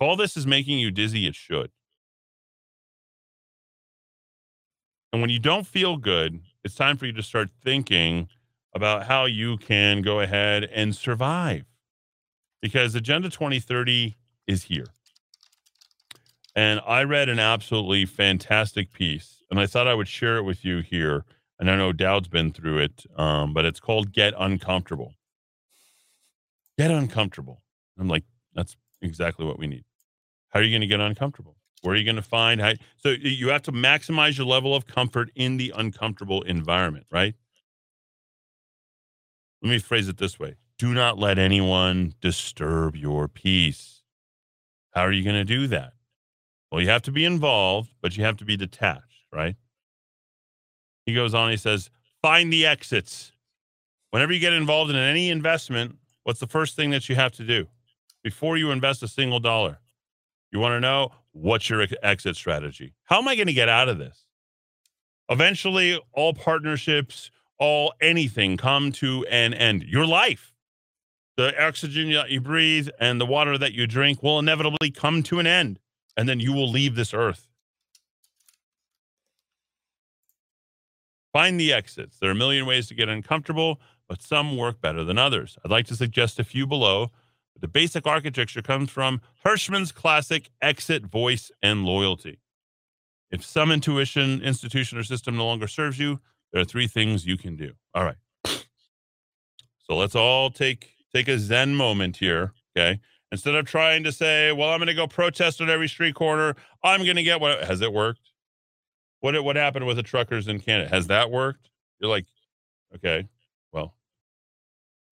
All 0.00 0.16
this 0.16 0.36
is 0.36 0.46
making 0.46 0.78
you 0.78 0.90
dizzy, 0.90 1.26
it 1.26 1.34
should. 1.34 1.70
And 5.12 5.20
when 5.20 5.30
you 5.30 5.38
don't 5.38 5.66
feel 5.66 5.96
good, 5.98 6.40
it's 6.64 6.74
time 6.74 6.96
for 6.96 7.04
you 7.04 7.12
to 7.12 7.22
start 7.22 7.50
thinking 7.62 8.28
about 8.74 9.06
how 9.06 9.26
you 9.26 9.58
can 9.58 10.00
go 10.00 10.20
ahead 10.20 10.64
and 10.64 10.94
survive. 10.94 11.64
Because 12.62 12.94
Agenda 12.94 13.28
2030 13.28 14.16
is 14.46 14.64
here. 14.64 14.86
And 16.54 16.80
I 16.86 17.04
read 17.04 17.28
an 17.28 17.38
absolutely 17.38 18.06
fantastic 18.06 18.92
piece, 18.92 19.42
and 19.50 19.60
I 19.60 19.66
thought 19.66 19.86
I 19.86 19.94
would 19.94 20.08
share 20.08 20.36
it 20.36 20.42
with 20.42 20.64
you 20.64 20.78
here. 20.78 21.24
And 21.58 21.70
I 21.70 21.76
know 21.76 21.92
Dowd's 21.92 22.28
been 22.28 22.52
through 22.52 22.78
it, 22.78 23.04
um, 23.16 23.52
but 23.52 23.64
it's 23.66 23.80
called 23.80 24.12
Get 24.12 24.32
Uncomfortable. 24.38 25.14
Get 26.78 26.90
uncomfortable. 26.90 27.62
I'm 27.98 28.08
like, 28.08 28.24
that's 28.54 28.76
exactly 29.02 29.44
what 29.44 29.58
we 29.58 29.66
need. 29.66 29.84
How 30.50 30.60
are 30.60 30.62
you 30.62 30.70
going 30.70 30.82
to 30.82 30.86
get 30.86 31.00
uncomfortable? 31.00 31.56
Where 31.82 31.94
are 31.94 31.96
you 31.96 32.04
going 32.04 32.16
to 32.16 32.22
find? 32.22 32.60
How, 32.60 32.74
so 32.96 33.10
you 33.10 33.48
have 33.48 33.62
to 33.62 33.72
maximize 33.72 34.36
your 34.36 34.46
level 34.46 34.74
of 34.74 34.86
comfort 34.86 35.30
in 35.34 35.56
the 35.56 35.72
uncomfortable 35.74 36.42
environment, 36.42 37.06
right? 37.10 37.34
Let 39.62 39.70
me 39.70 39.78
phrase 39.78 40.08
it 40.08 40.18
this 40.18 40.38
way 40.38 40.56
do 40.78 40.94
not 40.94 41.18
let 41.18 41.38
anyone 41.38 42.14
disturb 42.20 42.96
your 42.96 43.28
peace. 43.28 44.02
How 44.92 45.02
are 45.02 45.12
you 45.12 45.22
going 45.22 45.36
to 45.36 45.44
do 45.44 45.66
that? 45.68 45.92
Well, 46.70 46.80
you 46.80 46.88
have 46.88 47.02
to 47.02 47.12
be 47.12 47.24
involved, 47.24 47.90
but 48.00 48.16
you 48.16 48.24
have 48.24 48.38
to 48.38 48.44
be 48.44 48.56
detached, 48.56 49.26
right? 49.32 49.56
He 51.04 51.14
goes 51.14 51.34
on, 51.34 51.50
he 51.50 51.56
says, 51.56 51.90
find 52.22 52.52
the 52.52 52.64
exits. 52.64 53.32
Whenever 54.10 54.32
you 54.32 54.40
get 54.40 54.52
involved 54.52 54.90
in 54.90 54.96
any 54.96 55.28
investment, 55.30 55.96
what's 56.24 56.40
the 56.40 56.46
first 56.46 56.76
thing 56.76 56.90
that 56.90 57.08
you 57.08 57.14
have 57.14 57.32
to 57.32 57.44
do? 57.44 57.68
before 58.22 58.56
you 58.56 58.70
invest 58.70 59.02
a 59.02 59.08
single 59.08 59.40
dollar. 59.40 59.78
You 60.52 60.58
want 60.58 60.72
to 60.72 60.80
know 60.80 61.12
what's 61.32 61.68
your 61.70 61.86
exit 62.02 62.36
strategy? 62.36 62.94
How 63.04 63.18
am 63.18 63.28
I 63.28 63.36
going 63.36 63.46
to 63.46 63.52
get 63.52 63.68
out 63.68 63.88
of 63.88 63.98
this? 63.98 64.24
Eventually, 65.28 66.00
all 66.12 66.34
partnerships, 66.34 67.30
all 67.58 67.94
anything 68.00 68.56
come 68.56 68.90
to 68.92 69.24
an 69.26 69.54
end. 69.54 69.84
Your 69.84 70.06
life, 70.06 70.52
the 71.36 71.58
oxygen 71.62 72.10
that 72.12 72.30
you 72.30 72.40
breathe 72.40 72.88
and 72.98 73.20
the 73.20 73.26
water 73.26 73.56
that 73.56 73.72
you 73.72 73.86
drink 73.86 74.22
will 74.22 74.40
inevitably 74.40 74.90
come 74.90 75.22
to 75.24 75.38
an 75.38 75.46
end, 75.46 75.78
and 76.16 76.28
then 76.28 76.40
you 76.40 76.52
will 76.52 76.68
leave 76.68 76.96
this 76.96 77.14
earth. 77.14 77.46
Find 81.32 81.60
the 81.60 81.72
exits. 81.72 82.18
There 82.18 82.28
are 82.28 82.32
a 82.32 82.36
million 82.36 82.66
ways 82.66 82.88
to 82.88 82.94
get 82.94 83.08
uncomfortable, 83.08 83.80
but 84.08 84.20
some 84.20 84.56
work 84.56 84.80
better 84.80 85.04
than 85.04 85.16
others. 85.16 85.56
I'd 85.64 85.70
like 85.70 85.86
to 85.86 85.96
suggest 85.96 86.40
a 86.40 86.44
few 86.44 86.66
below. 86.66 87.12
The 87.60 87.68
basic 87.68 88.06
architecture 88.06 88.62
comes 88.62 88.90
from 88.90 89.20
Hirschman's 89.44 89.92
classic 89.92 90.50
exit, 90.62 91.04
voice, 91.04 91.50
and 91.62 91.84
loyalty. 91.84 92.38
If 93.30 93.44
some 93.44 93.70
intuition, 93.70 94.42
institution, 94.42 94.98
or 94.98 95.04
system 95.04 95.36
no 95.36 95.46
longer 95.46 95.68
serves 95.68 95.98
you, 95.98 96.20
there 96.52 96.62
are 96.62 96.64
three 96.64 96.88
things 96.88 97.26
you 97.26 97.36
can 97.36 97.56
do. 97.56 97.72
All 97.94 98.04
right. 98.04 98.16
So 98.44 99.96
let's 99.96 100.14
all 100.14 100.50
take 100.50 100.90
take 101.14 101.28
a 101.28 101.38
zen 101.38 101.74
moment 101.74 102.16
here, 102.16 102.52
okay? 102.76 103.00
Instead 103.32 103.54
of 103.54 103.66
trying 103.66 104.04
to 104.04 104.12
say, 104.12 104.52
"Well, 104.52 104.70
I'm 104.70 104.78
going 104.78 104.86
to 104.88 104.94
go 104.94 105.06
protest 105.06 105.60
on 105.60 105.68
every 105.68 105.88
street 105.88 106.14
corner. 106.14 106.56
I'm 106.82 107.04
going 107.04 107.16
to 107.16 107.22
get 107.22 107.40
what 107.40 107.64
has 107.64 107.80
it 107.80 107.92
worked? 107.92 108.30
What 109.20 109.42
what 109.44 109.56
happened 109.56 109.86
with 109.86 109.96
the 109.96 110.02
truckers 110.02 110.48
in 110.48 110.60
Canada? 110.60 110.88
Has 110.90 111.08
that 111.08 111.30
worked? 111.30 111.68
You're 112.00 112.10
like, 112.10 112.26
okay, 112.96 113.28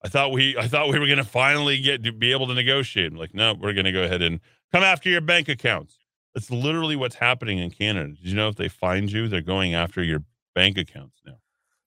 I 0.04 0.08
thought 0.08 0.32
we 0.32 0.56
I 0.56 0.68
thought 0.68 0.88
we 0.88 0.98
were 0.98 1.06
going 1.06 1.18
to 1.18 1.24
finally 1.24 1.80
get 1.80 2.04
to 2.04 2.12
be 2.12 2.32
able 2.32 2.46
to 2.48 2.54
negotiate. 2.54 3.10
I'm 3.12 3.18
like, 3.18 3.34
no, 3.34 3.54
we're 3.54 3.72
going 3.72 3.84
to 3.86 3.92
go 3.92 4.02
ahead 4.04 4.22
and 4.22 4.40
come 4.72 4.82
after 4.82 5.08
your 5.08 5.20
bank 5.20 5.48
accounts. 5.48 5.96
That's 6.34 6.50
literally 6.50 6.94
what's 6.94 7.16
happening 7.16 7.58
in 7.58 7.70
Canada. 7.70 8.10
Did 8.14 8.26
you 8.26 8.36
know 8.36 8.48
if 8.48 8.56
they 8.56 8.68
find 8.68 9.10
you, 9.10 9.26
they're 9.28 9.40
going 9.40 9.74
after 9.74 10.02
your 10.02 10.22
bank 10.54 10.78
accounts 10.78 11.20
now? 11.26 11.38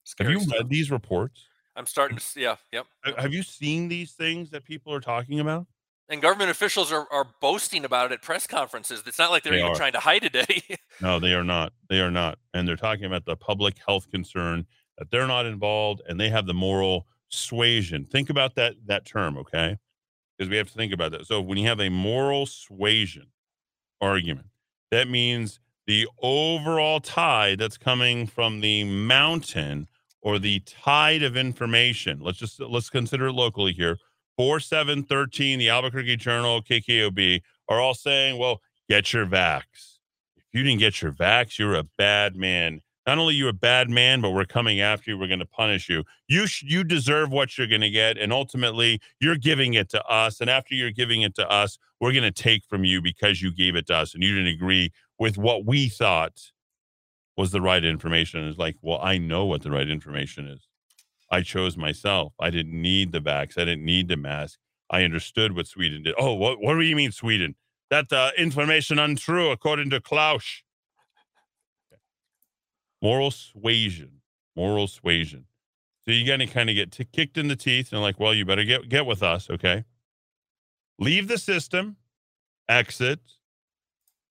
Scary 0.04 0.32
have 0.34 0.40
you 0.42 0.46
stuff. 0.46 0.58
read 0.60 0.68
these 0.68 0.90
reports? 0.90 1.46
I'm 1.74 1.86
starting 1.86 2.18
to 2.18 2.22
see. 2.22 2.42
Yeah, 2.42 2.56
yep. 2.70 2.86
Have 3.16 3.32
you 3.32 3.42
seen 3.42 3.88
these 3.88 4.12
things 4.12 4.50
that 4.50 4.64
people 4.64 4.92
are 4.92 5.00
talking 5.00 5.40
about? 5.40 5.66
And 6.10 6.20
government 6.20 6.50
officials 6.50 6.92
are, 6.92 7.06
are 7.10 7.26
boasting 7.40 7.86
about 7.86 8.10
it 8.10 8.14
at 8.14 8.20
press 8.20 8.46
conferences. 8.46 9.02
It's 9.06 9.18
not 9.18 9.30
like 9.30 9.42
they're 9.44 9.52
They 9.54 9.60
even 9.60 9.70
are. 9.70 9.74
trying 9.76 9.92
to 9.94 10.00
hide 10.00 10.24
it. 10.24 10.36
eh? 10.36 10.76
No, 11.00 11.18
they 11.18 11.32
are 11.32 11.44
not. 11.44 11.72
They 11.88 12.00
are 12.00 12.10
not. 12.10 12.38
And 12.52 12.68
they're 12.68 12.76
talking 12.76 13.06
about 13.06 13.24
the 13.24 13.36
public 13.36 13.78
health 13.86 14.10
concern 14.10 14.66
that 14.98 15.10
they're 15.10 15.26
not 15.26 15.46
involved 15.46 16.02
and 16.06 16.20
they 16.20 16.28
have 16.28 16.44
the 16.44 16.52
moral 16.52 17.06
suasion. 17.32 18.04
Think 18.04 18.30
about 18.30 18.54
that 18.56 18.74
that 18.86 19.04
term, 19.04 19.36
okay? 19.38 19.78
Because 20.36 20.50
we 20.50 20.56
have 20.56 20.68
to 20.68 20.74
think 20.74 20.92
about 20.92 21.12
that. 21.12 21.26
So 21.26 21.40
when 21.40 21.58
you 21.58 21.66
have 21.68 21.80
a 21.80 21.88
moral 21.88 22.46
suasion 22.46 23.26
argument, 24.00 24.48
that 24.90 25.08
means 25.08 25.60
the 25.86 26.08
overall 26.20 27.00
tide 27.00 27.58
that's 27.58 27.78
coming 27.78 28.26
from 28.26 28.60
the 28.60 28.84
mountain 28.84 29.88
or 30.20 30.38
the 30.38 30.60
tide 30.60 31.22
of 31.22 31.36
information. 31.36 32.20
Let's 32.20 32.38
just 32.38 32.60
let's 32.60 32.90
consider 32.90 33.28
it 33.28 33.32
locally 33.32 33.72
here. 33.72 33.98
4713, 34.38 35.58
the 35.58 35.68
Albuquerque 35.68 36.16
Journal, 36.16 36.62
KKOB 36.62 37.42
are 37.68 37.80
all 37.80 37.94
saying, 37.94 38.38
well, 38.38 38.60
get 38.88 39.12
your 39.12 39.26
vax. 39.26 39.62
If 40.36 40.44
you 40.52 40.62
didn't 40.62 40.80
get 40.80 41.02
your 41.02 41.12
vax, 41.12 41.58
you're 41.58 41.74
a 41.74 41.84
bad 41.98 42.34
man. 42.34 42.80
Not 43.06 43.18
only 43.18 43.34
you 43.34 43.48
a 43.48 43.52
bad 43.52 43.90
man, 43.90 44.20
but 44.20 44.30
we're 44.30 44.44
coming 44.44 44.80
after 44.80 45.10
you. 45.10 45.18
We're 45.18 45.26
going 45.26 45.40
to 45.40 45.46
punish 45.46 45.88
you. 45.88 46.04
You 46.28 46.46
sh- 46.46 46.62
you 46.62 46.84
deserve 46.84 47.30
what 47.30 47.58
you're 47.58 47.66
going 47.66 47.80
to 47.80 47.90
get, 47.90 48.16
and 48.16 48.32
ultimately, 48.32 49.00
you're 49.20 49.36
giving 49.36 49.74
it 49.74 49.88
to 49.90 50.04
us. 50.06 50.40
And 50.40 50.48
after 50.48 50.74
you're 50.74 50.92
giving 50.92 51.22
it 51.22 51.34
to 51.36 51.50
us, 51.50 51.78
we're 52.00 52.12
going 52.12 52.22
to 52.22 52.30
take 52.30 52.64
from 52.64 52.84
you 52.84 53.02
because 53.02 53.42
you 53.42 53.52
gave 53.52 53.74
it 53.74 53.86
to 53.88 53.94
us, 53.94 54.14
and 54.14 54.22
you 54.22 54.34
didn't 54.34 54.54
agree 54.54 54.92
with 55.18 55.36
what 55.36 55.64
we 55.64 55.88
thought 55.88 56.52
was 57.36 57.50
the 57.50 57.60
right 57.60 57.84
information. 57.84 58.46
It's 58.46 58.58
like, 58.58 58.76
well, 58.82 59.00
I 59.02 59.18
know 59.18 59.46
what 59.46 59.62
the 59.62 59.70
right 59.70 59.88
information 59.88 60.46
is. 60.46 60.68
I 61.30 61.40
chose 61.42 61.76
myself. 61.76 62.34
I 62.38 62.50
didn't 62.50 62.80
need 62.80 63.12
the 63.12 63.20
vax. 63.20 63.58
I 63.58 63.64
didn't 63.64 63.84
need 63.84 64.08
the 64.08 64.16
mask. 64.16 64.58
I 64.90 65.02
understood 65.02 65.56
what 65.56 65.66
Sweden 65.66 66.02
did. 66.02 66.14
Oh, 66.18 66.34
what 66.34 66.60
what 66.60 66.74
do 66.74 66.82
you 66.82 66.94
mean 66.94 67.10
Sweden? 67.10 67.56
That 67.90 68.12
uh, 68.12 68.30
information 68.36 68.98
untrue 68.98 69.50
according 69.50 69.90
to 69.90 70.00
Klaus. 70.00 70.62
Moral 73.02 73.32
suasion. 73.32 74.20
Moral 74.56 74.86
suasion. 74.86 75.46
So 76.04 76.12
you're 76.12 76.26
gonna 76.26 76.46
kind 76.46 76.70
of 76.70 76.76
get 76.76 76.92
t- 76.92 77.04
kicked 77.04 77.36
in 77.36 77.48
the 77.48 77.56
teeth 77.56 77.92
and 77.92 78.00
like, 78.00 78.18
well, 78.18 78.32
you 78.32 78.44
better 78.44 78.64
get 78.64 78.88
get 78.88 79.06
with 79.06 79.22
us, 79.22 79.50
okay? 79.50 79.84
Leave 80.98 81.28
the 81.28 81.38
system, 81.38 81.96
exit, 82.68 83.20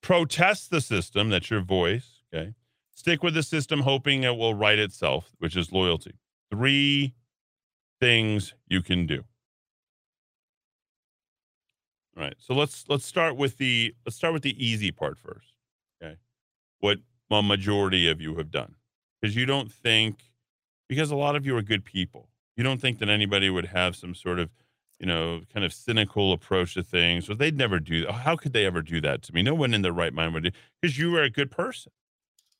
protest 0.01 0.71
the 0.71 0.81
system. 0.81 1.29
That's 1.29 1.49
your 1.49 1.61
voice, 1.61 2.21
okay? 2.33 2.53
Stick 2.93 3.23
with 3.23 3.33
the 3.33 3.43
system, 3.43 3.81
hoping 3.81 4.23
it 4.23 4.37
will 4.37 4.53
right 4.53 4.79
itself, 4.79 5.31
which 5.39 5.55
is 5.55 5.71
loyalty. 5.71 6.13
Three 6.51 7.13
things 7.99 8.53
you 8.67 8.81
can 8.81 9.05
do. 9.05 9.23
All 12.17 12.23
right. 12.23 12.35
So 12.37 12.53
let's 12.53 12.85
let's 12.89 13.05
start 13.05 13.37
with 13.37 13.57
the 13.57 13.95
let's 14.05 14.17
start 14.17 14.33
with 14.33 14.43
the 14.43 14.55
easy 14.63 14.91
part 14.91 15.17
first. 15.17 15.53
Okay. 16.01 16.17
What 16.79 16.99
a 17.31 17.43
majority 17.43 18.09
of 18.09 18.21
you 18.21 18.35
have 18.35 18.51
done. 18.51 18.75
Because 19.21 19.35
you 19.35 19.45
don't 19.45 19.71
think 19.71 20.23
because 20.89 21.09
a 21.09 21.15
lot 21.15 21.37
of 21.37 21.45
you 21.45 21.55
are 21.55 21.61
good 21.61 21.85
people. 21.85 22.27
You 22.57 22.63
don't 22.65 22.81
think 22.81 22.99
that 22.99 23.07
anybody 23.07 23.49
would 23.49 23.67
have 23.67 23.95
some 23.95 24.13
sort 24.13 24.39
of, 24.39 24.49
you 24.99 25.05
know, 25.05 25.41
kind 25.53 25.65
of 25.65 25.71
cynical 25.71 26.33
approach 26.33 26.73
to 26.73 26.83
things. 26.83 27.29
or 27.29 27.35
they'd 27.35 27.55
never 27.55 27.79
do 27.79 28.05
oh, 28.09 28.11
how 28.11 28.35
could 28.35 28.51
they 28.51 28.65
ever 28.65 28.81
do 28.81 28.99
that 29.01 29.21
to 29.23 29.33
me? 29.33 29.41
No 29.41 29.55
one 29.55 29.73
in 29.73 29.83
their 29.83 29.93
right 29.93 30.13
mind 30.13 30.33
would 30.33 30.43
do 30.43 30.51
because 30.81 30.97
you 30.97 31.15
are 31.15 31.23
a 31.23 31.29
good 31.29 31.49
person. 31.49 31.93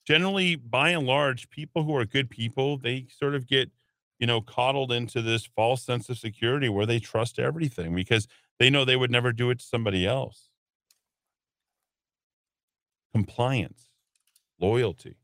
Generally, 0.08 0.56
by 0.56 0.90
and 0.90 1.06
large, 1.06 1.50
people 1.50 1.84
who 1.84 1.96
are 1.96 2.06
good 2.06 2.30
people, 2.30 2.78
they 2.78 3.06
sort 3.10 3.36
of 3.36 3.48
get, 3.48 3.70
you 4.18 4.26
know, 4.26 4.42
coddled 4.42 4.92
into 4.92 5.22
this 5.22 5.46
false 5.46 5.84
sense 5.84 6.10
of 6.10 6.18
security 6.18 6.70
where 6.70 6.86
they 6.86 7.00
trust 7.00 7.38
everything 7.38 7.94
because 7.94 8.28
they 8.60 8.70
know 8.70 8.86
they 8.86 8.96
would 8.96 9.12
never 9.12 9.32
do 9.32 9.50
it 9.50 9.60
to 9.60 9.66
somebody 9.66 10.08
else. 10.08 10.50
Compliance, 13.14 13.91
loyalty, 14.62 15.16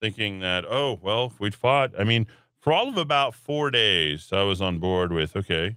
thinking 0.00 0.40
that, 0.40 0.64
oh, 0.68 0.98
well, 1.02 1.26
if 1.26 1.40
we'd 1.40 1.54
fought. 1.54 1.92
I 1.98 2.04
mean, 2.04 2.26
for 2.60 2.72
all 2.72 2.88
of 2.88 2.96
about 2.96 3.34
four 3.34 3.70
days, 3.70 4.30
I 4.32 4.42
was 4.42 4.60
on 4.60 4.78
board 4.78 5.12
with, 5.12 5.36
okay, 5.36 5.76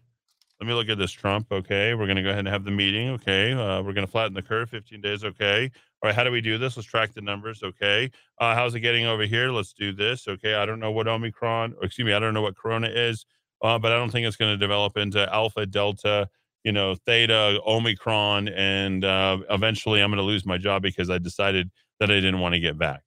let 0.59 0.67
me 0.67 0.73
look 0.73 0.89
at 0.89 0.97
this 0.97 1.11
Trump. 1.11 1.47
Okay, 1.51 1.93
we're 1.93 2.07
going 2.07 2.17
to 2.17 2.23
go 2.23 2.29
ahead 2.29 2.39
and 2.39 2.47
have 2.47 2.63
the 2.63 2.71
meeting. 2.71 3.09
Okay, 3.11 3.53
uh, 3.53 3.81
we're 3.81 3.93
going 3.93 4.05
to 4.05 4.11
flatten 4.11 4.33
the 4.33 4.41
curve 4.41 4.69
15 4.69 5.01
days. 5.01 5.23
Okay. 5.23 5.71
All 6.01 6.07
right, 6.07 6.15
how 6.15 6.23
do 6.23 6.31
we 6.31 6.41
do 6.41 6.57
this? 6.57 6.77
Let's 6.77 6.87
track 6.87 7.13
the 7.13 7.21
numbers. 7.21 7.63
Okay. 7.63 8.11
Uh, 8.39 8.55
how's 8.55 8.75
it 8.75 8.81
getting 8.81 9.05
over 9.05 9.23
here? 9.23 9.49
Let's 9.49 9.73
do 9.73 9.91
this. 9.91 10.27
Okay. 10.27 10.55
I 10.55 10.65
don't 10.65 10.79
know 10.79 10.91
what 10.91 11.07
Omicron, 11.07 11.75
excuse 11.81 12.05
me, 12.05 12.13
I 12.13 12.19
don't 12.19 12.33
know 12.33 12.41
what 12.41 12.55
Corona 12.55 12.87
is, 12.87 13.25
uh, 13.63 13.77
but 13.79 13.91
I 13.91 13.95
don't 13.95 14.11
think 14.11 14.25
it's 14.27 14.35
going 14.35 14.53
to 14.53 14.57
develop 14.57 14.97
into 14.97 15.31
Alpha, 15.31 15.65
Delta, 15.65 16.29
you 16.63 16.71
know, 16.71 16.95
Theta, 16.95 17.59
Omicron, 17.65 18.49
and 18.49 19.05
uh, 19.05 19.39
eventually 19.49 20.01
I'm 20.01 20.09
going 20.09 20.17
to 20.17 20.23
lose 20.23 20.45
my 20.45 20.57
job 20.57 20.81
because 20.81 21.09
I 21.09 21.17
decided 21.17 21.71
that 21.99 22.11
I 22.11 22.15
didn't 22.15 22.39
want 22.39 22.53
to 22.53 22.59
get 22.59 22.77
vaxxed. 22.77 23.01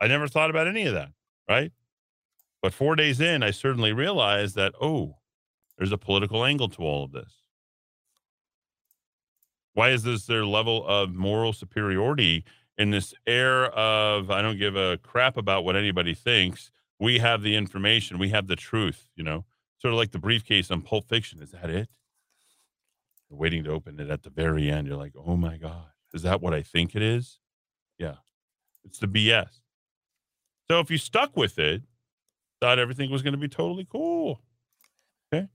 I 0.00 0.06
never 0.06 0.28
thought 0.28 0.50
about 0.50 0.66
any 0.66 0.86
of 0.86 0.94
that, 0.94 1.10
right? 1.48 1.72
But 2.62 2.74
four 2.74 2.96
days 2.96 3.20
in, 3.20 3.42
I 3.42 3.50
certainly 3.50 3.92
realized 3.92 4.54
that, 4.56 4.72
oh, 4.80 5.18
there's 5.76 5.92
a 5.92 5.98
political 5.98 6.44
angle 6.44 6.68
to 6.70 6.82
all 6.82 7.04
of 7.04 7.12
this. 7.12 7.32
Why 9.74 9.90
is 9.90 10.04
this 10.04 10.26
their 10.26 10.46
level 10.46 10.86
of 10.86 11.14
moral 11.14 11.52
superiority 11.52 12.44
in 12.78 12.90
this 12.90 13.12
air 13.26 13.66
of 13.66 14.30
I 14.30 14.40
don't 14.40 14.58
give 14.58 14.76
a 14.76 14.98
crap 14.98 15.36
about 15.36 15.64
what 15.64 15.76
anybody 15.76 16.14
thinks? 16.14 16.70
We 17.00 17.18
have 17.18 17.42
the 17.42 17.56
information, 17.56 18.18
we 18.18 18.28
have 18.30 18.46
the 18.46 18.56
truth, 18.56 19.08
you 19.16 19.24
know, 19.24 19.44
sort 19.78 19.92
of 19.92 19.98
like 19.98 20.12
the 20.12 20.18
briefcase 20.18 20.70
on 20.70 20.82
Pulp 20.82 21.08
Fiction. 21.08 21.42
Is 21.42 21.50
that 21.50 21.68
it? 21.70 21.88
You're 23.28 23.38
waiting 23.38 23.64
to 23.64 23.72
open 23.72 23.98
it 23.98 24.10
at 24.10 24.22
the 24.22 24.30
very 24.30 24.70
end. 24.70 24.86
You're 24.86 24.96
like, 24.96 25.14
oh 25.16 25.36
my 25.36 25.56
God, 25.56 25.86
is 26.12 26.22
that 26.22 26.40
what 26.40 26.54
I 26.54 26.62
think 26.62 26.94
it 26.94 27.02
is? 27.02 27.40
Yeah, 27.98 28.16
it's 28.84 28.98
the 28.98 29.08
BS. 29.08 29.60
So 30.70 30.80
if 30.80 30.90
you 30.90 30.98
stuck 30.98 31.36
with 31.36 31.58
it, 31.58 31.82
thought 32.60 32.78
everything 32.78 33.10
was 33.10 33.22
going 33.22 33.34
to 33.34 33.38
be 33.38 33.48
totally 33.48 33.86
cool. 33.90 34.40
Okay. 35.32 35.46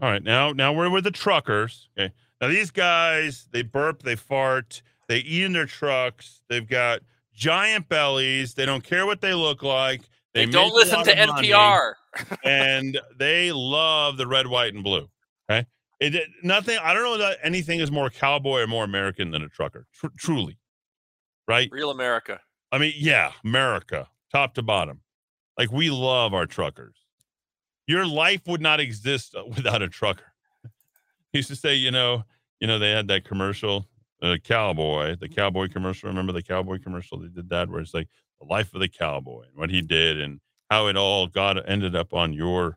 All 0.00 0.10
right, 0.10 0.22
now 0.22 0.52
now 0.52 0.72
we're 0.72 0.90
with 0.90 1.04
the 1.04 1.10
truckers. 1.10 1.88
Okay. 1.98 2.12
Now 2.40 2.48
these 2.48 2.70
guys, 2.70 3.46
they 3.52 3.62
burp, 3.62 4.02
they 4.02 4.16
fart, 4.16 4.82
they 5.08 5.18
eat 5.18 5.44
in 5.44 5.52
their 5.52 5.66
trucks. 5.66 6.40
They've 6.48 6.66
got 6.66 7.00
giant 7.34 7.88
bellies. 7.88 8.54
They 8.54 8.66
don't 8.66 8.82
care 8.82 9.06
what 9.06 9.20
they 9.20 9.34
look 9.34 9.62
like. 9.62 10.02
They, 10.34 10.46
make 10.46 10.52
don't 10.52 10.74
listen 10.74 11.04
to 11.04 11.14
NPR. 11.14 11.94
and 12.44 12.98
they 13.16 13.52
love 13.52 14.16
the 14.16 14.26
red, 14.26 14.46
white, 14.46 14.74
and 14.74 14.82
blue. 14.82 15.08
Okay. 15.50 15.66
It, 16.02 16.16
it- 16.16 16.28
nothing. 16.42 16.76
I 16.82 16.92
don't 16.94 17.04
know 17.04 17.18
that 17.18 17.38
anything 17.44 17.78
is 17.78 17.92
more 17.92 18.10
cowboy 18.10 18.62
or 18.62 18.66
more 18.66 18.82
American 18.84 19.30
than 19.30 19.42
a 19.42 19.48
trucker. 19.48 19.86
Tr- 19.94 20.08
truly, 20.18 20.58
right? 21.46 21.68
Real 21.70 21.90
America. 21.90 22.40
I 22.72 22.78
mean, 22.78 22.94
yeah, 22.96 23.30
America, 23.44 24.08
top 24.32 24.54
to 24.54 24.62
bottom. 24.62 25.00
Like 25.56 25.70
we 25.70 25.90
love 25.90 26.34
our 26.34 26.46
truckers. 26.46 26.96
Your 27.86 28.04
life 28.04 28.40
would 28.48 28.60
not 28.60 28.80
exist 28.80 29.34
uh, 29.36 29.44
without 29.46 29.80
a 29.80 29.88
trucker. 29.88 30.32
He 31.32 31.38
used 31.38 31.50
to 31.50 31.56
say, 31.56 31.74
you 31.76 31.90
know, 31.92 32.24
you 32.58 32.66
know, 32.66 32.78
they 32.80 32.90
had 32.90 33.06
that 33.08 33.24
commercial, 33.24 33.86
uh, 34.22 34.38
cowboy, 34.42 35.14
the 35.20 35.28
cowboy 35.28 35.68
commercial. 35.68 36.08
Remember 36.08 36.32
the 36.32 36.42
cowboy 36.42 36.78
commercial? 36.82 37.18
They 37.20 37.28
did 37.28 37.48
that 37.50 37.68
where 37.68 37.80
it's 37.80 37.94
like 37.94 38.08
the 38.40 38.46
life 38.46 38.74
of 38.74 38.80
the 38.80 38.88
cowboy 38.88 39.42
and 39.42 39.56
what 39.56 39.70
he 39.70 39.82
did 39.82 40.20
and 40.20 40.40
how 40.68 40.88
it 40.88 40.96
all 40.96 41.28
got 41.28 41.68
ended 41.68 41.94
up 41.94 42.12
on 42.12 42.32
your 42.32 42.76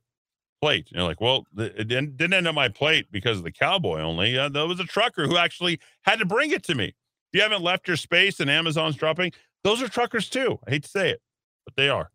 plate. 0.66 0.88
And 0.90 0.98
you're 0.98 1.08
like, 1.08 1.22
well, 1.22 1.46
it 1.58 1.88
didn't, 1.88 2.18
didn't 2.18 2.34
end 2.34 2.48
up 2.48 2.56
my 2.56 2.70
plate 2.70 3.06
because 3.12 3.38
of 3.38 3.44
the 3.44 3.52
cowboy 3.52 4.02
only. 4.02 4.36
Uh, 4.36 4.50
there 4.50 4.66
was 4.66 4.80
a 4.80 4.86
trucker 4.86 5.28
who 5.28 5.38
actually 5.38 5.80
had 6.02 6.18
to 6.18 6.26
bring 6.26 6.50
it 6.50 6.64
to 6.64 6.74
me. 6.74 6.86
If 6.86 6.94
you 7.34 7.42
haven't 7.42 7.62
left 7.62 7.88
your 7.88 7.98
space 7.98 8.40
and 8.40 8.50
Amazon's 8.50 8.96
dropping, 8.96 9.32
those 9.64 9.80
are 9.84 9.88
truckers 9.88 10.28
too. 10.28 10.58
I 10.66 10.72
hate 10.72 10.82
to 10.82 10.90
say 10.90 11.12
it, 11.12 11.22
but 11.66 11.76
they 11.76 11.88
are. 11.88 12.10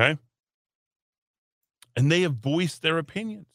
Okay. 0.00 0.18
And 1.94 2.10
they 2.10 2.22
have 2.22 2.38
voiced 2.38 2.82
their 2.82 2.98
opinions. 2.98 3.46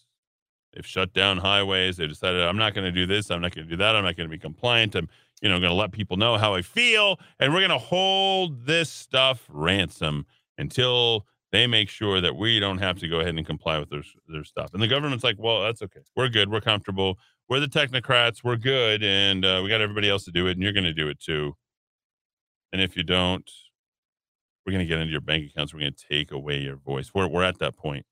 They've 0.71 0.87
shut 0.87 1.11
down 1.11 1.37
highways. 1.37 1.97
They've 1.97 2.07
decided, 2.07 2.41
I'm 2.41 2.57
not 2.57 2.73
going 2.73 2.85
to 2.85 2.93
do 2.93 3.05
this. 3.05 3.29
I'm 3.29 3.41
not 3.41 3.53
going 3.53 3.67
to 3.67 3.69
do 3.69 3.77
that. 3.77 3.97
I'm 3.97 4.05
not 4.05 4.15
going 4.15 4.29
to 4.29 4.33
be 4.33 4.39
compliant. 4.39 4.95
I'm, 4.95 5.09
you 5.41 5.49
know, 5.49 5.59
going 5.59 5.71
to 5.71 5.75
let 5.75 5.91
people 5.91 6.15
know 6.15 6.37
how 6.37 6.55
I 6.55 6.61
feel. 6.61 7.19
And 7.41 7.53
we're 7.53 7.59
going 7.59 7.69
to 7.69 7.77
hold 7.77 8.65
this 8.65 8.89
stuff 8.89 9.43
ransom 9.49 10.25
until 10.57 11.25
they 11.55 11.67
make 11.67 11.89
sure 11.89 12.19
that 12.19 12.35
we 12.35 12.59
don't 12.59 12.79
have 12.79 12.99
to 12.99 13.07
go 13.07 13.21
ahead 13.21 13.35
and 13.35 13.45
comply 13.45 13.79
with 13.79 13.89
their, 13.89 14.03
their 14.27 14.43
stuff. 14.43 14.73
And 14.73 14.83
the 14.83 14.87
government's 14.87 15.23
like, 15.23 15.37
well, 15.39 15.61
that's 15.61 15.81
okay. 15.81 16.01
We're 16.15 16.27
good. 16.27 16.51
We're 16.51 16.59
comfortable. 16.59 17.17
We're 17.47 17.61
the 17.61 17.67
technocrats. 17.67 18.43
We're 18.43 18.57
good. 18.57 19.03
And 19.03 19.45
uh, 19.45 19.61
we 19.63 19.69
got 19.69 19.79
everybody 19.79 20.09
else 20.09 20.25
to 20.25 20.31
do 20.31 20.47
it. 20.47 20.51
And 20.51 20.61
you're 20.61 20.73
going 20.73 20.83
to 20.83 20.93
do 20.93 21.07
it 21.07 21.19
too. 21.19 21.55
And 22.73 22.81
if 22.81 22.97
you 22.97 23.03
don't, 23.03 23.49
we're 24.65 24.71
going 24.71 24.85
to 24.85 24.87
get 24.87 24.99
into 24.99 25.11
your 25.11 25.21
bank 25.21 25.49
accounts. 25.49 25.73
We're 25.73 25.79
going 25.79 25.93
to 25.93 26.05
take 26.09 26.31
away 26.31 26.59
your 26.59 26.75
voice. 26.75 27.11
We're, 27.13 27.27
we're 27.27 27.43
at 27.43 27.59
that 27.59 27.77
point. 27.77 28.05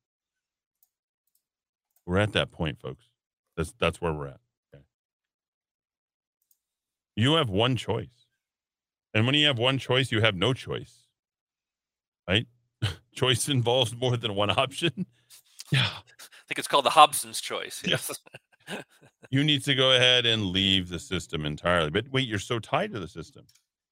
We're 2.06 2.20
at 2.20 2.32
that 2.34 2.52
point, 2.52 2.80
folks. 2.80 3.10
That's, 3.58 3.74
that's 3.78 4.00
where 4.00 4.14
we're 4.14 4.28
at. 4.28 4.40
Okay. 4.74 4.84
You 7.16 7.34
have 7.34 7.50
one 7.50 7.76
choice. 7.76 8.08
And 9.14 9.26
when 9.26 9.36
you 9.36 9.48
have 9.48 9.60
one 9.60 9.80
choice, 9.80 10.12
you 10.12 10.22
have 10.22 10.36
no 10.36 10.54
choice. 10.54 11.08
Right? 12.28 12.48
Choice 13.14 13.50
involves 13.50 13.96
more 13.96 14.18
than 14.18 14.36
one 14.36 14.50
option. 14.50 15.06
Yeah. 15.72 15.88
I 15.88 16.46
think 16.48 16.60
it's 16.60 16.68
called 16.68 16.86
the 16.86 16.92
Hobson's 16.92 17.42
choice. 17.42 17.82
Yes. 17.86 18.12
you 19.30 19.44
need 19.44 19.64
to 19.64 19.76
go 19.76 19.92
ahead 19.94 20.26
and 20.26 20.48
leave 20.48 20.90
the 20.90 21.00
system 21.00 21.46
entirely. 21.46 21.90
But 21.90 22.06
wait, 22.12 22.28
you're 22.28 22.40
so 22.40 22.60
tied 22.60 22.92
to 22.94 23.00
the 23.00 23.08
system. 23.08 23.46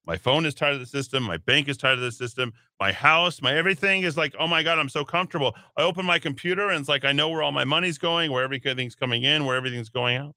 My 0.04 0.16
phone 0.16 0.46
is 0.46 0.54
tied 0.54 0.72
to 0.72 0.78
the 0.78 0.86
system. 0.86 1.22
My 1.22 1.36
bank 1.36 1.68
is 1.68 1.76
tied 1.76 1.94
to 1.94 2.00
the 2.00 2.12
system. 2.12 2.52
My 2.80 2.92
house, 2.92 3.40
my 3.40 3.54
everything 3.54 4.02
is 4.02 4.16
like, 4.16 4.34
oh 4.38 4.48
my 4.48 4.62
God, 4.62 4.78
I'm 4.78 4.88
so 4.88 5.04
comfortable. 5.04 5.54
I 5.76 5.82
open 5.82 6.04
my 6.04 6.18
computer 6.18 6.70
and 6.70 6.80
it's 6.80 6.88
like, 6.88 7.04
I 7.04 7.12
know 7.12 7.28
where 7.28 7.42
all 7.42 7.52
my 7.52 7.64
money's 7.64 7.98
going, 7.98 8.32
where 8.32 8.42
everything's 8.42 8.96
coming 8.96 9.22
in, 9.22 9.44
where 9.44 9.56
everything's 9.56 9.90
going 9.90 10.16
out. 10.16 10.34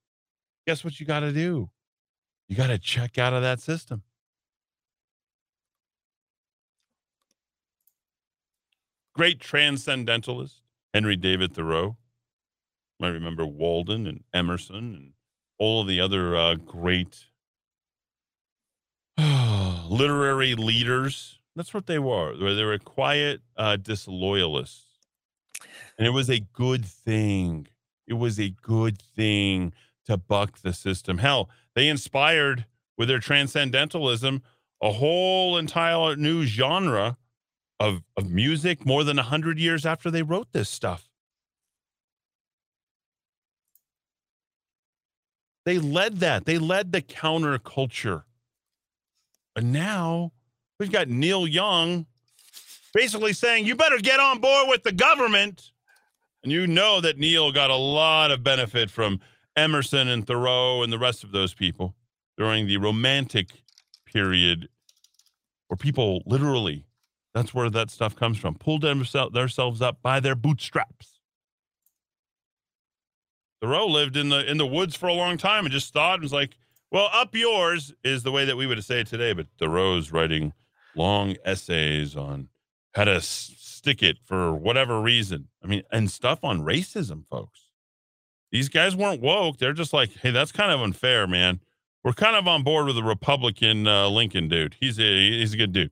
Guess 0.68 0.84
what 0.84 1.00
you 1.00 1.06
got 1.06 1.22
to 1.22 1.32
do? 1.32 1.70
You 2.48 2.56
got 2.56 2.68
to 2.68 2.78
check 2.78 3.18
out 3.18 3.34
of 3.34 3.42
that 3.42 3.60
system. 3.60 4.04
Great 9.16 9.40
transcendentalist, 9.40 10.62
Henry 10.94 11.16
David 11.16 11.54
Thoreau. 11.54 11.96
I 13.02 13.08
remember 13.08 13.46
Walden 13.46 14.08
and 14.08 14.24
Emerson 14.34 14.76
and 14.76 15.14
all 15.58 15.82
of 15.82 15.88
the 15.88 16.02
other 16.02 16.36
uh, 16.36 16.56
great 16.56 17.28
literary 19.88 20.56
leaders. 20.56 21.40
That's 21.56 21.74
what 21.74 21.88
they 21.88 21.98
were. 21.98 22.36
They 22.36 22.64
were 22.64 22.78
quiet 22.78 23.40
uh, 23.56 23.78
disloyalists. 23.78 24.86
And 25.98 26.06
it 26.06 26.12
was 26.12 26.30
a 26.30 26.40
good 26.40 26.86
thing. 26.86 27.68
It 28.08 28.16
was 28.16 28.38
a 28.38 28.50
good 28.50 29.02
thing 29.16 29.72
to 30.08 30.18
buck 30.18 30.60
the 30.62 30.74
system. 30.74 31.20
Hell, 31.20 31.50
they 31.74 31.88
inspired 31.88 32.66
with 32.98 33.08
their 33.08 33.20
transcendentalism 33.20 34.44
a 34.82 34.92
whole 34.92 35.58
entire 35.58 36.18
new 36.18 36.44
genre 36.44 37.18
of, 37.80 38.02
of 38.16 38.30
music 38.30 38.86
more 38.86 39.04
than 39.04 39.18
100 39.18 39.60
years 39.60 39.86
after 39.86 40.10
they 40.10 40.24
wrote 40.24 40.48
this 40.54 40.70
stuff. 40.70 41.10
They 45.66 45.80
led 45.80 46.20
that. 46.20 46.46
They 46.46 46.60
led 46.60 46.92
the 46.92 47.02
counterculture. 47.02 48.24
And 49.56 49.74
now 49.74 50.32
we've 50.80 50.92
got 50.92 51.10
Neil 51.10 51.48
Young 51.48 52.06
basically 52.94 53.34
saying, 53.34 53.66
you 53.66 53.76
better 53.76 53.98
get 53.98 54.20
on 54.20 54.40
board 54.40 54.70
with 54.70 54.84
the 54.84 54.92
government. 54.92 55.72
And 56.44 56.52
you 56.52 56.68
know 56.68 57.02
that 57.02 57.18
Neil 57.18 57.52
got 57.52 57.72
a 57.72 57.76
lot 57.76 58.32
of 58.32 58.44
benefit 58.44 58.90
from 58.92 59.20
Emerson 59.56 60.08
and 60.08 60.26
Thoreau 60.26 60.84
and 60.84 60.94
the 60.94 61.00
rest 61.00 61.24
of 61.24 61.32
those 61.32 61.54
people 61.54 61.96
during 62.38 62.68
the 62.68 62.78
romantic 62.78 63.50
period 64.06 64.70
where 65.68 65.78
people 65.78 66.22
literally, 66.26 66.85
that's 67.36 67.54
where 67.54 67.70
that 67.70 67.92
stuff 67.92 68.16
comes 68.16 68.40
from, 68.40 68.56
pulled 68.56 68.82
themselves 68.84 69.82
up 69.82 70.02
by 70.02 70.22
their 70.22 70.36
bootstraps. 70.36 71.20
Thoreau 73.62 73.88
lived 73.88 74.16
in 74.16 74.30
the 74.30 74.50
in 74.50 74.58
the 74.58 74.66
woods 74.66 74.96
for 74.96 75.08
a 75.08 75.14
long 75.14 75.38
time 75.38 75.66
and 75.66 75.74
just 75.74 75.92
thought 75.92 76.16
and 76.16 76.24
was 76.24 76.32
like, 76.32 76.56
well, 76.92 77.10
up 77.12 77.36
yours 77.36 77.94
is 78.06 78.24
the 78.24 78.32
way 78.32 78.46
that 78.46 78.56
we 78.56 78.66
would 78.66 78.82
say 78.86 79.02
it 79.02 79.08
today, 79.08 79.34
but 79.34 79.48
Thoreau's 79.60 80.14
writing 80.14 80.54
long 80.96 81.36
essays 81.44 82.16
on 82.16 82.48
how 82.94 83.04
to 83.04 83.20
stick 83.20 84.02
it 84.02 84.18
for 84.24 84.54
whatever 84.54 85.02
reason. 85.02 85.50
I 85.62 85.68
mean, 85.68 85.84
and 85.92 86.10
stuff 86.10 86.44
on 86.44 86.62
racism, 86.62 87.28
folks. 87.30 87.68
These 88.52 88.70
guys 88.70 88.96
weren't 88.96 89.22
woke. 89.22 89.58
They're 89.58 89.74
just 89.74 89.92
like, 89.92 90.12
hey, 90.22 90.32
that's 90.32 90.54
kind 90.54 90.72
of 90.72 90.80
unfair, 90.80 91.28
man. 91.28 91.60
We're 92.02 92.14
kind 92.14 92.38
of 92.38 92.48
on 92.48 92.64
board 92.64 92.86
with 92.86 92.96
the 92.96 93.04
Republican 93.04 93.88
uh, 93.88 94.08
Lincoln 94.08 94.48
dude. 94.48 94.78
He's 94.80 94.98
a 95.00 95.04
he's 95.04 95.54
a 95.54 95.58
good 95.58 95.74
dude. 95.74 95.92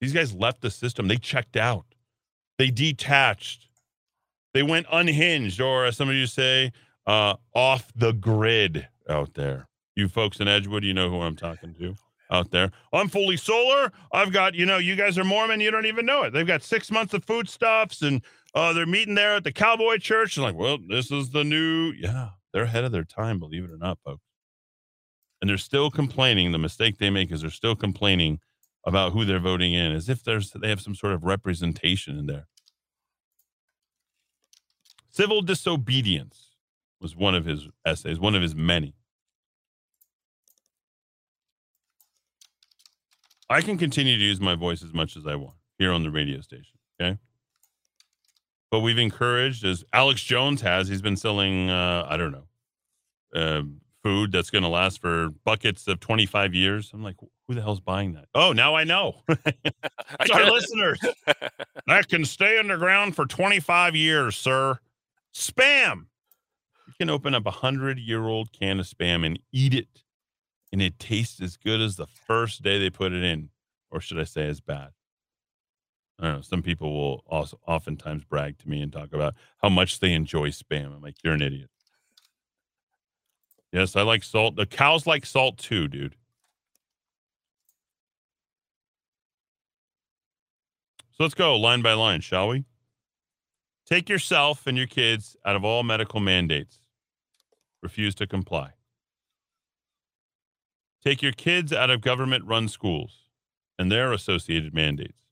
These 0.00 0.12
guys 0.12 0.34
left 0.34 0.60
the 0.60 0.70
system. 0.70 1.08
They 1.08 1.16
checked 1.16 1.56
out. 1.56 1.86
They 2.58 2.70
detached 2.70 3.66
they 4.56 4.62
went 4.62 4.86
unhinged, 4.90 5.60
or 5.60 5.84
as 5.84 5.98
some 5.98 6.08
of 6.08 6.14
you 6.14 6.26
say, 6.26 6.72
uh, 7.06 7.34
off 7.54 7.92
the 7.94 8.12
grid 8.12 8.88
out 9.06 9.34
there. 9.34 9.68
You 9.96 10.08
folks 10.08 10.40
in 10.40 10.48
Edgewood, 10.48 10.82
you 10.82 10.94
know 10.94 11.10
who 11.10 11.20
I'm 11.20 11.36
talking 11.36 11.74
to 11.74 11.94
out 12.30 12.52
there. 12.52 12.72
I'm 12.90 13.10
fully 13.10 13.36
solar. 13.36 13.92
I've 14.12 14.32
got, 14.32 14.54
you 14.54 14.64
know, 14.64 14.78
you 14.78 14.96
guys 14.96 15.18
are 15.18 15.24
Mormon. 15.24 15.60
You 15.60 15.70
don't 15.70 15.84
even 15.84 16.06
know 16.06 16.22
it. 16.22 16.32
They've 16.32 16.46
got 16.46 16.62
six 16.62 16.90
months 16.90 17.12
of 17.12 17.22
foodstuffs 17.22 18.00
and 18.00 18.22
uh, 18.54 18.72
they're 18.72 18.86
meeting 18.86 19.14
there 19.14 19.34
at 19.34 19.44
the 19.44 19.52
cowboy 19.52 19.98
church. 19.98 20.38
And 20.38 20.44
like, 20.44 20.56
well, 20.56 20.78
this 20.88 21.10
is 21.10 21.28
the 21.28 21.44
new, 21.44 21.92
yeah, 21.92 22.30
they're 22.54 22.62
ahead 22.62 22.84
of 22.84 22.92
their 22.92 23.04
time, 23.04 23.38
believe 23.38 23.64
it 23.64 23.70
or 23.70 23.76
not, 23.76 23.98
folks. 24.06 24.24
And 25.42 25.50
they're 25.50 25.58
still 25.58 25.90
complaining. 25.90 26.52
The 26.52 26.58
mistake 26.58 26.96
they 26.96 27.10
make 27.10 27.30
is 27.30 27.42
they're 27.42 27.50
still 27.50 27.76
complaining 27.76 28.40
about 28.86 29.12
who 29.12 29.24
they're 29.24 29.40
voting 29.40 29.74
in 29.74 29.92
as 29.92 30.08
if 30.08 30.22
there's, 30.22 30.52
they 30.52 30.68
have 30.68 30.80
some 30.80 30.94
sort 30.94 31.12
of 31.12 31.24
representation 31.24 32.16
in 32.18 32.26
there. 32.26 32.46
Civil 35.10 35.42
disobedience 35.42 36.50
was 37.00 37.16
one 37.16 37.34
of 37.34 37.44
his 37.44 37.68
essays, 37.84 38.20
one 38.20 38.34
of 38.34 38.42
his 38.42 38.54
many. 38.54 38.94
I 43.50 43.60
can 43.60 43.76
continue 43.76 44.16
to 44.16 44.22
use 44.24 44.40
my 44.40 44.54
voice 44.54 44.82
as 44.82 44.92
much 44.92 45.16
as 45.16 45.26
I 45.26 45.34
want 45.34 45.56
here 45.78 45.92
on 45.92 46.02
the 46.02 46.10
radio 46.10 46.40
station. 46.40 46.78
Okay. 47.00 47.18
But 48.70 48.80
we've 48.80 48.98
encouraged, 48.98 49.64
as 49.64 49.84
Alex 49.92 50.22
Jones 50.22 50.60
has, 50.62 50.88
he's 50.88 51.02
been 51.02 51.16
selling, 51.16 51.70
uh, 51.70 52.06
I 52.08 52.16
don't 52.16 52.32
know, 52.32 52.46
uh, 53.34 53.62
food 54.02 54.32
that's 54.32 54.50
going 54.50 54.62
to 54.62 54.68
last 54.68 55.00
for 55.00 55.30
buckets 55.44 55.86
of 55.86 56.00
25 56.00 56.54
years. 56.54 56.90
I'm 56.92 57.02
like, 57.02 57.16
who 57.46 57.54
the 57.54 57.62
hell's 57.62 57.80
buying 57.80 58.14
that? 58.14 58.26
Oh, 58.34 58.52
now 58.52 58.74
I 58.74 58.84
know. 58.84 59.16
our 59.28 60.50
listeners. 60.50 61.00
that 61.86 62.08
can 62.08 62.24
stay 62.24 62.58
underground 62.58 63.14
for 63.14 63.26
25 63.26 63.94
years, 63.94 64.36
sir. 64.36 64.78
Spam. 65.34 66.06
You 66.86 66.94
can 66.98 67.10
open 67.10 67.34
up 67.34 67.46
a 67.46 67.50
hundred 67.50 67.98
year 67.98 68.26
old 68.26 68.52
can 68.52 68.80
of 68.80 68.86
spam 68.86 69.24
and 69.24 69.38
eat 69.52 69.74
it, 69.74 70.02
and 70.72 70.80
it 70.80 70.98
tastes 70.98 71.40
as 71.40 71.56
good 71.56 71.80
as 71.80 71.96
the 71.96 72.06
first 72.06 72.62
day 72.62 72.78
they 72.78 72.90
put 72.90 73.12
it 73.12 73.22
in, 73.22 73.50
or 73.90 74.00
should 74.00 74.18
I 74.18 74.24
say, 74.24 74.46
as 74.46 74.60
bad. 74.60 74.90
I 76.18 76.24
don't 76.24 76.36
know. 76.36 76.40
Some 76.40 76.62
people 76.62 76.92
will 76.92 77.24
also 77.26 77.58
oftentimes 77.66 78.24
brag 78.24 78.58
to 78.58 78.68
me 78.68 78.80
and 78.80 78.92
talk 78.92 79.12
about 79.12 79.34
how 79.62 79.68
much 79.68 80.00
they 80.00 80.14
enjoy 80.14 80.50
spam. 80.50 80.94
I'm 80.94 81.02
like, 81.02 81.16
you're 81.22 81.34
an 81.34 81.42
idiot. 81.42 81.68
Yes, 83.72 83.96
I 83.96 84.02
like 84.02 84.22
salt. 84.22 84.56
The 84.56 84.64
cows 84.64 85.06
like 85.06 85.26
salt 85.26 85.58
too, 85.58 85.88
dude. 85.88 86.14
So 91.16 91.24
let's 91.24 91.34
go 91.34 91.56
line 91.56 91.80
by 91.80 91.94
line, 91.94 92.20
shall 92.20 92.48
we? 92.48 92.66
Take 93.86 94.08
yourself 94.08 94.66
and 94.66 94.76
your 94.76 94.86
kids 94.86 95.34
out 95.46 95.56
of 95.56 95.64
all 95.64 95.82
medical 95.82 96.20
mandates. 96.20 96.78
Refuse 97.82 98.14
to 98.16 98.26
comply. 98.26 98.72
Take 101.02 101.22
your 101.22 101.32
kids 101.32 101.72
out 101.72 101.88
of 101.88 102.02
government 102.02 102.44
run 102.44 102.68
schools 102.68 103.30
and 103.78 103.90
their 103.90 104.12
associated 104.12 104.74
mandates. 104.74 105.22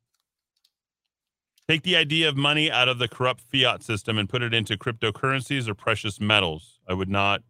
Take 1.69 1.83
the 1.83 1.97
idea 1.97 2.29
of 2.29 2.37
money 2.37 2.71
out 2.71 2.89
of 2.89 2.99
the 2.99 3.09
corrupt 3.09 3.43
fiat 3.43 3.83
system 3.83 4.17
and 4.17 4.29
put 4.29 4.43
it 4.43 4.55
into 4.55 4.79
cryptocurrencies 4.79 5.69
or 5.69 5.75
precious 5.75 6.19
metals. 6.19 6.79
I 6.89 6.95
would 6.95 7.09
not, 7.09 7.43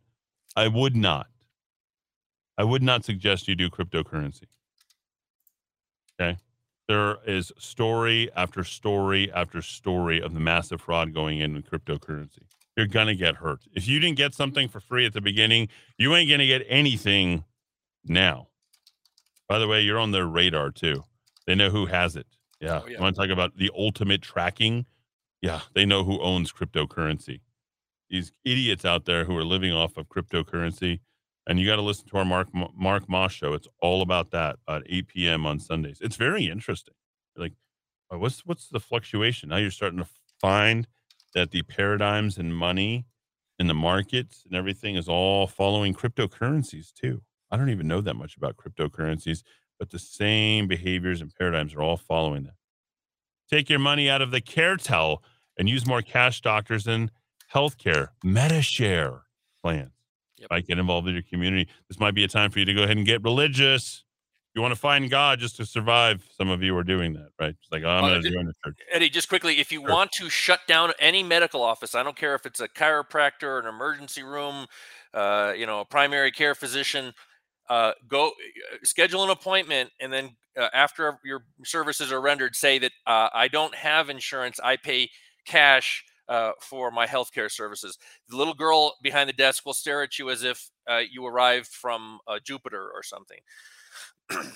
I 0.56 0.68
would 0.68 0.96
not, 0.96 1.28
I 2.58 2.64
would 2.64 2.82
not 2.82 3.04
suggest 3.04 3.46
you 3.46 3.54
do 3.54 3.70
cryptocurrency. 3.70 4.46
Okay. 6.20 6.38
There 6.88 7.16
is 7.26 7.52
story 7.58 8.30
after 8.36 8.62
story 8.62 9.32
after 9.32 9.62
story 9.62 10.20
of 10.20 10.34
the 10.34 10.40
massive 10.40 10.82
fraud 10.82 11.14
going 11.14 11.38
in 11.38 11.54
with 11.54 11.70
cryptocurrency. 11.70 12.42
You're 12.76 12.86
going 12.86 13.06
to 13.06 13.14
get 13.14 13.36
hurt. 13.36 13.60
If 13.72 13.86
you 13.88 14.00
didn't 14.00 14.16
get 14.16 14.34
something 14.34 14.68
for 14.68 14.80
free 14.80 15.06
at 15.06 15.12
the 15.12 15.20
beginning, 15.20 15.68
you 15.96 16.14
ain't 16.14 16.28
going 16.28 16.40
to 16.40 16.46
get 16.46 16.66
anything 16.68 17.44
now. 18.04 18.48
By 19.48 19.58
the 19.58 19.68
way, 19.68 19.82
you're 19.82 19.98
on 19.98 20.10
their 20.10 20.26
radar 20.26 20.70
too. 20.70 21.04
They 21.46 21.54
know 21.54 21.70
who 21.70 21.86
has 21.86 22.16
it. 22.16 22.26
Yeah. 22.60 22.80
Oh, 22.82 22.86
yeah. 22.86 22.96
You 22.96 23.02
want 23.02 23.14
to 23.14 23.22
talk 23.22 23.30
about 23.30 23.56
the 23.56 23.70
ultimate 23.76 24.22
tracking? 24.22 24.86
Yeah. 25.40 25.60
They 25.74 25.86
know 25.86 26.04
who 26.04 26.20
owns 26.20 26.52
cryptocurrency. 26.52 27.40
These 28.10 28.32
idiots 28.44 28.84
out 28.84 29.04
there 29.04 29.24
who 29.24 29.36
are 29.36 29.44
living 29.44 29.72
off 29.72 29.96
of 29.96 30.08
cryptocurrency. 30.08 31.00
And 31.46 31.60
you 31.60 31.66
got 31.66 31.76
to 31.76 31.82
listen 31.82 32.08
to 32.08 32.16
our 32.16 32.24
Mark 32.24 32.48
Mark 32.52 33.08
Moss 33.08 33.32
show. 33.32 33.52
It's 33.52 33.68
all 33.80 34.02
about 34.02 34.30
that 34.30 34.56
at 34.68 34.82
8 34.86 35.08
p.m. 35.08 35.46
on 35.46 35.60
Sundays. 35.60 35.98
It's 36.00 36.16
very 36.16 36.48
interesting. 36.48 36.94
Like, 37.36 37.52
uh, 38.12 38.18
what's 38.18 38.46
what's 38.46 38.68
the 38.68 38.80
fluctuation? 38.80 39.50
Now 39.50 39.56
you're 39.56 39.70
starting 39.70 39.98
to 39.98 40.08
find 40.40 40.86
that 41.34 41.50
the 41.50 41.62
paradigms 41.62 42.38
and 42.38 42.56
money 42.56 43.04
in 43.58 43.66
the 43.66 43.74
markets 43.74 44.42
and 44.46 44.56
everything 44.56 44.96
is 44.96 45.08
all 45.08 45.46
following 45.46 45.94
cryptocurrencies 45.94 46.92
too. 46.92 47.22
I 47.50 47.56
don't 47.56 47.70
even 47.70 47.88
know 47.88 48.00
that 48.00 48.14
much 48.14 48.36
about 48.36 48.56
cryptocurrencies, 48.56 49.42
but 49.78 49.90
the 49.90 49.98
same 49.98 50.66
behaviors 50.66 51.20
and 51.20 51.32
paradigms 51.34 51.74
are 51.74 51.82
all 51.82 51.96
following 51.96 52.44
that. 52.44 52.54
Take 53.50 53.68
your 53.68 53.78
money 53.78 54.08
out 54.08 54.22
of 54.22 54.30
the 54.30 54.40
CareTel 54.40 55.18
and 55.58 55.68
use 55.68 55.86
more 55.86 56.02
cash 56.02 56.40
doctors 56.40 56.86
and 56.86 57.10
healthcare, 57.52 58.08
Medi-Share 58.24 59.22
plans. 59.62 59.93
Yep. 60.44 60.50
Might 60.50 60.66
get 60.66 60.78
involved 60.78 61.08
in 61.08 61.14
your 61.14 61.22
community. 61.22 61.70
This 61.88 61.98
might 61.98 62.14
be 62.14 62.24
a 62.24 62.28
time 62.28 62.50
for 62.50 62.58
you 62.58 62.64
to 62.66 62.74
go 62.74 62.82
ahead 62.82 62.96
and 62.96 63.06
get 63.06 63.22
religious. 63.22 64.04
You 64.54 64.62
want 64.62 64.72
to 64.72 64.80
find 64.80 65.10
God 65.10 65.40
just 65.40 65.56
to 65.56 65.66
survive. 65.66 66.24
Some 66.36 66.48
of 66.50 66.62
you 66.62 66.76
are 66.76 66.84
doing 66.84 67.14
that, 67.14 67.30
right? 67.40 67.56
It's 67.60 67.72
like, 67.72 67.82
oh, 67.82 67.88
I'm 67.88 68.04
Uh, 68.04 68.08
going 68.10 68.22
to 68.22 68.30
join 68.30 68.46
the 68.46 68.54
church. 68.64 68.78
Eddie, 68.92 69.10
just 69.10 69.28
quickly, 69.28 69.58
if 69.58 69.72
you 69.72 69.80
Sure. 69.80 69.90
want 69.90 70.12
to 70.12 70.30
shut 70.30 70.60
down 70.68 70.92
any 71.00 71.22
medical 71.22 71.62
office, 71.62 71.94
I 71.94 72.02
don't 72.02 72.16
care 72.16 72.34
if 72.34 72.46
it's 72.46 72.60
a 72.60 72.68
chiropractor, 72.68 73.44
or 73.44 73.58
an 73.58 73.66
emergency 73.66 74.22
room, 74.22 74.66
uh, 75.12 75.54
you 75.56 75.66
know, 75.66 75.80
a 75.80 75.84
primary 75.84 76.30
care 76.30 76.54
physician, 76.54 77.14
uh, 77.68 77.92
go 78.06 78.28
uh, 78.28 78.76
schedule 78.84 79.24
an 79.24 79.30
appointment, 79.30 79.90
and 79.98 80.12
then 80.12 80.36
uh, 80.56 80.68
after 80.72 81.18
your 81.24 81.46
services 81.64 82.12
are 82.12 82.20
rendered, 82.20 82.54
say 82.54 82.78
that 82.78 82.92
uh, 83.06 83.30
I 83.32 83.48
don't 83.48 83.74
have 83.74 84.10
insurance, 84.10 84.60
I 84.62 84.76
pay 84.76 85.10
cash 85.46 86.04
uh, 86.28 86.52
for 86.60 86.90
my 86.90 87.06
healthcare 87.06 87.50
services. 87.50 87.98
The 88.28 88.36
little 88.36 88.54
girl 88.54 88.96
behind 89.02 89.28
the 89.28 89.34
desk 89.34 89.64
will 89.66 89.74
stare 89.74 90.02
at 90.02 90.18
you 90.18 90.30
as 90.30 90.42
if 90.42 90.70
uh, 90.88 91.02
you 91.10 91.26
arrived 91.26 91.68
from 91.68 92.18
uh, 92.26 92.38
Jupiter 92.44 92.90
or 92.94 93.02
something. 93.02 93.38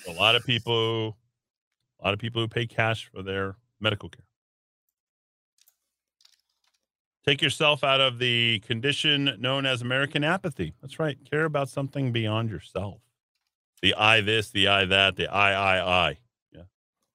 a 0.08 0.12
lot 0.12 0.34
of 0.34 0.44
people 0.44 1.16
a 2.00 2.04
lot 2.04 2.14
of 2.14 2.20
people 2.20 2.40
who 2.40 2.48
pay 2.48 2.66
cash 2.66 3.10
for 3.12 3.22
their 3.22 3.56
medical 3.80 4.08
care. 4.08 4.24
Take 7.26 7.42
yourself 7.42 7.84
out 7.84 8.00
of 8.00 8.18
the 8.18 8.60
condition 8.60 9.36
known 9.38 9.66
as 9.66 9.82
american 9.82 10.24
apathy. 10.24 10.74
That's 10.80 10.98
right. 10.98 11.18
Care 11.30 11.44
about 11.44 11.68
something 11.68 12.12
beyond 12.12 12.50
yourself. 12.50 13.00
The 13.82 13.94
i 13.94 14.22
this 14.22 14.50
the 14.50 14.68
i 14.68 14.86
that 14.86 15.16
the 15.16 15.28
i 15.28 15.52
i 15.52 16.08
i. 16.08 16.18
Yeah. 16.52 16.62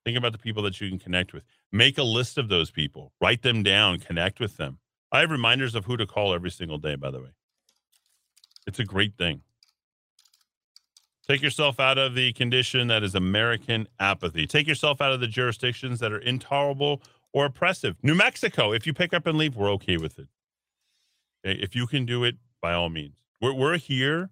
Think 0.06 0.18
about 0.18 0.32
the 0.32 0.38
people 0.38 0.62
that 0.64 0.80
you 0.80 0.90
can 0.90 1.00
connect 1.00 1.34
with 1.34 1.44
make 1.74 1.98
a 1.98 2.04
list 2.04 2.38
of 2.38 2.48
those 2.48 2.72
people 2.72 3.12
write 3.22 3.42
them 3.42 3.64
down 3.64 4.00
connect 4.00 4.40
with 4.40 4.56
them 4.58 4.78
i 5.12 5.20
have 5.20 5.32
reminders 5.32 5.76
of 5.76 5.86
who 5.86 5.98
to 5.98 6.06
call 6.06 6.34
every 6.34 6.52
single 6.52 6.78
day 6.78 6.96
by 6.96 7.12
the 7.12 7.20
way 7.20 7.30
it's 8.66 8.80
a 8.80 8.86
great 8.86 9.18
thing 9.18 9.42
Take 11.28 11.42
yourself 11.42 11.80
out 11.80 11.98
of 11.98 12.16
the 12.16 12.34
condition 12.34 12.88
that 12.88 13.02
is 13.02 13.16
American 13.16 13.88
apathy. 14.00 14.46
Take 14.46 14.68
yourself 14.68 15.00
out 15.00 15.14
of 15.14 15.22
the 15.22 15.28
jurisdictions 15.28 16.00
that 16.00 16.12
are 16.12 16.20
intolerable 16.20 17.02
or 17.32 17.46
oppressive. 17.46 17.96
New 18.04 18.14
Mexico, 18.14 18.74
if 18.74 18.86
you 18.86 18.94
pick 18.94 19.14
up 19.14 19.26
and 19.26 19.38
leave, 19.38 19.56
we're 19.56 19.72
okay 19.72 19.96
with 19.96 20.20
it. 20.20 20.28
If 21.44 21.76
you 21.76 21.88
can 21.88 22.06
do 22.06 22.26
it, 22.26 22.36
by 22.62 22.74
all 22.74 22.90
means. 22.90 23.16
We're, 23.42 23.54
we're 23.54 23.78
here. 23.78 24.32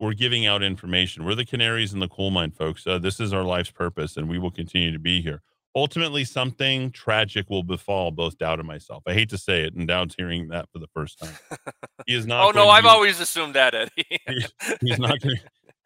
We're 0.00 0.14
giving 0.14 0.46
out 0.46 0.62
information. 0.62 1.24
We're 1.24 1.34
the 1.36 1.44
canaries 1.44 1.92
in 1.92 2.00
the 2.00 2.08
coal 2.08 2.30
mine, 2.30 2.50
folks. 2.50 2.86
Uh, 2.86 2.98
this 2.98 3.18
is 3.20 3.32
our 3.32 3.44
life's 3.44 3.70
purpose, 3.70 4.16
and 4.16 4.28
we 4.28 4.38
will 4.38 4.50
continue 4.50 4.92
to 4.92 4.98
be 4.98 5.22
here. 5.22 5.42
Ultimately, 5.76 6.24
something 6.24 6.90
tragic 6.90 7.50
will 7.50 7.62
befall 7.62 8.10
both 8.10 8.38
Dowd 8.38 8.58
and 8.58 8.66
myself. 8.66 9.02
I 9.06 9.12
hate 9.12 9.28
to 9.28 9.38
say 9.38 9.62
it, 9.62 9.74
and 9.74 9.86
Dowd's 9.86 10.14
hearing 10.16 10.48
that 10.48 10.70
for 10.72 10.78
the 10.78 10.88
first 10.94 11.18
time. 11.20 11.34
He 12.06 12.14
is 12.14 12.26
not. 12.26 12.44
oh 12.48 12.50
no, 12.50 12.70
I've 12.70 12.84
be- 12.84 12.88
always 12.88 13.20
assumed 13.20 13.54
that, 13.54 13.74
Eddie. 13.74 14.18
he's 14.80 14.98
not 14.98 15.20
going 15.20 15.36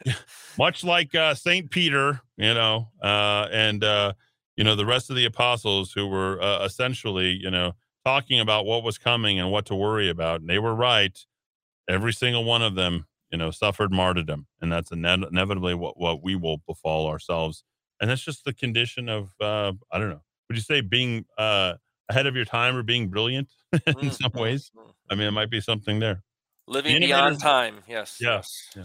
much 0.58 0.82
like 0.82 1.14
uh 1.14 1.34
saint 1.34 1.70
peter 1.70 2.20
you 2.36 2.54
know 2.54 2.88
uh 3.02 3.46
and 3.52 3.84
uh 3.84 4.12
you 4.56 4.64
know 4.64 4.74
the 4.74 4.86
rest 4.86 5.10
of 5.10 5.16
the 5.16 5.24
apostles 5.24 5.92
who 5.92 6.06
were 6.06 6.40
uh, 6.42 6.64
essentially 6.64 7.30
you 7.30 7.50
know 7.50 7.72
talking 8.04 8.40
about 8.40 8.64
what 8.64 8.82
was 8.82 8.98
coming 8.98 9.38
and 9.38 9.50
what 9.50 9.66
to 9.66 9.74
worry 9.74 10.08
about 10.08 10.40
and 10.40 10.48
they 10.48 10.58
were 10.58 10.74
right 10.74 11.18
every 11.88 12.12
single 12.12 12.44
one 12.44 12.62
of 12.62 12.74
them 12.74 13.06
you 13.30 13.38
know 13.38 13.50
suffered 13.50 13.92
martyrdom 13.92 14.46
and 14.60 14.72
that's 14.72 14.90
ine- 14.90 15.26
inevitably 15.30 15.74
what 15.74 15.98
what 15.98 16.22
we 16.22 16.34
will 16.34 16.58
befall 16.66 17.06
ourselves 17.06 17.64
and 18.00 18.08
that's 18.10 18.22
just 18.22 18.44
the 18.44 18.52
condition 18.52 19.08
of 19.08 19.30
uh 19.40 19.72
i 19.92 19.98
don't 19.98 20.10
know 20.10 20.22
would 20.48 20.56
you 20.56 20.62
say 20.62 20.80
being 20.80 21.24
uh 21.38 21.74
ahead 22.08 22.26
of 22.26 22.34
your 22.34 22.44
time 22.44 22.76
or 22.76 22.82
being 22.82 23.08
brilliant 23.08 23.48
in 23.72 23.94
Mm, 23.94 24.12
some 24.12 24.30
mm, 24.32 24.40
ways 24.40 24.70
mm. 24.76 24.92
i 25.10 25.14
mean 25.14 25.26
it 25.28 25.32
might 25.32 25.50
be 25.50 25.60
something 25.60 26.00
there 26.00 26.22
Living 26.70 27.00
The 27.00 27.06
beyond 27.08 27.40
time. 27.40 27.82
Yes. 27.88 28.18
Yes. 28.20 28.68
yeah. 28.76 28.84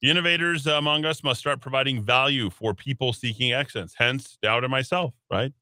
The 0.00 0.10
innovators 0.10 0.68
among 0.68 1.04
us 1.04 1.24
must 1.24 1.40
start 1.40 1.60
providing 1.60 2.04
value 2.04 2.48
for 2.48 2.74
people 2.74 3.12
seeking 3.12 3.52
excellence. 3.52 3.94
Hence, 3.98 4.38
Dowd 4.40 4.62
and 4.62 4.70
myself, 4.70 5.12
right? 5.28 5.52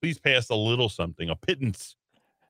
Please 0.00 0.20
pay 0.20 0.36
us 0.36 0.48
a 0.48 0.54
little 0.54 0.88
something, 0.88 1.28
a 1.28 1.34
pittance. 1.34 1.96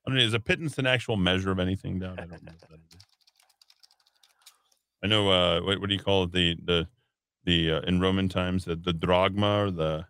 I 0.07 0.11
don't 0.11 0.19
is 0.19 0.35
a 0.35 0.41
pittance 0.41 0.77
an 0.77 0.87
actual 0.87 1.17
measure 1.17 1.51
of 1.51 1.59
anything, 1.59 1.99
Dowd? 1.99 2.21
I 2.21 2.27
don't 2.27 2.43
know. 2.45 2.53
What 2.53 2.69
that 2.69 2.81
is. 2.95 3.07
I 5.03 5.07
know. 5.07 5.31
Uh, 5.31 5.63
what, 5.63 5.81
what 5.81 5.89
do 5.89 5.95
you 5.95 6.01
call 6.01 6.25
it? 6.25 6.33
The 6.33 6.57
the 6.63 6.87
the 7.45 7.73
uh, 7.73 7.81
in 7.81 8.01
Roman 8.01 8.29
times, 8.29 8.65
the, 8.65 8.77
the 8.77 8.93
drachma 8.93 9.65
or 9.65 9.71
the 9.71 10.07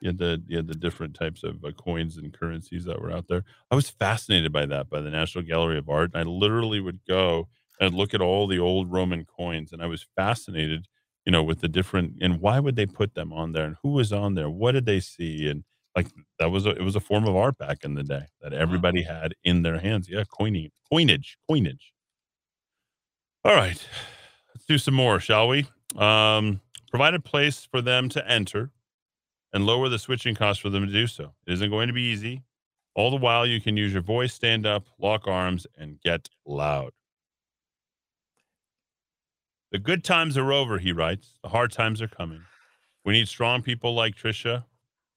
you 0.00 0.08
had 0.08 0.18
the 0.18 0.42
you 0.48 0.56
had 0.56 0.66
the 0.66 0.74
different 0.74 1.14
types 1.14 1.44
of 1.44 1.64
uh, 1.64 1.70
coins 1.72 2.16
and 2.16 2.32
currencies 2.32 2.84
that 2.84 3.00
were 3.00 3.12
out 3.12 3.26
there. 3.28 3.44
I 3.70 3.76
was 3.76 3.90
fascinated 3.90 4.52
by 4.52 4.66
that 4.66 4.90
by 4.90 5.00
the 5.00 5.10
National 5.10 5.44
Gallery 5.44 5.78
of 5.78 5.88
Art. 5.88 6.10
I 6.14 6.22
literally 6.22 6.80
would 6.80 7.00
go 7.06 7.48
and 7.80 7.94
look 7.94 8.14
at 8.14 8.20
all 8.20 8.46
the 8.46 8.58
old 8.58 8.90
Roman 8.90 9.24
coins, 9.24 9.72
and 9.72 9.82
I 9.82 9.86
was 9.86 10.06
fascinated, 10.16 10.86
you 11.24 11.32
know, 11.32 11.42
with 11.42 11.60
the 11.60 11.68
different 11.68 12.14
and 12.20 12.40
why 12.40 12.58
would 12.58 12.74
they 12.74 12.86
put 12.86 13.14
them 13.14 13.32
on 13.32 13.52
there, 13.52 13.64
and 13.64 13.76
who 13.82 13.90
was 13.90 14.12
on 14.12 14.34
there, 14.34 14.50
what 14.50 14.72
did 14.72 14.86
they 14.86 15.00
see, 15.00 15.48
and 15.48 15.62
like 15.94 16.08
that 16.38 16.50
was 16.50 16.66
a 16.66 16.70
it 16.70 16.82
was 16.82 16.96
a 16.96 17.00
form 17.00 17.26
of 17.28 17.36
art 17.36 17.58
back 17.58 17.84
in 17.84 17.94
the 17.94 18.02
day 18.02 18.24
that 18.40 18.52
everybody 18.52 19.02
had 19.02 19.34
in 19.44 19.62
their 19.62 19.78
hands. 19.78 20.08
Yeah, 20.08 20.24
coining, 20.24 20.70
coinage, 20.90 21.38
coinage. 21.48 21.92
All 23.44 23.54
right, 23.54 23.86
let's 24.54 24.64
do 24.66 24.78
some 24.78 24.94
more, 24.94 25.20
shall 25.20 25.48
we? 25.48 25.66
Um, 25.96 26.60
provide 26.92 27.14
a 27.14 27.20
place 27.20 27.64
for 27.64 27.80
them 27.80 28.10
to 28.10 28.30
enter 28.30 28.70
and 29.54 29.64
lower 29.64 29.88
the 29.88 29.98
switching 29.98 30.34
costs 30.34 30.60
for 30.60 30.68
them 30.68 30.86
to 30.86 30.92
do 30.92 31.06
so. 31.06 31.32
It 31.46 31.54
isn't 31.54 31.70
going 31.70 31.88
to 31.88 31.94
be 31.94 32.02
easy. 32.02 32.42
All 32.94 33.10
the 33.10 33.16
while, 33.16 33.46
you 33.46 33.62
can 33.62 33.78
use 33.78 33.94
your 33.94 34.02
voice, 34.02 34.34
stand 34.34 34.66
up, 34.66 34.84
lock 34.98 35.26
arms, 35.26 35.66
and 35.78 35.98
get 36.02 36.28
loud. 36.44 36.92
The 39.70 39.78
good 39.78 40.04
times 40.04 40.36
are 40.36 40.52
over, 40.52 40.78
he 40.78 40.92
writes. 40.92 41.38
The 41.42 41.48
hard 41.48 41.72
times 41.72 42.02
are 42.02 42.08
coming. 42.08 42.42
We 43.06 43.14
need 43.14 43.26
strong 43.26 43.62
people 43.62 43.94
like 43.94 44.14
Trisha 44.14 44.60
to 44.60 44.64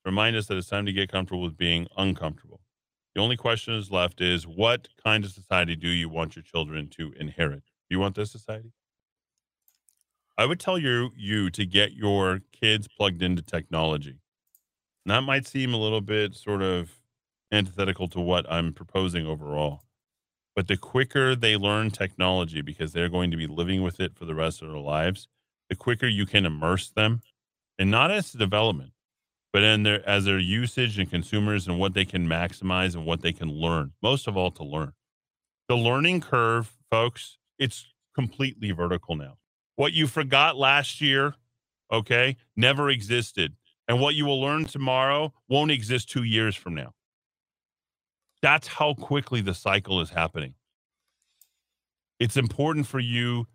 remind 0.05 0.37
us 0.37 0.47
that 0.47 0.55
it's 0.55 0.69
time 0.69 0.85
to 0.85 0.93
get 0.93 1.11
comfortable 1.11 1.43
with 1.43 1.57
being 1.57 1.87
uncomfortable. 1.97 2.61
The 3.15 3.21
only 3.21 3.35
question 3.35 3.73
is 3.73 3.91
left 3.91 4.21
is 4.21 4.47
what 4.47 4.87
kind 5.03 5.25
of 5.25 5.31
society 5.31 5.75
do 5.75 5.89
you 5.89 6.07
want 6.07 6.37
your 6.37 6.43
children 6.43 6.87
to 6.91 7.11
inherit? 7.19 7.63
Do 7.65 7.95
you 7.95 7.99
want 7.99 8.15
this 8.15 8.31
society? 8.31 8.71
I 10.37 10.45
would 10.45 10.59
tell 10.59 10.77
you 10.77 11.11
you 11.15 11.49
to 11.51 11.65
get 11.65 11.93
your 11.93 12.41
kids 12.51 12.87
plugged 12.87 13.21
into 13.21 13.41
technology. 13.41 14.19
And 15.05 15.11
that 15.11 15.21
might 15.21 15.47
seem 15.47 15.73
a 15.73 15.77
little 15.77 16.01
bit 16.01 16.35
sort 16.35 16.61
of 16.61 16.91
antithetical 17.51 18.07
to 18.09 18.19
what 18.19 18.51
I'm 18.51 18.73
proposing 18.73 19.25
overall. 19.25 19.83
But 20.55 20.67
the 20.67 20.77
quicker 20.77 21.35
they 21.35 21.55
learn 21.55 21.91
technology 21.91 22.61
because 22.61 22.91
they're 22.91 23.09
going 23.09 23.31
to 23.31 23.37
be 23.37 23.47
living 23.47 23.81
with 23.81 23.99
it 23.99 24.17
for 24.17 24.25
the 24.25 24.35
rest 24.35 24.61
of 24.61 24.69
their 24.69 24.79
lives, 24.79 25.27
the 25.69 25.75
quicker 25.75 26.07
you 26.07 26.25
can 26.25 26.45
immerse 26.45 26.89
them 26.89 27.21
and 27.77 27.91
not 27.91 28.11
as 28.11 28.31
development, 28.31 28.91
but 29.53 29.63
in 29.63 29.83
their 29.83 30.07
as 30.07 30.25
their 30.25 30.39
usage 30.39 30.97
and 30.99 31.09
consumers 31.09 31.67
and 31.67 31.79
what 31.79 31.93
they 31.93 32.05
can 32.05 32.27
maximize 32.27 32.95
and 32.95 33.05
what 33.05 33.21
they 33.21 33.33
can 33.33 33.49
learn. 33.49 33.91
Most 34.01 34.27
of 34.27 34.35
all 34.35 34.51
to 34.51 34.63
learn. 34.63 34.93
The 35.67 35.77
learning 35.77 36.21
curve, 36.21 36.71
folks, 36.91 37.37
it's 37.57 37.85
completely 38.13 38.71
vertical 38.71 39.15
now. 39.15 39.37
What 39.75 39.93
you 39.93 40.07
forgot 40.07 40.57
last 40.57 41.01
year, 41.01 41.35
okay, 41.91 42.37
never 42.55 42.89
existed. 42.89 43.53
And 43.87 43.99
what 43.99 44.15
you 44.15 44.25
will 44.25 44.41
learn 44.41 44.65
tomorrow 44.65 45.33
won't 45.49 45.71
exist 45.71 46.09
two 46.09 46.23
years 46.23 46.55
from 46.55 46.75
now. 46.75 46.93
That's 48.41 48.67
how 48.67 48.93
quickly 48.93 49.41
the 49.41 49.53
cycle 49.53 50.01
is 50.01 50.11
happening. 50.11 50.55
It's 52.19 52.37
important 52.37 52.87
for 52.87 52.99
you, 52.99 53.47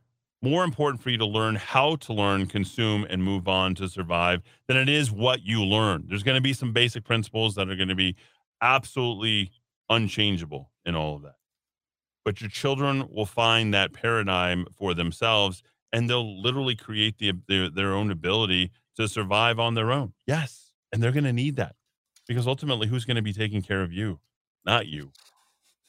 more 0.42 0.64
important 0.64 1.02
for 1.02 1.10
you 1.10 1.18
to 1.18 1.26
learn 1.26 1.56
how 1.56 1.96
to 1.96 2.12
learn, 2.12 2.46
consume, 2.46 3.06
and 3.08 3.22
move 3.22 3.48
on 3.48 3.74
to 3.76 3.88
survive 3.88 4.42
than 4.68 4.76
it 4.76 4.88
is 4.88 5.10
what 5.10 5.42
you 5.42 5.64
learn. 5.64 6.04
There's 6.08 6.22
going 6.22 6.36
to 6.36 6.42
be 6.42 6.52
some 6.52 6.72
basic 6.72 7.04
principles 7.04 7.54
that 7.54 7.70
are 7.70 7.76
going 7.76 7.88
to 7.88 7.94
be 7.94 8.16
absolutely 8.60 9.50
unchangeable 9.88 10.70
in 10.84 10.94
all 10.94 11.16
of 11.16 11.22
that. 11.22 11.36
But 12.24 12.40
your 12.40 12.50
children 12.50 13.08
will 13.10 13.26
find 13.26 13.72
that 13.74 13.92
paradigm 13.92 14.66
for 14.76 14.94
themselves 14.94 15.62
and 15.92 16.08
they'll 16.08 16.40
literally 16.40 16.76
create 16.76 17.18
the, 17.18 17.32
their, 17.48 17.70
their 17.70 17.92
own 17.92 18.10
ability 18.10 18.70
to 18.96 19.08
survive 19.08 19.58
on 19.58 19.74
their 19.74 19.92
own. 19.92 20.12
Yes. 20.26 20.72
And 20.92 21.02
they're 21.02 21.12
going 21.12 21.24
to 21.24 21.32
need 21.32 21.56
that 21.56 21.74
because 22.26 22.46
ultimately, 22.46 22.86
who's 22.86 23.04
going 23.04 23.16
to 23.16 23.22
be 23.22 23.32
taking 23.32 23.62
care 23.62 23.82
of 23.82 23.92
you? 23.92 24.20
Not 24.64 24.86
you. 24.86 25.12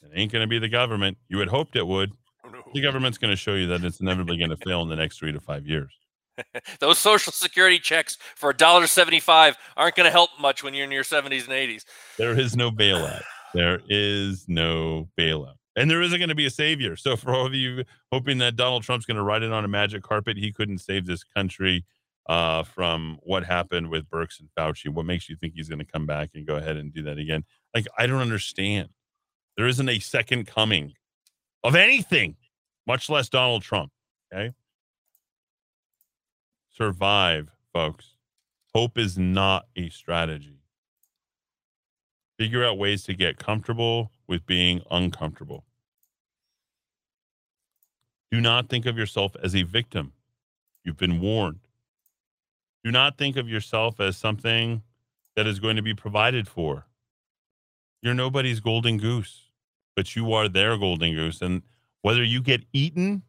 It 0.02 0.10
ain't 0.14 0.32
going 0.32 0.42
to 0.42 0.48
be 0.48 0.58
the 0.58 0.68
government. 0.68 1.18
You 1.28 1.38
had 1.38 1.48
hoped 1.48 1.76
it 1.76 1.86
would. 1.86 2.12
Oh. 2.44 2.50
The 2.74 2.80
government's 2.80 3.18
going 3.18 3.30
to 3.30 3.36
show 3.36 3.54
you 3.54 3.66
that 3.68 3.84
it's 3.84 4.00
inevitably 4.00 4.38
going 4.38 4.50
to 4.50 4.56
fail 4.56 4.82
in 4.82 4.88
the 4.88 4.96
next 4.96 5.18
three 5.18 5.32
to 5.32 5.40
five 5.40 5.66
years. 5.66 5.92
Those 6.80 6.98
social 6.98 7.32
security 7.32 7.78
checks 7.78 8.16
for 8.34 8.50
a 8.50 8.56
dollar 8.56 8.86
seventy-five 8.86 9.56
aren't 9.76 9.94
going 9.94 10.06
to 10.06 10.10
help 10.10 10.30
much 10.40 10.64
when 10.64 10.74
you're 10.74 10.84
in 10.84 10.90
your 10.90 11.04
seventies 11.04 11.44
and 11.44 11.52
eighties. 11.52 11.84
There 12.16 12.38
is 12.38 12.56
no 12.56 12.70
bailout. 12.70 13.22
There 13.54 13.80
is 13.88 14.46
no 14.48 15.08
bailout. 15.18 15.56
And 15.74 15.90
there 15.90 16.02
isn't 16.02 16.18
going 16.18 16.28
to 16.28 16.34
be 16.34 16.46
a 16.46 16.50
savior. 16.50 16.96
So, 16.96 17.16
for 17.16 17.34
all 17.34 17.46
of 17.46 17.54
you 17.54 17.84
hoping 18.10 18.38
that 18.38 18.56
Donald 18.56 18.82
Trump's 18.82 19.06
going 19.06 19.16
to 19.16 19.22
ride 19.22 19.42
it 19.42 19.52
on 19.52 19.64
a 19.64 19.68
magic 19.68 20.02
carpet, 20.02 20.36
he 20.36 20.52
couldn't 20.52 20.78
save 20.78 21.06
this 21.06 21.24
country 21.24 21.84
uh, 22.28 22.62
from 22.62 23.18
what 23.22 23.44
happened 23.44 23.88
with 23.88 24.08
Birx 24.08 24.40
and 24.40 24.48
Fauci. 24.56 24.88
What 24.88 25.06
makes 25.06 25.28
you 25.28 25.36
think 25.36 25.54
he's 25.54 25.68
going 25.68 25.78
to 25.78 25.84
come 25.84 26.06
back 26.06 26.30
and 26.34 26.46
go 26.46 26.56
ahead 26.56 26.76
and 26.76 26.92
do 26.92 27.02
that 27.04 27.18
again? 27.18 27.44
Like, 27.74 27.86
I 27.98 28.06
don't 28.06 28.20
understand. 28.20 28.90
There 29.56 29.66
isn't 29.66 29.88
a 29.88 29.98
second 29.98 30.46
coming 30.46 30.94
of 31.64 31.74
anything, 31.74 32.36
much 32.86 33.08
less 33.08 33.28
Donald 33.28 33.62
Trump. 33.62 33.92
Okay. 34.32 34.52
Survive, 36.70 37.50
folks. 37.72 38.16
Hope 38.74 38.96
is 38.96 39.18
not 39.18 39.66
a 39.76 39.90
strategy. 39.90 40.60
Figure 42.38 42.64
out 42.64 42.78
ways 42.78 43.04
to 43.04 43.14
get 43.14 43.36
comfortable 43.36 44.10
with 44.32 44.46
being 44.46 44.80
uncomfortable. 44.90 45.62
Do 48.30 48.40
not 48.40 48.70
think 48.70 48.86
of 48.86 48.96
yourself 48.96 49.36
as 49.42 49.54
a 49.54 49.62
victim. 49.62 50.14
You've 50.84 50.96
been 50.96 51.20
warned. 51.20 51.60
Do 52.82 52.90
not 52.90 53.18
think 53.18 53.36
of 53.36 53.46
yourself 53.46 54.00
as 54.00 54.16
something 54.16 54.80
that 55.36 55.46
is 55.46 55.60
going 55.60 55.76
to 55.76 55.82
be 55.82 55.92
provided 55.92 56.48
for. 56.48 56.86
You're 58.00 58.14
nobody's 58.14 58.60
golden 58.60 58.96
goose, 58.96 59.50
but 59.94 60.16
you 60.16 60.32
are 60.32 60.48
their 60.48 60.78
golden 60.78 61.14
goose. 61.14 61.42
And 61.42 61.60
whether 62.00 62.24
you 62.24 62.40
get 62.40 62.62
eaten, 62.72 63.24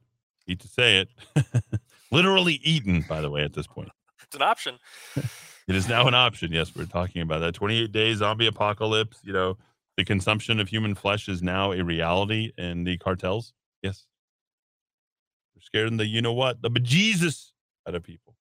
hate 0.47 0.61
to 0.61 0.69
say 0.69 0.99
it, 0.99 1.09
literally 2.11 2.61
eaten, 2.63 3.03
by 3.09 3.19
the 3.19 3.29
way, 3.29 3.43
at 3.43 3.51
this 3.53 3.67
point. 3.67 3.89
It's 4.23 4.37
an 4.37 4.41
option. 4.41 4.79
It 5.65 5.75
is 5.75 5.87
now 5.87 6.09
an 6.09 6.13
option. 6.13 6.51
Yes, 6.51 6.75
we're 6.75 6.85
talking 6.85 7.21
about 7.21 7.39
that. 7.39 7.53
28 7.53 7.89
days 7.93 8.17
zombie 8.17 8.47
apocalypse. 8.47 9.19
You 9.23 9.31
know, 9.31 9.57
the 9.97 10.05
consumption 10.05 10.59
of 10.59 10.69
human 10.69 10.95
flesh 10.95 11.29
is 11.29 11.41
now 11.41 11.71
a 11.71 11.83
reality 11.83 12.51
in 12.57 12.83
the 12.83 12.97
cartels. 12.97 13.53
Yes. 13.81 14.05
They're 15.53 15.61
scaring 15.61 15.97
the, 15.97 16.05
you 16.05 16.21
know 16.21 16.33
what, 16.33 16.61
the 16.61 16.71
bejesus 16.71 17.51
out 17.87 17.95
of 17.95 18.03
people. 18.03 18.35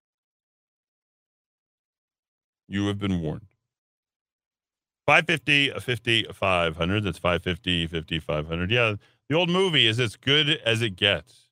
You 2.68 2.86
have 2.86 2.98
been 2.98 3.20
warned. 3.20 3.48
550, 5.06 5.80
50, 5.80 6.24
500. 6.32 7.04
That's 7.04 7.18
550, 7.18 7.86
50, 7.86 8.18
500. 8.18 8.70
Yeah, 8.70 8.94
the 9.28 9.34
old 9.34 9.50
movie 9.50 9.86
is 9.86 9.98
as 10.00 10.16
good 10.16 10.60
as 10.64 10.80
it 10.80 10.96
gets. 10.96 11.48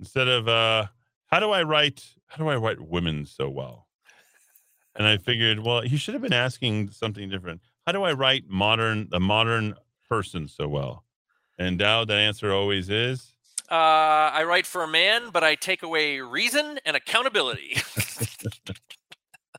Instead 0.00 0.28
of, 0.28 0.48
uh, 0.48 0.86
how 1.26 1.40
do 1.40 1.50
I 1.50 1.62
write, 1.62 2.04
how 2.26 2.42
do 2.42 2.48
I 2.48 2.56
write 2.56 2.80
women 2.80 3.24
so 3.24 3.48
well? 3.48 3.86
And 4.94 5.06
I 5.06 5.16
figured, 5.16 5.60
well, 5.60 5.82
he 5.82 5.96
should 5.96 6.14
have 6.14 6.22
been 6.22 6.32
asking 6.32 6.90
something 6.90 7.28
different. 7.28 7.62
How 7.88 7.92
do 7.92 8.02
I 8.02 8.12
write 8.12 8.44
modern, 8.46 9.08
the 9.10 9.18
modern 9.18 9.74
person 10.10 10.46
so 10.46 10.68
well? 10.68 11.06
And 11.58 11.78
Dowd, 11.78 12.08
that 12.08 12.18
answer 12.18 12.52
always 12.52 12.90
is 12.90 13.32
Uh, 13.70 14.28
I 14.30 14.44
write 14.44 14.66
for 14.66 14.82
a 14.82 14.86
man, 14.86 15.30
but 15.32 15.42
I 15.42 15.54
take 15.54 15.82
away 15.82 16.20
reason 16.20 16.78
and 16.84 16.94
accountability. 16.94 17.78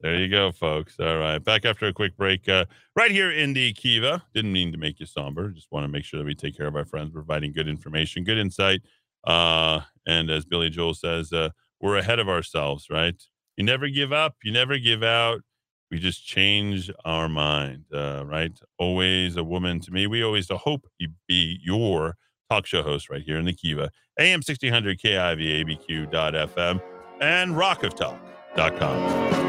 There 0.02 0.16
you 0.16 0.30
go, 0.30 0.52
folks. 0.52 0.98
All 1.00 1.18
right. 1.18 1.44
Back 1.44 1.66
after 1.66 1.88
a 1.88 1.92
quick 1.92 2.16
break, 2.16 2.48
uh, 2.48 2.66
right 2.96 3.10
here 3.12 3.32
in 3.32 3.54
the 3.54 3.74
Kiva. 3.74 4.24
Didn't 4.34 4.54
mean 4.54 4.72
to 4.74 4.78
make 4.78 5.00
you 5.00 5.08
somber. 5.08 5.50
Just 5.50 5.72
want 5.72 5.84
to 5.84 5.90
make 5.90 6.06
sure 6.06 6.20
that 6.20 6.26
we 6.26 6.36
take 6.36 6.56
care 6.56 6.68
of 6.68 6.76
our 6.76 6.86
friends, 6.86 7.12
providing 7.12 7.52
good 7.52 7.68
information, 7.68 8.24
good 8.24 8.38
insight. 8.38 8.82
Uh, 9.26 9.82
and 10.08 10.30
as 10.30 10.46
Billy 10.46 10.70
Joel 10.70 10.94
says, 10.94 11.34
uh, 11.34 11.50
we're 11.82 11.98
ahead 11.98 12.20
of 12.20 12.30
ourselves, 12.30 12.88
right? 12.92 13.22
You 13.58 13.66
never 13.66 13.90
give 13.90 14.14
up. 14.14 14.36
You 14.42 14.54
never 14.54 14.78
give 14.78 15.04
out. 15.04 15.42
We 15.92 16.00
just 16.00 16.26
change 16.26 16.92
our 17.06 17.28
mind, 17.28 17.86
uh, 17.94 18.24
right? 18.26 18.52
Always 18.78 19.36
a 19.38 19.44
woman 19.44 19.80
to 19.82 19.92
me. 19.92 20.08
We 20.08 20.24
always 20.24 20.50
hope 20.50 20.88
you 21.00 21.10
be 21.28 21.60
your 21.64 22.16
talk 22.50 22.66
show 22.66 22.84
host 22.84 23.10
right 23.10 23.22
here 23.22 23.38
in 23.38 23.46
the 23.46 23.54
Kiva. 23.54 23.90
AM 24.20 24.42
1600 24.46 25.00
KIVA 25.02 25.64
ABQ.FM 25.64 26.82
and 27.22 27.56
rockoftalk.com. 27.56 29.49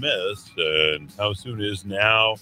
Smiths, 0.00 0.50
and 0.56 1.12
how 1.18 1.32
soon 1.34 1.60
is 1.60 1.84
now? 1.84 2.36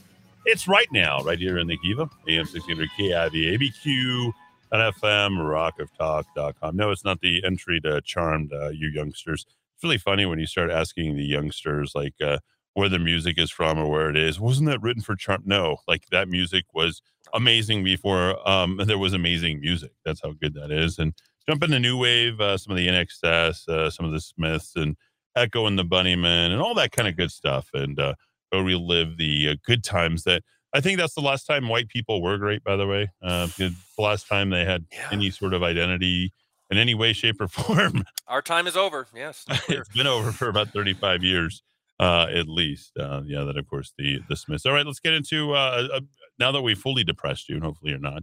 It's 0.45 0.69
right 0.69 0.87
now, 0.93 1.23
right 1.25 1.39
here 1.39 1.59
in 1.59 1.67
the 1.67 1.77
Kiva, 1.79 2.09
AM 2.29 2.47
1600 2.47 2.89
KIVA, 2.97 3.59
ABQ, 3.59 4.33
and 4.71 4.95
FM, 4.95 5.39
rockoftalk.com. 5.39 6.77
No, 6.77 6.91
it's 6.93 7.05
not 7.05 7.21
the 7.21 7.43
entry 7.45 7.81
to 7.81 8.01
Charmed, 8.03 8.53
uh, 8.53 8.69
you 8.69 8.89
youngsters. 8.89 9.45
It's 9.75 9.83
really 9.83 9.99
funny 9.99 10.25
when 10.25 10.39
you 10.39 10.47
start 10.47 10.71
asking 10.71 11.17
the 11.17 11.25
youngsters, 11.25 11.93
like, 11.97 12.15
uh, 12.25 12.39
where 12.75 12.89
the 12.89 13.01
music 13.01 13.39
is 13.39 13.51
from 13.51 13.77
or 13.79 13.91
where 13.91 14.09
it 14.09 14.17
is. 14.17 14.39
Wasn't 14.39 14.69
that 14.69 14.81
written 14.81 15.03
for 15.03 15.17
Charm? 15.17 15.43
No, 15.45 15.79
like 15.89 16.05
that 16.13 16.29
music 16.29 16.65
was 16.73 17.03
amazing 17.35 17.83
before 17.83 18.49
um, 18.49 18.77
there 18.87 18.99
was 18.99 19.15
amazing 19.15 19.61
music. 19.61 19.91
That's 20.05 20.21
how 20.23 20.33
good 20.33 20.55
that 20.55 20.71
is. 20.71 20.99
And 21.01 21.13
jump 21.49 21.65
into 21.65 21.81
New 21.81 21.99
Wave, 21.99 22.41
uh, 22.41 22.57
some 22.57 22.71
of 22.71 22.77
the 22.77 22.87
INXS, 22.87 23.69
uh, 23.69 23.91
some 23.91 24.07
of 24.07 24.13
the 24.13 24.21
Smiths, 24.21 24.77
and 24.77 24.97
Echo 25.39 25.67
and 25.67 25.79
the 25.79 25.85
Bunnymen, 25.85 26.51
and 26.53 26.61
all 26.61 26.75
that 26.75 26.93
kind 26.93 27.09
of 27.09 27.17
good 27.17 27.31
stuff. 27.31 27.69
And 27.75 27.99
uh, 27.99 28.15
go 28.53 28.61
relive 28.61 29.17
the 29.17 29.51
uh, 29.51 29.55
good 29.65 29.83
times 29.85 30.25
that 30.25 30.43
I 30.75 30.81
think 30.81 30.99
that's 30.99 31.15
the 31.15 31.21
last 31.23 31.45
time 31.45 31.69
white 31.69 31.89
people 31.89 32.21
were 32.23 32.37
great, 32.39 32.63
by 32.65 32.77
the 32.77 32.87
way. 32.87 33.11
Uh, 33.23 33.47
the 33.57 33.75
last 33.99 34.29
time 34.29 34.51
they 34.51 34.65
had 34.65 34.85
Yeah. 34.93 35.09
any 35.13 35.31
sort 35.31 35.55
of 35.55 35.63
identity 35.63 36.33
in 36.71 36.77
any 36.77 36.95
way, 36.95 37.13
shape, 37.15 37.41
or 37.41 37.49
form. 37.49 38.05
Our 38.27 38.43
time 38.43 38.67
is 38.67 38.77
over. 38.77 39.07
Yes. 39.15 39.45
it's 39.69 39.89
been 39.97 40.07
over 40.07 40.33
for 40.33 40.49
about 40.49 40.69
35 40.69 41.23
years 41.25 41.63
uh 42.01 42.29
at 42.33 42.47
least 42.47 42.97
uh 42.97 43.23
yeah 43.27 43.43
that 43.43 43.57
of 43.57 43.67
course 43.69 43.93
the 43.99 44.21
the 44.29 44.37
smiths 44.37 44.65
all 44.65 44.73
right 44.73 44.87
let's 44.87 45.01
get 45.01 45.15
into 45.15 45.53
uh, 45.53 45.89
uh 45.95 46.01
now 46.39 46.53
that 46.53 46.63
we 46.63 46.73
fully 46.73 47.03
depressed 47.03 47.49
you 47.49 47.57
and 47.57 47.65
hopefully 47.65 47.91
you're 47.91 47.99
not 47.99 48.23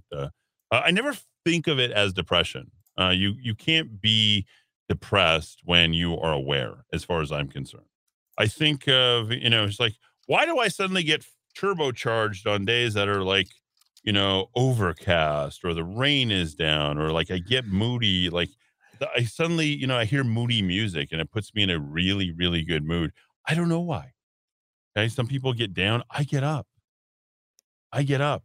i 0.71 0.89
never 0.91 1.13
think 1.43 1.67
of 1.67 1.77
it 1.77 1.91
as 1.91 2.13
depression 2.13 2.71
uh 2.97 3.09
you 3.09 3.33
you 3.41 3.53
can't 3.53 3.99
be 3.99 4.45
depressed 4.87 5.61
when 5.65 5.93
you 5.93 6.17
are 6.17 6.33
aware 6.33 6.85
as 6.93 7.03
far 7.03 7.21
as 7.21 7.31
i'm 7.31 7.47
concerned 7.47 7.85
i 8.37 8.47
think 8.47 8.87
of 8.87 9.31
you 9.31 9.49
know 9.49 9.63
it's 9.63 9.79
like 9.79 9.95
why 10.27 10.45
do 10.45 10.59
i 10.59 10.67
suddenly 10.67 11.03
get 11.03 11.25
turbocharged 11.57 12.45
on 12.51 12.65
days 12.65 12.93
that 12.93 13.07
are 13.07 13.23
like 13.23 13.47
you 14.03 14.13
know 14.13 14.47
overcast 14.55 15.63
or 15.63 15.73
the 15.73 15.83
rain 15.83 16.31
is 16.31 16.53
down 16.53 16.97
or 16.97 17.11
like 17.11 17.31
i 17.31 17.39
get 17.39 17.65
moody 17.65 18.29
like 18.29 18.49
I 19.15 19.23
suddenly, 19.23 19.67
you 19.67 19.87
know, 19.87 19.97
I 19.97 20.05
hear 20.05 20.23
moody 20.23 20.61
music 20.61 21.09
and 21.11 21.19
it 21.19 21.31
puts 21.31 21.53
me 21.53 21.63
in 21.63 21.69
a 21.69 21.79
really, 21.79 22.31
really 22.31 22.63
good 22.63 22.83
mood. 22.85 23.11
I 23.47 23.53
don't 23.53 23.69
know 23.69 23.81
why. 23.81 24.13
Okay. 24.97 25.07
Some 25.09 25.27
people 25.27 25.53
get 25.53 25.73
down. 25.73 26.03
I 26.09 26.23
get 26.23 26.43
up. 26.43 26.67
I 27.91 28.03
get 28.03 28.21
up 28.21 28.43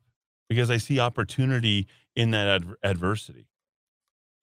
because 0.49 0.71
I 0.71 0.79
see 0.79 0.99
opportunity 0.99 1.89
in 2.17 2.33
that 2.33 2.49
adver- 2.49 2.79
adversity. 2.83 3.47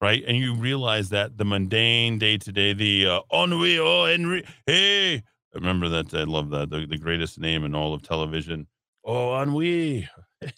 Right. 0.00 0.22
And 0.26 0.36
you 0.36 0.54
realize 0.54 1.08
that 1.10 1.36
the 1.36 1.44
mundane 1.44 2.18
day 2.18 2.38
to 2.38 2.52
day, 2.52 2.72
the 2.72 3.06
uh, 3.06 3.20
ennui, 3.32 3.78
oh, 3.80 4.06
Henry, 4.06 4.44
hey, 4.66 5.16
I 5.16 5.20
remember 5.54 5.88
that. 5.88 6.14
I 6.14 6.22
love 6.24 6.50
that. 6.50 6.70
The, 6.70 6.86
the 6.86 6.98
greatest 6.98 7.40
name 7.40 7.64
in 7.64 7.74
all 7.74 7.92
of 7.94 8.02
television. 8.02 8.66
Oh, 9.04 9.34
ennui. 9.42 10.08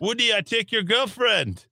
Woody, 0.00 0.34
I 0.34 0.40
take 0.42 0.72
your 0.72 0.82
girlfriend. 0.82 1.64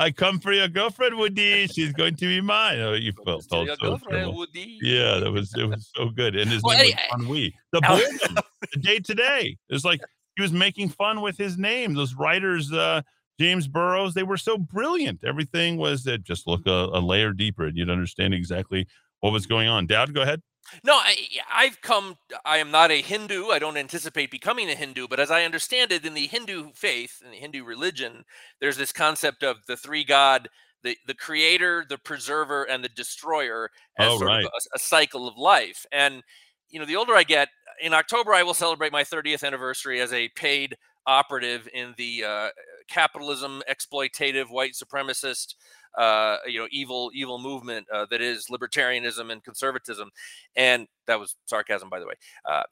I 0.00 0.12
come 0.12 0.38
for 0.38 0.52
your 0.52 0.68
girlfriend, 0.68 1.16
Woody. 1.18 1.66
She's 1.66 1.92
going 1.92 2.14
to 2.16 2.26
be 2.26 2.40
mine. 2.40 2.78
Oh, 2.78 2.92
you 2.92 3.12
felt, 3.24 3.44
felt 3.50 3.66
your 3.66 3.74
so 3.76 3.88
girlfriend, 3.88 4.12
terrible. 4.12 4.36
Woody. 4.36 4.78
Yeah, 4.80 5.18
that 5.18 5.32
was 5.32 5.52
it 5.56 5.64
was 5.64 5.90
so 5.96 6.10
good. 6.10 6.36
And 6.36 6.48
his 6.48 6.62
Well, 6.62 6.76
name 6.78 6.92
any- 6.96 7.08
was 7.12 7.24
Ennui. 7.24 7.54
The 7.72 7.80
boredom, 7.80 8.38
the 8.72 8.80
day 8.80 9.00
to 9.00 9.14
day. 9.14 9.56
It's 9.68 9.84
like 9.84 10.00
he 10.36 10.42
was 10.42 10.52
making 10.52 10.90
fun 10.90 11.20
with 11.20 11.36
his 11.36 11.58
name. 11.58 11.94
Those 11.94 12.14
writers, 12.14 12.72
uh, 12.72 13.02
James 13.38 13.68
Burrows, 13.68 14.14
they 14.14 14.22
were 14.22 14.36
so 14.36 14.58
brilliant. 14.58 15.24
Everything 15.24 15.76
was 15.76 16.06
uh, 16.06 16.16
just 16.18 16.46
look 16.46 16.66
a, 16.66 16.88
a 16.92 17.00
layer 17.00 17.32
deeper, 17.32 17.66
and 17.66 17.76
you'd 17.76 17.90
understand 17.90 18.34
exactly 18.34 18.86
what 19.20 19.32
was 19.32 19.46
going 19.46 19.68
on. 19.68 19.86
Dowd, 19.86 20.14
go 20.14 20.22
ahead. 20.22 20.42
No, 20.84 20.94
I, 20.94 21.16
I've 21.50 21.80
come. 21.80 22.16
I 22.44 22.58
am 22.58 22.70
not 22.70 22.90
a 22.90 23.00
Hindu. 23.00 23.46
I 23.46 23.58
don't 23.58 23.76
anticipate 23.76 24.30
becoming 24.30 24.68
a 24.68 24.74
Hindu. 24.74 25.08
But 25.08 25.20
as 25.20 25.30
I 25.30 25.44
understand 25.44 25.92
it, 25.92 26.04
in 26.04 26.14
the 26.14 26.26
Hindu 26.26 26.72
faith, 26.74 27.22
in 27.24 27.30
the 27.30 27.38
Hindu 27.38 27.64
religion, 27.64 28.24
there's 28.60 28.76
this 28.76 28.92
concept 28.92 29.42
of 29.42 29.56
the 29.66 29.76
three 29.76 30.04
God, 30.04 30.48
the 30.82 30.96
the 31.06 31.14
creator, 31.14 31.86
the 31.88 31.96
preserver, 31.98 32.64
and 32.64 32.84
the 32.84 32.90
destroyer, 32.90 33.70
as 33.98 34.10
Oh, 34.10 34.18
sort 34.18 34.28
right. 34.28 34.44
of 34.44 34.50
a, 34.50 34.76
a 34.76 34.78
cycle 34.78 35.26
of 35.26 35.38
life. 35.38 35.86
And 35.90 36.22
you 36.68 36.78
know, 36.78 36.84
the 36.84 36.96
older 36.96 37.14
I 37.14 37.22
get, 37.22 37.48
in 37.82 37.94
October 37.94 38.34
I 38.34 38.42
will 38.42 38.52
celebrate 38.52 38.92
my 38.92 39.04
30th 39.04 39.44
anniversary 39.44 40.00
as 40.02 40.12
a 40.12 40.28
paid 40.36 40.76
operative 41.06 41.66
in 41.72 41.94
the 41.96 42.24
uh, 42.24 42.48
capitalism 42.88 43.62
exploitative 43.70 44.50
white 44.50 44.72
supremacist 44.72 45.54
uh, 45.96 46.36
you 46.46 46.58
know 46.58 46.68
evil 46.70 47.10
evil 47.14 47.38
movement 47.38 47.86
uh, 47.92 48.06
that 48.10 48.20
is 48.20 48.46
libertarianism 48.46 49.30
and 49.32 49.42
conservatism. 49.42 50.10
And 50.56 50.86
that 51.06 51.18
was 51.18 51.36
sarcasm 51.46 51.88
by 51.88 52.00
the 52.00 52.06
way. 52.06 52.14
Uh, 52.44 52.62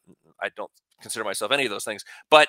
i 0.41 0.49
don't 0.57 0.71
consider 1.01 1.25
myself 1.25 1.53
any 1.53 1.65
of 1.65 1.71
those 1.71 1.85
things. 1.85 2.05
But 2.31 2.49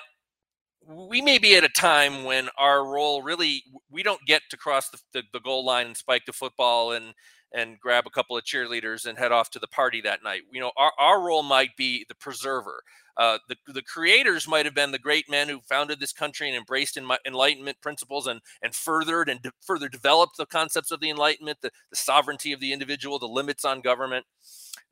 we 0.86 1.20
may 1.20 1.38
be 1.38 1.54
at 1.56 1.64
a 1.64 1.68
time 1.68 2.24
when 2.24 2.48
our 2.56 2.84
role 2.84 3.22
really 3.22 3.62
we 3.90 4.02
don't 4.02 4.24
get 4.26 4.42
to 4.50 4.56
cross 4.56 4.88
the, 4.88 4.98
the, 5.12 5.22
the, 5.32 5.40
goal 5.40 5.64
line 5.64 5.86
and 5.86 5.96
spike 5.96 6.24
the 6.24 6.32
football 6.32 6.92
and 6.92 7.12
and 7.52 7.78
grab 7.80 8.06
a 8.06 8.10
couple 8.10 8.36
of 8.36 8.44
cheerleaders 8.44 9.06
and 9.06 9.18
head 9.18 9.32
off 9.32 9.50
to 9.50 9.58
the 9.58 9.66
party 9.68 10.00
that 10.02 10.22
night. 10.22 10.42
You 10.50 10.60
know 10.60 10.72
our, 10.76 10.92
our 10.98 11.20
role 11.20 11.42
might 11.42 11.76
be 11.76 12.04
the 12.08 12.14
preserver 12.14 12.82
uh, 13.18 13.38
the, 13.48 13.56
the 13.72 13.82
creators 13.82 14.46
might 14.46 14.64
have 14.64 14.74
been 14.74 14.92
the 14.92 14.98
great 14.98 15.28
men 15.28 15.48
who 15.48 15.60
founded 15.68 15.98
this 16.00 16.12
country 16.12 16.48
and 16.48 16.56
embraced 16.56 16.98
enlightenment 17.26 17.76
principles 17.80 18.26
and, 18.26 18.40
and 18.62 18.74
furthered 18.74 19.28
and 19.28 19.42
de- 19.42 19.52
further 19.60 19.88
developed 19.88 20.36
the 20.36 20.46
concepts 20.46 20.90
of 20.90 21.00
the 21.00 21.10
enlightenment 21.10 21.58
the, 21.60 21.70
the 21.90 21.96
sovereignty 21.96 22.52
of 22.52 22.60
the 22.60 22.72
individual 22.72 23.18
the 23.18 23.26
limits 23.26 23.64
on 23.64 23.80
government 23.80 24.24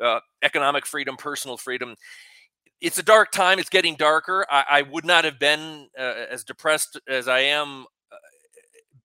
uh, 0.04 0.20
economic 0.42 0.84
freedom 0.84 1.16
personal 1.16 1.56
freedom 1.56 1.94
it's 2.80 2.98
a 2.98 3.02
dark 3.02 3.32
time. 3.32 3.58
It's 3.58 3.70
getting 3.70 3.96
darker. 3.96 4.46
I, 4.50 4.64
I 4.70 4.82
would 4.82 5.04
not 5.04 5.24
have 5.24 5.38
been 5.38 5.88
uh, 5.98 6.26
as 6.30 6.44
depressed 6.44 7.00
as 7.08 7.28
I 7.28 7.40
am 7.40 7.86
uh, 8.12 8.16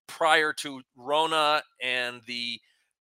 prior 0.06 0.52
to 0.54 0.82
Rona 0.96 1.62
and 1.80 2.20
the 2.26 2.60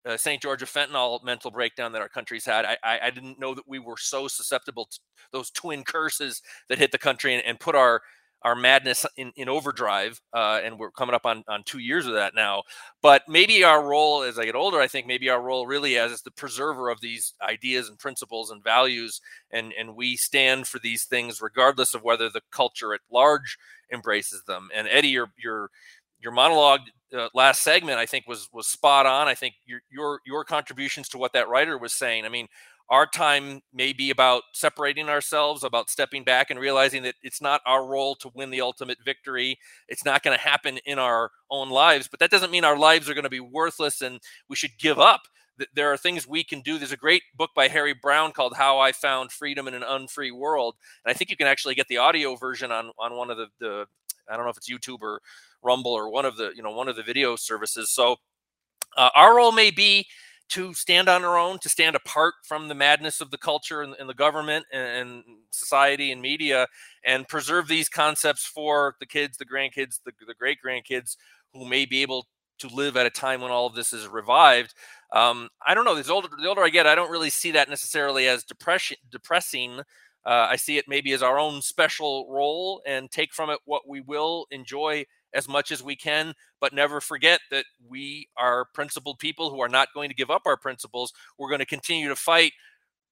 uh, 0.08 0.18
St. 0.18 0.42
George 0.42 0.62
of 0.62 0.72
fentanyl 0.72 1.24
mental 1.24 1.52
breakdown 1.52 1.92
that 1.92 2.02
our 2.02 2.10
country's 2.10 2.46
had. 2.46 2.66
I, 2.66 2.78
I, 2.84 3.00
I, 3.04 3.10
didn't 3.10 3.40
know 3.40 3.54
that 3.54 3.68
we 3.68 3.80
were 3.80 3.98
so 3.98 4.28
susceptible 4.28 4.86
to 4.86 5.00
those 5.32 5.52
twin 5.52 5.84
curses 5.84 6.42
that 6.70 6.78
hit 6.78 6.92
the 6.92 6.98
country 6.98 7.36
and, 7.36 7.44
and 7.46 7.60
put 7.60 7.76
our 7.76 8.02
our 8.44 8.56
madness 8.56 9.06
in, 9.18 9.32
in 9.36 9.50
overdrive, 9.50 10.22
uh, 10.32 10.62
and 10.64 10.78
we're 10.78 10.92
coming 10.92 11.16
up 11.16 11.26
on, 11.26 11.44
on 11.48 11.64
two 11.64 11.80
years 11.80 12.06
of 12.06 12.14
that 12.14 12.36
now. 12.36 12.62
But 13.02 13.24
maybe 13.28 13.64
our 13.64 13.84
role 13.84 14.22
as 14.22 14.38
I 14.38 14.46
get 14.46 14.56
older, 14.56 14.80
I 14.80 14.88
think 14.88 15.08
maybe 15.08 15.30
our 15.30 15.42
role 15.42 15.66
really 15.66 15.98
as 15.98 16.12
is 16.12 16.22
the 16.22 16.32
preserver 16.32 16.90
of 16.90 17.02
these 17.02 17.34
ideas 17.42 17.90
and 17.90 17.98
principles 17.98 18.52
and 18.52 18.64
values, 18.64 19.22
and 19.52 19.74
and 19.78 19.96
we 19.96 20.16
stand 20.16 20.68
for 20.68 20.80
these 20.80 21.06
things 21.06 21.42
regardless 21.42 21.94
of 21.94 22.04
whether 22.04 22.30
the 22.30 22.42
culture 22.52 22.94
at 22.94 23.02
large 23.12 23.58
embraces 23.92 24.44
them. 24.44 24.70
And 24.74 24.88
Eddie, 24.88 25.10
your 25.10 25.32
your 25.38 25.72
your 26.28 26.34
monologue 26.34 26.82
uh, 27.18 27.30
last 27.34 27.64
segment, 27.64 27.98
I 27.98 28.06
think 28.06 28.28
was 28.28 28.50
was 28.52 28.68
spot 28.68 29.06
on. 29.06 29.30
I 29.30 29.34
think 29.34 29.56
your 29.66 29.80
your 29.90 30.20
your 30.26 30.44
contributions 30.44 31.08
to 31.10 31.18
what 31.18 31.32
that 31.32 31.48
writer 31.48 31.78
was 31.78 31.94
saying. 31.94 32.26
I 32.26 32.30
mean, 32.30 32.48
our 32.90 33.06
time 33.06 33.62
may 33.74 33.94
be 33.94 34.10
about 34.10 34.44
separating 34.54 35.08
ourselves, 35.08 35.64
about 35.64 35.90
stepping 35.90 36.26
back 36.26 36.52
and 36.52 36.60
realizing 36.60 37.04
that 37.04 37.16
it's 37.24 37.42
not 37.42 37.62
our 37.66 37.86
role 37.86 38.16
to 38.16 38.32
win 38.34 38.50
the 38.50 38.60
ultimate 38.60 38.98
victory. 39.06 39.58
It's 39.88 40.04
not 40.04 40.22
going 40.22 40.38
to 40.38 40.44
happen 40.44 40.80
in 40.86 41.00
our 41.00 41.32
own 41.50 41.70
lives, 41.70 42.10
but 42.10 42.20
that 42.20 42.30
doesn't 42.30 42.52
mean 42.52 42.66
our 42.66 42.78
lives 42.78 43.10
are 43.10 43.14
going 43.14 43.24
to 43.24 43.30
be 43.30 43.40
worthless 43.40 44.02
and 44.02 44.20
we 44.50 44.58
should 44.58 44.78
give 44.78 45.00
up. 45.00 45.22
There 45.76 45.92
are 45.92 45.98
things 45.98 46.28
we 46.28 46.44
can 46.44 46.60
do. 46.60 46.78
There's 46.78 46.92
a 46.92 46.98
great 46.98 47.24
book 47.38 47.52
by 47.56 47.70
Harry 47.70 47.94
Browne 47.94 48.34
called 48.34 48.56
How 48.58 48.80
I 48.80 48.92
Found 48.92 49.32
Freedom 49.32 49.68
in 49.68 49.74
an 49.74 49.82
Unfree 49.82 50.32
World. 50.32 50.76
And 51.06 51.10
I 51.10 51.14
think 51.14 51.30
you 51.30 51.38
can 51.38 51.48
actually 51.48 51.76
get 51.76 51.88
the 51.88 51.98
audio 51.98 52.36
version 52.36 52.72
on, 52.72 52.92
on 53.00 53.16
one 53.16 53.32
of 53.32 53.38
the, 53.38 53.48
the 53.60 53.86
I 54.30 54.36
don't 54.36 54.46
know 54.46 54.52
if 54.52 54.58
it's 54.58 54.70
YouTube 54.70 55.02
or 55.02 55.22
Rumble 55.68 55.92
or 55.92 56.10
one 56.10 56.26
of 56.26 56.38
the, 56.38 56.52
you 56.56 56.64
know, 56.64 56.72
one 56.72 56.88
of 56.88 56.96
the 56.96 57.04
video 57.04 57.36
services. 57.36 57.92
So 57.92 58.16
uh, 58.96 59.10
our 59.14 59.36
role 59.36 59.52
may 59.52 59.70
be 59.70 60.08
to 60.50 60.74
stand 60.74 61.10
on 61.10 61.26
our 61.26 61.38
own, 61.38 61.60
to 61.60 61.70
stand 61.70 61.96
apart 61.96 62.36
from 62.44 62.68
the 62.68 62.76
madness 62.76 63.20
of 63.20 63.32
the 63.32 63.38
culture 63.38 63.82
and, 63.82 63.94
and 64.00 64.10
the 64.10 64.14
government 64.14 64.66
and, 64.72 64.88
and, 64.88 65.24
society 65.52 66.12
and 66.12 66.22
media, 66.22 66.68
and 67.04 67.28
preserve 67.28 67.68
these 67.68 67.90
concepts 67.90 68.46
for 68.46 68.96
the 69.00 69.06
kids, 69.06 69.38
the 69.38 69.46
grandkids, 69.46 70.00
the, 70.06 70.12
the 70.26 70.36
great 70.36 70.60
grandkids 70.66 71.18
who 71.54 71.66
may 71.66 71.86
be 71.86 72.02
able 72.02 72.28
to 72.60 72.68
live 72.70 72.96
at 72.96 73.06
a 73.06 73.10
time 73.10 73.42
when 73.42 73.52
all 73.52 73.66
of 73.66 73.76
this 73.76 73.92
is 73.92 74.08
revived. 74.08 74.74
Um, 75.12 75.50
I 75.66 75.74
don't 75.74 75.86
know. 75.86 76.00
The 76.00 76.14
older, 76.14 76.30
the 76.40 76.48
older 76.48 76.64
I 76.64 76.70
get, 76.70 76.88
I 76.88 76.96
don't 76.96 77.12
really 77.12 77.30
see 77.30 77.52
that 77.52 77.70
necessarily 77.70 78.28
as 78.28 78.44
depression, 78.44 78.98
depressing. 79.12 79.80
Uh, 80.26 80.48
I 80.50 80.56
see 80.58 80.78
it 80.78 80.86
maybe 80.88 81.14
as 81.14 81.24
our 81.24 81.40
own 81.40 81.62
special 81.62 82.28
role 82.30 82.82
and 82.86 83.10
take 83.10 83.34
from 83.34 83.50
it 83.50 83.60
what 83.66 83.88
we 83.88 84.02
will 84.02 84.46
enjoy 84.52 85.06
as 85.38 85.48
much 85.48 85.72
as 85.72 85.84
we 85.84 85.96
can, 85.96 86.34
but 86.60 86.74
never 86.74 87.00
forget 87.00 87.40
that 87.52 87.66
we 87.88 88.28
are 88.36 88.66
principled 88.74 89.20
people 89.20 89.52
who 89.52 89.62
are 89.62 89.70
not 89.70 89.94
going 89.94 90.10
to 90.10 90.16
give 90.16 90.32
up 90.32 90.42
our 90.48 90.58
principles. 90.58 91.14
We're 91.38 91.50
going 91.50 91.60
to 91.60 91.66
continue 91.66 92.10
to 92.10 92.16
fight, 92.16 92.54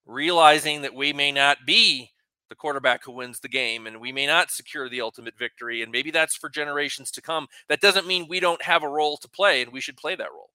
realizing 0.07 0.81
that 0.81 0.95
we 0.95 1.13
may 1.13 1.31
not 1.31 1.59
be 1.67 2.09
the 2.49 2.55
quarterback 2.55 3.03
who 3.03 3.11
wins 3.11 3.39
the 3.39 3.47
game 3.47 3.85
and 3.85 4.01
we 4.01 4.11
may 4.11 4.25
not 4.25 4.49
secure 4.49 4.89
the 4.89 5.01
ultimate 5.01 5.37
victory. 5.37 5.83
And 5.83 5.91
maybe 5.91 6.09
that's 6.09 6.35
for 6.35 6.49
generations 6.49 7.11
to 7.11 7.21
come. 7.21 7.47
That 7.69 7.79
doesn't 7.79 8.07
mean 8.07 8.25
we 8.27 8.39
don't 8.39 8.61
have 8.63 8.81
a 8.81 8.89
role 8.89 9.17
to 9.17 9.29
play 9.29 9.61
and 9.61 9.71
we 9.71 9.81
should 9.81 9.97
play 9.97 10.15
that 10.15 10.31
role. 10.33 10.49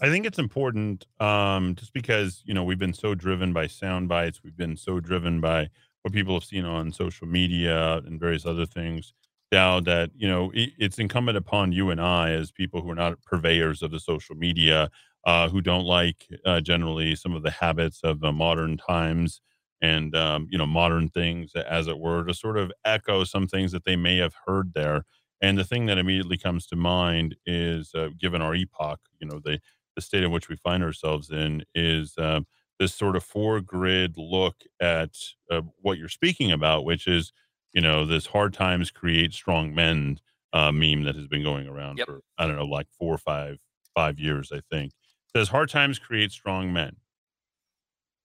I 0.00 0.10
think 0.10 0.26
it's 0.26 0.38
important 0.38 1.06
um, 1.18 1.74
just 1.76 1.94
because, 1.94 2.42
you 2.44 2.52
know, 2.52 2.62
we've 2.62 2.78
been 2.78 2.94
so 2.94 3.14
driven 3.14 3.54
by 3.54 3.66
sound 3.66 4.08
bites, 4.08 4.42
we've 4.44 4.56
been 4.56 4.76
so 4.76 5.00
driven 5.00 5.40
by 5.40 5.70
what 6.02 6.12
people 6.12 6.34
have 6.34 6.44
seen 6.44 6.64
on 6.64 6.92
social 6.92 7.26
media 7.26 8.02
and 8.06 8.20
various 8.20 8.46
other 8.46 8.66
things 8.66 9.12
now 9.52 9.80
that 9.80 10.10
you 10.16 10.28
know 10.28 10.50
it, 10.54 10.70
it's 10.78 10.98
incumbent 10.98 11.36
upon 11.38 11.72
you 11.72 11.90
and 11.90 12.00
I, 12.00 12.30
as 12.32 12.50
people 12.50 12.82
who 12.82 12.90
are 12.90 12.94
not 12.96 13.22
purveyors 13.22 13.82
of 13.82 13.90
the 13.90 14.00
social 14.00 14.34
media, 14.36 14.90
uh, 15.24 15.48
who 15.48 15.60
don't 15.60 15.84
like 15.84 16.26
uh, 16.44 16.60
generally 16.60 17.14
some 17.16 17.34
of 17.34 17.42
the 17.42 17.50
habits 17.50 18.00
of 18.04 18.20
the 18.20 18.32
modern 18.32 18.76
times 18.76 19.40
and 19.82 20.14
um, 20.16 20.46
you 20.50 20.58
know 20.58 20.66
modern 20.66 21.08
things, 21.08 21.52
as 21.54 21.86
it 21.86 21.98
were, 21.98 22.24
to 22.24 22.34
sort 22.34 22.56
of 22.58 22.72
echo 22.84 23.24
some 23.24 23.46
things 23.46 23.72
that 23.72 23.84
they 23.84 23.96
may 23.96 24.16
have 24.18 24.34
heard 24.46 24.72
there. 24.74 25.04
And 25.42 25.58
the 25.58 25.64
thing 25.64 25.86
that 25.86 25.98
immediately 25.98 26.38
comes 26.38 26.66
to 26.68 26.76
mind 26.76 27.36
is, 27.44 27.92
uh, 27.94 28.08
given 28.18 28.40
our 28.40 28.54
epoch, 28.54 29.00
you 29.20 29.28
know, 29.28 29.40
the 29.44 29.60
the 29.94 30.02
state 30.02 30.22
in 30.22 30.30
which 30.30 30.48
we 30.48 30.56
find 30.56 30.82
ourselves 30.82 31.30
in 31.30 31.64
is 31.74 32.14
uh, 32.18 32.40
this 32.78 32.94
sort 32.94 33.16
of 33.16 33.24
four 33.24 33.60
grid 33.60 34.14
look 34.18 34.56
at 34.80 35.10
uh, 35.50 35.62
what 35.80 35.98
you're 35.98 36.08
speaking 36.08 36.52
about, 36.52 36.84
which 36.84 37.06
is 37.06 37.32
you 37.76 37.82
know, 37.82 38.06
this 38.06 38.24
hard 38.24 38.54
times 38.54 38.90
create 38.90 39.34
strong 39.34 39.74
men 39.74 40.18
uh, 40.54 40.72
meme 40.72 41.02
that 41.02 41.14
has 41.14 41.26
been 41.26 41.42
going 41.42 41.68
around 41.68 41.98
yep. 41.98 42.06
for, 42.06 42.20
I 42.38 42.46
don't 42.46 42.56
know, 42.56 42.64
like 42.64 42.86
four 42.98 43.14
or 43.14 43.18
five, 43.18 43.58
five 43.94 44.18
years, 44.18 44.50
I 44.50 44.60
think. 44.70 44.92
It 44.92 45.38
says 45.38 45.50
hard 45.50 45.68
times 45.68 45.98
create 45.98 46.32
strong 46.32 46.72
men. 46.72 46.96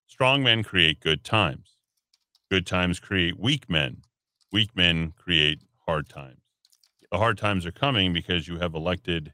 Strong 0.08 0.44
men 0.44 0.64
create 0.64 1.02
good 1.02 1.26
times. 1.26 1.76
Good 2.50 2.66
times 2.66 3.02
create 3.02 3.38
weak 3.38 3.70
men. 3.70 4.04
Weak 4.54 4.70
men 4.74 5.12
create 5.18 5.60
hard 5.86 6.08
times. 6.08 6.40
The 7.12 7.18
hard 7.18 7.38
times 7.38 7.66
are 7.66 7.74
coming 7.74 8.14
because 8.14 8.48
you 8.48 8.60
have 8.60 8.74
elected 8.74 9.34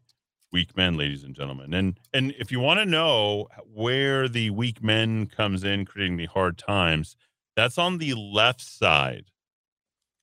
weak 0.52 0.76
men, 0.76 0.98
ladies 0.98 1.24
and 1.24 1.36
gentlemen. 1.36 1.76
And 1.76 2.00
and 2.12 2.34
if 2.40 2.52
you 2.52 2.60
want 2.60 2.80
to 2.80 2.86
know 2.88 3.50
where 3.72 4.28
the 4.28 4.50
weak 4.50 4.84
men 4.84 5.28
comes 5.28 5.64
in 5.64 5.86
creating 5.86 6.18
the 6.18 6.26
hard 6.26 6.58
times, 6.58 7.16
that's 7.56 7.78
on 7.78 8.00
the 8.00 8.16
left 8.16 8.62
side 8.62 9.26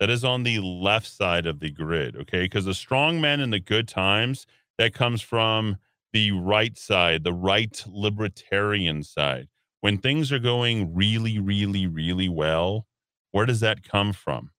that 0.01 0.11
is 0.11 0.25
on 0.25 0.43
the 0.43 0.61
left 0.61 1.07
side 1.07 1.47
of 1.47 1.61
the 1.61 1.71
grid. 1.71 2.16
Okay. 2.16 2.43
Because 2.43 2.65
the 2.65 2.75
strong 2.75 3.21
men 3.21 3.41
in 3.41 3.51
the 3.51 3.61
good 3.61 3.89
times, 3.89 4.47
that 4.79 4.95
comes 4.95 5.23
from 5.23 5.77
the 6.12 6.33
right 6.33 6.77
side, 6.77 7.25
the 7.25 7.33
right 7.33 7.85
libertarian 7.89 9.03
side. 9.03 9.49
When 9.81 9.99
things 9.99 10.33
are 10.33 10.39
going 10.39 10.95
really, 10.95 11.39
really, 11.39 11.87
really 11.87 12.29
well, 12.29 12.87
where 13.33 13.47
does 13.47 13.61
that 13.61 13.83
come 13.83 14.12
from? 14.12 14.51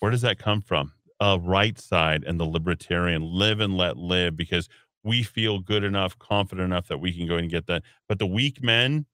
Where 0.00 0.10
does 0.10 0.22
that 0.22 0.38
come 0.38 0.60
from? 0.60 0.92
Uh, 1.18 1.38
right 1.40 1.78
side 1.78 2.24
and 2.24 2.38
the 2.38 2.44
libertarian 2.44 3.22
live 3.22 3.60
and 3.60 3.76
let 3.76 3.96
live 3.96 4.36
because 4.36 4.68
we 5.02 5.22
feel 5.22 5.60
good 5.60 5.82
enough, 5.82 6.18
confident 6.18 6.66
enough 6.66 6.88
that 6.88 6.98
we 6.98 7.12
can 7.12 7.26
go 7.26 7.36
and 7.36 7.50
get 7.50 7.66
that. 7.66 7.82
But 8.08 8.18
the 8.18 8.26
weak 8.26 8.62
men, 8.62 9.06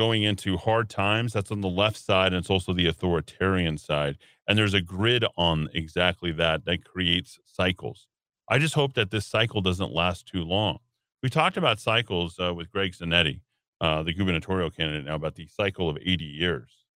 going 0.00 0.22
into 0.22 0.56
hard 0.56 0.88
times, 0.88 1.34
that's 1.34 1.50
on 1.50 1.60
the 1.60 1.68
left 1.68 1.98
side, 1.98 2.28
and 2.28 2.36
it's 2.36 2.48
also 2.48 2.72
the 2.72 2.86
authoritarian 2.86 3.76
side. 3.76 4.16
And 4.48 4.56
there's 4.56 4.72
a 4.72 4.80
grid 4.80 5.26
on 5.36 5.68
exactly 5.74 6.32
that 6.32 6.64
that 6.64 6.86
creates 6.86 7.38
cycles. 7.44 8.06
I 8.48 8.58
just 8.58 8.72
hope 8.72 8.94
that 8.94 9.10
this 9.10 9.26
cycle 9.26 9.60
doesn't 9.60 9.92
last 9.92 10.26
too 10.26 10.42
long. 10.42 10.78
We 11.22 11.28
talked 11.28 11.58
about 11.58 11.80
cycles 11.80 12.38
uh, 12.40 12.54
with 12.54 12.72
Greg 12.72 12.92
Zanetti, 12.92 13.42
uh, 13.82 14.02
the 14.02 14.14
gubernatorial 14.14 14.70
candidate 14.70 15.04
now, 15.04 15.16
about 15.16 15.34
the 15.34 15.46
cycle 15.48 15.90
of 15.90 15.98
80 16.02 16.24
years. 16.24 16.86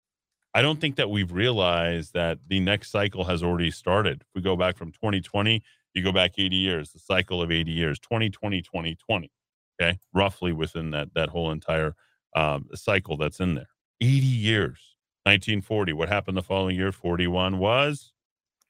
I 0.55 0.63
don't 0.63 0.81
think 0.81 0.95
that 0.95 1.11
we've 1.11 1.31
realized 1.31 2.15
that 2.15 2.39
the 2.47 2.59
next 2.59 2.89
cycle 2.89 3.25
has 3.25 3.43
already 3.43 3.69
started. 3.69 4.21
If 4.21 4.29
we 4.33 4.41
go 4.41 4.55
back 4.55 4.77
from 4.77 4.91
2020, 4.91 5.61
you 5.93 6.03
go 6.03 6.11
back 6.11 6.39
80 6.39 6.55
years, 6.55 6.91
the 6.91 6.97
cycle 6.97 7.39
of 7.39 7.51
80 7.51 7.69
years, 7.69 7.99
2020, 7.99 8.63
2020, 8.63 9.31
okay, 9.79 9.99
roughly 10.11 10.51
within 10.51 10.89
that 10.89 11.13
that 11.13 11.29
whole 11.29 11.51
entire 11.51 11.93
um, 12.35 12.67
cycle 12.75 13.17
that's 13.17 13.39
in 13.39 13.55
there. 13.55 13.69
80 14.01 14.25
years. 14.25 14.95
1940. 15.25 15.93
What 15.93 16.09
happened 16.09 16.37
the 16.37 16.43
following 16.43 16.75
year? 16.75 16.91
41 16.91 17.57
was, 17.57 18.13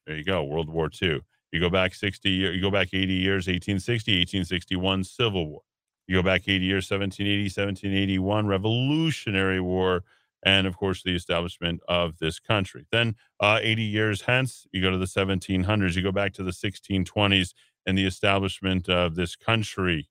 there 0.07 0.15
you 0.15 0.23
go, 0.23 0.41
World 0.43 0.69
War 0.69 0.89
II. 1.01 1.19
You 1.51 1.59
go 1.59 1.69
back 1.69 1.93
60 1.93 2.29
years, 2.29 2.55
you 2.55 2.61
go 2.61 2.71
back 2.71 2.93
80 2.93 3.13
years, 3.13 3.47
1860, 3.47 4.19
1861, 4.19 5.03
Civil 5.03 5.47
War. 5.47 5.61
You 6.07 6.15
go 6.15 6.23
back 6.23 6.47
80 6.47 6.65
years, 6.65 6.89
1780, 6.89 7.43
1781, 7.43 8.47
Revolutionary 8.47 9.59
War, 9.59 10.03
and 10.43 10.65
of 10.65 10.77
course, 10.77 11.03
the 11.03 11.15
establishment 11.15 11.81
of 11.89 12.19
this 12.19 12.39
country. 12.39 12.87
Then, 12.91 13.15
uh, 13.41 13.59
80 13.61 13.83
years 13.83 14.21
hence, 14.21 14.65
you 14.71 14.81
go 14.81 14.91
to 14.91 14.97
the 14.97 15.05
1700s, 15.05 15.95
you 15.95 16.03
go 16.03 16.11
back 16.11 16.33
to 16.33 16.43
the 16.43 16.51
1620s 16.51 17.53
and 17.85 17.97
the 17.97 18.05
establishment 18.05 18.87
of 18.87 19.15
this 19.15 19.35
country 19.35 20.07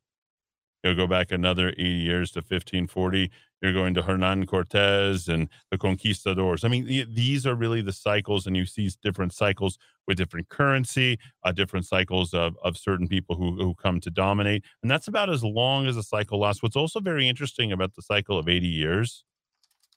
You'll 0.85 0.94
go 0.94 1.06
back 1.06 1.32
another 1.32 1.70
80 1.70 1.82
years 1.82 2.31
to 2.32 2.40
1540. 2.40 3.31
you're 3.62 3.73
going 3.73 3.94
to 3.94 4.02
Hernan 4.02 4.44
Cortez 4.44 5.28
and 5.28 5.48
the 5.70 5.78
conquistadors. 5.78 6.62
I 6.62 6.69
mean, 6.69 6.85
these 6.86 7.47
are 7.47 7.55
really 7.55 7.81
the 7.81 7.94
cycles, 7.94 8.47
and 8.47 8.55
you 8.55 8.66
see 8.66 8.90
different 9.02 9.32
cycles 9.32 9.78
with 10.06 10.19
different 10.19 10.51
currency, 10.51 11.19
uh, 11.43 11.52
different 11.52 11.86
cycles 11.86 12.35
of, 12.35 12.59
of 12.62 12.77
certain 12.77 13.09
people 13.09 13.35
who, 13.36 13.56
who 13.56 13.74
come 13.74 13.98
to 14.01 14.11
dominate. 14.11 14.62
And 14.82 14.90
that's 14.90 15.09
about 15.09 15.31
as 15.31 15.43
long 15.43 15.86
as 15.86 15.97
a 15.97 16.02
cycle 16.02 16.40
lasts. 16.40 16.62
What's 16.62 16.77
also 16.77 17.01
very 17.01 17.27
interesting 17.27 17.73
about 17.73 17.94
the 17.94 18.02
cycle 18.02 18.39
of 18.39 18.47
80 18.47 18.66
years 18.66 19.24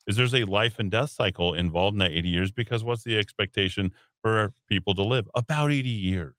is 0.08 0.16
there's 0.16 0.34
a 0.34 0.46
life 0.46 0.80
and 0.80 0.90
death 0.90 1.10
cycle 1.10 1.54
involved 1.54 1.96
in 1.96 2.00
that 2.00 2.12
80 2.12 2.30
years 2.30 2.52
because 2.54 2.86
what's 2.86 3.04
the 3.04 3.18
expectation 3.18 3.92
for 4.22 4.54
people 4.70 4.96
to 4.96 5.04
live? 5.04 5.28
About 5.36 5.74
80 5.74 5.90
years. 5.90 6.37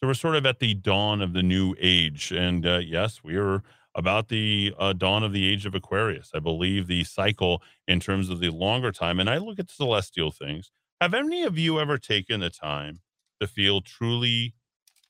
So 0.00 0.08
we're 0.08 0.14
sort 0.14 0.36
of 0.36 0.44
at 0.44 0.58
the 0.58 0.74
dawn 0.74 1.22
of 1.22 1.32
the 1.32 1.42
new 1.42 1.74
age. 1.80 2.30
And 2.30 2.66
uh, 2.66 2.78
yes, 2.78 3.20
we 3.24 3.36
are 3.36 3.62
about 3.94 4.28
the 4.28 4.74
uh, 4.78 4.92
dawn 4.92 5.22
of 5.22 5.32
the 5.32 5.46
age 5.46 5.64
of 5.64 5.74
Aquarius. 5.74 6.30
I 6.34 6.38
believe 6.38 6.86
the 6.86 7.04
cycle 7.04 7.62
in 7.88 7.98
terms 7.98 8.28
of 8.28 8.40
the 8.40 8.50
longer 8.50 8.92
time. 8.92 9.18
And 9.18 9.30
I 9.30 9.38
look 9.38 9.58
at 9.58 9.70
celestial 9.70 10.30
things. 10.30 10.70
Have 11.00 11.14
any 11.14 11.42
of 11.44 11.58
you 11.58 11.80
ever 11.80 11.96
taken 11.96 12.40
the 12.40 12.50
time 12.50 13.00
to 13.40 13.46
feel 13.46 13.80
truly 13.80 14.54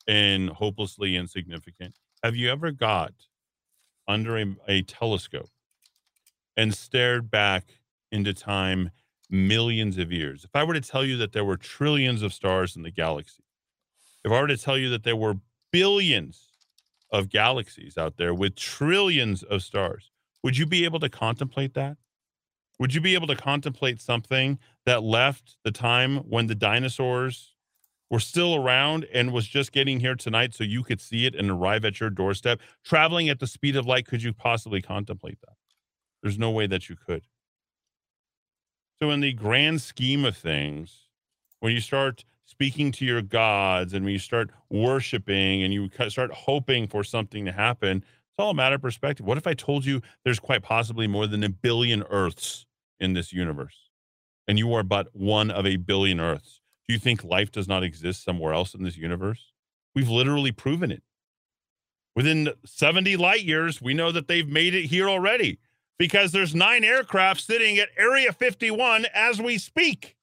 and 0.07 0.51
hopelessly 0.51 1.17
insignificant? 1.17 1.97
Have 2.23 2.37
you 2.37 2.49
ever 2.49 2.71
got 2.71 3.13
under 4.07 4.39
a, 4.39 4.57
a 4.69 4.83
telescope 4.83 5.51
and 6.57 6.73
stared 6.73 7.29
back 7.29 7.81
into 8.13 8.33
time 8.33 8.91
millions 9.29 9.99
of 9.99 10.13
years? 10.13 10.45
If 10.45 10.51
I 10.55 10.63
were 10.63 10.75
to 10.75 10.81
tell 10.81 11.05
you 11.05 11.17
that 11.17 11.33
there 11.33 11.45
were 11.45 11.57
trillions 11.57 12.23
of 12.23 12.33
stars 12.33 12.77
in 12.77 12.83
the 12.83 12.93
galaxy, 12.93 13.43
if 14.27 14.32
I 14.32 14.40
were 14.40 14.48
to 14.48 14.57
tell 14.57 14.77
you 14.77 14.90
that 14.90 15.05
there 15.05 15.15
were 15.15 15.36
billions 15.70 16.48
of 17.12 17.28
galaxies 17.28 17.97
out 17.97 18.16
there 18.16 18.35
with 18.35 18.57
trillions 18.57 19.44
of 19.44 19.62
stars. 19.62 20.11
Would 20.43 20.59
you 20.59 20.66
be 20.66 20.85
able 20.85 20.98
to 20.98 21.09
contemplate 21.09 21.74
that? 21.74 21.97
Would 22.81 22.93
you 22.93 23.01
be 23.01 23.15
able 23.15 23.28
to 23.28 23.36
contemplate 23.36 24.01
something 24.01 24.59
that 24.85 25.05
left 25.05 25.57
the 25.65 25.70
time 25.70 26.19
when 26.19 26.48
the 26.48 26.57
dinosaurs 26.57 27.55
were 28.11 28.19
still 28.19 28.57
around 28.57 29.07
and 29.15 29.32
was 29.32 29.47
just 29.47 29.70
getting 29.70 30.01
here 30.01 30.16
tonight 30.16 30.55
so 30.55 30.65
you 30.65 30.82
could 30.82 31.01
see 31.01 31.24
it 31.24 31.36
and 31.36 31.48
arrive 31.48 31.85
at 31.85 32.01
your 32.01 32.11
doorstep? 32.11 32.61
Traveling 32.85 33.28
at 33.28 33.39
the 33.39 33.47
speed 33.47 33.77
of 33.77 33.86
light, 33.86 34.07
could 34.07 34.24
you 34.24 34.32
possibly 34.32 34.82
contemplate 34.82 35.39
that? 35.43 35.55
There's 36.23 36.39
no 36.39 36.51
way 36.51 36.66
that 36.66 36.89
you 36.89 36.97
could. 36.97 37.23
So, 39.01 39.11
in 39.11 39.20
the 39.20 39.32
grand 39.35 39.82
scheme 39.82 40.24
of 40.24 40.36
things, 40.36 41.11
when 41.61 41.73
you 41.73 41.81
start 41.81 42.24
speaking 42.47 42.93
to 42.93 43.05
your 43.05 43.20
gods 43.20 43.93
and 43.93 44.05
when 44.05 44.12
you 44.12 44.18
start 44.18 44.51
worshiping 44.70 45.62
and 45.62 45.74
you 45.74 45.90
start 46.09 46.32
hoping 46.32 46.86
for 46.86 47.05
something 47.05 47.44
to 47.44 47.52
happen, 47.52 47.98
it's 47.98 48.39
all 48.39 48.51
a 48.51 48.55
matter 48.55 48.77
of 48.77 48.82
perspective. 48.82 49.27
What 49.27 49.36
if 49.36 49.47
I 49.47 49.55
told 49.55 49.85
you 49.85 50.01
there's 50.24 50.40
quite 50.40 50.62
possibly 50.62 51.06
more 51.06 51.27
than 51.27 51.44
a 51.44 51.48
billion 51.48 52.02
Earths 52.05 52.64
in 52.98 53.12
this 53.12 53.32
universe 53.32 53.90
and 54.48 54.59
you 54.59 54.73
are 54.74 54.85
but 54.85 55.09
one 55.12 55.51
of 55.51 55.66
a 55.66 55.77
billion 55.77 56.20
Earths? 56.20 56.60
Do 56.89 56.94
you 56.94 57.01
think 57.01 57.24
life 57.24 57.51
does 57.51 57.66
not 57.66 57.82
exist 57.82 58.24
somewhere 58.24 58.55
else 58.55 58.74
in 58.74 58.85
this 58.85 58.97
universe? 58.97 59.52
We've 59.94 60.09
literally 60.09 60.52
proven 60.52 60.93
it. 60.93 61.02
Within 62.14 62.51
70 62.64 63.16
light 63.16 63.43
years, 63.43 63.82
we 63.82 63.93
know 63.93 64.12
that 64.12 64.28
they've 64.28 64.48
made 64.48 64.74
it 64.74 64.86
here 64.86 65.09
already 65.09 65.59
because 65.98 66.32
there's 66.32 66.55
nine 66.55 66.85
aircraft 66.85 67.40
sitting 67.40 67.78
at 67.78 67.89
Area 67.98 68.32
51 68.32 69.06
as 69.12 69.40
we 69.40 69.59
speak 69.59 70.16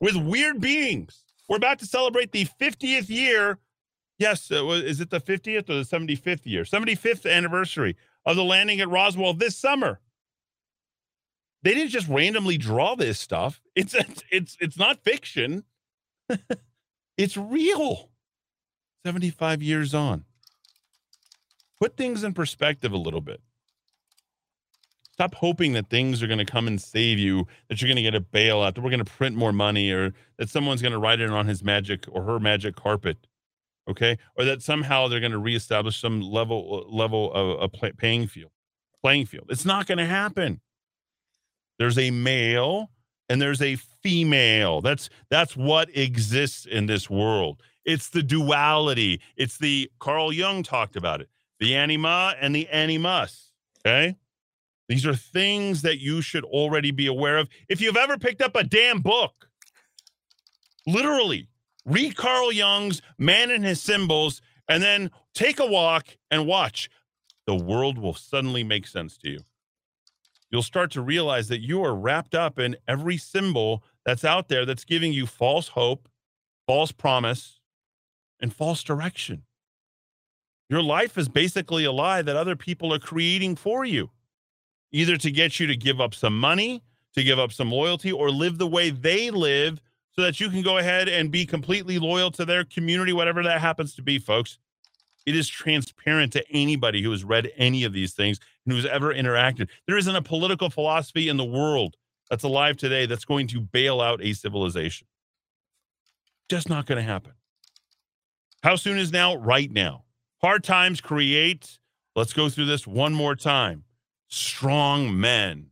with 0.00 0.16
weird 0.16 0.60
beings. 0.60 1.25
We're 1.48 1.56
about 1.56 1.78
to 1.80 1.86
celebrate 1.86 2.32
the 2.32 2.46
50th 2.60 3.08
year. 3.08 3.58
Yes, 4.18 4.50
uh, 4.50 4.66
is 4.68 5.00
it 5.00 5.10
the 5.10 5.20
50th 5.20 5.68
or 5.68 5.82
the 5.82 5.84
75th 5.84 6.44
year? 6.44 6.64
75th 6.64 7.30
anniversary 7.30 7.96
of 8.24 8.36
the 8.36 8.44
landing 8.44 8.80
at 8.80 8.88
Roswell 8.88 9.34
this 9.34 9.56
summer. 9.56 10.00
They 11.62 11.74
didn't 11.74 11.90
just 11.90 12.08
randomly 12.08 12.58
draw 12.58 12.94
this 12.94 13.18
stuff. 13.18 13.60
It's 13.74 13.94
it's 14.30 14.56
it's 14.60 14.78
not 14.78 15.02
fiction. 15.02 15.64
it's 17.16 17.36
real. 17.36 18.10
75 19.04 19.62
years 19.62 19.94
on. 19.94 20.24
Put 21.80 21.96
things 21.96 22.24
in 22.24 22.34
perspective 22.34 22.92
a 22.92 22.96
little 22.96 23.20
bit. 23.20 23.40
Stop 25.16 25.34
hoping 25.34 25.72
that 25.72 25.88
things 25.88 26.22
are 26.22 26.26
going 26.26 26.38
to 26.38 26.44
come 26.44 26.66
and 26.66 26.78
save 26.78 27.18
you, 27.18 27.46
that 27.70 27.80
you're 27.80 27.88
going 27.88 27.96
to 27.96 28.02
get 28.02 28.14
a 28.14 28.20
bailout, 28.20 28.74
that 28.74 28.82
we're 28.82 28.90
going 28.90 29.02
to 29.02 29.10
print 29.10 29.34
more 29.34 29.50
money, 29.50 29.90
or 29.90 30.12
that 30.36 30.50
someone's 30.50 30.82
going 30.82 30.92
to 30.92 30.98
write 30.98 31.20
it 31.20 31.30
on 31.30 31.46
his 31.46 31.64
magic 31.64 32.04
or 32.12 32.22
her 32.24 32.38
magic 32.38 32.76
carpet. 32.76 33.16
Okay, 33.88 34.18
or 34.36 34.44
that 34.44 34.60
somehow 34.60 35.08
they're 35.08 35.20
going 35.20 35.32
to 35.32 35.38
reestablish 35.38 35.98
some 35.98 36.20
level 36.20 36.84
level 36.90 37.32
of 37.32 37.62
a 37.62 37.68
playing 37.68 38.26
field. 38.26 38.50
Playing 39.00 39.24
field. 39.24 39.46
It's 39.48 39.64
not 39.64 39.86
going 39.86 39.96
to 39.96 40.06
happen. 40.06 40.60
There's 41.78 41.96
a 41.96 42.10
male 42.10 42.90
and 43.30 43.40
there's 43.40 43.62
a 43.62 43.76
female. 44.02 44.82
That's 44.82 45.08
that's 45.30 45.56
what 45.56 45.88
exists 45.96 46.66
in 46.66 46.84
this 46.84 47.08
world. 47.08 47.62
It's 47.86 48.10
the 48.10 48.22
duality. 48.22 49.22
It's 49.34 49.56
the 49.56 49.90
Carl 49.98 50.30
Jung 50.30 50.62
talked 50.62 50.96
about 50.96 51.22
it. 51.22 51.30
The 51.58 51.74
anima 51.74 52.34
and 52.38 52.54
the 52.54 52.68
animus. 52.68 53.52
Okay. 53.80 54.16
These 54.88 55.06
are 55.06 55.16
things 55.16 55.82
that 55.82 55.98
you 55.98 56.22
should 56.22 56.44
already 56.44 56.90
be 56.90 57.06
aware 57.06 57.38
of. 57.38 57.48
If 57.68 57.80
you've 57.80 57.96
ever 57.96 58.18
picked 58.18 58.42
up 58.42 58.54
a 58.54 58.64
damn 58.64 59.00
book, 59.00 59.48
literally 60.86 61.48
read 61.84 62.16
Carl 62.16 62.52
Jung's 62.52 63.02
Man 63.18 63.50
and 63.50 63.64
His 63.64 63.80
Symbols 63.80 64.40
and 64.68 64.82
then 64.82 65.10
take 65.34 65.58
a 65.58 65.66
walk 65.66 66.16
and 66.30 66.46
watch. 66.46 66.88
The 67.46 67.54
world 67.54 67.98
will 67.98 68.14
suddenly 68.14 68.64
make 68.64 68.86
sense 68.86 69.16
to 69.18 69.30
you. 69.30 69.40
You'll 70.50 70.62
start 70.62 70.92
to 70.92 71.00
realize 71.00 71.48
that 71.48 71.60
you 71.60 71.84
are 71.84 71.94
wrapped 71.94 72.34
up 72.34 72.58
in 72.58 72.76
every 72.86 73.16
symbol 73.16 73.82
that's 74.04 74.24
out 74.24 74.48
there 74.48 74.64
that's 74.64 74.84
giving 74.84 75.12
you 75.12 75.26
false 75.26 75.68
hope, 75.68 76.08
false 76.66 76.92
promise, 76.92 77.60
and 78.40 78.54
false 78.54 78.82
direction. 78.84 79.42
Your 80.68 80.82
life 80.82 81.18
is 81.18 81.28
basically 81.28 81.84
a 81.84 81.92
lie 81.92 82.22
that 82.22 82.36
other 82.36 82.56
people 82.56 82.92
are 82.92 82.98
creating 82.98 83.56
for 83.56 83.84
you 83.84 84.10
either 84.96 85.18
to 85.18 85.30
get 85.30 85.60
you 85.60 85.66
to 85.66 85.76
give 85.76 86.00
up 86.00 86.14
some 86.14 86.38
money, 86.38 86.82
to 87.14 87.22
give 87.22 87.38
up 87.38 87.52
some 87.52 87.70
loyalty, 87.70 88.10
or 88.10 88.30
live 88.30 88.56
the 88.56 88.66
way 88.66 88.88
they 88.88 89.30
live 89.30 89.78
so 90.12 90.22
that 90.22 90.40
you 90.40 90.48
can 90.48 90.62
go 90.62 90.78
ahead 90.78 91.06
and 91.06 91.30
be 91.30 91.44
completely 91.44 91.98
loyal 91.98 92.30
to 92.30 92.46
their 92.46 92.64
community, 92.64 93.12
whatever 93.12 93.42
that 93.42 93.60
happens 93.60 93.94
to 93.94 94.02
be, 94.02 94.18
folks. 94.18 94.58
It 95.26 95.36
is 95.36 95.48
transparent 95.48 96.32
to 96.32 96.44
anybody 96.50 97.02
who 97.02 97.10
has 97.10 97.24
read 97.24 97.52
any 97.58 97.84
of 97.84 97.92
these 97.92 98.14
things 98.14 98.40
and 98.64 98.74
who's 98.74 98.86
ever 98.86 99.12
interacted. 99.12 99.68
There 99.86 99.98
isn't 99.98 100.16
a 100.16 100.22
political 100.22 100.70
philosophy 100.70 101.28
in 101.28 101.36
the 101.36 101.44
world 101.44 101.96
that's 102.30 102.44
alive 102.44 102.78
today 102.78 103.04
that's 103.04 103.26
going 103.26 103.48
to 103.48 103.60
bail 103.60 104.00
out 104.00 104.22
a 104.22 104.32
civilization. 104.32 105.06
Just 106.48 106.70
not 106.70 106.86
going 106.86 106.96
to 106.96 107.02
happen. 107.02 107.32
How 108.62 108.76
soon 108.76 108.96
is 108.96 109.12
now? 109.12 109.34
Right 109.34 109.70
now. 109.70 110.04
Hard 110.40 110.64
times 110.64 111.02
create. 111.02 111.78
Let's 112.14 112.32
go 112.32 112.48
through 112.48 112.66
this 112.66 112.86
one 112.86 113.12
more 113.12 113.36
time 113.36 113.84
strong 114.28 115.18
men. 115.18 115.70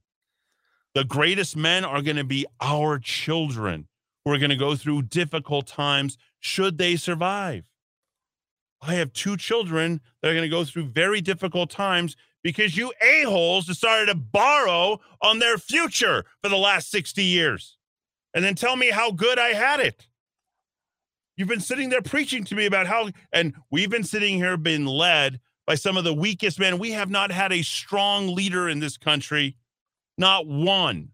The 0.95 1.05
greatest 1.05 1.57
men 1.57 1.85
are 1.85 2.03
going 2.03 2.17
to 2.17 2.25
be 2.25 2.47
our 2.61 2.99
children 2.99 3.89
who 4.25 4.33
are 4.33 4.39
going 4.39 4.51
to 4.51 4.57
go 4.57 4.77
through 4.77 5.03
difficult 5.03 5.67
times 5.67 6.17
should 6.41 6.79
they 6.79 6.97
survive. 6.97 7.65
I 8.81 8.95
have 8.95 9.13
two 9.13 9.37
children 9.37 10.01
that 10.21 10.29
are 10.29 10.35
going 10.35 10.43
to 10.43 10.49
go 10.49 10.65
through 10.65 10.89
very 10.89 11.21
difficult 11.21 11.71
times 11.71 12.17
because 12.43 12.77
you 12.77 12.93
a-holes 13.03 13.67
decided 13.67 14.07
to 14.07 14.15
borrow 14.15 15.01
on 15.23 15.39
their 15.39 15.57
future 15.57 16.25
for 16.43 16.49
the 16.51 16.57
last 16.57 16.91
60 16.91 17.25
years 17.25 17.79
and 18.35 18.45
then 18.45 18.55
tell 18.55 18.77
me 18.77 18.91
how 18.91 19.11
good 19.11 19.39
I 19.39 19.51
had 19.51 19.81
it. 19.81 20.07
You've 21.37 21.49
been 21.49 21.61
sitting 21.61 21.89
there 21.89 22.03
preaching 22.03 22.45
to 22.45 22.55
me 22.55 22.67
about 22.67 22.87
how, 22.87 23.09
and 23.33 23.55
we've 23.71 23.91
been 23.91 24.05
sitting 24.05 24.37
here 24.37 24.57
being 24.57 24.85
led 24.85 25.41
by 25.67 25.75
some 25.75 25.97
of 25.97 26.05
the 26.05 26.15
weakest 26.15 26.59
men. 26.59 26.79
We 26.79 26.93
have 26.93 27.11
not 27.11 27.31
had 27.31 27.53
a 27.53 27.63
strong 27.63 28.35
leader 28.35 28.69
in 28.69 28.81
this 28.81 28.97
country, 28.97 29.57
not 30.19 30.47
one. 30.47 31.11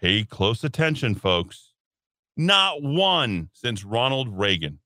Pay 0.00 0.24
close 0.24 0.64
attention, 0.64 1.14
folks. 1.14 1.72
Not 2.36 2.82
one 2.82 3.50
since 3.52 3.84
Ronald 3.84 4.28
Reagan 4.28 4.78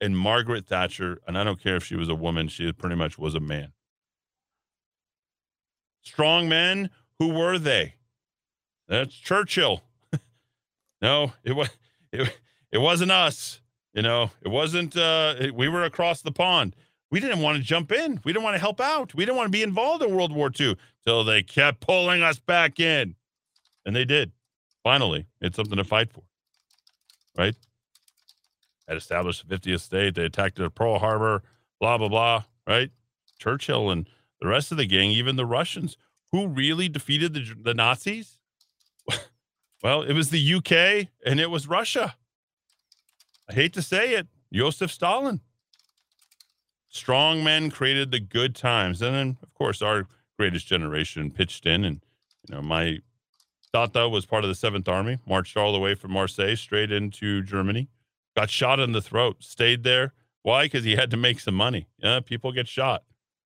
and 0.00 0.16
Margaret 0.16 0.66
Thatcher. 0.66 1.20
And 1.26 1.38
I 1.38 1.44
don't 1.44 1.60
care 1.60 1.76
if 1.76 1.84
she 1.84 1.96
was 1.96 2.08
a 2.08 2.14
woman, 2.14 2.48
she 2.48 2.70
pretty 2.72 2.96
much 2.96 3.18
was 3.18 3.34
a 3.34 3.40
man. 3.40 3.72
Strong 6.02 6.48
men, 6.48 6.90
who 7.18 7.28
were 7.28 7.58
they? 7.58 7.94
That's 8.88 9.14
Churchill. 9.14 9.82
no, 11.02 11.32
it 11.44 11.52
was 11.52 11.68
it, 12.12 12.38
it 12.70 12.78
wasn't 12.78 13.10
us. 13.10 13.60
You 13.94 14.02
know, 14.02 14.30
it 14.42 14.48
wasn't 14.48 14.96
uh 14.96 15.34
we 15.54 15.68
were 15.68 15.84
across 15.84 16.22
the 16.22 16.32
pond 16.32 16.76
we 17.10 17.20
didn't 17.20 17.40
want 17.40 17.56
to 17.56 17.62
jump 17.62 17.92
in. 17.92 18.20
We 18.24 18.32
didn't 18.32 18.44
want 18.44 18.54
to 18.54 18.60
help 18.60 18.80
out. 18.80 19.14
We 19.14 19.24
didn't 19.24 19.36
want 19.36 19.46
to 19.46 19.56
be 19.56 19.62
involved 19.62 20.02
in 20.02 20.14
World 20.14 20.32
War 20.32 20.50
II 20.58 20.76
till 21.06 21.24
they 21.24 21.42
kept 21.42 21.80
pulling 21.80 22.22
us 22.22 22.38
back 22.38 22.78
in. 22.78 23.14
And 23.86 23.96
they 23.96 24.04
did. 24.04 24.32
Finally, 24.82 25.26
it's 25.40 25.56
something 25.56 25.78
to 25.78 25.84
fight 25.84 26.12
for. 26.12 26.22
Right? 27.36 27.54
Had 28.86 28.96
established 28.96 29.48
the 29.48 29.56
50th 29.56 29.80
state. 29.80 30.14
They 30.14 30.24
attacked 30.24 30.60
Pearl 30.74 30.98
Harbor, 30.98 31.42
blah, 31.80 31.96
blah, 31.96 32.08
blah. 32.08 32.44
Right? 32.66 32.90
Churchill 33.38 33.90
and 33.90 34.06
The 34.40 34.48
rest 34.48 34.70
of 34.70 34.76
the 34.76 34.86
gang, 34.86 35.10
even 35.10 35.36
the 35.36 35.46
Russians, 35.46 35.96
who 36.32 36.46
really 36.46 36.88
defeated 36.88 37.32
the, 37.32 37.54
the 37.60 37.74
Nazis? 37.74 38.36
well, 39.82 40.02
it 40.02 40.12
was 40.12 40.28
the 40.30 40.54
UK 40.54 41.08
and 41.24 41.40
it 41.40 41.50
was 41.50 41.66
Russia. 41.66 42.16
I 43.48 43.54
hate 43.54 43.72
to 43.74 43.82
say 43.82 44.14
it, 44.14 44.26
Joseph 44.52 44.92
Stalin. 44.92 45.40
Strong 46.88 47.44
men 47.44 47.70
created 47.70 48.10
the 48.10 48.20
good 48.20 48.54
times. 48.54 49.02
And 49.02 49.14
then, 49.14 49.36
of 49.42 49.52
course, 49.54 49.82
our 49.82 50.06
greatest 50.38 50.66
generation 50.66 51.30
pitched 51.30 51.66
in. 51.66 51.84
And, 51.84 52.00
you 52.48 52.54
know, 52.54 52.62
my 52.62 53.00
Tata 53.72 54.08
was 54.08 54.24
part 54.24 54.44
of 54.44 54.48
the 54.48 54.54
Seventh 54.54 54.88
Army, 54.88 55.18
marched 55.26 55.56
all 55.56 55.72
the 55.72 55.78
way 55.78 55.94
from 55.94 56.12
Marseille 56.12 56.56
straight 56.56 56.90
into 56.90 57.42
Germany, 57.42 57.88
got 58.34 58.48
shot 58.48 58.80
in 58.80 58.92
the 58.92 59.02
throat, 59.02 59.36
stayed 59.40 59.82
there. 59.84 60.14
Why? 60.42 60.64
Because 60.64 60.84
he 60.84 60.96
had 60.96 61.10
to 61.10 61.16
make 61.16 61.40
some 61.40 61.54
money. 61.54 61.88
Yeah, 61.98 62.20
people 62.20 62.52
get 62.52 62.68
shot. 62.68 63.02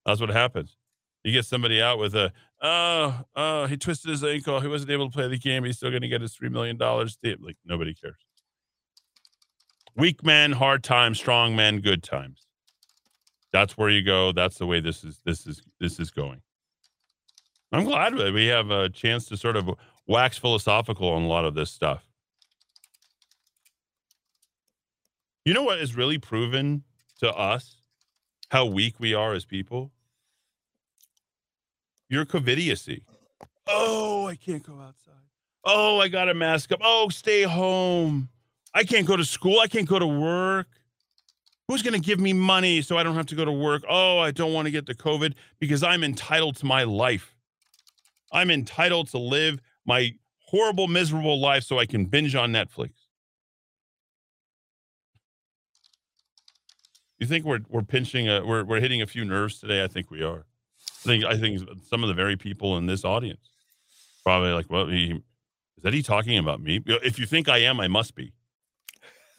That's 0.07 0.21
what 0.21 0.31
happens. 0.31 0.77
You 1.25 1.33
get 1.33 1.47
somebody 1.47 1.81
out 1.83 1.99
with 1.99 2.15
a, 2.15 2.33
oh, 2.61 3.25
oh, 3.35 3.67
he 3.67 3.77
twisted 3.77 4.11
his 4.11 4.23
ankle. 4.23 4.61
He 4.61 4.69
wasn't 4.69 4.91
able 4.93 5.09
to 5.09 5.13
play 5.13 5.27
the 5.29 5.39
game. 5.39 5.65
He's 5.65 5.77
still 5.77 5.91
going 5.91 6.03
to 6.03 6.09
get 6.09 6.21
his 6.21 6.37
$3 6.37 6.51
million. 6.51 6.77
Like, 6.79 7.57
nobody 7.65 7.95
cares. 7.95 8.17
Weak 9.97 10.25
men, 10.25 10.53
hard 10.53 10.83
times, 10.85 11.19
strong 11.19 11.57
men, 11.57 11.81
good 11.81 12.03
times. 12.03 12.47
That's 13.53 13.77
where 13.77 13.91
you 13.91 14.03
go. 14.03 14.33
That's 14.33 14.59
the 14.59 14.67
way 14.67 14.81
this 14.81 15.05
is, 15.05 15.21
this 15.25 15.47
is, 15.47 15.63
this 15.79 16.01
is 16.01 16.11
going. 16.11 16.41
I'm 17.73 17.85
glad 17.85 18.17
that 18.17 18.33
we 18.33 18.47
have 18.47 18.71
a 18.71 18.89
chance 18.89 19.27
to 19.29 19.37
sort 19.37 19.57
of 19.57 19.71
wax 20.07 20.37
philosophical 20.39 21.09
on 21.09 21.23
a 21.23 21.27
lot 21.27 21.45
of 21.45 21.55
this 21.55 21.71
stuff. 21.71 22.05
You 25.45 25.55
know 25.55 25.63
what 25.63 25.79
is 25.79 25.97
really 25.97 26.19
proven 26.19 26.85
to 27.21 27.33
us 27.33 27.77
how 28.51 28.67
weak 28.67 28.97
we 28.99 29.15
are 29.15 29.33
as 29.33 29.45
people? 29.45 29.91
Your 32.09 32.27
covidiocy. 32.27 33.03
Oh, 33.67 34.27
I 34.27 34.37
can't 34.37 34.63
go 34.63 34.75
outside. 34.75 35.15
Oh, 35.65 35.99
I 36.01 36.09
got 36.09 36.29
a 36.29 36.35
mask 36.35 36.73
up. 36.73 36.81
Oh, 36.83 37.09
stay 37.09 37.43
home. 37.43 38.29
I 38.75 38.85
can't 38.85 39.07
go 39.07 39.17
to 39.17 39.25
school. 39.25 39.61
I 39.61 39.67
can't 39.67 39.89
go 39.89 39.99
to 39.99 40.07
work. 40.07 40.67
Who's 41.69 41.83
going 41.83 41.95
to 41.95 42.01
give 42.01 42.21
me 42.21 42.33
money 42.33 42.83
so 42.83 42.99
I 42.99 43.03
don't 43.03 43.15
have 43.15 43.27
to 43.27 43.35
go 43.35 43.45
to 43.45 43.53
work? 43.53 43.83
Oh, 43.89 44.19
I 44.19 44.31
don't 44.31 44.53
want 44.53 44.67
to 44.67 44.71
get 44.71 44.87
the 44.87 44.95
COVID 44.95 45.35
because 45.59 45.83
I'm 45.83 46.05
entitled 46.05 46.57
to 46.57 46.67
my 46.67 46.83
life. 46.85 47.35
I'm 48.33 48.51
entitled 48.51 49.09
to 49.11 49.19
live 49.19 49.61
my 49.87 50.15
horrible, 50.41 50.89
miserable 50.89 51.41
life 51.41 51.65
so 51.65 51.79
I 51.79 51.87
can 51.87 52.07
binge 52.07 52.35
on 52.35 52.53
Netflix. 52.53 52.91
You 57.19 57.27
think 57.27 57.45
we're 57.45 57.61
we're 57.69 57.83
pinching 57.83 58.29
a 58.29 58.45
we're 58.45 58.65
we're 58.65 58.81
hitting 58.81 59.01
a 59.01 59.07
few 59.07 59.25
nerves 59.25 59.61
today? 59.61 59.85
I 59.85 59.87
think 59.87 60.11
we 60.11 60.25
are. 60.25 60.45
I 61.05 61.07
think 61.07 61.25
I 61.25 61.37
think 61.37 61.63
some 61.89 62.03
of 62.03 62.09
the 62.09 62.15
very 62.15 62.37
people 62.37 62.77
in 62.77 62.87
this 62.87 63.05
audience 63.05 63.49
probably 64.25 64.51
like, 64.51 64.69
well, 64.69 64.89
he, 64.89 65.23
is 65.77 65.83
that 65.83 65.95
he 65.95 66.03
talking 66.03 66.39
about 66.39 66.61
me? 66.61 66.81
If 66.87 67.19
you 67.19 67.27
think 67.27 67.49
I 67.49 67.59
am, 67.59 67.81
I 67.81 67.89
must 67.89 68.15
be. 68.15 68.33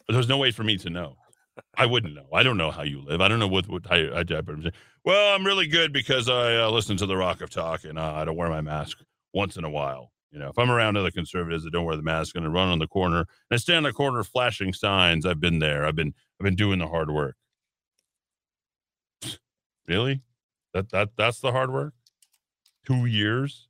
But 0.06 0.14
there's 0.14 0.28
no 0.28 0.38
way 0.38 0.50
for 0.50 0.64
me 0.64 0.76
to 0.78 0.90
know. 0.90 1.16
I 1.76 1.86
wouldn't 1.86 2.14
know. 2.14 2.26
I 2.32 2.42
don't 2.42 2.56
know 2.56 2.70
how 2.70 2.82
you 2.82 3.00
live. 3.02 3.20
I 3.20 3.28
don't 3.28 3.38
know 3.38 3.48
what 3.48 3.68
what 3.68 3.90
I, 3.90 4.20
I, 4.20 4.52
well, 5.04 5.34
I'm 5.34 5.44
really 5.44 5.66
good 5.66 5.92
because 5.92 6.28
I 6.28 6.56
uh, 6.56 6.70
listen 6.70 6.96
to 6.98 7.06
the 7.06 7.16
Rock 7.16 7.40
of 7.40 7.50
Talk 7.50 7.84
and 7.84 7.98
uh, 7.98 8.12
I 8.14 8.24
don't 8.24 8.36
wear 8.36 8.48
my 8.48 8.60
mask 8.60 8.98
once 9.32 9.56
in 9.56 9.64
a 9.64 9.70
while. 9.70 10.10
You 10.32 10.40
know, 10.40 10.48
if 10.48 10.58
I'm 10.58 10.70
around 10.70 10.96
other 10.96 11.12
conservatives 11.12 11.62
that 11.62 11.70
don't 11.70 11.84
wear 11.84 11.96
the 11.96 12.02
mask 12.02 12.34
and 12.34 12.44
I 12.44 12.48
run 12.48 12.68
on 12.68 12.80
the 12.80 12.88
corner 12.88 13.18
and 13.18 13.26
I 13.52 13.56
stand 13.56 13.78
on 13.78 13.82
the 13.84 13.92
corner 13.92 14.24
flashing 14.24 14.72
signs, 14.72 15.24
I've 15.24 15.40
been 15.40 15.60
there. 15.60 15.86
I've 15.86 15.94
been 15.94 16.12
I've 16.40 16.44
been 16.44 16.56
doing 16.56 16.80
the 16.80 16.88
hard 16.88 17.10
work. 17.10 17.36
Really? 19.86 20.22
That 20.72 20.90
that 20.90 21.10
that's 21.16 21.38
the 21.38 21.52
hard 21.52 21.72
work? 21.72 21.94
Two 22.84 23.06
years? 23.06 23.68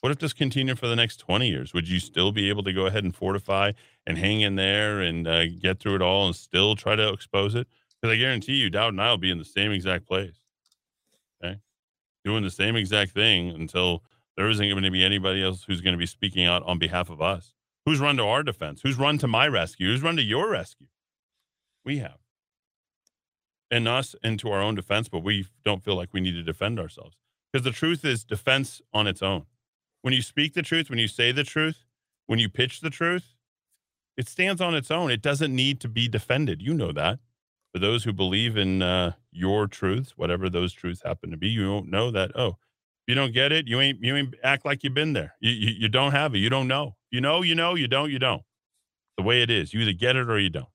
What 0.00 0.12
if 0.12 0.18
this 0.18 0.32
continued 0.32 0.78
for 0.78 0.86
the 0.86 0.96
next 0.96 1.16
20 1.16 1.48
years? 1.48 1.74
Would 1.74 1.88
you 1.88 1.98
still 1.98 2.30
be 2.32 2.48
able 2.48 2.62
to 2.62 2.72
go 2.72 2.86
ahead 2.86 3.04
and 3.04 3.14
fortify 3.14 3.72
and 4.06 4.18
hang 4.18 4.40
in 4.40 4.56
there 4.56 5.00
and 5.00 5.26
uh, 5.26 5.46
get 5.46 5.80
through 5.80 5.96
it 5.96 6.02
all 6.02 6.26
and 6.26 6.36
still 6.36 6.76
try 6.76 6.96
to 6.96 7.12
expose 7.12 7.54
it? 7.54 7.66
Because 8.00 8.14
I 8.14 8.18
guarantee 8.18 8.54
you, 8.54 8.70
Dowd 8.70 8.92
and 8.92 9.00
I 9.00 9.10
will 9.10 9.18
be 9.18 9.30
in 9.30 9.38
the 9.38 9.44
same 9.44 9.72
exact 9.72 10.06
place. 10.06 10.40
Okay. 11.42 11.60
Doing 12.24 12.42
the 12.42 12.50
same 12.50 12.76
exact 12.76 13.12
thing 13.12 13.50
until 13.50 14.02
there 14.36 14.48
isn't 14.48 14.68
going 14.68 14.82
to 14.82 14.90
be 14.90 15.04
anybody 15.04 15.42
else 15.42 15.64
who's 15.64 15.80
going 15.80 15.94
to 15.94 15.98
be 15.98 16.06
speaking 16.06 16.44
out 16.44 16.62
on 16.64 16.78
behalf 16.78 17.08
of 17.10 17.20
us. 17.20 17.54
Who's 17.86 18.00
run 18.00 18.16
to 18.16 18.24
our 18.24 18.42
defense? 18.42 18.80
Who's 18.82 18.98
run 18.98 19.16
to 19.18 19.28
my 19.28 19.46
rescue? 19.46 19.88
Who's 19.88 20.02
run 20.02 20.16
to 20.16 20.22
your 20.22 20.50
rescue? 20.50 20.88
We 21.84 21.98
have. 21.98 22.18
And 23.70 23.88
us 23.88 24.14
into 24.22 24.50
our 24.50 24.60
own 24.60 24.74
defense, 24.74 25.08
but 25.08 25.22
we 25.22 25.46
don't 25.64 25.84
feel 25.84 25.96
like 25.96 26.10
we 26.12 26.20
need 26.20 26.32
to 26.32 26.42
defend 26.42 26.78
ourselves. 26.78 27.16
Because 27.52 27.64
the 27.64 27.70
truth 27.70 28.04
is 28.04 28.24
defense 28.24 28.82
on 28.92 29.06
its 29.06 29.22
own. 29.22 29.46
When 30.02 30.12
you 30.12 30.22
speak 30.22 30.54
the 30.54 30.62
truth, 30.62 30.90
when 30.90 30.98
you 30.98 31.08
say 31.08 31.32
the 31.32 31.44
truth, 31.44 31.84
when 32.26 32.38
you 32.38 32.48
pitch 32.48 32.80
the 32.80 32.90
truth, 32.90 33.35
it 34.16 34.28
stands 34.28 34.60
on 34.60 34.74
its 34.74 34.90
own. 34.90 35.10
It 35.10 35.22
doesn't 35.22 35.54
need 35.54 35.80
to 35.80 35.88
be 35.88 36.08
defended. 36.08 36.62
You 36.62 36.74
know 36.74 36.92
that. 36.92 37.18
For 37.72 37.80
those 37.80 38.04
who 38.04 38.12
believe 38.12 38.56
in 38.56 38.80
uh, 38.80 39.12
your 39.30 39.66
truths, 39.66 40.14
whatever 40.16 40.48
those 40.48 40.72
truths 40.72 41.02
happen 41.04 41.30
to 41.30 41.36
be, 41.36 41.48
you 41.48 41.66
don't 41.66 41.90
know 41.90 42.10
that. 42.10 42.32
Oh, 42.34 42.56
you 43.06 43.14
don't 43.14 43.32
get 43.32 43.52
it, 43.52 43.68
you 43.68 43.80
ain't 43.80 44.02
you 44.02 44.16
ain't 44.16 44.34
act 44.42 44.64
like 44.64 44.82
you've 44.82 44.94
been 44.94 45.12
there. 45.12 45.34
You, 45.40 45.52
you, 45.52 45.74
you 45.80 45.88
don't 45.88 46.12
have 46.12 46.34
it. 46.34 46.38
You 46.38 46.50
don't 46.50 46.68
know. 46.68 46.96
You 47.10 47.20
know, 47.20 47.42
you 47.42 47.54
know, 47.54 47.74
you 47.74 47.86
don't, 47.86 48.10
you 48.10 48.18
don't. 48.18 48.42
The 49.16 49.22
way 49.22 49.42
it 49.42 49.50
is. 49.50 49.72
You 49.72 49.80
either 49.80 49.92
get 49.92 50.16
it 50.16 50.28
or 50.28 50.38
you 50.38 50.50
don't. 50.50 50.68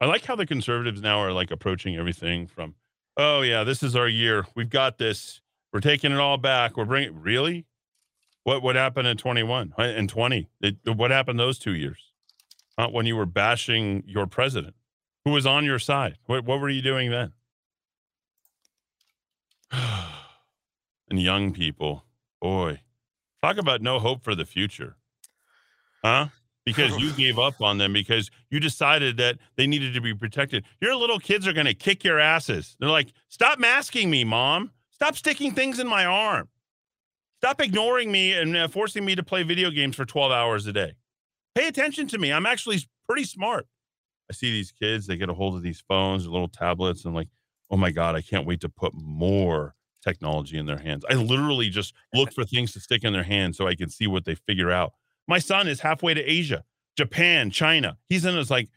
I 0.00 0.06
like 0.06 0.24
how 0.24 0.36
the 0.36 0.46
conservatives 0.46 1.00
now 1.00 1.20
are 1.20 1.32
like 1.32 1.50
approaching 1.50 1.96
everything 1.96 2.46
from, 2.46 2.74
oh 3.16 3.40
yeah, 3.40 3.64
this 3.64 3.82
is 3.82 3.96
our 3.96 4.08
year. 4.08 4.46
We've 4.54 4.70
got 4.70 4.98
this. 4.98 5.40
We're 5.72 5.80
taking 5.80 6.12
it 6.12 6.18
all 6.18 6.36
back. 6.36 6.76
We're 6.76 6.84
bringing 6.84 7.20
really. 7.20 7.66
What 8.46 8.62
what 8.62 8.76
happened 8.76 9.08
in 9.08 9.16
21 9.16 9.74
and 9.76 10.08
20? 10.08 10.48
It, 10.60 10.76
what 10.84 11.10
happened 11.10 11.40
those 11.40 11.58
two 11.58 11.74
years? 11.74 12.12
Not 12.78 12.92
when 12.92 13.04
you 13.04 13.16
were 13.16 13.26
bashing 13.26 14.04
your 14.06 14.28
president, 14.28 14.76
who 15.24 15.32
was 15.32 15.46
on 15.46 15.64
your 15.64 15.80
side. 15.80 16.18
What 16.26 16.44
what 16.44 16.60
were 16.60 16.68
you 16.68 16.80
doing 16.80 17.10
then? 17.10 17.32
and 19.72 21.20
young 21.20 21.52
people, 21.54 22.04
boy, 22.40 22.82
talk 23.42 23.56
about 23.56 23.82
no 23.82 23.98
hope 23.98 24.22
for 24.22 24.36
the 24.36 24.46
future. 24.46 24.96
Huh? 26.04 26.28
Because 26.64 26.96
you 26.98 27.10
gave 27.16 27.40
up 27.40 27.60
on 27.60 27.78
them 27.78 27.92
because 27.92 28.30
you 28.48 28.60
decided 28.60 29.16
that 29.16 29.38
they 29.56 29.66
needed 29.66 29.92
to 29.94 30.00
be 30.00 30.14
protected. 30.14 30.64
Your 30.80 30.94
little 30.94 31.18
kids 31.18 31.48
are 31.48 31.52
going 31.52 31.66
to 31.66 31.74
kick 31.74 32.04
your 32.04 32.20
asses. 32.20 32.76
They're 32.78 32.88
like, 32.90 33.12
stop 33.28 33.58
masking 33.58 34.08
me, 34.08 34.22
mom. 34.22 34.70
Stop 34.92 35.16
sticking 35.16 35.50
things 35.50 35.80
in 35.80 35.88
my 35.88 36.04
arm. 36.04 36.48
Stop 37.46 37.60
ignoring 37.60 38.10
me 38.10 38.32
and 38.32 38.56
uh, 38.56 38.66
forcing 38.66 39.04
me 39.04 39.14
to 39.14 39.22
play 39.22 39.44
video 39.44 39.70
games 39.70 39.94
for 39.94 40.04
12 40.04 40.32
hours 40.32 40.66
a 40.66 40.72
day. 40.72 40.94
Pay 41.54 41.68
attention 41.68 42.08
to 42.08 42.18
me. 42.18 42.32
I'm 42.32 42.44
actually 42.44 42.80
pretty 43.06 43.22
smart. 43.22 43.68
I 44.28 44.34
see 44.34 44.50
these 44.50 44.72
kids, 44.72 45.06
they 45.06 45.16
get 45.16 45.28
a 45.28 45.32
hold 45.32 45.54
of 45.54 45.62
these 45.62 45.80
phones 45.86 46.26
or 46.26 46.30
little 46.30 46.48
tablets 46.48 47.04
and 47.04 47.14
like, 47.14 47.28
oh 47.70 47.76
my 47.76 47.92
God, 47.92 48.16
I 48.16 48.20
can't 48.20 48.48
wait 48.48 48.62
to 48.62 48.68
put 48.68 48.94
more 48.94 49.76
technology 50.02 50.58
in 50.58 50.66
their 50.66 50.78
hands. 50.78 51.04
I 51.08 51.14
literally 51.14 51.70
just 51.70 51.94
look 52.12 52.32
for 52.32 52.44
things 52.44 52.72
to 52.72 52.80
stick 52.80 53.04
in 53.04 53.12
their 53.12 53.22
hands 53.22 53.56
so 53.56 53.68
I 53.68 53.76
can 53.76 53.90
see 53.90 54.08
what 54.08 54.24
they 54.24 54.34
figure 54.34 54.72
out. 54.72 54.94
My 55.28 55.38
son 55.38 55.68
is 55.68 55.78
halfway 55.78 56.14
to 56.14 56.22
Asia, 56.28 56.64
Japan, 56.98 57.52
China. 57.52 57.96
He's 58.08 58.24
in 58.24 58.34
his 58.34 58.50
like, 58.50 58.70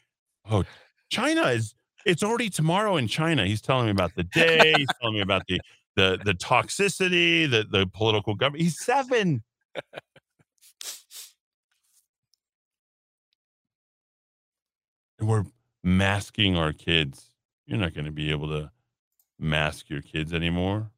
oh, 0.52 0.64
China 1.10 1.42
is 1.48 1.74
it's 2.06 2.24
already 2.24 2.50
tomorrow 2.50 2.98
in 2.98 3.08
China. 3.08 3.46
He's 3.46 3.62
telling 3.62 3.86
me 3.86 3.92
about 3.92 4.14
the 4.16 4.24
day. 4.24 4.74
He's 4.78 4.88
telling 5.02 5.16
me 5.16 5.22
about 5.22 5.44
the 5.48 5.60
the 5.96 6.20
the 6.24 6.34
toxicity, 6.34 7.50
the 7.50 7.66
the 7.70 7.88
political 7.88 8.36
government. 8.36 8.64
He's 8.64 8.84
seven. 8.84 9.44
we're 15.20 15.46
masking 15.84 16.56
our 16.56 16.74
kids. 16.74 17.26
You're 17.66 17.80
not 17.80 17.94
going 17.94 18.06
to 18.06 18.12
be 18.12 18.32
able 18.32 18.48
to 18.50 18.72
mask 19.38 19.90
your 19.90 20.02
kids 20.02 20.34
anymore. 20.34 20.92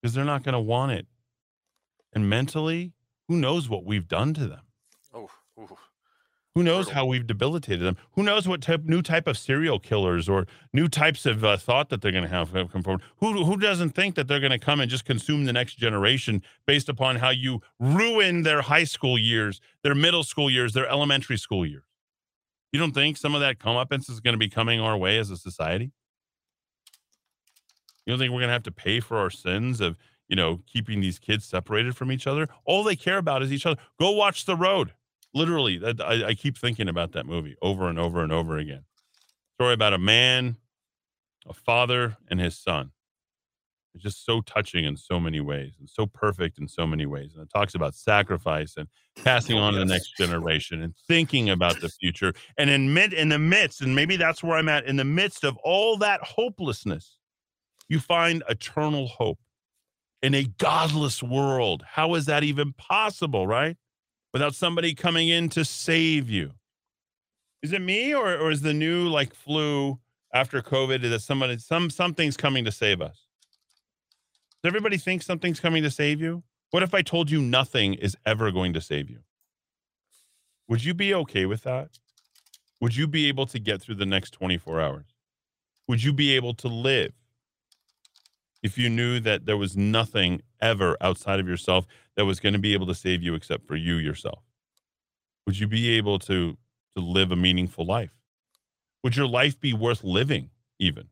because 0.00 0.14
they're 0.14 0.24
not 0.24 0.42
going 0.42 0.54
to 0.54 0.60
want 0.60 0.92
it. 0.92 1.06
And 2.12 2.28
mentally, 2.28 2.92
who 3.28 3.36
knows 3.36 3.68
what 3.68 3.84
we've 3.84 4.08
done 4.08 4.34
to 4.34 4.48
them? 4.48 4.62
Oh, 5.14 5.28
ooh. 5.58 5.76
Who 6.60 6.64
knows 6.64 6.90
how 6.90 7.06
we've 7.06 7.26
debilitated 7.26 7.80
them? 7.80 7.96
Who 8.12 8.22
knows 8.22 8.46
what 8.46 8.60
type, 8.60 8.84
new 8.84 9.00
type 9.00 9.26
of 9.26 9.38
serial 9.38 9.78
killers 9.78 10.28
or 10.28 10.46
new 10.74 10.88
types 10.88 11.24
of 11.24 11.42
uh, 11.42 11.56
thought 11.56 11.88
that 11.88 12.02
they're 12.02 12.12
going 12.12 12.24
to 12.24 12.28
have 12.28 12.52
come 12.52 12.82
forward? 12.82 13.00
Who 13.20 13.44
who 13.44 13.56
doesn't 13.56 13.92
think 13.92 14.14
that 14.16 14.28
they're 14.28 14.40
going 14.40 14.52
to 14.52 14.58
come 14.58 14.78
and 14.78 14.90
just 14.90 15.06
consume 15.06 15.46
the 15.46 15.54
next 15.54 15.76
generation 15.76 16.42
based 16.66 16.90
upon 16.90 17.16
how 17.16 17.30
you 17.30 17.62
ruin 17.78 18.42
their 18.42 18.60
high 18.60 18.84
school 18.84 19.18
years, 19.18 19.62
their 19.82 19.94
middle 19.94 20.22
school 20.22 20.50
years, 20.50 20.74
their 20.74 20.86
elementary 20.86 21.38
school 21.38 21.64
years? 21.64 21.84
You 22.74 22.78
don't 22.78 22.92
think 22.92 23.16
some 23.16 23.34
of 23.34 23.40
that 23.40 23.58
comeuppance 23.58 24.10
is 24.10 24.20
going 24.20 24.34
to 24.34 24.38
be 24.38 24.50
coming 24.50 24.80
our 24.80 24.98
way 24.98 25.16
as 25.16 25.30
a 25.30 25.38
society? 25.38 25.92
You 28.04 28.12
don't 28.12 28.18
think 28.18 28.32
we're 28.34 28.40
going 28.40 28.48
to 28.48 28.52
have 28.52 28.64
to 28.64 28.70
pay 28.70 29.00
for 29.00 29.16
our 29.16 29.30
sins 29.30 29.80
of, 29.80 29.96
you 30.28 30.36
know, 30.36 30.60
keeping 30.70 31.00
these 31.00 31.18
kids 31.18 31.46
separated 31.46 31.96
from 31.96 32.12
each 32.12 32.26
other? 32.26 32.48
All 32.66 32.84
they 32.84 32.96
care 32.96 33.16
about 33.16 33.42
is 33.42 33.50
each 33.50 33.64
other. 33.64 33.80
Go 33.98 34.10
watch 34.10 34.44
The 34.44 34.56
Road. 34.56 34.92
Literally, 35.32 35.80
I, 35.84 36.24
I 36.28 36.34
keep 36.34 36.58
thinking 36.58 36.88
about 36.88 37.12
that 37.12 37.26
movie 37.26 37.56
over 37.62 37.88
and 37.88 37.98
over 37.98 38.22
and 38.22 38.32
over 38.32 38.58
again. 38.58 38.84
Story 39.54 39.74
about 39.74 39.92
a 39.92 39.98
man 39.98 40.56
a 41.48 41.54
father 41.54 42.16
and 42.28 42.40
his 42.40 42.58
son. 42.58 42.90
It's 43.94 44.04
just 44.04 44.24
so 44.24 44.40
touching 44.40 44.84
in 44.84 44.96
so 44.96 45.18
many 45.18 45.40
ways 45.40 45.74
and 45.80 45.88
so 45.88 46.06
perfect 46.06 46.60
in 46.60 46.68
so 46.68 46.86
many 46.86 47.06
ways. 47.06 47.32
And 47.34 47.42
it 47.42 47.50
talks 47.52 47.74
about 47.74 47.96
sacrifice 47.96 48.74
and 48.76 48.86
passing 49.24 49.58
oh, 49.58 49.62
on 49.62 49.72
to 49.72 49.80
the 49.80 49.84
next 49.84 50.16
generation 50.16 50.82
and 50.82 50.94
thinking 51.08 51.50
about 51.50 51.80
the 51.80 51.88
future. 51.88 52.32
And 52.56 52.70
in 52.70 52.94
mid 52.94 53.12
in 53.12 53.30
the 53.30 53.38
midst, 53.38 53.80
and 53.80 53.94
maybe 53.94 54.16
that's 54.16 54.44
where 54.44 54.56
I'm 54.56 54.68
at, 54.68 54.84
in 54.84 54.96
the 54.96 55.04
midst 55.04 55.42
of 55.42 55.56
all 55.64 55.96
that 55.98 56.20
hopelessness, 56.22 57.16
you 57.88 57.98
find 57.98 58.44
eternal 58.48 59.08
hope 59.08 59.40
in 60.22 60.34
a 60.34 60.44
godless 60.58 61.20
world. 61.20 61.82
How 61.84 62.14
is 62.14 62.26
that 62.26 62.44
even 62.44 62.72
possible, 62.74 63.48
right? 63.48 63.76
Without 64.32 64.54
somebody 64.54 64.94
coming 64.94 65.28
in 65.28 65.48
to 65.50 65.64
save 65.64 66.30
you. 66.30 66.52
Is 67.62 67.72
it 67.72 67.82
me 67.82 68.14
or, 68.14 68.36
or 68.36 68.50
is 68.50 68.62
the 68.62 68.72
new 68.72 69.08
like 69.08 69.34
flu 69.34 69.98
after 70.32 70.62
COVID 70.62 71.02
that 71.02 71.20
somebody 71.20 71.58
some 71.58 71.90
something's 71.90 72.36
coming 72.36 72.64
to 72.64 72.72
save 72.72 73.02
us? 73.02 73.26
Does 74.62 74.68
everybody 74.68 74.98
think 74.98 75.22
something's 75.22 75.60
coming 75.60 75.82
to 75.82 75.90
save 75.90 76.20
you? 76.20 76.42
What 76.70 76.82
if 76.82 76.94
I 76.94 77.02
told 77.02 77.30
you 77.30 77.42
nothing 77.42 77.94
is 77.94 78.16
ever 78.24 78.50
going 78.50 78.72
to 78.74 78.80
save 78.80 79.10
you? 79.10 79.18
Would 80.68 80.84
you 80.84 80.94
be 80.94 81.12
okay 81.14 81.46
with 81.46 81.64
that? 81.64 81.98
Would 82.80 82.94
you 82.96 83.06
be 83.06 83.26
able 83.26 83.46
to 83.46 83.58
get 83.58 83.82
through 83.82 83.96
the 83.96 84.06
next 84.06 84.30
24 84.30 84.80
hours? 84.80 85.06
Would 85.88 86.02
you 86.02 86.12
be 86.12 86.36
able 86.36 86.54
to 86.54 86.68
live 86.68 87.12
if 88.62 88.76
you 88.76 88.90
knew 88.90 89.20
that 89.20 89.46
there 89.46 89.56
was 89.56 89.76
nothing 89.76 90.42
ever 90.60 90.96
outside 91.00 91.40
of 91.40 91.48
yourself 91.48 91.86
that 92.16 92.24
was 92.24 92.40
going 92.40 92.52
to 92.52 92.58
be 92.58 92.74
able 92.74 92.86
to 92.86 92.94
save 92.94 93.22
you 93.22 93.34
except 93.34 93.66
for 93.66 93.76
you 93.76 93.96
yourself? 93.96 94.42
Would 95.46 95.58
you 95.58 95.66
be 95.66 95.90
able 95.90 96.18
to 96.20 96.56
to 96.96 97.00
live 97.00 97.32
a 97.32 97.36
meaningful 97.36 97.86
life? 97.86 98.10
Would 99.02 99.16
your 99.16 99.28
life 99.28 99.58
be 99.60 99.72
worth 99.72 100.04
living 100.04 100.50
even? 100.78 101.08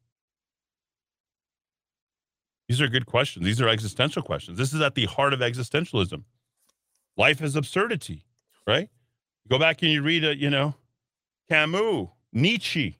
These 2.68 2.80
are 2.82 2.88
good 2.88 3.06
questions. 3.06 3.44
These 3.46 3.60
are 3.60 3.68
existential 3.68 4.22
questions. 4.22 4.58
This 4.58 4.74
is 4.74 4.80
at 4.80 4.94
the 4.94 5.06
heart 5.06 5.32
of 5.32 5.40
existentialism. 5.40 6.22
Life 7.16 7.42
is 7.42 7.56
absurdity, 7.56 8.24
right? 8.66 8.90
Go 9.48 9.58
back 9.58 9.82
and 9.82 9.90
you 9.90 10.02
read, 10.02 10.24
a, 10.24 10.36
you 10.36 10.50
know, 10.50 10.74
Camus, 11.48 12.08
Nietzsche. 12.32 12.98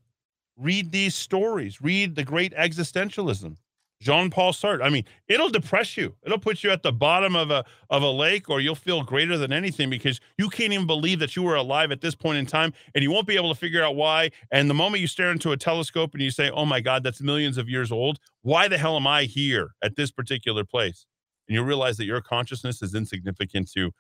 Read 0.57 0.91
these 0.91 1.15
stories. 1.15 1.83
Read 1.83 2.17
the 2.17 2.25
great 2.25 2.55
existentialism. 2.55 3.57
Jean 4.01 4.31
Paul 4.31 4.53
Sartre. 4.53 4.83
I 4.83 4.91
mean, 4.91 5.05
it'll 5.27 5.49
depress 5.49 5.97
you. 5.97 6.15
It'll 6.25 6.39
put 6.39 6.63
you 6.63 6.71
at 6.71 6.83
the 6.83 6.93
bottom 6.93 7.35
of 7.35 7.51
a 7.51 7.65
of 7.91 8.03
a 8.03 8.11
lake, 8.11 8.49
or 8.49 8.61
you'll 8.61 8.75
feel 8.77 9.03
greater 9.03 9.37
than 9.37 9.53
anything 9.53 9.91
because 9.91 10.21
you 10.37 10.49
can't 10.49 10.73
even 10.73 10.87
believe 10.87 11.19
that 11.19 11.35
you 11.35 11.43
were 11.43 11.57
alive 11.57 11.91
at 11.91 12.01
this 12.01 12.15
point 12.15 12.39
in 12.39 12.47
time, 12.47 12.73
and 12.95 13.03
you 13.03 13.11
won't 13.11 13.27
be 13.27 13.37
able 13.37 13.53
to 13.53 13.59
figure 13.59 13.83
out 13.83 13.97
why. 13.97 14.31
And 14.53 14.71
the 14.71 14.75
moment 14.75 15.01
you 15.01 15.09
stare 15.09 15.33
into 15.33 15.53
a 15.53 15.57
telescope 15.57 16.15
and 16.15 16.23
you 16.23 16.31
say, 16.31 16.51
"Oh 16.51 16.65
my 16.65 16.81
God, 16.81 17.03
that's 17.03 17.21
millions 17.21 17.59
of 17.59 17.69
years 17.69 17.91
old," 17.91 18.19
why 18.43 18.69
the 18.69 18.79
hell 18.79 18.97
am 18.97 19.07
I 19.07 19.25
here 19.25 19.75
at 19.83 19.97
this 19.97 20.11
particular 20.13 20.65
place? 20.65 21.07
And 21.49 21.55
you 21.55 21.63
realize 21.63 21.97
that 21.97 22.05
your 22.05 22.21
consciousness 22.21 22.83
is 22.83 22.95
insignificant 22.95 23.71
to 23.73 23.93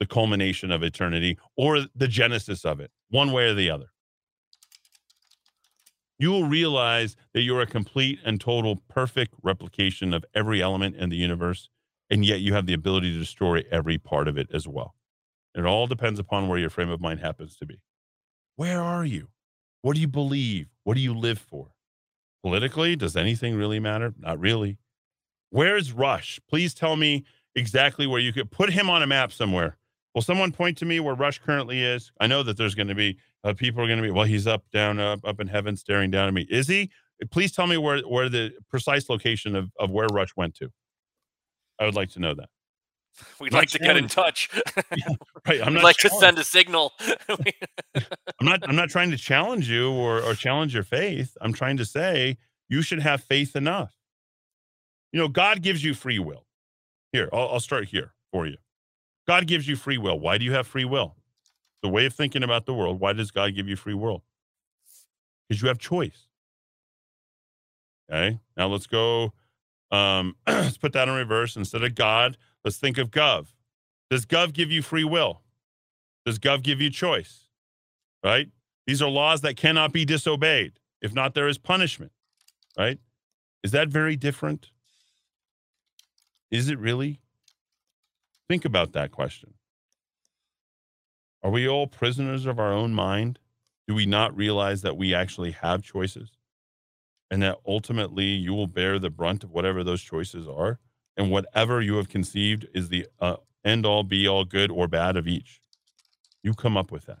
the 0.00 0.06
culmination 0.06 0.70
of 0.70 0.82
eternity 0.82 1.38
or 1.56 1.86
the 1.94 2.08
genesis 2.08 2.64
of 2.64 2.80
it, 2.80 2.90
one 3.10 3.32
way 3.32 3.46
or 3.48 3.54
the 3.54 3.70
other 3.70 3.93
you 6.18 6.30
will 6.30 6.44
realize 6.44 7.16
that 7.32 7.42
you're 7.42 7.60
a 7.60 7.66
complete 7.66 8.20
and 8.24 8.40
total 8.40 8.76
perfect 8.88 9.34
replication 9.42 10.14
of 10.14 10.24
every 10.34 10.62
element 10.62 10.96
in 10.96 11.10
the 11.10 11.16
universe, 11.16 11.68
and 12.10 12.24
yet 12.24 12.40
you 12.40 12.54
have 12.54 12.66
the 12.66 12.74
ability 12.74 13.12
to 13.12 13.18
destroy 13.18 13.62
every 13.70 13.98
part 13.98 14.28
of 14.28 14.38
it 14.38 14.48
as 14.52 14.68
well. 14.68 14.94
It 15.54 15.64
all 15.64 15.86
depends 15.86 16.18
upon 16.18 16.48
where 16.48 16.58
your 16.58 16.70
frame 16.70 16.90
of 16.90 17.00
mind 17.00 17.20
happens 17.20 17.56
to 17.56 17.66
be. 17.66 17.80
Where 18.56 18.82
are 18.82 19.04
you? 19.04 19.28
What 19.82 19.94
do 19.94 20.00
you 20.00 20.08
believe? 20.08 20.68
What 20.84 20.94
do 20.94 21.00
you 21.00 21.14
live 21.14 21.38
for? 21.38 21.72
Politically, 22.42 22.96
does 22.96 23.16
anything 23.16 23.54
really 23.56 23.80
matter? 23.80 24.14
Not 24.18 24.38
really. 24.38 24.78
Where's 25.50 25.92
Rush? 25.92 26.40
Please 26.48 26.74
tell 26.74 26.96
me 26.96 27.24
exactly 27.54 28.06
where 28.06 28.20
you 28.20 28.32
could 28.32 28.50
put 28.50 28.70
him 28.70 28.90
on 28.90 29.02
a 29.02 29.06
map 29.06 29.32
somewhere. 29.32 29.76
Will 30.14 30.22
someone 30.22 30.52
point 30.52 30.78
to 30.78 30.84
me 30.84 31.00
where 31.00 31.14
Rush 31.14 31.38
currently 31.38 31.82
is? 31.82 32.12
I 32.20 32.26
know 32.26 32.42
that 32.42 32.56
there's 32.56 32.74
going 32.74 32.88
to 32.88 32.94
be 32.94 33.18
uh, 33.44 33.52
people 33.52 33.82
are 33.82 33.86
going 33.86 33.98
to 33.98 34.02
be 34.02 34.10
well. 34.10 34.24
He's 34.24 34.46
up, 34.46 34.64
down, 34.72 34.98
up, 34.98 35.20
up 35.24 35.40
in 35.40 35.46
heaven, 35.46 35.76
staring 35.76 36.10
down 36.10 36.28
at 36.28 36.34
me. 36.34 36.46
Is 36.50 36.66
he? 36.66 36.90
Please 37.30 37.52
tell 37.52 37.66
me 37.66 37.76
where 37.76 38.00
where 38.00 38.28
the 38.28 38.52
precise 38.68 39.08
location 39.08 39.54
of 39.54 39.70
of 39.78 39.90
where 39.90 40.08
Rush 40.08 40.34
went 40.36 40.54
to. 40.56 40.70
I 41.78 41.84
would 41.84 41.94
like 41.94 42.10
to 42.10 42.20
know 42.20 42.34
that. 42.34 42.48
We'd 43.40 43.52
like 43.52 43.68
to 43.70 43.78
get 43.78 43.96
in 43.96 44.08
touch. 44.08 44.50
yeah, 44.96 45.06
right. 45.46 45.60
I'm 45.60 45.68
We'd 45.68 45.74
not 45.74 45.84
like 45.84 45.96
to 45.98 46.08
send 46.08 46.38
a 46.38 46.44
signal. 46.44 46.92
I'm 47.28 48.06
not. 48.42 48.68
I'm 48.68 48.74
not 48.74 48.88
trying 48.88 49.10
to 49.12 49.16
challenge 49.16 49.68
you 49.68 49.92
or 49.92 50.20
or 50.20 50.34
challenge 50.34 50.74
your 50.74 50.82
faith. 50.82 51.36
I'm 51.40 51.52
trying 51.52 51.76
to 51.76 51.84
say 51.84 52.38
you 52.68 52.82
should 52.82 53.00
have 53.00 53.22
faith 53.22 53.54
enough. 53.54 53.92
You 55.12 55.20
know, 55.20 55.28
God 55.28 55.62
gives 55.62 55.84
you 55.84 55.94
free 55.94 56.18
will. 56.18 56.46
Here, 57.12 57.28
I'll, 57.32 57.50
I'll 57.50 57.60
start 57.60 57.84
here 57.84 58.12
for 58.32 58.46
you. 58.46 58.56
God 59.28 59.46
gives 59.46 59.68
you 59.68 59.76
free 59.76 59.98
will. 59.98 60.18
Why 60.18 60.38
do 60.38 60.44
you 60.44 60.52
have 60.52 60.66
free 60.66 60.84
will? 60.84 61.14
The 61.84 61.90
way 61.90 62.06
of 62.06 62.14
thinking 62.14 62.42
about 62.42 62.64
the 62.64 62.72
world. 62.72 62.98
Why 62.98 63.12
does 63.12 63.30
God 63.30 63.54
give 63.54 63.68
you 63.68 63.76
free 63.76 63.92
will? 63.92 64.24
Because 65.46 65.60
you 65.60 65.68
have 65.68 65.78
choice. 65.78 66.28
Okay. 68.10 68.40
Now 68.56 68.68
let's 68.68 68.86
go. 68.86 69.34
Um, 69.90 70.34
let's 70.46 70.78
put 70.78 70.94
that 70.94 71.08
in 71.08 71.14
reverse. 71.14 71.56
Instead 71.56 71.84
of 71.84 71.94
God, 71.94 72.38
let's 72.64 72.78
think 72.78 72.96
of 72.96 73.10
Gov. 73.10 73.48
Does 74.08 74.24
Gov 74.24 74.54
give 74.54 74.72
you 74.72 74.80
free 74.80 75.04
will? 75.04 75.42
Does 76.24 76.38
Gov 76.38 76.62
give 76.62 76.80
you 76.80 76.88
choice? 76.88 77.48
Right? 78.24 78.48
These 78.86 79.02
are 79.02 79.10
laws 79.10 79.42
that 79.42 79.58
cannot 79.58 79.92
be 79.92 80.06
disobeyed. 80.06 80.80
If 81.02 81.12
not, 81.12 81.34
there 81.34 81.48
is 81.48 81.58
punishment. 81.58 82.12
Right? 82.78 82.98
Is 83.62 83.72
that 83.72 83.88
very 83.88 84.16
different? 84.16 84.70
Is 86.50 86.70
it 86.70 86.78
really? 86.78 87.20
Think 88.48 88.64
about 88.64 88.94
that 88.94 89.10
question. 89.12 89.52
Are 91.44 91.50
we 91.50 91.68
all 91.68 91.86
prisoners 91.86 92.46
of 92.46 92.58
our 92.58 92.72
own 92.72 92.94
mind? 92.94 93.38
Do 93.86 93.94
we 93.94 94.06
not 94.06 94.34
realize 94.34 94.80
that 94.80 94.96
we 94.96 95.14
actually 95.14 95.50
have 95.50 95.82
choices? 95.82 96.30
And 97.30 97.42
that 97.42 97.58
ultimately 97.66 98.24
you 98.24 98.54
will 98.54 98.66
bear 98.66 98.98
the 98.98 99.10
brunt 99.10 99.44
of 99.44 99.50
whatever 99.50 99.84
those 99.84 100.00
choices 100.00 100.48
are? 100.48 100.78
And 101.18 101.30
whatever 101.30 101.82
you 101.82 101.96
have 101.96 102.08
conceived 102.08 102.66
is 102.74 102.88
the 102.88 103.06
uh, 103.20 103.36
end 103.62 103.84
all, 103.84 104.04
be 104.04 104.26
all, 104.26 104.46
good 104.46 104.70
or 104.70 104.88
bad 104.88 105.18
of 105.18 105.28
each. 105.28 105.60
You 106.42 106.54
come 106.54 106.78
up 106.78 106.90
with 106.90 107.04
that. 107.06 107.20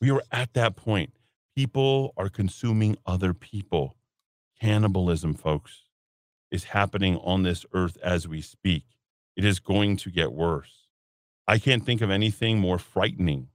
We 0.00 0.10
are 0.10 0.22
at 0.32 0.54
that 0.54 0.74
point. 0.74 1.12
People 1.54 2.14
are 2.16 2.28
consuming 2.28 2.96
other 3.06 3.34
people. 3.34 3.96
Cannibalism, 4.60 5.34
folks, 5.34 5.84
is 6.50 6.64
happening 6.64 7.16
on 7.18 7.44
this 7.44 7.64
earth 7.72 7.96
as 8.02 8.26
we 8.26 8.40
speak. 8.40 8.84
It 9.36 9.44
is 9.44 9.60
going 9.60 9.96
to 9.98 10.10
get 10.10 10.32
worse. 10.32 10.77
I 11.48 11.58
can't 11.58 11.84
think 11.84 12.02
of 12.02 12.10
anything 12.10 12.58
more 12.58 12.78
frightening 12.78 13.48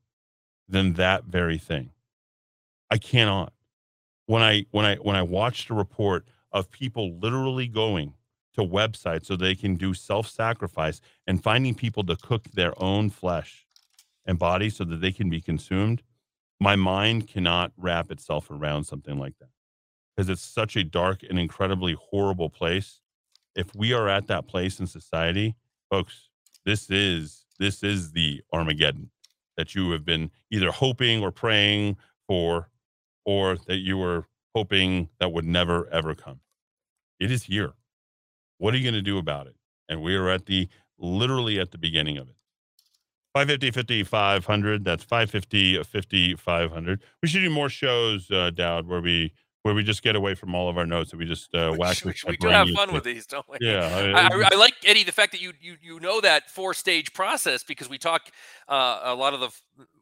than 0.67 0.93
that 0.93 1.25
very 1.25 1.59
thing. 1.59 1.91
I 2.89 2.97
cannot. 2.97 3.53
When 4.25 4.41
I 4.41 4.65
when 4.71 4.85
I 4.85 4.95
when 4.95 5.15
I 5.15 5.21
watched 5.21 5.69
a 5.69 5.75
report 5.75 6.25
of 6.51 6.71
people 6.71 7.17
literally 7.19 7.67
going 7.67 8.15
to 8.55 8.61
websites 8.61 9.25
so 9.25 9.35
they 9.35 9.55
can 9.55 9.75
do 9.75 9.93
self-sacrifice 9.93 11.01
and 11.27 11.43
finding 11.43 11.75
people 11.75 12.03
to 12.05 12.15
cook 12.15 12.45
their 12.53 12.73
own 12.81 13.09
flesh 13.09 13.65
and 14.25 14.39
body 14.39 14.69
so 14.69 14.83
that 14.83 15.01
they 15.01 15.11
can 15.11 15.29
be 15.29 15.41
consumed, 15.41 16.01
my 16.59 16.75
mind 16.75 17.27
cannot 17.27 17.71
wrap 17.77 18.11
itself 18.11 18.49
around 18.49 18.85
something 18.85 19.19
like 19.19 19.37
that. 19.39 19.49
Because 20.15 20.29
it's 20.29 20.41
such 20.41 20.75
a 20.75 20.83
dark 20.83 21.21
and 21.27 21.39
incredibly 21.39 21.93
horrible 21.93 22.49
place. 22.49 23.01
If 23.55 23.75
we 23.75 23.93
are 23.93 24.07
at 24.07 24.27
that 24.27 24.47
place 24.47 24.79
in 24.79 24.87
society, 24.87 25.55
folks, 25.89 26.29
this 26.65 26.89
is 26.89 27.42
this 27.63 27.81
is 27.81 28.11
the 28.11 28.41
Armageddon 28.51 29.09
that 29.55 29.73
you 29.73 29.91
have 29.91 30.03
been 30.03 30.31
either 30.51 30.71
hoping 30.71 31.23
or 31.23 31.31
praying 31.31 31.95
for, 32.27 32.69
or 33.25 33.57
that 33.67 33.77
you 33.77 33.97
were 33.97 34.27
hoping 34.53 35.09
that 35.19 35.31
would 35.31 35.45
never, 35.45 35.87
ever 35.89 36.13
come. 36.13 36.41
It 37.19 37.31
is 37.31 37.43
here. 37.43 37.73
What 38.57 38.73
are 38.73 38.77
you 38.77 38.83
going 38.83 38.93
to 38.95 39.01
do 39.01 39.17
about 39.17 39.47
it? 39.47 39.55
And 39.87 40.01
we 40.01 40.15
are 40.15 40.29
at 40.29 40.45
the 40.45 40.67
literally 40.97 41.59
at 41.59 41.71
the 41.71 41.77
beginning 41.77 42.17
of 42.17 42.27
it. 42.27 42.35
550 43.33 43.71
50 43.71 44.03
500. 44.03 44.83
That's 44.83 45.03
550 45.03 45.83
50 45.83 46.35
500. 46.35 47.01
We 47.21 47.27
should 47.27 47.41
do 47.41 47.49
more 47.49 47.69
shows, 47.69 48.29
uh, 48.29 48.51
Dowd, 48.51 48.87
where 48.87 49.01
we 49.01 49.33
where 49.63 49.73
we 49.73 49.81
just 49.81 50.03
get 50.03 50.15
away 50.15 50.35
from 50.35 50.53
all 50.53 50.69
of 50.69 50.77
our 50.77 50.85
notes 50.85 51.11
and 51.11 51.19
we 51.19 51.25
just 51.25 51.53
uh, 51.55 51.69
we, 51.73 51.77
whack. 51.77 51.97
we, 52.05 52.13
we 52.27 52.37
do 52.37 52.47
have 52.49 52.69
fun 52.69 52.93
with 52.93 53.03
these, 53.03 53.25
don't 53.25 53.45
we? 53.49 53.57
Yeah, 53.59 54.13
I, 54.15 54.27
I, 54.27 54.49
I 54.51 54.55
like 54.55 54.75
Eddie 54.85 55.03
the 55.03 55.11
fact 55.11 55.31
that 55.31 55.41
you 55.41 55.53
you 55.59 55.77
you 55.81 55.99
know 55.99 56.21
that 56.21 56.51
four 56.51 56.73
stage 56.73 57.13
process 57.13 57.63
because 57.63 57.89
we 57.89 57.97
talk 57.97 58.29
uh, 58.69 59.01
a 59.03 59.15
lot 59.15 59.33
of 59.33 59.39
the 59.39 59.49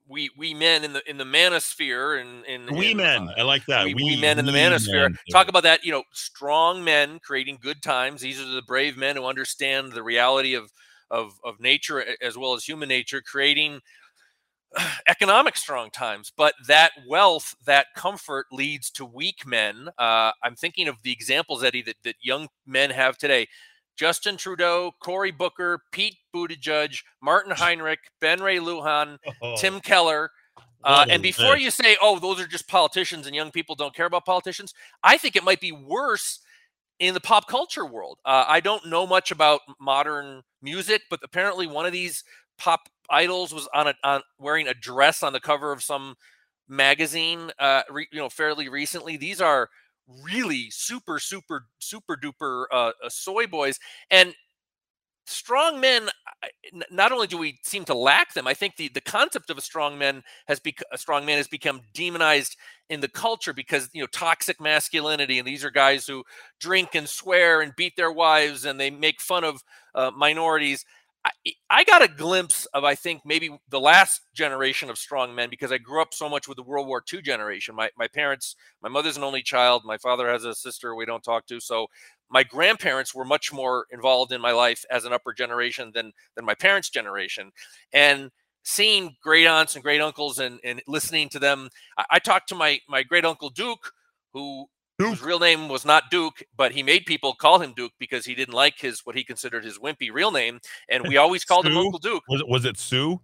we 0.08 0.30
we 0.38 0.54
men 0.54 0.84
in 0.84 0.94
the 0.94 1.10
in 1.10 1.18
the 1.18 1.24
manosphere 1.24 2.20
and 2.20 2.46
in, 2.46 2.76
we 2.76 2.92
in, 2.92 2.98
men. 2.98 3.30
uh, 3.30 3.36
I 3.38 3.44
like 3.44 3.66
that. 3.68 3.86
we, 3.86 3.94
we 3.94 4.20
men 4.20 4.38
in 4.40 4.46
the 4.46 4.52
we 4.52 4.58
manosphere 4.58 5.04
men. 5.04 5.18
talk 5.32 5.48
about 5.48 5.64
that 5.64 5.86
you 5.86 5.92
know 5.92 6.04
strong 6.12 6.84
men 6.84 7.20
creating 7.20 7.60
good 7.62 7.82
times 7.82 8.22
these 8.22 8.42
are 8.42 8.48
the 8.48 8.64
brave 8.64 8.98
men 8.98 9.16
who 9.16 9.26
understand 9.26 9.94
the 9.94 10.04
reality 10.04 10.54
of 10.56 10.72
of 11.10 11.40
of 11.44 11.60
nature 11.60 12.04
as 12.22 12.38
well 12.38 12.54
as 12.54 12.64
human 12.64 12.90
nature 12.90 13.22
creating 13.22 13.80
economic 15.08 15.56
strong 15.56 15.90
times, 15.90 16.32
but 16.36 16.54
that 16.68 16.92
wealth, 17.08 17.56
that 17.66 17.88
comfort 17.96 18.48
leads 18.52 18.90
to 18.92 19.06
weak 19.06 19.46
men. 19.46 19.90
Uh, 19.98 20.32
I'm 20.44 20.56
thinking 20.56 20.88
of 20.88 21.02
the 21.04 21.12
examples, 21.12 21.64
Eddie, 21.64 21.82
that, 21.84 21.98
that 22.04 22.16
young 22.22 22.48
men 22.66 22.90
have 22.92 23.18
today. 23.18 23.48
Justin 23.98 24.38
Trudeau, 24.38 24.94
Cory 25.04 25.32
Booker, 25.32 25.80
Pete 25.92 26.18
Buttigieg, 26.34 27.02
Martin 27.22 27.52
Heinrich, 27.56 28.00
Ben 28.20 28.42
Ray 28.42 28.58
Lujan, 28.58 29.18
Oh, 29.42 29.56
Tim 29.58 29.80
Keller. 29.80 30.32
Uh, 30.84 31.06
and 31.10 31.22
before 31.22 31.54
this? 31.54 31.64
you 31.64 31.70
say, 31.72 31.96
oh, 32.02 32.18
those 32.18 32.40
are 32.40 32.48
just 32.48 32.68
politicians 32.68 33.28
and 33.28 33.36
young 33.36 33.52
people 33.52 33.76
don't 33.76 33.94
care 33.94 34.08
about 34.08 34.26
politicians, 34.26 34.74
I 35.04 35.18
think 35.18 35.36
it 35.36 35.44
might 35.44 35.60
be 35.62 35.72
worse 35.72 36.40
in 37.00 37.14
the 37.14 37.20
pop 37.20 37.48
culture 37.48 37.86
world. 37.86 38.18
Uh, 38.26 38.46
I 38.48 38.60
don't 38.62 38.88
know 38.88 39.06
much 39.06 39.30
about 39.32 39.62
modern 39.80 40.42
music, 40.62 41.04
but 41.10 41.20
apparently 41.24 41.68
one 41.68 41.86
of 41.86 41.92
these 41.92 42.24
pop 42.58 42.90
idols 43.12 43.54
was 43.54 43.68
on 43.74 43.88
a 43.88 43.94
on 44.04 44.22
wearing 44.40 44.68
a 44.68 44.74
dress 44.74 45.24
on 45.24 45.34
the 45.34 45.40
cover 45.40 45.72
of 45.72 45.84
some 45.84 46.16
magazine, 46.68 47.52
uh, 47.60 47.84
re, 47.90 48.08
you 48.12 48.20
know, 48.20 48.30
fairly 48.30 48.70
recently. 48.70 49.18
These 49.18 49.42
are 49.42 49.70
really 50.24 50.70
super, 50.72 51.20
super, 51.20 51.66
super 51.80 52.18
duper 52.18 52.66
uh, 52.72 52.92
uh, 53.04 53.10
soy 53.10 53.48
boys, 53.48 53.80
and 54.10 54.34
strong 55.26 55.80
men 55.80 56.10
not 56.90 57.12
only 57.12 57.28
do 57.28 57.38
we 57.38 57.60
seem 57.64 57.86
to 57.86 57.94
lack 57.94 58.34
them 58.34 58.48
i 58.48 58.54
think 58.54 58.76
the, 58.76 58.90
the 58.90 59.02
concept 59.02 59.50
of 59.50 59.58
a 59.58 59.62
strong 59.62 59.98
man 59.98 60.24
has 60.48 60.60
become 60.60 60.86
a 60.92 60.98
strong 60.98 61.26
man 61.26 61.38
has 61.38 61.48
become 61.48 61.82
demonized 61.94 62.58
in 62.90 63.00
the 63.00 63.08
culture 63.08 63.54
because 63.54 63.88
you 63.94 64.02
know 64.02 64.08
toxic 64.08 64.60
masculinity 64.60 65.38
and 65.38 65.48
these 65.48 65.64
are 65.64 65.70
guys 65.70 66.08
who 66.08 66.24
drink 66.60 66.96
and 66.96 67.08
swear 67.08 67.62
and 67.62 67.76
beat 67.76 67.96
their 67.96 68.12
wives 68.12 68.66
and 68.66 68.80
they 68.80 68.90
make 68.90 69.22
fun 69.22 69.44
of 69.44 69.62
uh, 69.94 70.10
minorities 70.16 70.86
I, 71.70 71.84
got 71.84 72.04
a 72.04 72.08
glimpse 72.08 72.66
of 72.68 72.84
i 72.84 72.96
think 72.96 73.22
maybe 73.26 73.50
the 73.70 73.80
last 73.80 74.22
generation 74.34 74.90
of 74.90 74.98
strong 74.98 75.34
men 75.34 75.50
because 75.50 75.72
i 75.72 75.78
grew 75.78 76.02
up 76.02 76.14
so 76.14 76.30
much 76.30 76.48
with 76.48 76.58
the 76.58 76.64
world 76.64 76.88
war 76.88 77.04
ii 77.14 77.22
generation 77.22 77.76
my, 77.76 77.90
my 77.98 78.08
parents 78.08 78.56
my 78.82 78.90
mother's 78.90 79.18
an 79.18 79.24
only 79.24 79.42
child 79.42 79.84
my 79.84 79.98
father 79.98 80.30
has 80.30 80.46
a 80.46 80.54
sister 80.54 80.96
we 80.96 81.06
don't 81.06 81.24
talk 81.24 81.46
to 81.48 81.60
so 81.60 81.88
my 82.32 82.44
grandparents 82.44 83.14
were 83.14 83.26
much 83.26 83.52
more 83.52 83.86
involved 83.92 84.32
in 84.32 84.40
my 84.42 84.52
life 84.52 84.86
as 84.90 85.04
an 85.06 85.14
upper 85.14 85.34
generation 85.34 85.92
than 85.94 86.14
than 86.36 86.46
my 86.46 86.56
parents' 86.56 86.90
generation, 86.90 87.52
and 87.94 88.32
seeing 88.64 89.16
great 89.22 89.46
aunts 89.46 89.76
and 89.76 89.84
great 89.84 90.02
uncles 90.02 90.40
and 90.40 90.60
and 90.64 90.82
listening 90.88 91.30
to 91.30 91.40
them. 91.40 91.70
I, 91.98 92.06
I 92.12 92.20
talked 92.20 92.50
to 92.50 92.56
my 92.56 92.80
my 92.88 93.04
great 93.04 93.26
uncle 93.26 93.50
Duke, 93.50 93.92
who 94.34 94.66
whose 95.10 95.22
real 95.22 95.40
name 95.40 95.68
was 95.68 95.86
not 95.86 96.10
Duke, 96.12 96.44
but 96.56 96.72
he 96.72 96.84
made 96.84 97.06
people 97.06 97.34
call 97.34 97.60
him 97.60 97.74
Duke 97.74 97.92
because 98.00 98.26
he 98.26 98.36
didn't 98.36 98.54
like 98.54 98.76
his 98.80 99.06
what 99.06 99.16
he 99.16 99.24
considered 99.24 99.64
his 99.66 99.80
wimpy 99.80 100.10
real 100.12 100.32
name, 100.32 100.60
and 100.90 101.08
we 101.08 101.18
always 101.18 101.44
called 101.46 101.66
him 101.66 101.78
Uncle 101.78 102.00
Duke. 102.00 102.24
Was 102.30 102.42
it, 102.42 102.48
was 102.48 102.66
it 102.66 102.78
Sue? 102.78 103.20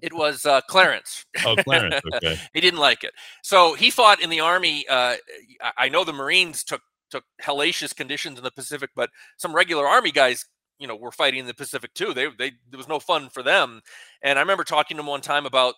It 0.00 0.12
was 0.14 0.46
uh, 0.46 0.62
Clarence. 0.62 1.26
Oh, 1.44 1.54
Clarence. 1.56 2.00
Okay. 2.14 2.38
he 2.54 2.60
didn't 2.60 2.80
like 2.80 3.04
it. 3.04 3.12
So 3.42 3.74
he 3.74 3.90
fought 3.90 4.22
in 4.22 4.30
the 4.30 4.40
army. 4.40 4.86
Uh, 4.88 5.16
I- 5.62 5.72
I 5.76 5.88
know 5.90 6.02
the 6.04 6.12
Marines 6.14 6.64
took 6.64 6.80
took 7.10 7.24
hellacious 7.42 7.94
conditions 7.94 8.38
in 8.38 8.44
the 8.44 8.50
Pacific, 8.52 8.88
but 8.94 9.10
some 9.36 9.54
regular 9.54 9.86
army 9.86 10.12
guys, 10.12 10.46
you 10.78 10.86
know, 10.86 10.94
were 10.96 11.10
fighting 11.12 11.40
in 11.40 11.46
the 11.46 11.52
Pacific 11.54 11.92
too. 11.92 12.14
They 12.14 12.28
they 12.38 12.52
there 12.70 12.78
was 12.78 12.88
no 12.88 13.00
fun 13.00 13.28
for 13.28 13.42
them. 13.42 13.82
And 14.22 14.38
I 14.38 14.42
remember 14.42 14.64
talking 14.64 14.96
to 14.96 15.02
him 15.02 15.06
one 15.08 15.20
time 15.20 15.44
about 15.44 15.74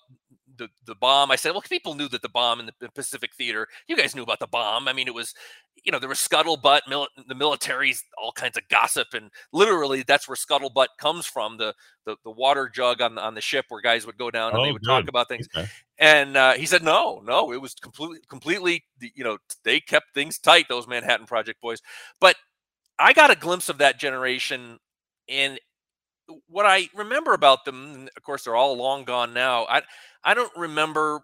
the 0.57 0.69
the 0.87 0.95
bomb. 0.95 1.31
I 1.31 1.37
said, 1.37 1.53
well, 1.53 1.63
people 1.63 1.95
knew 1.95 2.09
that 2.09 2.23
the 2.23 2.29
bomb 2.29 2.61
in 2.61 2.71
the 2.81 2.89
Pacific 2.91 3.35
Theater. 3.35 3.69
You 3.87 3.97
guys 3.97 4.15
knew 4.15 4.23
about 4.23 4.39
the 4.39 4.47
bomb. 4.47 4.89
I 4.89 4.93
mean, 4.93 5.09
it 5.09 5.15
was, 5.15 5.35
you 5.85 5.93
know, 5.93 5.99
there 5.99 6.09
was 6.09 6.19
scuttlebutt. 6.19 6.81
Mil- 6.89 7.09
the 7.27 7.35
military's 7.35 8.05
all 8.23 8.33
kinds 8.33 8.57
of 8.57 8.69
gossip, 8.69 9.09
and 9.15 9.31
literally 9.53 10.03
that's 10.03 10.29
where 10.29 10.37
scuttlebutt 10.37 10.89
comes 10.99 11.27
from. 11.27 11.57
The 11.57 11.75
the, 12.05 12.17
the 12.25 12.31
water 12.31 12.69
jug 12.69 13.01
on 13.01 13.15
the, 13.15 13.23
on 13.23 13.35
the 13.35 13.41
ship 13.41 13.67
where 13.69 13.81
guys 13.81 14.07
would 14.07 14.19
go 14.19 14.31
down 14.31 14.51
and 14.51 14.61
Oh, 14.61 14.65
they 14.65 14.73
would 14.73 14.85
talk 14.85 15.09
about 15.09 15.29
things. 15.29 15.49
Okay. 15.55 15.69
And 15.99 16.37
uh, 16.37 16.55
he 16.55 16.67
said, 16.67 16.83
no, 16.83 17.23
no, 17.25 17.53
it 17.53 17.61
was 17.61 17.75
completely, 17.75 18.19
completely, 18.29 18.85
you 19.01 19.23
know, 19.23 19.39
they 19.65 19.79
kept 19.79 20.07
things 20.15 20.39
tight, 20.39 20.67
those 20.69 20.89
Manhattan 20.89 21.27
Project 21.27 21.61
boys. 21.61 21.81
But 22.21 22.35
I 22.99 23.13
got 23.13 23.31
a 23.31 23.37
glimpse 23.37 23.69
of 23.69 23.79
that 23.79 24.01
generation. 24.01 24.79
And 25.29 25.61
what 26.49 26.67
I 26.67 26.89
remember 26.95 27.35
about 27.35 27.65
them, 27.65 28.09
of 28.17 28.23
course, 28.23 28.45
they're 28.45 28.57
all 28.57 28.77
long 28.77 29.05
gone 29.05 29.35
now. 29.35 29.67
I, 29.67 29.83
I 30.25 30.35
don't 30.35 30.55
remember 30.57 31.23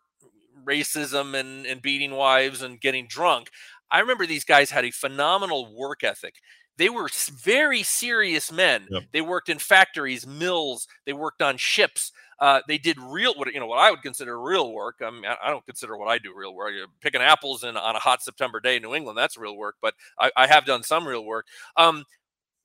racism 0.64 1.34
and, 1.38 1.66
and 1.66 1.80
beating 1.80 2.12
wives 2.12 2.62
and 2.62 2.80
getting 2.80 3.06
drunk. 3.06 3.50
I 3.90 4.00
remember 4.00 4.26
these 4.26 4.44
guys 4.44 4.70
had 4.70 4.84
a 4.84 4.90
phenomenal 4.90 5.74
work 5.74 6.04
ethic. 6.04 6.34
They 6.76 6.88
were 6.88 7.08
very 7.42 7.82
serious 7.82 8.52
men. 8.52 8.86
Yep. 8.90 9.02
They 9.12 9.20
worked 9.20 9.48
in 9.48 9.58
factories, 9.58 10.26
mills. 10.26 10.86
They 11.06 11.12
worked 11.12 11.42
on 11.42 11.56
ships. 11.56 12.12
Uh, 12.38 12.60
they 12.68 12.78
did 12.78 12.98
real, 13.00 13.34
what 13.34 13.52
you 13.52 13.58
know, 13.58 13.66
what 13.66 13.80
I 13.80 13.90
would 13.90 14.02
consider 14.02 14.40
real 14.40 14.72
work. 14.72 14.96
I 15.02 15.10
mean, 15.10 15.24
I 15.24 15.50
don't 15.50 15.66
consider 15.66 15.96
what 15.96 16.06
I 16.06 16.18
do 16.18 16.32
real 16.36 16.54
work. 16.54 16.72
Picking 17.00 17.20
apples 17.20 17.64
in 17.64 17.76
on 17.76 17.96
a 17.96 17.98
hot 17.98 18.22
September 18.22 18.60
day 18.60 18.76
in 18.76 18.82
New 18.82 18.94
England, 18.94 19.18
that's 19.18 19.36
real 19.36 19.56
work. 19.56 19.74
But 19.82 19.94
I, 20.20 20.30
I 20.36 20.46
have 20.46 20.66
done 20.66 20.84
some 20.84 21.08
real 21.08 21.24
work. 21.24 21.46
Um, 21.76 22.04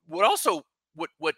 what 0.06 0.26
also, 0.26 0.62
what 0.94 1.10
what 1.18 1.34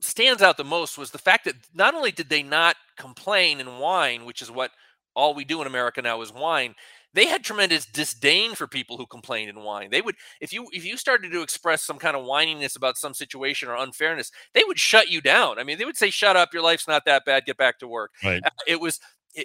stands 0.00 0.42
out 0.42 0.56
the 0.56 0.64
most 0.64 0.98
was 0.98 1.10
the 1.10 1.18
fact 1.18 1.44
that 1.44 1.54
not 1.74 1.94
only 1.94 2.10
did 2.10 2.28
they 2.28 2.42
not 2.42 2.76
complain 2.96 3.60
and 3.60 3.78
whine, 3.78 4.24
which 4.24 4.42
is 4.42 4.50
what 4.50 4.70
all 5.14 5.34
we 5.34 5.44
do 5.44 5.60
in 5.60 5.66
America 5.66 6.00
now 6.02 6.20
is 6.22 6.32
whine. 6.32 6.74
They 7.14 7.26
had 7.26 7.42
tremendous 7.42 7.86
disdain 7.86 8.54
for 8.54 8.66
people 8.66 8.96
who 8.96 9.06
complained 9.06 9.48
and 9.50 9.58
whined. 9.58 9.92
They 9.92 10.02
would, 10.02 10.14
if 10.40 10.52
you 10.52 10.66
if 10.72 10.84
you 10.84 10.96
started 10.96 11.32
to 11.32 11.42
express 11.42 11.82
some 11.82 11.98
kind 11.98 12.16
of 12.16 12.24
whininess 12.24 12.76
about 12.76 12.98
some 12.98 13.14
situation 13.14 13.68
or 13.68 13.76
unfairness, 13.76 14.30
they 14.54 14.62
would 14.66 14.78
shut 14.78 15.08
you 15.08 15.20
down. 15.20 15.58
I 15.58 15.64
mean, 15.64 15.78
they 15.78 15.84
would 15.86 15.96
say, 15.96 16.10
"Shut 16.10 16.36
up, 16.36 16.52
your 16.52 16.62
life's 16.62 16.86
not 16.86 17.04
that 17.06 17.24
bad. 17.24 17.46
Get 17.46 17.56
back 17.56 17.78
to 17.80 17.88
work." 17.88 18.12
Right. 18.22 18.42
Uh, 18.44 18.50
It 18.66 18.78
was, 18.80 19.00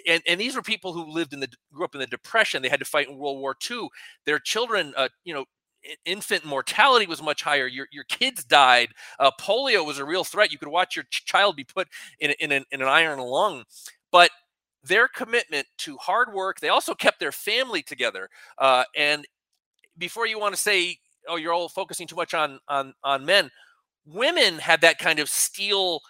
and, 0.06 0.22
and 0.26 0.40
these 0.40 0.54
were 0.54 0.62
people 0.62 0.92
who 0.92 1.10
lived 1.10 1.32
in 1.32 1.40
the 1.40 1.48
grew 1.72 1.84
up 1.84 1.94
in 1.94 2.00
the 2.00 2.06
Depression. 2.06 2.62
They 2.62 2.68
had 2.68 2.80
to 2.80 2.86
fight 2.86 3.08
in 3.08 3.16
World 3.16 3.40
War 3.40 3.56
II. 3.70 3.88
Their 4.26 4.38
children, 4.38 4.92
uh, 4.96 5.08
you 5.24 5.34
know, 5.34 5.46
infant 6.04 6.44
mortality 6.44 7.06
was 7.06 7.22
much 7.22 7.42
higher. 7.42 7.66
Your 7.66 7.86
your 7.92 8.04
kids 8.04 8.44
died. 8.44 8.88
Uh, 9.18 9.30
polio 9.40 9.84
was 9.84 9.98
a 9.98 10.04
real 10.04 10.24
threat. 10.24 10.52
You 10.52 10.58
could 10.58 10.68
watch 10.68 10.96
your 10.96 11.04
ch- 11.10 11.24
child 11.24 11.56
be 11.56 11.64
put 11.64 11.88
in 12.20 12.32
in 12.40 12.52
an, 12.52 12.64
in 12.72 12.82
an 12.82 12.88
iron 12.88 13.18
lung, 13.18 13.64
but 14.10 14.30
their 14.82 15.08
commitment 15.08 15.66
to 15.78 15.96
hard 15.96 16.32
work. 16.32 16.60
They 16.60 16.68
also 16.68 16.94
kept 16.94 17.20
their 17.20 17.32
family 17.32 17.82
together. 17.82 18.28
Uh, 18.58 18.84
and 18.96 19.26
before 19.98 20.26
you 20.26 20.38
want 20.38 20.54
to 20.54 20.60
say, 20.60 20.98
"Oh, 21.28 21.36
you're 21.36 21.52
all 21.52 21.68
focusing 21.68 22.06
too 22.06 22.16
much 22.16 22.34
on 22.34 22.60
on 22.68 22.94
on 23.04 23.24
men," 23.24 23.50
women 24.06 24.58
had 24.58 24.80
that 24.82 24.98
kind 24.98 25.18
of 25.18 25.28
steel 25.28 26.00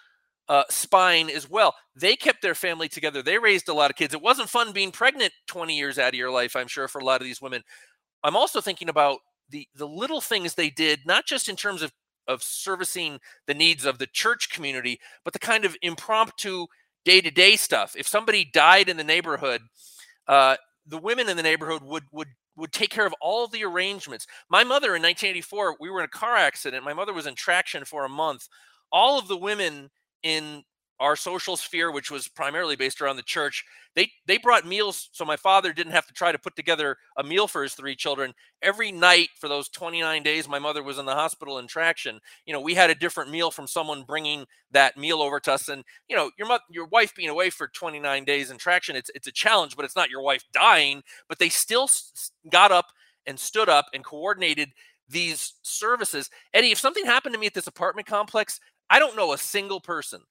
uh, 0.47 0.63
spine 0.69 1.29
as 1.29 1.49
well. 1.49 1.75
They 1.95 2.15
kept 2.15 2.41
their 2.41 2.55
family 2.55 2.87
together. 2.87 3.21
They 3.21 3.37
raised 3.37 3.69
a 3.69 3.73
lot 3.73 3.89
of 3.89 3.97
kids. 3.97 4.13
It 4.13 4.21
wasn't 4.21 4.49
fun 4.49 4.71
being 4.73 4.91
pregnant 4.91 5.33
20 5.47 5.75
years 5.77 5.97
out 5.97 6.09
of 6.09 6.15
your 6.15 6.31
life, 6.31 6.55
I'm 6.55 6.67
sure, 6.67 6.87
for 6.87 6.99
a 6.99 7.05
lot 7.05 7.21
of 7.21 7.25
these 7.25 7.41
women. 7.41 7.63
I'm 8.23 8.35
also 8.35 8.61
thinking 8.61 8.89
about 8.89 9.19
the 9.49 9.67
the 9.75 9.87
little 9.87 10.21
things 10.21 10.55
they 10.55 10.69
did, 10.69 11.01
not 11.05 11.25
just 11.25 11.49
in 11.49 11.55
terms 11.55 11.81
of 11.81 11.91
of 12.27 12.41
servicing 12.41 13.19
the 13.47 13.53
needs 13.53 13.85
of 13.85 13.99
the 13.99 14.07
church 14.07 14.49
community, 14.49 14.99
but 15.23 15.33
the 15.33 15.39
kind 15.39 15.65
of 15.65 15.75
impromptu 15.81 16.65
day 17.03 17.21
to 17.21 17.31
day 17.31 17.55
stuff. 17.55 17.95
If 17.97 18.07
somebody 18.07 18.45
died 18.45 18.89
in 18.89 18.97
the 18.97 19.03
neighborhood, 19.03 19.61
uh, 20.27 20.55
the 20.87 20.97
women 20.97 21.29
in 21.29 21.37
the 21.37 21.43
neighborhood 21.43 21.83
would 21.83 22.03
would 22.11 22.29
would 22.57 22.71
take 22.71 22.89
care 22.89 23.05
of 23.05 23.13
all 23.21 23.47
the 23.47 23.63
arrangements. 23.63 24.25
My 24.49 24.63
mother 24.63 24.95
in 24.95 25.01
1984, 25.01 25.77
we 25.79 25.89
were 25.89 25.99
in 25.99 26.05
a 26.05 26.09
car 26.09 26.35
accident. 26.35 26.85
My 26.85 26.93
mother 26.93 27.13
was 27.13 27.27
in 27.27 27.35
traction 27.35 27.83
for 27.85 28.05
a 28.05 28.09
month. 28.09 28.47
All 28.91 29.19
of 29.19 29.27
the 29.27 29.37
women 29.37 29.89
in 30.23 30.63
our 30.99 31.15
social 31.15 31.57
sphere, 31.57 31.91
which 31.91 32.09
was 32.09 32.27
primarily 32.27 32.75
based 32.75 33.01
around 33.01 33.17
the 33.17 33.23
church, 33.23 33.63
they 33.95 34.11
they 34.25 34.37
brought 34.37 34.65
meals 34.65 35.09
so 35.11 35.25
my 35.25 35.35
father 35.37 35.73
didn't 35.73 35.93
have 35.93 36.07
to 36.07 36.13
try 36.13 36.31
to 36.31 36.39
put 36.39 36.55
together 36.55 36.97
a 37.17 37.23
meal 37.23 37.47
for 37.47 37.63
his 37.63 37.73
three 37.73 37.95
children. 37.95 38.33
Every 38.61 38.91
night 38.91 39.29
for 39.39 39.47
those 39.47 39.69
29 39.69 40.23
days, 40.23 40.47
my 40.47 40.59
mother 40.59 40.83
was 40.83 40.97
in 40.97 41.05
the 41.05 41.13
hospital 41.13 41.59
in 41.59 41.67
traction. 41.67 42.19
You 42.45 42.53
know, 42.53 42.61
we 42.61 42.75
had 42.75 42.89
a 42.89 42.95
different 42.95 43.31
meal 43.31 43.51
from 43.51 43.67
someone 43.67 44.03
bringing 44.03 44.45
that 44.71 44.97
meal 44.97 45.21
over 45.21 45.39
to 45.41 45.53
us. 45.53 45.69
And 45.69 45.83
you 46.07 46.15
know, 46.15 46.31
your 46.37 46.47
mother, 46.47 46.63
your 46.69 46.87
wife 46.87 47.13
being 47.15 47.29
away 47.29 47.49
for 47.49 47.67
29 47.67 48.23
days 48.25 48.51
in 48.51 48.57
traction, 48.57 48.95
it's 48.95 49.11
it's 49.15 49.27
a 49.27 49.31
challenge, 49.31 49.75
but 49.75 49.85
it's 49.85 49.95
not 49.95 50.09
your 50.09 50.21
wife 50.21 50.43
dying. 50.53 51.03
But 51.29 51.39
they 51.39 51.49
still 51.49 51.89
got 52.51 52.71
up 52.71 52.87
and 53.25 53.39
stood 53.39 53.69
up 53.69 53.85
and 53.93 54.03
coordinated 54.03 54.69
these 55.09 55.53
services. 55.61 56.29
Eddie, 56.53 56.71
if 56.71 56.79
something 56.79 57.05
happened 57.05 57.33
to 57.33 57.39
me 57.39 57.47
at 57.47 57.53
this 57.53 57.67
apartment 57.67 58.07
complex, 58.07 58.59
I 58.89 58.99
don't 58.99 59.15
know 59.15 59.33
a 59.33 59.37
single 59.37 59.79
person. 59.79 60.21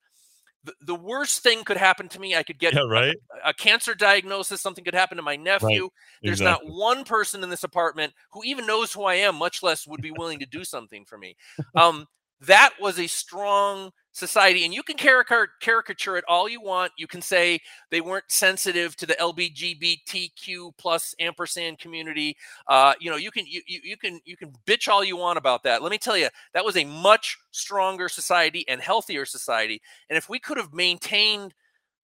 The, 0.65 0.73
the 0.81 0.95
worst 0.95 1.43
thing 1.43 1.63
could 1.65 1.77
happen 1.77 2.09
to 2.09 2.21
me. 2.21 2.35
I 2.35 2.43
could 2.43 2.59
get 2.59 2.75
Yeah, 2.75 2.87
right. 2.89 3.17
a 3.45 3.53
cancer 3.53 3.95
diagnosis. 3.95 4.61
Something 4.61 4.85
could 4.85 4.95
happen 4.95 5.17
to 5.17 5.23
my 5.23 5.37
nephew. 5.37 5.91
There's 6.23 6.41
Exactly. 6.41 6.69
not 6.69 6.75
one 6.75 7.05
person 7.05 7.43
in 7.43 7.51
this 7.51 7.65
apartment 7.65 8.15
who 8.33 8.43
even 8.45 8.67
knows 8.67 8.93
who 8.93 9.05
I 9.05 9.15
am, 9.17 9.37
much 9.37 9.63
less 9.63 9.87
would 9.87 10.01
be 10.01 10.11
willing 10.11 10.39
to 10.41 10.47
do 10.47 10.65
something 10.65 11.05
for 11.05 11.19
me. 11.19 11.37
Um, 11.77 12.07
that 12.47 12.71
was 12.81 12.99
a 12.99 13.07
strong 13.07 13.91
society, 14.13 14.65
and 14.65 14.73
you 14.73 14.83
can 14.83 14.97
caricature, 14.97 16.17
it 16.17 16.25
all 16.29 16.49
you 16.49 16.61
want. 16.61 16.93
You 16.97 17.07
can 17.07 17.21
say 17.21 17.61
they 17.91 18.01
weren't 18.01 18.31
sensitive 18.31 18.97
to 18.97 19.07
the 19.07 19.15
LBGBTQ 19.15 20.73
plus 20.79 21.15
ampersand 21.19 21.79
community. 21.79 22.37
Uh, 22.69 22.95
you 23.01 23.11
know, 23.11 23.17
you 23.17 23.31
can 23.31 23.45
you 23.47 23.61
you 23.67 23.97
can 23.97 24.21
you 24.25 24.37
can 24.37 24.53
bitch 24.67 24.89
all 24.89 25.05
you 25.05 25.17
want 25.17 25.37
about 25.37 25.65
that. 25.65 25.83
Let 25.83 25.91
me 25.91 25.99
tell 25.99 26.17
you, 26.17 26.29
that 26.55 26.65
was 26.65 26.77
a 26.77 26.85
much 26.85 27.37
stronger 27.51 28.09
society 28.09 28.65
and 28.69 28.81
healthier 28.81 29.27
society. 29.27 29.83
And 30.09 30.17
if 30.17 30.29
we 30.29 30.39
could 30.39 30.57
have 30.57 30.73
maintained 30.73 31.55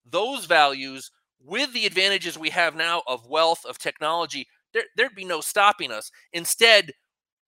those 0.05 0.45
values 0.45 1.11
with 1.43 1.73
the 1.73 1.85
advantages 1.85 2.37
we 2.37 2.49
have 2.49 2.75
now 2.75 3.01
of 3.07 3.27
wealth, 3.27 3.65
of 3.65 3.79
technology, 3.79 4.47
there, 4.73 4.83
there'd 4.95 5.15
be 5.15 5.25
no 5.25 5.41
stopping 5.41 5.91
us. 5.91 6.11
Instead, 6.33 6.91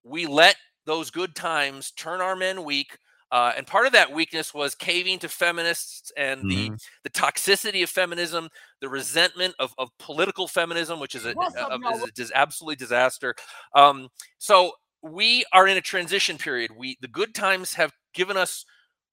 we 0.04 0.26
let 0.26 0.56
those 0.86 1.10
good 1.12 1.36
times 1.36 1.92
turn 1.92 2.22
our 2.22 2.36
men 2.36 2.64
weak. 2.64 2.98
Uh, 3.32 3.52
and 3.58 3.66
part 3.66 3.88
of 3.88 3.94
that 3.94 4.12
weakness 4.14 4.54
was 4.54 4.76
caving 4.76 5.18
to 5.18 5.28
feminists 5.28 6.12
and 6.16 6.44
Mm-hmm. 6.44 6.74
the 6.74 6.80
the 7.06 7.10
toxicity 7.10 7.82
of 7.82 7.90
feminism, 7.90 8.48
the 8.80 8.88
resentment 8.90 9.56
of, 9.58 9.74
of 9.80 9.90
political 9.98 10.48
feminism, 10.48 11.00
which 11.00 11.16
is 11.16 11.26
a, 11.26 11.30
a- 11.32 11.68
a- 11.72 11.96
is 11.96 12.04
a 12.04 12.12
dis- 12.12 12.32
absolutely 12.36 12.76
disaster. 12.76 13.34
Um, 13.76 14.10
so 14.38 14.74
we 15.02 15.44
are 15.52 15.68
in 15.68 15.78
a 15.78 15.82
transition 15.82 16.38
period. 16.38 16.72
We 16.78 16.98
the 17.02 17.08
good 17.08 17.34
times 17.34 17.74
have 17.74 17.92
given 18.14 18.38
us 18.38 18.66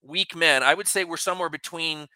weak 0.03 0.37
men. 0.37 0.63
I 0.63 0.75
would 0.75 0.87
say 0.87 1.05
we're 1.05 1.17
somewhere 1.17 1.49
between 1.49 2.07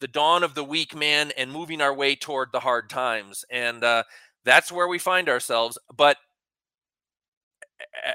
the 0.00 0.08
dawn 0.08 0.42
of 0.42 0.54
the 0.54 0.64
weak 0.64 0.94
man 0.96 1.30
and 1.36 1.52
moving 1.52 1.80
our 1.80 1.94
way 1.94 2.16
toward 2.16 2.48
the 2.52 2.60
hard 2.60 2.90
times, 2.90 3.44
and 3.50 3.84
uh, 3.84 4.02
that's 4.44 4.72
where 4.72 4.88
we 4.88 4.98
find 4.98 5.28
ourselves. 5.28 5.78
But 5.96 6.16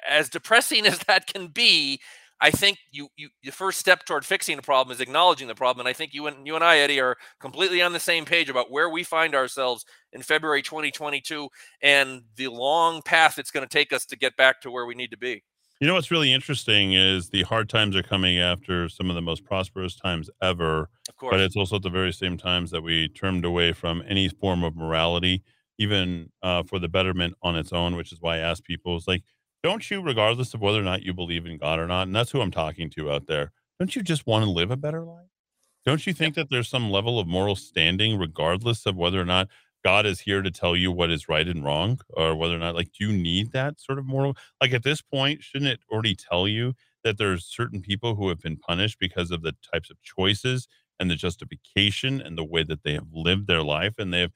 as 0.08 0.30
depressing 0.30 0.86
as 0.86 1.00
that 1.00 1.28
can 1.28 1.48
be, 1.48 2.00
I 2.42 2.52
think 2.52 2.78
you, 2.92 3.10
you 3.18 3.30
the 3.44 3.52
first 3.52 3.80
step 3.80 4.06
toward 4.06 4.26
fixing 4.26 4.56
the 4.56 4.62
problem 4.62 4.94
is 4.94 5.02
acknowledging 5.02 5.48
the 5.48 5.56
problem. 5.56 5.86
And 5.86 5.90
I 5.90 5.94
think 5.94 6.14
you 6.14 6.28
and 6.28 6.48
you 6.48 6.56
and 6.56 6.64
I, 6.64 6.78
Eddie, 6.78 7.02
are 7.02 7.18
completely 7.40 7.82
on 7.82 7.92
the 7.92 8.00
same 8.00 8.26
page 8.26 8.50
about 8.50 8.72
where 8.72 8.90
we 8.90 9.04
find 9.04 9.36
ourselves 9.36 9.86
in 10.14 10.22
February 10.22 10.62
2022 10.62 11.50
and 11.82 12.22
the 12.38 12.48
long 12.48 13.02
path 13.02 13.38
it's 13.38 13.52
going 13.52 13.68
to 13.68 13.72
take 13.72 13.92
us 13.92 14.06
to 14.06 14.18
get 14.18 14.38
back 14.38 14.62
to 14.62 14.72
where 14.72 14.86
we 14.86 14.96
need 14.96 15.12
to 15.12 15.18
be. 15.18 15.44
You 15.82 15.88
know 15.88 15.94
what's 15.94 16.12
really 16.12 16.34
interesting 16.34 16.94
is 16.94 17.30
the 17.30 17.44
hard 17.44 17.70
times 17.70 17.96
are 17.96 18.04
coming 18.04 18.38
after 18.38 18.90
some 18.90 19.10
of 19.10 19.16
the 19.16 19.22
most 19.22 19.46
prosperous 19.46 19.96
times 19.96 20.30
ever. 20.42 20.90
Of 21.08 21.16
course. 21.16 21.32
But 21.32 21.40
it's 21.40 21.56
also 21.56 21.78
at 21.78 21.84
the 21.84 21.90
very 21.90 22.12
same 22.12 22.38
times 22.38 22.72
that 22.72 22.82
we 22.82 23.08
turned 23.08 23.46
away 23.46 23.72
from 23.72 24.04
any 24.06 24.28
form 24.28 24.66
of 24.66 24.76
morality, 24.76 25.42
even 25.78 26.32
uh, 26.44 26.64
for 26.64 26.80
the 26.80 26.90
betterment 26.90 27.36
on 27.42 27.56
its 27.56 27.72
own, 27.72 27.96
which 27.96 28.12
is 28.12 28.20
why 28.20 28.36
I 28.36 28.40
ask 28.40 28.62
people, 28.66 28.98
is 28.98 29.08
like, 29.08 29.24
don't 29.64 29.90
you, 29.90 30.02
regardless 30.02 30.54
of 30.54 30.62
whether 30.62 30.80
or 30.80 30.84
not 30.84 31.04
you 31.04 31.14
believe 31.14 31.46
in 31.46 31.58
God 31.58 31.80
or 31.80 31.88
not, 31.88 32.08
and 32.08 32.16
that's 32.16 32.32
who 32.32 32.42
I'm 32.42 32.52
talking 32.52 32.90
to 32.92 33.12
out 33.12 33.28
there, 33.28 33.52
don't 33.80 33.96
you 33.96 34.02
just 34.02 34.28
want 34.28 34.46
to 34.46 34.52
live 34.52 34.72
a 34.72 34.78
better 34.78 35.04
life? 35.04 35.28
Don't 35.86 36.06
you 36.06 36.14
think 36.14 36.36
that 36.36 36.50
there's 36.50 36.70
some 36.70 36.92
level 36.92 37.20
of 37.20 37.28
moral 37.28 37.56
standing, 37.56 38.18
regardless 38.18 38.86
of 38.86 38.96
whether 38.96 39.20
or 39.20 39.26
not 39.26 39.48
God 39.84 40.06
is 40.06 40.22
here 40.22 40.42
to 40.42 40.52
tell 40.52 40.76
you 40.76 40.92
what 40.92 41.10
is 41.10 41.30
right 41.30 41.48
and 41.48 41.64
wrong, 41.64 42.00
or 42.10 42.36
whether 42.36 42.56
or 42.56 42.60
not, 42.60 42.76
like, 42.76 42.92
do 42.98 43.08
you 43.08 43.14
need 43.14 43.52
that 43.54 43.80
sort 43.80 43.98
of 43.98 44.06
moral? 44.06 44.36
Like, 44.62 44.74
at 44.74 44.84
this 44.84 45.02
point, 45.02 45.42
shouldn't 45.42 45.72
it 45.72 45.80
already 45.90 46.16
tell 46.16 46.48
you 46.48 46.74
that 47.04 47.18
there's 47.18 47.46
certain 47.46 47.82
people 47.82 48.16
who 48.16 48.28
have 48.30 48.40
been 48.40 48.58
punished 48.58 49.00
because 49.00 49.32
of 49.32 49.42
the 49.42 49.56
types 49.74 49.90
of 49.90 50.02
choices 50.04 50.68
and 51.00 51.10
the 51.10 51.16
justification 51.16 52.20
and 52.22 52.38
the 52.38 52.44
way 52.44 52.64
that 52.64 52.84
they 52.84 52.94
have 52.94 53.08
lived 53.14 53.48
their 53.48 53.64
life 53.64 53.94
and 53.98 54.14
they 54.14 54.20
have 54.20 54.34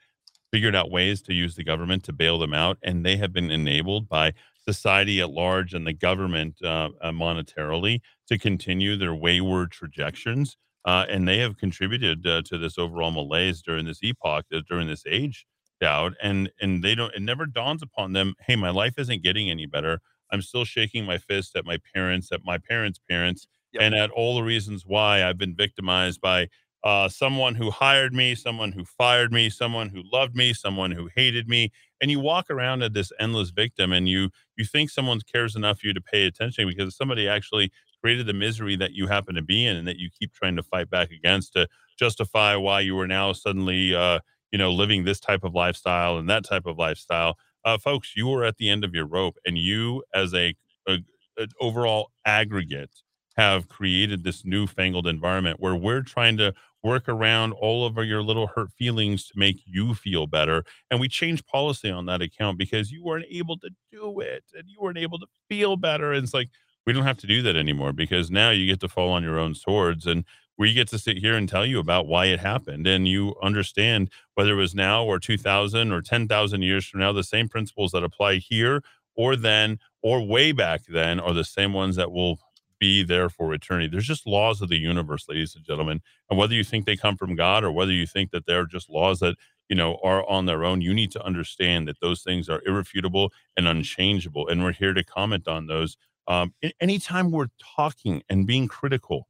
figured 0.52 0.76
out 0.76 0.92
ways 0.92 1.22
to 1.24 1.34
use 1.34 1.56
the 1.56 1.64
government 1.64 2.04
to 2.04 2.14
bail 2.14 2.38
them 2.40 2.54
out 2.54 2.78
and 2.84 3.06
they 3.06 3.18
have 3.18 3.34
been 3.34 3.52
enabled 3.52 4.08
by 4.08 4.34
society 4.68 5.20
at 5.20 5.30
large 5.30 5.74
and 5.74 5.86
the 5.86 5.94
government 5.94 6.56
uh, 6.64 6.90
uh, 7.02 7.12
monetarily 7.12 8.00
to 8.28 8.38
continue 8.38 8.96
their 8.96 9.14
wayward 9.16 9.72
trajectories 9.72 10.56
uh, 10.86 11.06
and 11.10 11.28
they 11.28 11.38
have 11.40 11.58
contributed 11.58 12.26
uh, 12.28 12.42
to 12.44 12.58
this 12.58 12.78
overall 12.78 13.12
malaise 13.12 13.62
during 13.62 13.86
this 13.86 14.00
epoch 14.04 14.46
uh, 14.54 14.62
during 14.70 14.88
this 14.88 15.04
age 15.08 15.46
Dowd 15.82 16.16
and 16.22 16.50
and 16.62 16.84
they 16.84 16.96
don't 16.96 17.14
it 17.14 17.22
never 17.22 17.46
dawns 17.46 17.82
upon 17.82 18.14
them 18.14 18.36
hey 18.46 18.56
my 18.56 18.70
life 18.70 18.94
isn't 18.98 19.22
getting 19.24 19.50
any 19.50 19.66
better 19.66 20.00
i'm 20.32 20.42
still 20.42 20.64
shaking 20.64 21.04
my 21.06 21.18
fist 21.18 21.56
at 21.58 21.66
my 21.66 21.78
parents 21.94 22.32
at 22.32 22.42
my 22.46 22.58
parents 22.58 23.00
parents 23.10 23.48
Yep. 23.74 23.82
and 23.82 23.96
at 23.96 24.12
all 24.12 24.36
the 24.36 24.44
reasons 24.44 24.84
why 24.86 25.28
i've 25.28 25.38
been 25.40 25.56
victimized 25.56 26.22
by 26.22 26.48
uh, 26.84 27.08
someone 27.08 27.56
who 27.56 27.72
hired 27.72 28.14
me, 28.14 28.36
someone 28.36 28.72
who 28.74 28.84
fired 28.84 29.32
me, 29.32 29.50
someone 29.50 29.90
who 29.90 30.02
loved 30.12 30.36
me, 30.36 30.54
someone 30.54 30.92
who 30.92 31.10
hated 31.16 31.48
me, 31.48 31.72
and 32.02 32.12
you 32.12 32.20
walk 32.20 32.50
around 32.50 32.84
as 32.84 32.92
this 32.92 33.12
endless 33.20 33.52
victim, 33.52 33.92
and 33.94 34.10
you 34.10 34.30
you 34.58 34.66
think 34.66 34.90
someone 34.90 35.20
cares 35.32 35.56
enough 35.56 35.80
for 35.80 35.88
you 35.88 35.94
to 35.94 36.02
pay 36.02 36.26
attention 36.26 36.68
because 36.68 36.96
somebody 36.96 37.28
actually 37.28 37.72
created 38.02 38.26
the 38.28 38.34
misery 38.34 38.76
that 38.76 38.92
you 38.94 39.08
happen 39.08 39.36
to 39.36 39.42
be 39.42 39.66
in, 39.66 39.78
and 39.78 39.88
that 39.88 39.98
you 39.98 40.10
keep 40.18 40.34
trying 40.34 40.56
to 40.58 40.64
fight 40.64 40.90
back 40.90 41.12
against 41.12 41.54
to 41.54 41.68
justify 41.98 42.56
why 42.56 42.82
you 42.82 42.98
are 43.00 43.08
now 43.08 43.32
suddenly 43.32 43.96
uh, 43.96 44.20
you 44.52 44.58
know 44.58 44.72
living 44.72 45.04
this 45.06 45.20
type 45.20 45.44
of 45.44 45.54
lifestyle 45.54 46.18
and 46.18 46.30
that 46.30 46.44
type 46.46 46.66
of 46.66 46.78
lifestyle. 46.78 47.38
Uh, 47.66 47.78
folks, 47.78 48.14
you 48.16 48.32
are 48.34 48.44
at 48.44 48.58
the 48.58 48.70
end 48.70 48.84
of 48.84 48.94
your 48.94 49.06
rope, 49.06 49.38
and 49.46 49.58
you 49.58 50.04
as 50.14 50.34
a, 50.34 50.54
a 50.88 50.98
an 51.38 51.48
overall 51.60 52.12
aggregate 52.26 52.92
have 53.36 53.68
created 53.68 54.24
this 54.24 54.46
newfangled 54.46 55.08
environment 55.08 55.60
where 55.60 55.76
we're 55.76 56.02
trying 56.04 56.38
to 56.38 56.54
work 56.84 57.08
around 57.08 57.54
all 57.54 57.86
of 57.86 57.98
your 58.06 58.22
little 58.22 58.48
hurt 58.48 58.72
feelings 58.72 59.26
to 59.28 59.34
make 59.40 59.62
you 59.66 59.94
feel 59.94 60.28
better. 60.28 60.64
And 60.92 61.00
we 61.00 61.08
changed 61.08 61.48
policy 61.48 61.90
on 61.90 62.06
that 62.08 62.22
account 62.22 62.58
because 62.58 62.92
you 62.92 63.04
weren't 63.04 63.26
able 63.30 63.58
to 63.60 63.70
do 63.92 64.20
it 64.20 64.44
and 64.54 64.66
you 64.68 64.80
weren't 64.82 64.98
able 64.98 65.18
to 65.20 65.28
feel 65.50 65.78
better. 65.78 66.12
And 66.12 66.24
it's 66.24 66.34
like, 66.34 66.50
we 66.86 66.92
don't 66.94 67.04
have 67.04 67.18
to 67.20 67.28
do 67.28 67.42
that 67.44 67.56
anymore 67.56 67.94
because 67.94 68.30
now 68.30 68.50
you 68.50 68.66
get 68.68 68.82
to 68.82 68.90
fall 68.90 69.12
on 69.12 69.24
your 69.24 69.40
own 69.40 69.56
swords 69.56 70.06
and 70.06 70.26
we 70.58 70.74
get 70.74 70.88
to 70.90 71.00
sit 71.00 71.18
here 71.18 71.36
and 71.36 71.48
tell 71.48 71.66
you 71.66 71.80
about 71.80 72.08
why 72.08 72.26
it 72.26 72.40
happened. 72.40 72.86
And 72.86 73.08
you 73.08 73.36
understand 73.42 74.12
whether 74.36 74.52
it 74.52 74.62
was 74.62 74.76
now 74.76 75.04
or 75.04 75.20
2000 75.20 75.92
or 75.92 76.02
10,000 76.02 76.62
years 76.62 76.86
from 76.86 77.00
now, 77.00 77.12
the 77.12 77.24
same 77.24 77.48
principles 77.50 77.92
that 77.92 78.04
apply 78.04 78.36
here 78.36 78.82
or 79.16 79.36
then 79.36 79.80
or 80.02 80.26
way 80.26 80.52
back 80.52 80.82
then 80.88 81.20
are 81.20 81.34
the 81.34 81.44
same 81.44 81.74
ones 81.74 81.96
that 81.96 82.12
will 82.12 82.40
be 82.84 83.02
there 83.02 83.30
for 83.30 83.54
eternity. 83.54 83.88
There's 83.88 84.06
just 84.06 84.28
laws 84.28 84.62
of 84.62 84.68
the 84.68 84.78
universe, 84.78 85.30
ladies 85.30 85.56
and 85.56 85.64
gentlemen. 85.64 86.02
And 86.30 86.38
whether 86.38 86.54
you 86.54 86.66
think 86.66 86.86
they 86.86 86.98
come 86.98 87.16
from 87.16 87.34
God 87.34 87.64
or 87.64 87.72
whether 87.72 87.94
you 87.94 88.06
think 88.06 88.32
that 88.32 88.46
they're 88.46 88.66
just 88.66 88.90
laws 88.90 89.20
that, 89.22 89.38
you 89.70 89.76
know, 89.78 90.00
are 90.04 90.30
on 90.30 90.48
their 90.48 90.66
own, 90.66 90.82
you 90.82 90.94
need 90.94 91.10
to 91.12 91.24
understand 91.24 91.88
that 91.88 92.02
those 92.02 92.24
things 92.24 92.50
are 92.50 92.62
irrefutable 92.66 93.32
and 93.56 93.70
unchangeable. 93.70 94.50
And 94.50 94.62
we're 94.62 94.74
here 94.74 94.94
to 94.94 95.02
comment 95.02 95.48
on 95.48 95.68
those. 95.68 95.96
Um, 96.28 96.54
anytime 96.82 97.32
we're 97.32 97.52
talking 97.78 98.22
and 98.28 98.46
being 98.46 98.68
critical, 98.68 99.30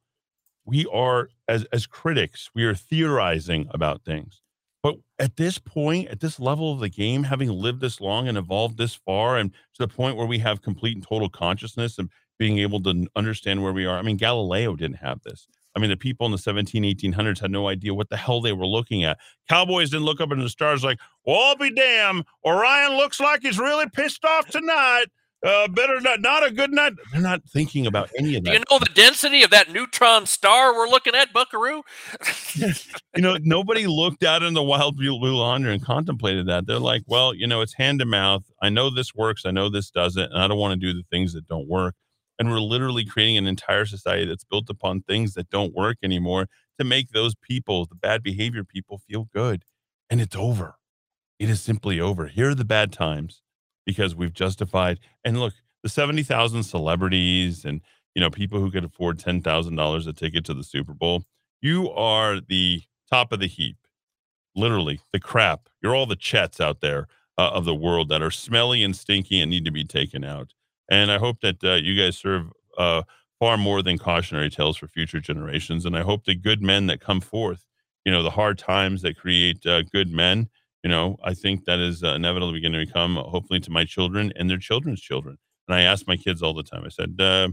we 0.64 0.84
are 0.92 1.28
as 1.46 1.64
as 1.72 1.86
critics, 1.86 2.50
we 2.56 2.64
are 2.64 2.74
theorizing 2.74 3.68
about 3.70 4.02
things. 4.02 4.42
But 4.82 4.96
at 5.18 5.36
this 5.36 5.58
point, 5.58 6.08
at 6.08 6.20
this 6.20 6.40
level 6.40 6.72
of 6.72 6.80
the 6.80 6.88
game, 6.88 7.22
having 7.22 7.50
lived 7.50 7.80
this 7.80 8.00
long 8.00 8.26
and 8.26 8.36
evolved 8.36 8.78
this 8.78 8.94
far, 8.94 9.38
and 9.38 9.52
to 9.52 9.78
the 9.78 9.88
point 9.88 10.16
where 10.16 10.26
we 10.26 10.40
have 10.40 10.60
complete 10.60 10.96
and 10.96 11.06
total 11.06 11.28
consciousness 11.28 11.98
and 11.98 12.10
being 12.38 12.58
able 12.58 12.82
to 12.82 13.06
understand 13.16 13.62
where 13.62 13.72
we 13.72 13.86
are. 13.86 13.98
I 13.98 14.02
mean, 14.02 14.16
Galileo 14.16 14.76
didn't 14.76 14.96
have 14.98 15.20
this. 15.22 15.46
I 15.76 15.80
mean, 15.80 15.90
the 15.90 15.96
people 15.96 16.24
in 16.26 16.32
the 16.32 16.38
17, 16.38 16.84
1800s 16.84 17.40
had 17.40 17.50
no 17.50 17.68
idea 17.68 17.94
what 17.94 18.08
the 18.08 18.16
hell 18.16 18.40
they 18.40 18.52
were 18.52 18.66
looking 18.66 19.02
at. 19.02 19.18
Cowboys 19.48 19.90
didn't 19.90 20.04
look 20.04 20.20
up 20.20 20.30
into 20.30 20.44
the 20.44 20.50
stars 20.50 20.84
like, 20.84 21.00
well, 21.26 21.40
I'll 21.40 21.56
be 21.56 21.74
damned. 21.74 22.24
Orion 22.44 22.96
looks 22.96 23.18
like 23.18 23.42
he's 23.42 23.58
really 23.58 23.88
pissed 23.88 24.24
off 24.24 24.46
tonight. 24.48 25.06
Uh, 25.44 25.68
better 25.68 26.00
not, 26.00 26.22
not 26.22 26.46
a 26.46 26.50
good 26.50 26.70
night. 26.70 26.94
They're 27.12 27.20
not 27.20 27.42
thinking 27.44 27.86
about 27.86 28.08
any 28.18 28.36
of 28.36 28.44
that. 28.44 28.50
Do 28.50 28.56
you 28.56 28.64
know 28.70 28.78
the 28.78 28.90
density 28.94 29.42
of 29.42 29.50
that 29.50 29.70
neutron 29.70 30.24
star 30.24 30.72
we're 30.72 30.88
looking 30.88 31.14
at, 31.14 31.34
Buckaroo? 31.34 31.82
you 32.54 32.72
know, 33.20 33.36
nobody 33.42 33.86
looked 33.86 34.24
out 34.24 34.42
in 34.42 34.54
the 34.54 34.62
wild 34.62 34.96
blue 34.96 35.18
blue 35.18 35.36
yonder 35.36 35.70
and 35.70 35.84
contemplated 35.84 36.46
that. 36.46 36.66
They're 36.66 36.78
like, 36.78 37.02
well, 37.06 37.34
you 37.34 37.46
know, 37.46 37.60
it's 37.60 37.74
hand 37.74 37.98
to 37.98 38.06
mouth. 38.06 38.44
I 38.62 38.70
know 38.70 38.88
this 38.88 39.14
works. 39.14 39.44
I 39.44 39.50
know 39.50 39.68
this 39.68 39.90
doesn't. 39.90 40.32
And 40.32 40.40
I 40.40 40.48
don't 40.48 40.58
want 40.58 40.80
to 40.80 40.86
do 40.86 40.94
the 40.94 41.04
things 41.10 41.34
that 41.34 41.46
don't 41.46 41.68
work. 41.68 41.94
And 42.38 42.50
we're 42.50 42.60
literally 42.60 43.04
creating 43.04 43.38
an 43.38 43.46
entire 43.46 43.86
society 43.86 44.24
that's 44.26 44.44
built 44.44 44.68
upon 44.68 45.02
things 45.02 45.34
that 45.34 45.50
don't 45.50 45.74
work 45.74 45.98
anymore 46.02 46.48
to 46.78 46.84
make 46.84 47.10
those 47.10 47.34
people, 47.34 47.86
the 47.86 47.94
bad 47.94 48.22
behavior 48.22 48.64
people, 48.64 48.98
feel 48.98 49.28
good. 49.32 49.64
And 50.10 50.20
it's 50.20 50.36
over. 50.36 50.76
It 51.38 51.48
is 51.48 51.60
simply 51.60 52.00
over. 52.00 52.26
Here 52.26 52.50
are 52.50 52.54
the 52.54 52.64
bad 52.64 52.92
times 52.92 53.42
because 53.86 54.14
we've 54.14 54.32
justified. 54.32 55.00
And 55.24 55.38
look, 55.38 55.54
the 55.82 55.88
70,000 55.88 56.62
celebrities 56.62 57.64
and, 57.64 57.80
you 58.14 58.20
know, 58.20 58.30
people 58.30 58.60
who 58.60 58.70
could 58.70 58.84
afford 58.84 59.18
$10,000 59.18 60.06
a 60.06 60.12
ticket 60.12 60.44
to 60.46 60.54
the 60.54 60.64
Super 60.64 60.94
Bowl, 60.94 61.24
you 61.60 61.90
are 61.90 62.40
the 62.40 62.82
top 63.10 63.32
of 63.32 63.40
the 63.40 63.46
heap. 63.46 63.76
Literally, 64.56 65.00
the 65.12 65.20
crap. 65.20 65.68
You're 65.82 65.94
all 65.94 66.06
the 66.06 66.16
chets 66.16 66.60
out 66.60 66.80
there 66.80 67.08
uh, 67.36 67.50
of 67.50 67.64
the 67.64 67.74
world 67.74 68.08
that 68.08 68.22
are 68.22 68.30
smelly 68.30 68.82
and 68.82 68.96
stinky 68.96 69.40
and 69.40 69.50
need 69.50 69.64
to 69.64 69.70
be 69.70 69.84
taken 69.84 70.24
out. 70.24 70.52
And 70.90 71.10
I 71.10 71.18
hope 71.18 71.40
that 71.40 71.62
uh, 71.64 71.74
you 71.74 72.00
guys 72.00 72.16
serve 72.16 72.50
uh, 72.78 73.02
far 73.38 73.56
more 73.56 73.82
than 73.82 73.98
cautionary 73.98 74.50
tales 74.50 74.76
for 74.76 74.88
future 74.88 75.20
generations. 75.20 75.86
And 75.86 75.96
I 75.96 76.02
hope 76.02 76.24
the 76.24 76.34
good 76.34 76.62
men 76.62 76.86
that 76.86 77.00
come 77.00 77.20
forth, 77.20 77.66
you 78.04 78.12
know, 78.12 78.22
the 78.22 78.30
hard 78.30 78.58
times 78.58 79.02
that 79.02 79.16
create 79.16 79.64
uh, 79.66 79.82
good 79.82 80.10
men, 80.10 80.48
you 80.82 80.90
know, 80.90 81.16
I 81.24 81.34
think 81.34 81.64
that 81.64 81.78
is 81.78 82.04
uh, 82.04 82.08
inevitably 82.14 82.60
going 82.60 82.72
to 82.72 82.84
become, 82.84 83.16
uh, 83.16 83.22
hopefully, 83.22 83.60
to 83.60 83.70
my 83.70 83.84
children 83.84 84.32
and 84.36 84.50
their 84.50 84.58
children's 84.58 85.00
children. 85.00 85.38
And 85.68 85.74
I 85.74 85.82
ask 85.82 86.06
my 86.06 86.16
kids 86.16 86.42
all 86.42 86.52
the 86.52 86.62
time, 86.62 86.84
I 86.84 86.90
said, 86.90 87.16
uh, 87.18 87.48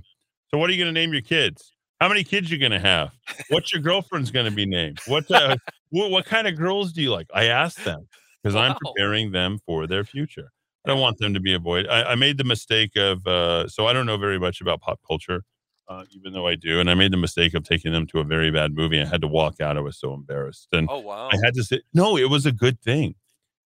so 0.49 0.57
what 0.57 0.69
are 0.69 0.73
you 0.73 0.83
going 0.83 0.93
to 0.93 0.99
name 0.99 1.13
your 1.13 1.21
kids? 1.21 1.73
How 2.01 2.09
many 2.09 2.23
kids 2.25 2.51
are 2.51 2.55
you 2.55 2.59
going 2.59 2.73
to 2.73 2.79
have? 2.79 3.11
What's 3.49 3.71
your 3.71 3.81
girlfriend's 3.81 4.31
going 4.31 4.47
to 4.47 4.51
be 4.51 4.65
named? 4.65 4.99
What, 5.05 5.31
uh, 5.31 5.55
what, 5.91 6.11
what 6.11 6.25
kind 6.25 6.47
of 6.47 6.57
girls 6.57 6.91
do 6.91 7.01
you 7.01 7.11
like? 7.11 7.27
I 7.33 7.45
ask 7.45 7.81
them 7.83 8.07
because 8.43 8.55
I'm 8.55 8.75
preparing 8.83 9.31
them 9.31 9.59
for 9.65 9.87
their 9.87 10.03
future. 10.03 10.51
I 10.85 10.89
don't 10.89 10.99
want 10.99 11.17
them 11.19 11.33
to 11.33 11.39
be 11.39 11.53
avoided. 11.53 11.89
I, 11.89 12.11
I 12.11 12.15
made 12.15 12.37
the 12.37 12.43
mistake 12.43 12.95
of, 12.95 13.25
uh, 13.27 13.67
so 13.67 13.85
I 13.87 13.93
don't 13.93 14.05
know 14.05 14.17
very 14.17 14.39
much 14.39 14.61
about 14.61 14.81
pop 14.81 14.99
culture. 15.07 15.43
uh, 15.87 16.05
even 16.11 16.31
though 16.31 16.47
I 16.47 16.55
do. 16.55 16.79
And 16.79 16.89
I 16.89 16.93
made 16.93 17.11
the 17.11 17.17
mistake 17.17 17.53
of 17.53 17.63
taking 17.63 17.91
them 17.91 18.07
to 18.07 18.19
a 18.19 18.23
very 18.23 18.49
bad 18.49 18.73
movie. 18.73 19.01
I 19.01 19.05
had 19.05 19.21
to 19.21 19.27
walk 19.27 19.59
out. 19.59 19.77
I 19.77 19.81
was 19.81 19.97
so 19.99 20.13
embarrassed. 20.13 20.69
And 20.71 20.87
Oh 20.89 20.99
wow. 20.99 21.29
I 21.31 21.35
had 21.43 21.53
to 21.55 21.63
say, 21.63 21.81
no, 21.93 22.17
it 22.17 22.29
was 22.29 22.45
a 22.45 22.51
good 22.51 22.79
thing. 22.81 23.15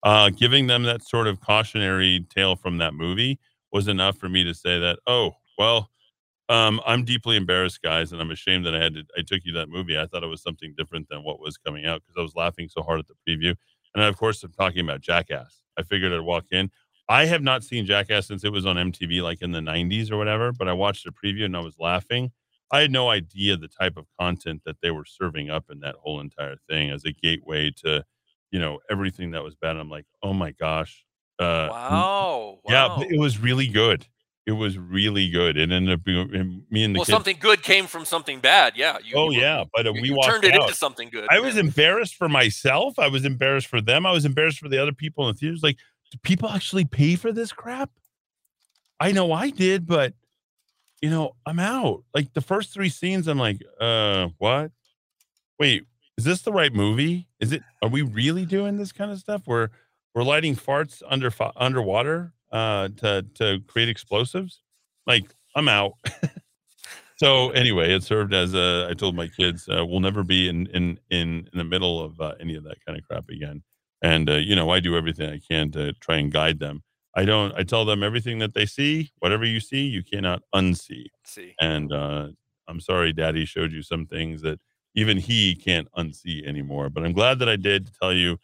Uh, 0.02 0.30
giving 0.30 0.66
them 0.66 0.84
that 0.84 1.02
sort 1.02 1.26
of 1.26 1.40
cautionary 1.40 2.26
tale 2.34 2.56
from 2.56 2.78
that 2.78 2.94
movie 2.94 3.38
was 3.72 3.88
enough 3.88 4.16
for 4.18 4.28
me 4.28 4.42
to 4.44 4.54
say 4.54 4.78
that, 4.78 4.98
oh, 5.06 5.32
well, 5.58 5.90
um, 6.48 6.80
I'm 6.86 7.04
deeply 7.04 7.36
embarrassed, 7.36 7.80
guys, 7.82 8.12
and 8.12 8.20
I'm 8.20 8.30
ashamed 8.30 8.66
that 8.66 8.74
I 8.74 8.82
had 8.82 8.94
to, 8.94 9.04
I 9.16 9.22
took 9.22 9.40
you 9.44 9.52
to 9.52 9.58
that 9.60 9.68
movie. 9.70 9.98
I 9.98 10.06
thought 10.06 10.22
it 10.22 10.28
was 10.28 10.42
something 10.42 10.74
different 10.76 11.08
than 11.08 11.22
what 11.24 11.40
was 11.40 11.56
coming 11.56 11.86
out 11.86 12.02
because 12.02 12.18
I 12.18 12.22
was 12.22 12.34
laughing 12.36 12.68
so 12.70 12.82
hard 12.82 13.00
at 13.00 13.06
the 13.06 13.14
preview. 13.28 13.54
And 13.94 14.02
of 14.04 14.16
course, 14.16 14.42
I'm 14.42 14.52
talking 14.52 14.80
about 14.80 15.00
Jackass. 15.00 15.62
I 15.78 15.82
figured 15.82 16.12
I'd 16.12 16.20
walk 16.20 16.44
in. 16.52 16.70
I 17.08 17.26
have 17.26 17.42
not 17.42 17.64
seen 17.64 17.84
Jackass 17.84 18.26
since 18.26 18.44
it 18.44 18.52
was 18.52 18.64
on 18.64 18.76
MTV, 18.76 19.22
like 19.22 19.42
in 19.42 19.52
the 19.52 19.60
90s 19.60 20.10
or 20.10 20.16
whatever, 20.16 20.52
but 20.52 20.68
I 20.68 20.72
watched 20.72 21.04
the 21.04 21.12
preview 21.12 21.44
and 21.44 21.56
I 21.56 21.60
was 21.60 21.76
laughing. 21.78 22.32
I 22.70 22.80
had 22.80 22.90
no 22.90 23.10
idea 23.10 23.56
the 23.56 23.68
type 23.68 23.96
of 23.96 24.06
content 24.18 24.62
that 24.64 24.76
they 24.82 24.90
were 24.90 25.04
serving 25.04 25.50
up 25.50 25.66
in 25.70 25.80
that 25.80 25.96
whole 25.96 26.20
entire 26.20 26.56
thing 26.68 26.90
as 26.90 27.04
a 27.04 27.12
gateway 27.12 27.70
to, 27.84 28.04
you 28.50 28.58
know, 28.58 28.80
everything 28.90 29.32
that 29.32 29.44
was 29.44 29.54
bad. 29.54 29.76
I'm 29.76 29.90
like, 29.90 30.06
oh 30.22 30.32
my 30.32 30.52
gosh. 30.52 31.04
Uh, 31.38 31.68
wow. 31.70 32.58
Yeah, 32.68 32.88
wow. 32.88 33.02
it 33.08 33.18
was 33.18 33.38
really 33.38 33.66
good. 33.66 34.06
It 34.46 34.52
was 34.52 34.76
really 34.76 35.30
good. 35.30 35.56
It 35.56 35.72
ended 35.72 35.94
up 35.94 36.04
being 36.04 36.64
me 36.70 36.84
and 36.84 36.94
the 36.94 36.98
well, 36.98 37.04
kids. 37.06 37.14
something 37.14 37.36
good 37.40 37.62
came 37.62 37.86
from 37.86 38.04
something 38.04 38.40
bad. 38.40 38.74
Yeah. 38.76 38.98
You, 39.02 39.16
oh 39.16 39.30
you 39.30 39.38
were- 39.38 39.42
yeah, 39.42 39.64
but 39.74 39.86
uh, 39.86 39.92
we 39.92 40.08
you 40.08 40.18
turned 40.22 40.44
it 40.44 40.54
out. 40.54 40.62
into 40.62 40.74
something 40.74 41.08
good. 41.10 41.26
I 41.30 41.40
was 41.40 41.56
embarrassed 41.56 42.16
for 42.16 42.28
myself. 42.28 42.98
I 42.98 43.08
was 43.08 43.24
embarrassed 43.24 43.68
for 43.68 43.80
them. 43.80 44.04
I 44.04 44.12
was 44.12 44.24
embarrassed 44.24 44.58
for 44.58 44.68
the 44.68 44.80
other 44.82 44.92
people 44.92 45.28
in 45.28 45.34
the 45.34 45.38
theaters. 45.38 45.62
Like, 45.62 45.78
do 46.14 46.18
people 46.22 46.48
actually 46.48 46.84
pay 46.84 47.16
for 47.16 47.32
this 47.32 47.52
crap? 47.52 47.90
I 49.00 49.10
know 49.10 49.32
I 49.32 49.50
did, 49.50 49.84
but 49.84 50.14
you 51.02 51.10
know, 51.10 51.34
I'm 51.44 51.58
out. 51.58 52.04
Like 52.14 52.32
the 52.34 52.40
first 52.40 52.72
three 52.72 52.88
scenes, 52.88 53.26
I'm 53.26 53.38
like, 53.38 53.60
uh, 53.80 54.28
what? 54.38 54.70
Wait, 55.58 55.86
is 56.16 56.24
this 56.24 56.42
the 56.42 56.52
right 56.52 56.72
movie? 56.72 57.26
Is 57.40 57.52
it? 57.52 57.62
Are 57.82 57.88
we 57.88 58.02
really 58.02 58.46
doing 58.46 58.76
this 58.76 58.92
kind 58.92 59.10
of 59.10 59.18
stuff? 59.18 59.42
We're 59.46 59.70
we're 60.14 60.22
lighting 60.22 60.54
farts 60.54 61.02
under 61.08 61.32
underwater 61.56 62.32
uh, 62.52 62.90
to 62.98 63.26
to 63.34 63.60
create 63.66 63.88
explosives. 63.88 64.62
Like, 65.04 65.24
I'm 65.56 65.68
out. 65.68 65.94
so 67.16 67.50
anyway, 67.50 67.92
it 67.92 68.04
served 68.04 68.32
as 68.32 68.54
a. 68.54 68.86
I 68.88 68.94
told 68.94 69.16
my 69.16 69.26
kids, 69.26 69.68
uh, 69.68 69.84
we'll 69.84 69.98
never 69.98 70.22
be 70.22 70.48
in 70.48 70.68
in 70.68 71.00
in 71.10 71.48
in 71.52 71.58
the 71.58 71.64
middle 71.64 72.00
of 72.00 72.20
uh, 72.20 72.34
any 72.38 72.54
of 72.54 72.62
that 72.64 72.76
kind 72.86 72.96
of 72.96 73.04
crap 73.04 73.28
again. 73.30 73.64
And 74.04 74.28
uh, 74.28 74.34
you 74.34 74.54
know, 74.54 74.68
I 74.68 74.80
do 74.80 74.98
everything 74.98 75.30
I 75.30 75.40
can 75.50 75.72
to 75.72 75.94
try 75.94 76.16
and 76.16 76.30
guide 76.30 76.58
them. 76.58 76.82
I 77.16 77.24
don't. 77.24 77.54
I 77.56 77.62
tell 77.62 77.86
them 77.86 78.02
everything 78.02 78.38
that 78.40 78.52
they 78.52 78.66
see. 78.66 79.12
Whatever 79.20 79.46
you 79.46 79.60
see, 79.60 79.86
you 79.86 80.02
cannot 80.04 80.42
unsee. 80.54 81.06
See. 81.24 81.54
And 81.58 81.90
uh, 81.90 82.28
I'm 82.68 82.80
sorry, 82.80 83.14
Daddy 83.14 83.46
showed 83.46 83.72
you 83.72 83.82
some 83.82 84.04
things 84.06 84.42
that 84.42 84.60
even 84.94 85.16
he 85.16 85.56
can't 85.56 85.88
unsee 85.96 86.46
anymore. 86.46 86.90
But 86.90 87.04
I'm 87.04 87.14
glad 87.14 87.38
that 87.38 87.48
I 87.48 87.56
did 87.56 87.86
to 87.86 87.92
tell 87.98 88.12
you 88.12 88.36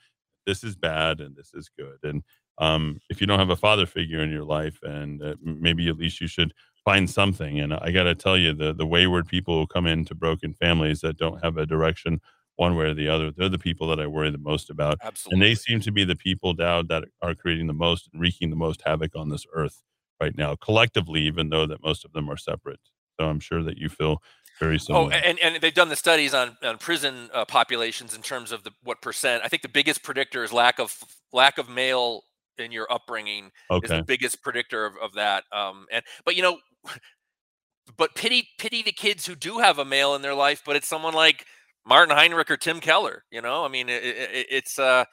this 0.46 0.64
is 0.64 0.76
bad 0.76 1.20
and 1.20 1.36
this 1.36 1.52
is 1.52 1.68
good. 1.78 1.98
And 2.04 2.22
um, 2.56 2.98
if 3.10 3.20
you 3.20 3.26
don't 3.26 3.38
have 3.38 3.50
a 3.50 3.56
father 3.56 3.84
figure 3.84 4.22
in 4.22 4.30
your 4.30 4.44
life, 4.44 4.78
and 4.82 5.22
uh, 5.22 5.34
maybe 5.42 5.88
at 5.90 5.98
least 5.98 6.22
you 6.22 6.26
should 6.26 6.54
find 6.86 7.10
something. 7.10 7.60
And 7.60 7.74
I 7.74 7.90
got 7.90 8.04
to 8.04 8.14
tell 8.14 8.38
you, 8.38 8.54
the 8.54 8.72
the 8.72 8.86
wayward 8.86 9.28
people 9.28 9.58
who 9.60 9.66
come 9.66 9.86
into 9.86 10.14
broken 10.14 10.54
families 10.54 11.00
that 11.00 11.18
don't 11.18 11.44
have 11.44 11.58
a 11.58 11.66
direction 11.66 12.18
one 12.60 12.76
way 12.76 12.84
or 12.84 12.94
the 12.94 13.08
other, 13.08 13.30
they're 13.30 13.48
the 13.48 13.58
people 13.58 13.88
that 13.88 13.98
I 13.98 14.06
worry 14.06 14.30
the 14.30 14.36
most 14.36 14.68
about. 14.68 14.98
And 15.30 15.40
they 15.40 15.54
seem 15.54 15.80
to 15.80 15.90
be 15.90 16.04
the 16.04 16.14
people, 16.14 16.52
Dowd, 16.52 16.88
that 16.88 17.04
are 17.22 17.34
creating 17.34 17.66
the 17.66 17.72
most 17.72 18.10
and 18.12 18.20
wreaking 18.20 18.50
the 18.50 18.56
most 18.56 18.82
havoc 18.84 19.16
on 19.16 19.30
this 19.30 19.46
earth 19.54 19.80
right 20.20 20.36
now, 20.36 20.56
collectively, 20.56 21.22
even 21.22 21.48
though 21.48 21.64
that 21.64 21.82
most 21.82 22.04
of 22.04 22.12
them 22.12 22.28
are 22.28 22.36
separate. 22.36 22.80
So 23.18 23.26
I'm 23.26 23.40
sure 23.40 23.62
that 23.62 23.78
you 23.78 23.88
feel 23.88 24.22
very 24.58 24.78
similar. 24.78 25.06
Oh, 25.06 25.08
and, 25.08 25.38
and 25.38 25.62
they've 25.62 25.72
done 25.72 25.88
the 25.88 25.96
studies 25.96 26.34
on, 26.34 26.58
on 26.62 26.76
prison 26.76 27.30
uh, 27.32 27.46
populations 27.46 28.14
in 28.14 28.20
terms 28.20 28.52
of 28.52 28.62
the 28.62 28.72
what 28.82 29.00
percent. 29.00 29.42
I 29.42 29.48
think 29.48 29.62
the 29.62 29.68
biggest 29.68 30.02
predictor 30.02 30.44
is 30.44 30.52
lack 30.52 30.78
of 30.78 31.02
lack 31.32 31.56
of 31.56 31.70
male 31.70 32.24
in 32.58 32.72
your 32.72 32.92
upbringing 32.92 33.52
is 33.82 33.88
the 33.88 34.04
biggest 34.06 34.42
predictor 34.42 34.84
of, 34.84 34.92
of 35.02 35.14
that. 35.14 35.44
Um, 35.50 35.86
and 35.90 36.04
but 36.26 36.36
you 36.36 36.42
know, 36.42 36.58
but 37.96 38.14
pity 38.14 38.48
pity 38.58 38.82
the 38.82 38.92
kids 38.92 39.24
who 39.24 39.34
do 39.34 39.60
have 39.60 39.78
a 39.78 39.84
male 39.84 40.14
in 40.14 40.20
their 40.20 40.34
life, 40.34 40.62
but 40.66 40.76
it's 40.76 40.86
someone 40.86 41.14
like 41.14 41.46
Martin 41.90 42.16
Heinrich 42.16 42.50
or 42.50 42.56
Tim 42.56 42.80
Keller. 42.80 43.24
You 43.30 43.42
know, 43.42 43.64
I 43.64 43.68
mean, 43.68 43.88
it, 43.90 44.02
it, 44.02 44.46
it's 44.48 44.78
uh, 44.78 45.04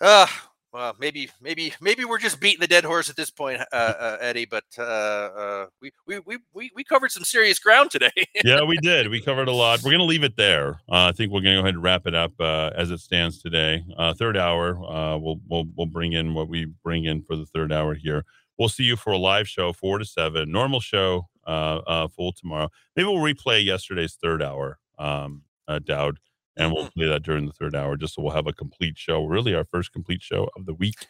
uh, 0.00 0.26
well, 0.72 0.96
maybe 0.98 1.28
maybe 1.40 1.74
maybe 1.82 2.06
we're 2.06 2.18
just 2.18 2.40
beating 2.40 2.60
the 2.60 2.66
dead 2.66 2.84
horse 2.84 3.10
at 3.10 3.16
this 3.16 3.30
point, 3.30 3.60
uh, 3.72 3.76
uh, 3.76 4.16
Eddy. 4.22 4.46
But 4.46 4.64
uh, 4.78 4.82
uh, 4.82 5.66
we, 5.82 5.92
we 6.06 6.20
we 6.20 6.38
we 6.54 6.70
we 6.74 6.82
covered 6.82 7.12
some 7.12 7.24
serious 7.24 7.58
ground 7.58 7.90
today. 7.90 8.10
yeah, 8.42 8.64
we 8.64 8.78
did. 8.82 9.08
We 9.08 9.20
covered 9.20 9.48
a 9.48 9.52
lot. 9.52 9.80
We're 9.82 9.90
going 9.90 9.98
to 9.98 10.06
leave 10.06 10.24
it 10.24 10.36
there. 10.36 10.80
Uh, 10.90 11.08
I 11.08 11.12
think 11.12 11.30
we're 11.30 11.42
going 11.42 11.56
to 11.56 11.60
go 11.60 11.64
ahead 11.66 11.74
and 11.74 11.82
wrap 11.82 12.06
it 12.06 12.14
up 12.14 12.32
uh, 12.40 12.70
as 12.74 12.90
it 12.90 13.00
stands 13.00 13.42
today. 13.42 13.84
Uh, 13.98 14.14
third 14.14 14.38
hour, 14.38 14.82
uh, 14.82 15.18
we'll 15.18 15.40
we'll 15.46 15.66
we'll 15.76 15.86
bring 15.86 16.14
in 16.14 16.32
what 16.32 16.48
we 16.48 16.72
bring 16.82 17.04
in 17.04 17.22
for 17.22 17.36
the 17.36 17.46
third 17.46 17.70
hour 17.70 17.94
here. 17.94 18.24
We'll 18.58 18.70
see 18.70 18.84
you 18.84 18.96
for 18.96 19.12
a 19.12 19.18
live 19.18 19.46
show, 19.46 19.74
four 19.74 19.98
to 19.98 20.06
seven. 20.06 20.50
Normal 20.50 20.80
show, 20.80 21.28
uh, 21.46 21.80
uh, 21.86 22.08
full 22.08 22.32
tomorrow. 22.32 22.70
Maybe 22.96 23.08
we'll 23.08 23.16
replay 23.16 23.62
yesterday's 23.62 24.14
third 24.14 24.42
hour, 24.42 24.78
um, 24.98 25.42
uh, 25.68 25.78
Dowd, 25.78 26.18
and 26.56 26.72
we'll 26.72 26.90
play 26.90 27.08
that 27.08 27.22
during 27.22 27.46
the 27.46 27.52
third 27.52 27.74
hour, 27.74 27.96
just 27.96 28.14
so 28.14 28.22
we'll 28.22 28.32
have 28.32 28.46
a 28.46 28.52
complete 28.52 28.98
show. 28.98 29.24
Really, 29.24 29.54
our 29.54 29.64
first 29.64 29.92
complete 29.92 30.22
show 30.22 30.48
of 30.56 30.66
the 30.66 30.74
week. 30.74 31.06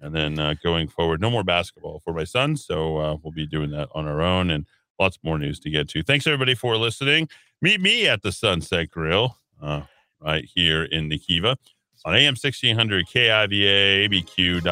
And 0.00 0.14
then 0.14 0.38
uh, 0.38 0.54
going 0.62 0.88
forward, 0.88 1.20
no 1.20 1.30
more 1.30 1.44
basketball 1.44 2.00
for 2.04 2.14
my 2.14 2.24
son. 2.24 2.56
So 2.56 2.96
uh, 2.98 3.16
we'll 3.22 3.32
be 3.32 3.46
doing 3.46 3.70
that 3.72 3.88
on 3.94 4.06
our 4.06 4.22
own 4.22 4.50
and 4.50 4.66
lots 4.98 5.18
more 5.22 5.38
news 5.38 5.58
to 5.60 5.70
get 5.70 5.88
to. 5.90 6.02
Thanks 6.02 6.26
everybody 6.26 6.54
for 6.54 6.76
listening. 6.76 7.28
Meet 7.60 7.80
me 7.80 8.08
at 8.08 8.22
the 8.22 8.32
Sunset 8.32 8.90
Grill 8.90 9.36
uh, 9.60 9.82
right 10.20 10.48
here 10.54 10.84
in 10.84 11.10
Nikiva 11.10 11.56
on 12.04 12.14
AM 12.14 12.32
1600 12.32 13.06
KIVA, 13.06 14.08
ABQ.FM, 14.08 14.62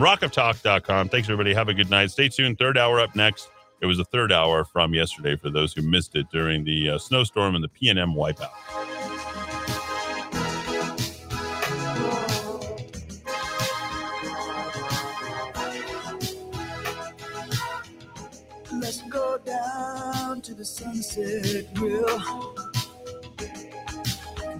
rockoftalk.com. 0.00 1.08
Thanks 1.08 1.28
everybody. 1.28 1.54
Have 1.54 1.68
a 1.68 1.74
good 1.74 1.90
night. 1.90 2.10
Stay 2.10 2.28
tuned. 2.28 2.58
Third 2.58 2.76
hour 2.76 3.00
up 3.00 3.16
next. 3.16 3.48
It 3.80 3.86
was 3.86 3.98
the 3.98 4.04
third 4.04 4.32
hour 4.32 4.64
from 4.64 4.94
yesterday 4.94 5.36
for 5.36 5.50
those 5.50 5.72
who 5.72 5.82
missed 5.82 6.16
it 6.16 6.26
during 6.30 6.64
the 6.64 6.90
uh, 6.90 6.98
snowstorm 6.98 7.54
and 7.54 7.62
the 7.62 7.68
PNM 7.68 8.14
wipeout. 8.14 8.50
Let's 18.72 19.02
go 19.02 19.38
down 19.44 20.40
to 20.42 20.54
the 20.54 20.64
Sunset 20.64 21.72
Grill 21.74 22.54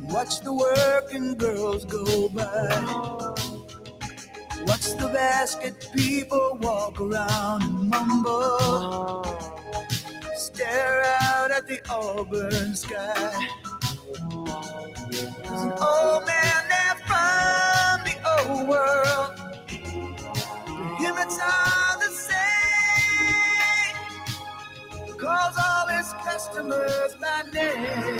watch 0.08 0.40
the 0.40 0.52
working 0.52 1.34
girls 1.36 1.84
go 1.84 2.28
by. 2.30 3.47
Watch 4.66 4.92
the 4.96 5.10
basket 5.12 5.88
people 5.94 6.58
walk 6.60 7.00
around 7.00 7.62
and 7.62 7.90
mumble. 7.90 9.24
Stare 10.36 11.04
out 11.22 11.50
at 11.50 11.66
the 11.66 11.80
auburn 11.90 12.74
sky. 12.74 13.48
There's 15.42 15.62
an 15.62 15.72
old 15.72 16.26
man 16.26 16.62
there 16.68 16.96
from 17.06 18.04
the 18.04 18.16
old 18.36 18.68
world. 18.68 19.36
To 19.68 21.04
him 21.04 21.14
it's 21.18 21.38
all 21.40 22.00
the 22.00 22.10
same 22.10 22.38
calls 25.18 25.56
all 25.58 25.88
his 25.88 26.12
customers 26.24 27.14
by 27.20 27.42
name. 27.52 28.18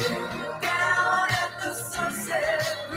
Down 0.60 1.28
at 1.31 1.52
the 1.62 1.74
Sunset 1.74 2.88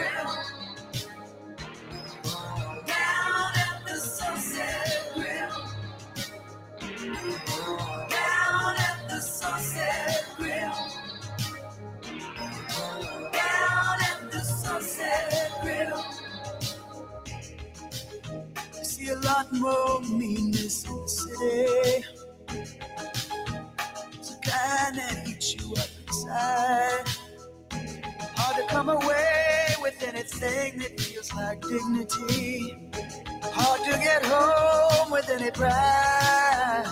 a 19.12 19.20
lot 19.26 19.52
more 19.52 20.02
meanness 20.02 20.86
in 20.86 20.96
the 20.96 21.08
city. 21.08 22.06
It's 24.14 24.32
a 24.32 24.40
kind 24.40 24.98
that 24.98 25.24
eats 25.28 25.56
you 25.56 25.74
up 25.74 25.90
inside. 26.08 27.08
Hard 28.38 28.56
to 28.56 28.64
come 28.74 28.90
away 28.90 29.76
with 29.82 30.02
anything 30.02 30.80
that 30.80 31.00
feels 31.00 31.34
like 31.34 31.62
dignity. 31.62 32.78
Hard 33.54 33.82
to 33.86 33.98
get 34.00 34.26
home 34.26 35.12
with 35.12 35.30
any 35.30 35.52
pride. 35.52 36.86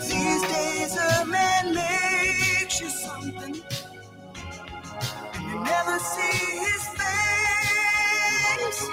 These 0.00 0.42
days 0.42 0.96
a 0.96 1.26
man 1.26 1.74
makes 1.74 2.80
you 2.80 2.90
something, 2.90 3.62
and 5.34 5.44
you 5.44 5.60
never 5.64 5.98
see 5.98 6.60
his 6.66 6.84
face. 7.00 8.90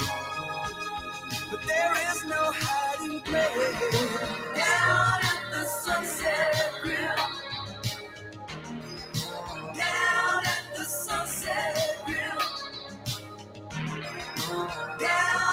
But 1.51 1.61
there 1.67 1.93
is 2.11 2.25
no 2.25 2.51
hiding 2.53 3.21
place. 3.21 4.19
Down 4.55 5.19
at 5.23 5.41
the 5.51 5.65
sunset 5.65 6.71
grill. 6.83 7.29
down 9.75 10.45
at 10.45 10.63
the 10.77 10.85
sunset 10.85 11.97
grill. 12.05 12.41
Down 14.99 15.44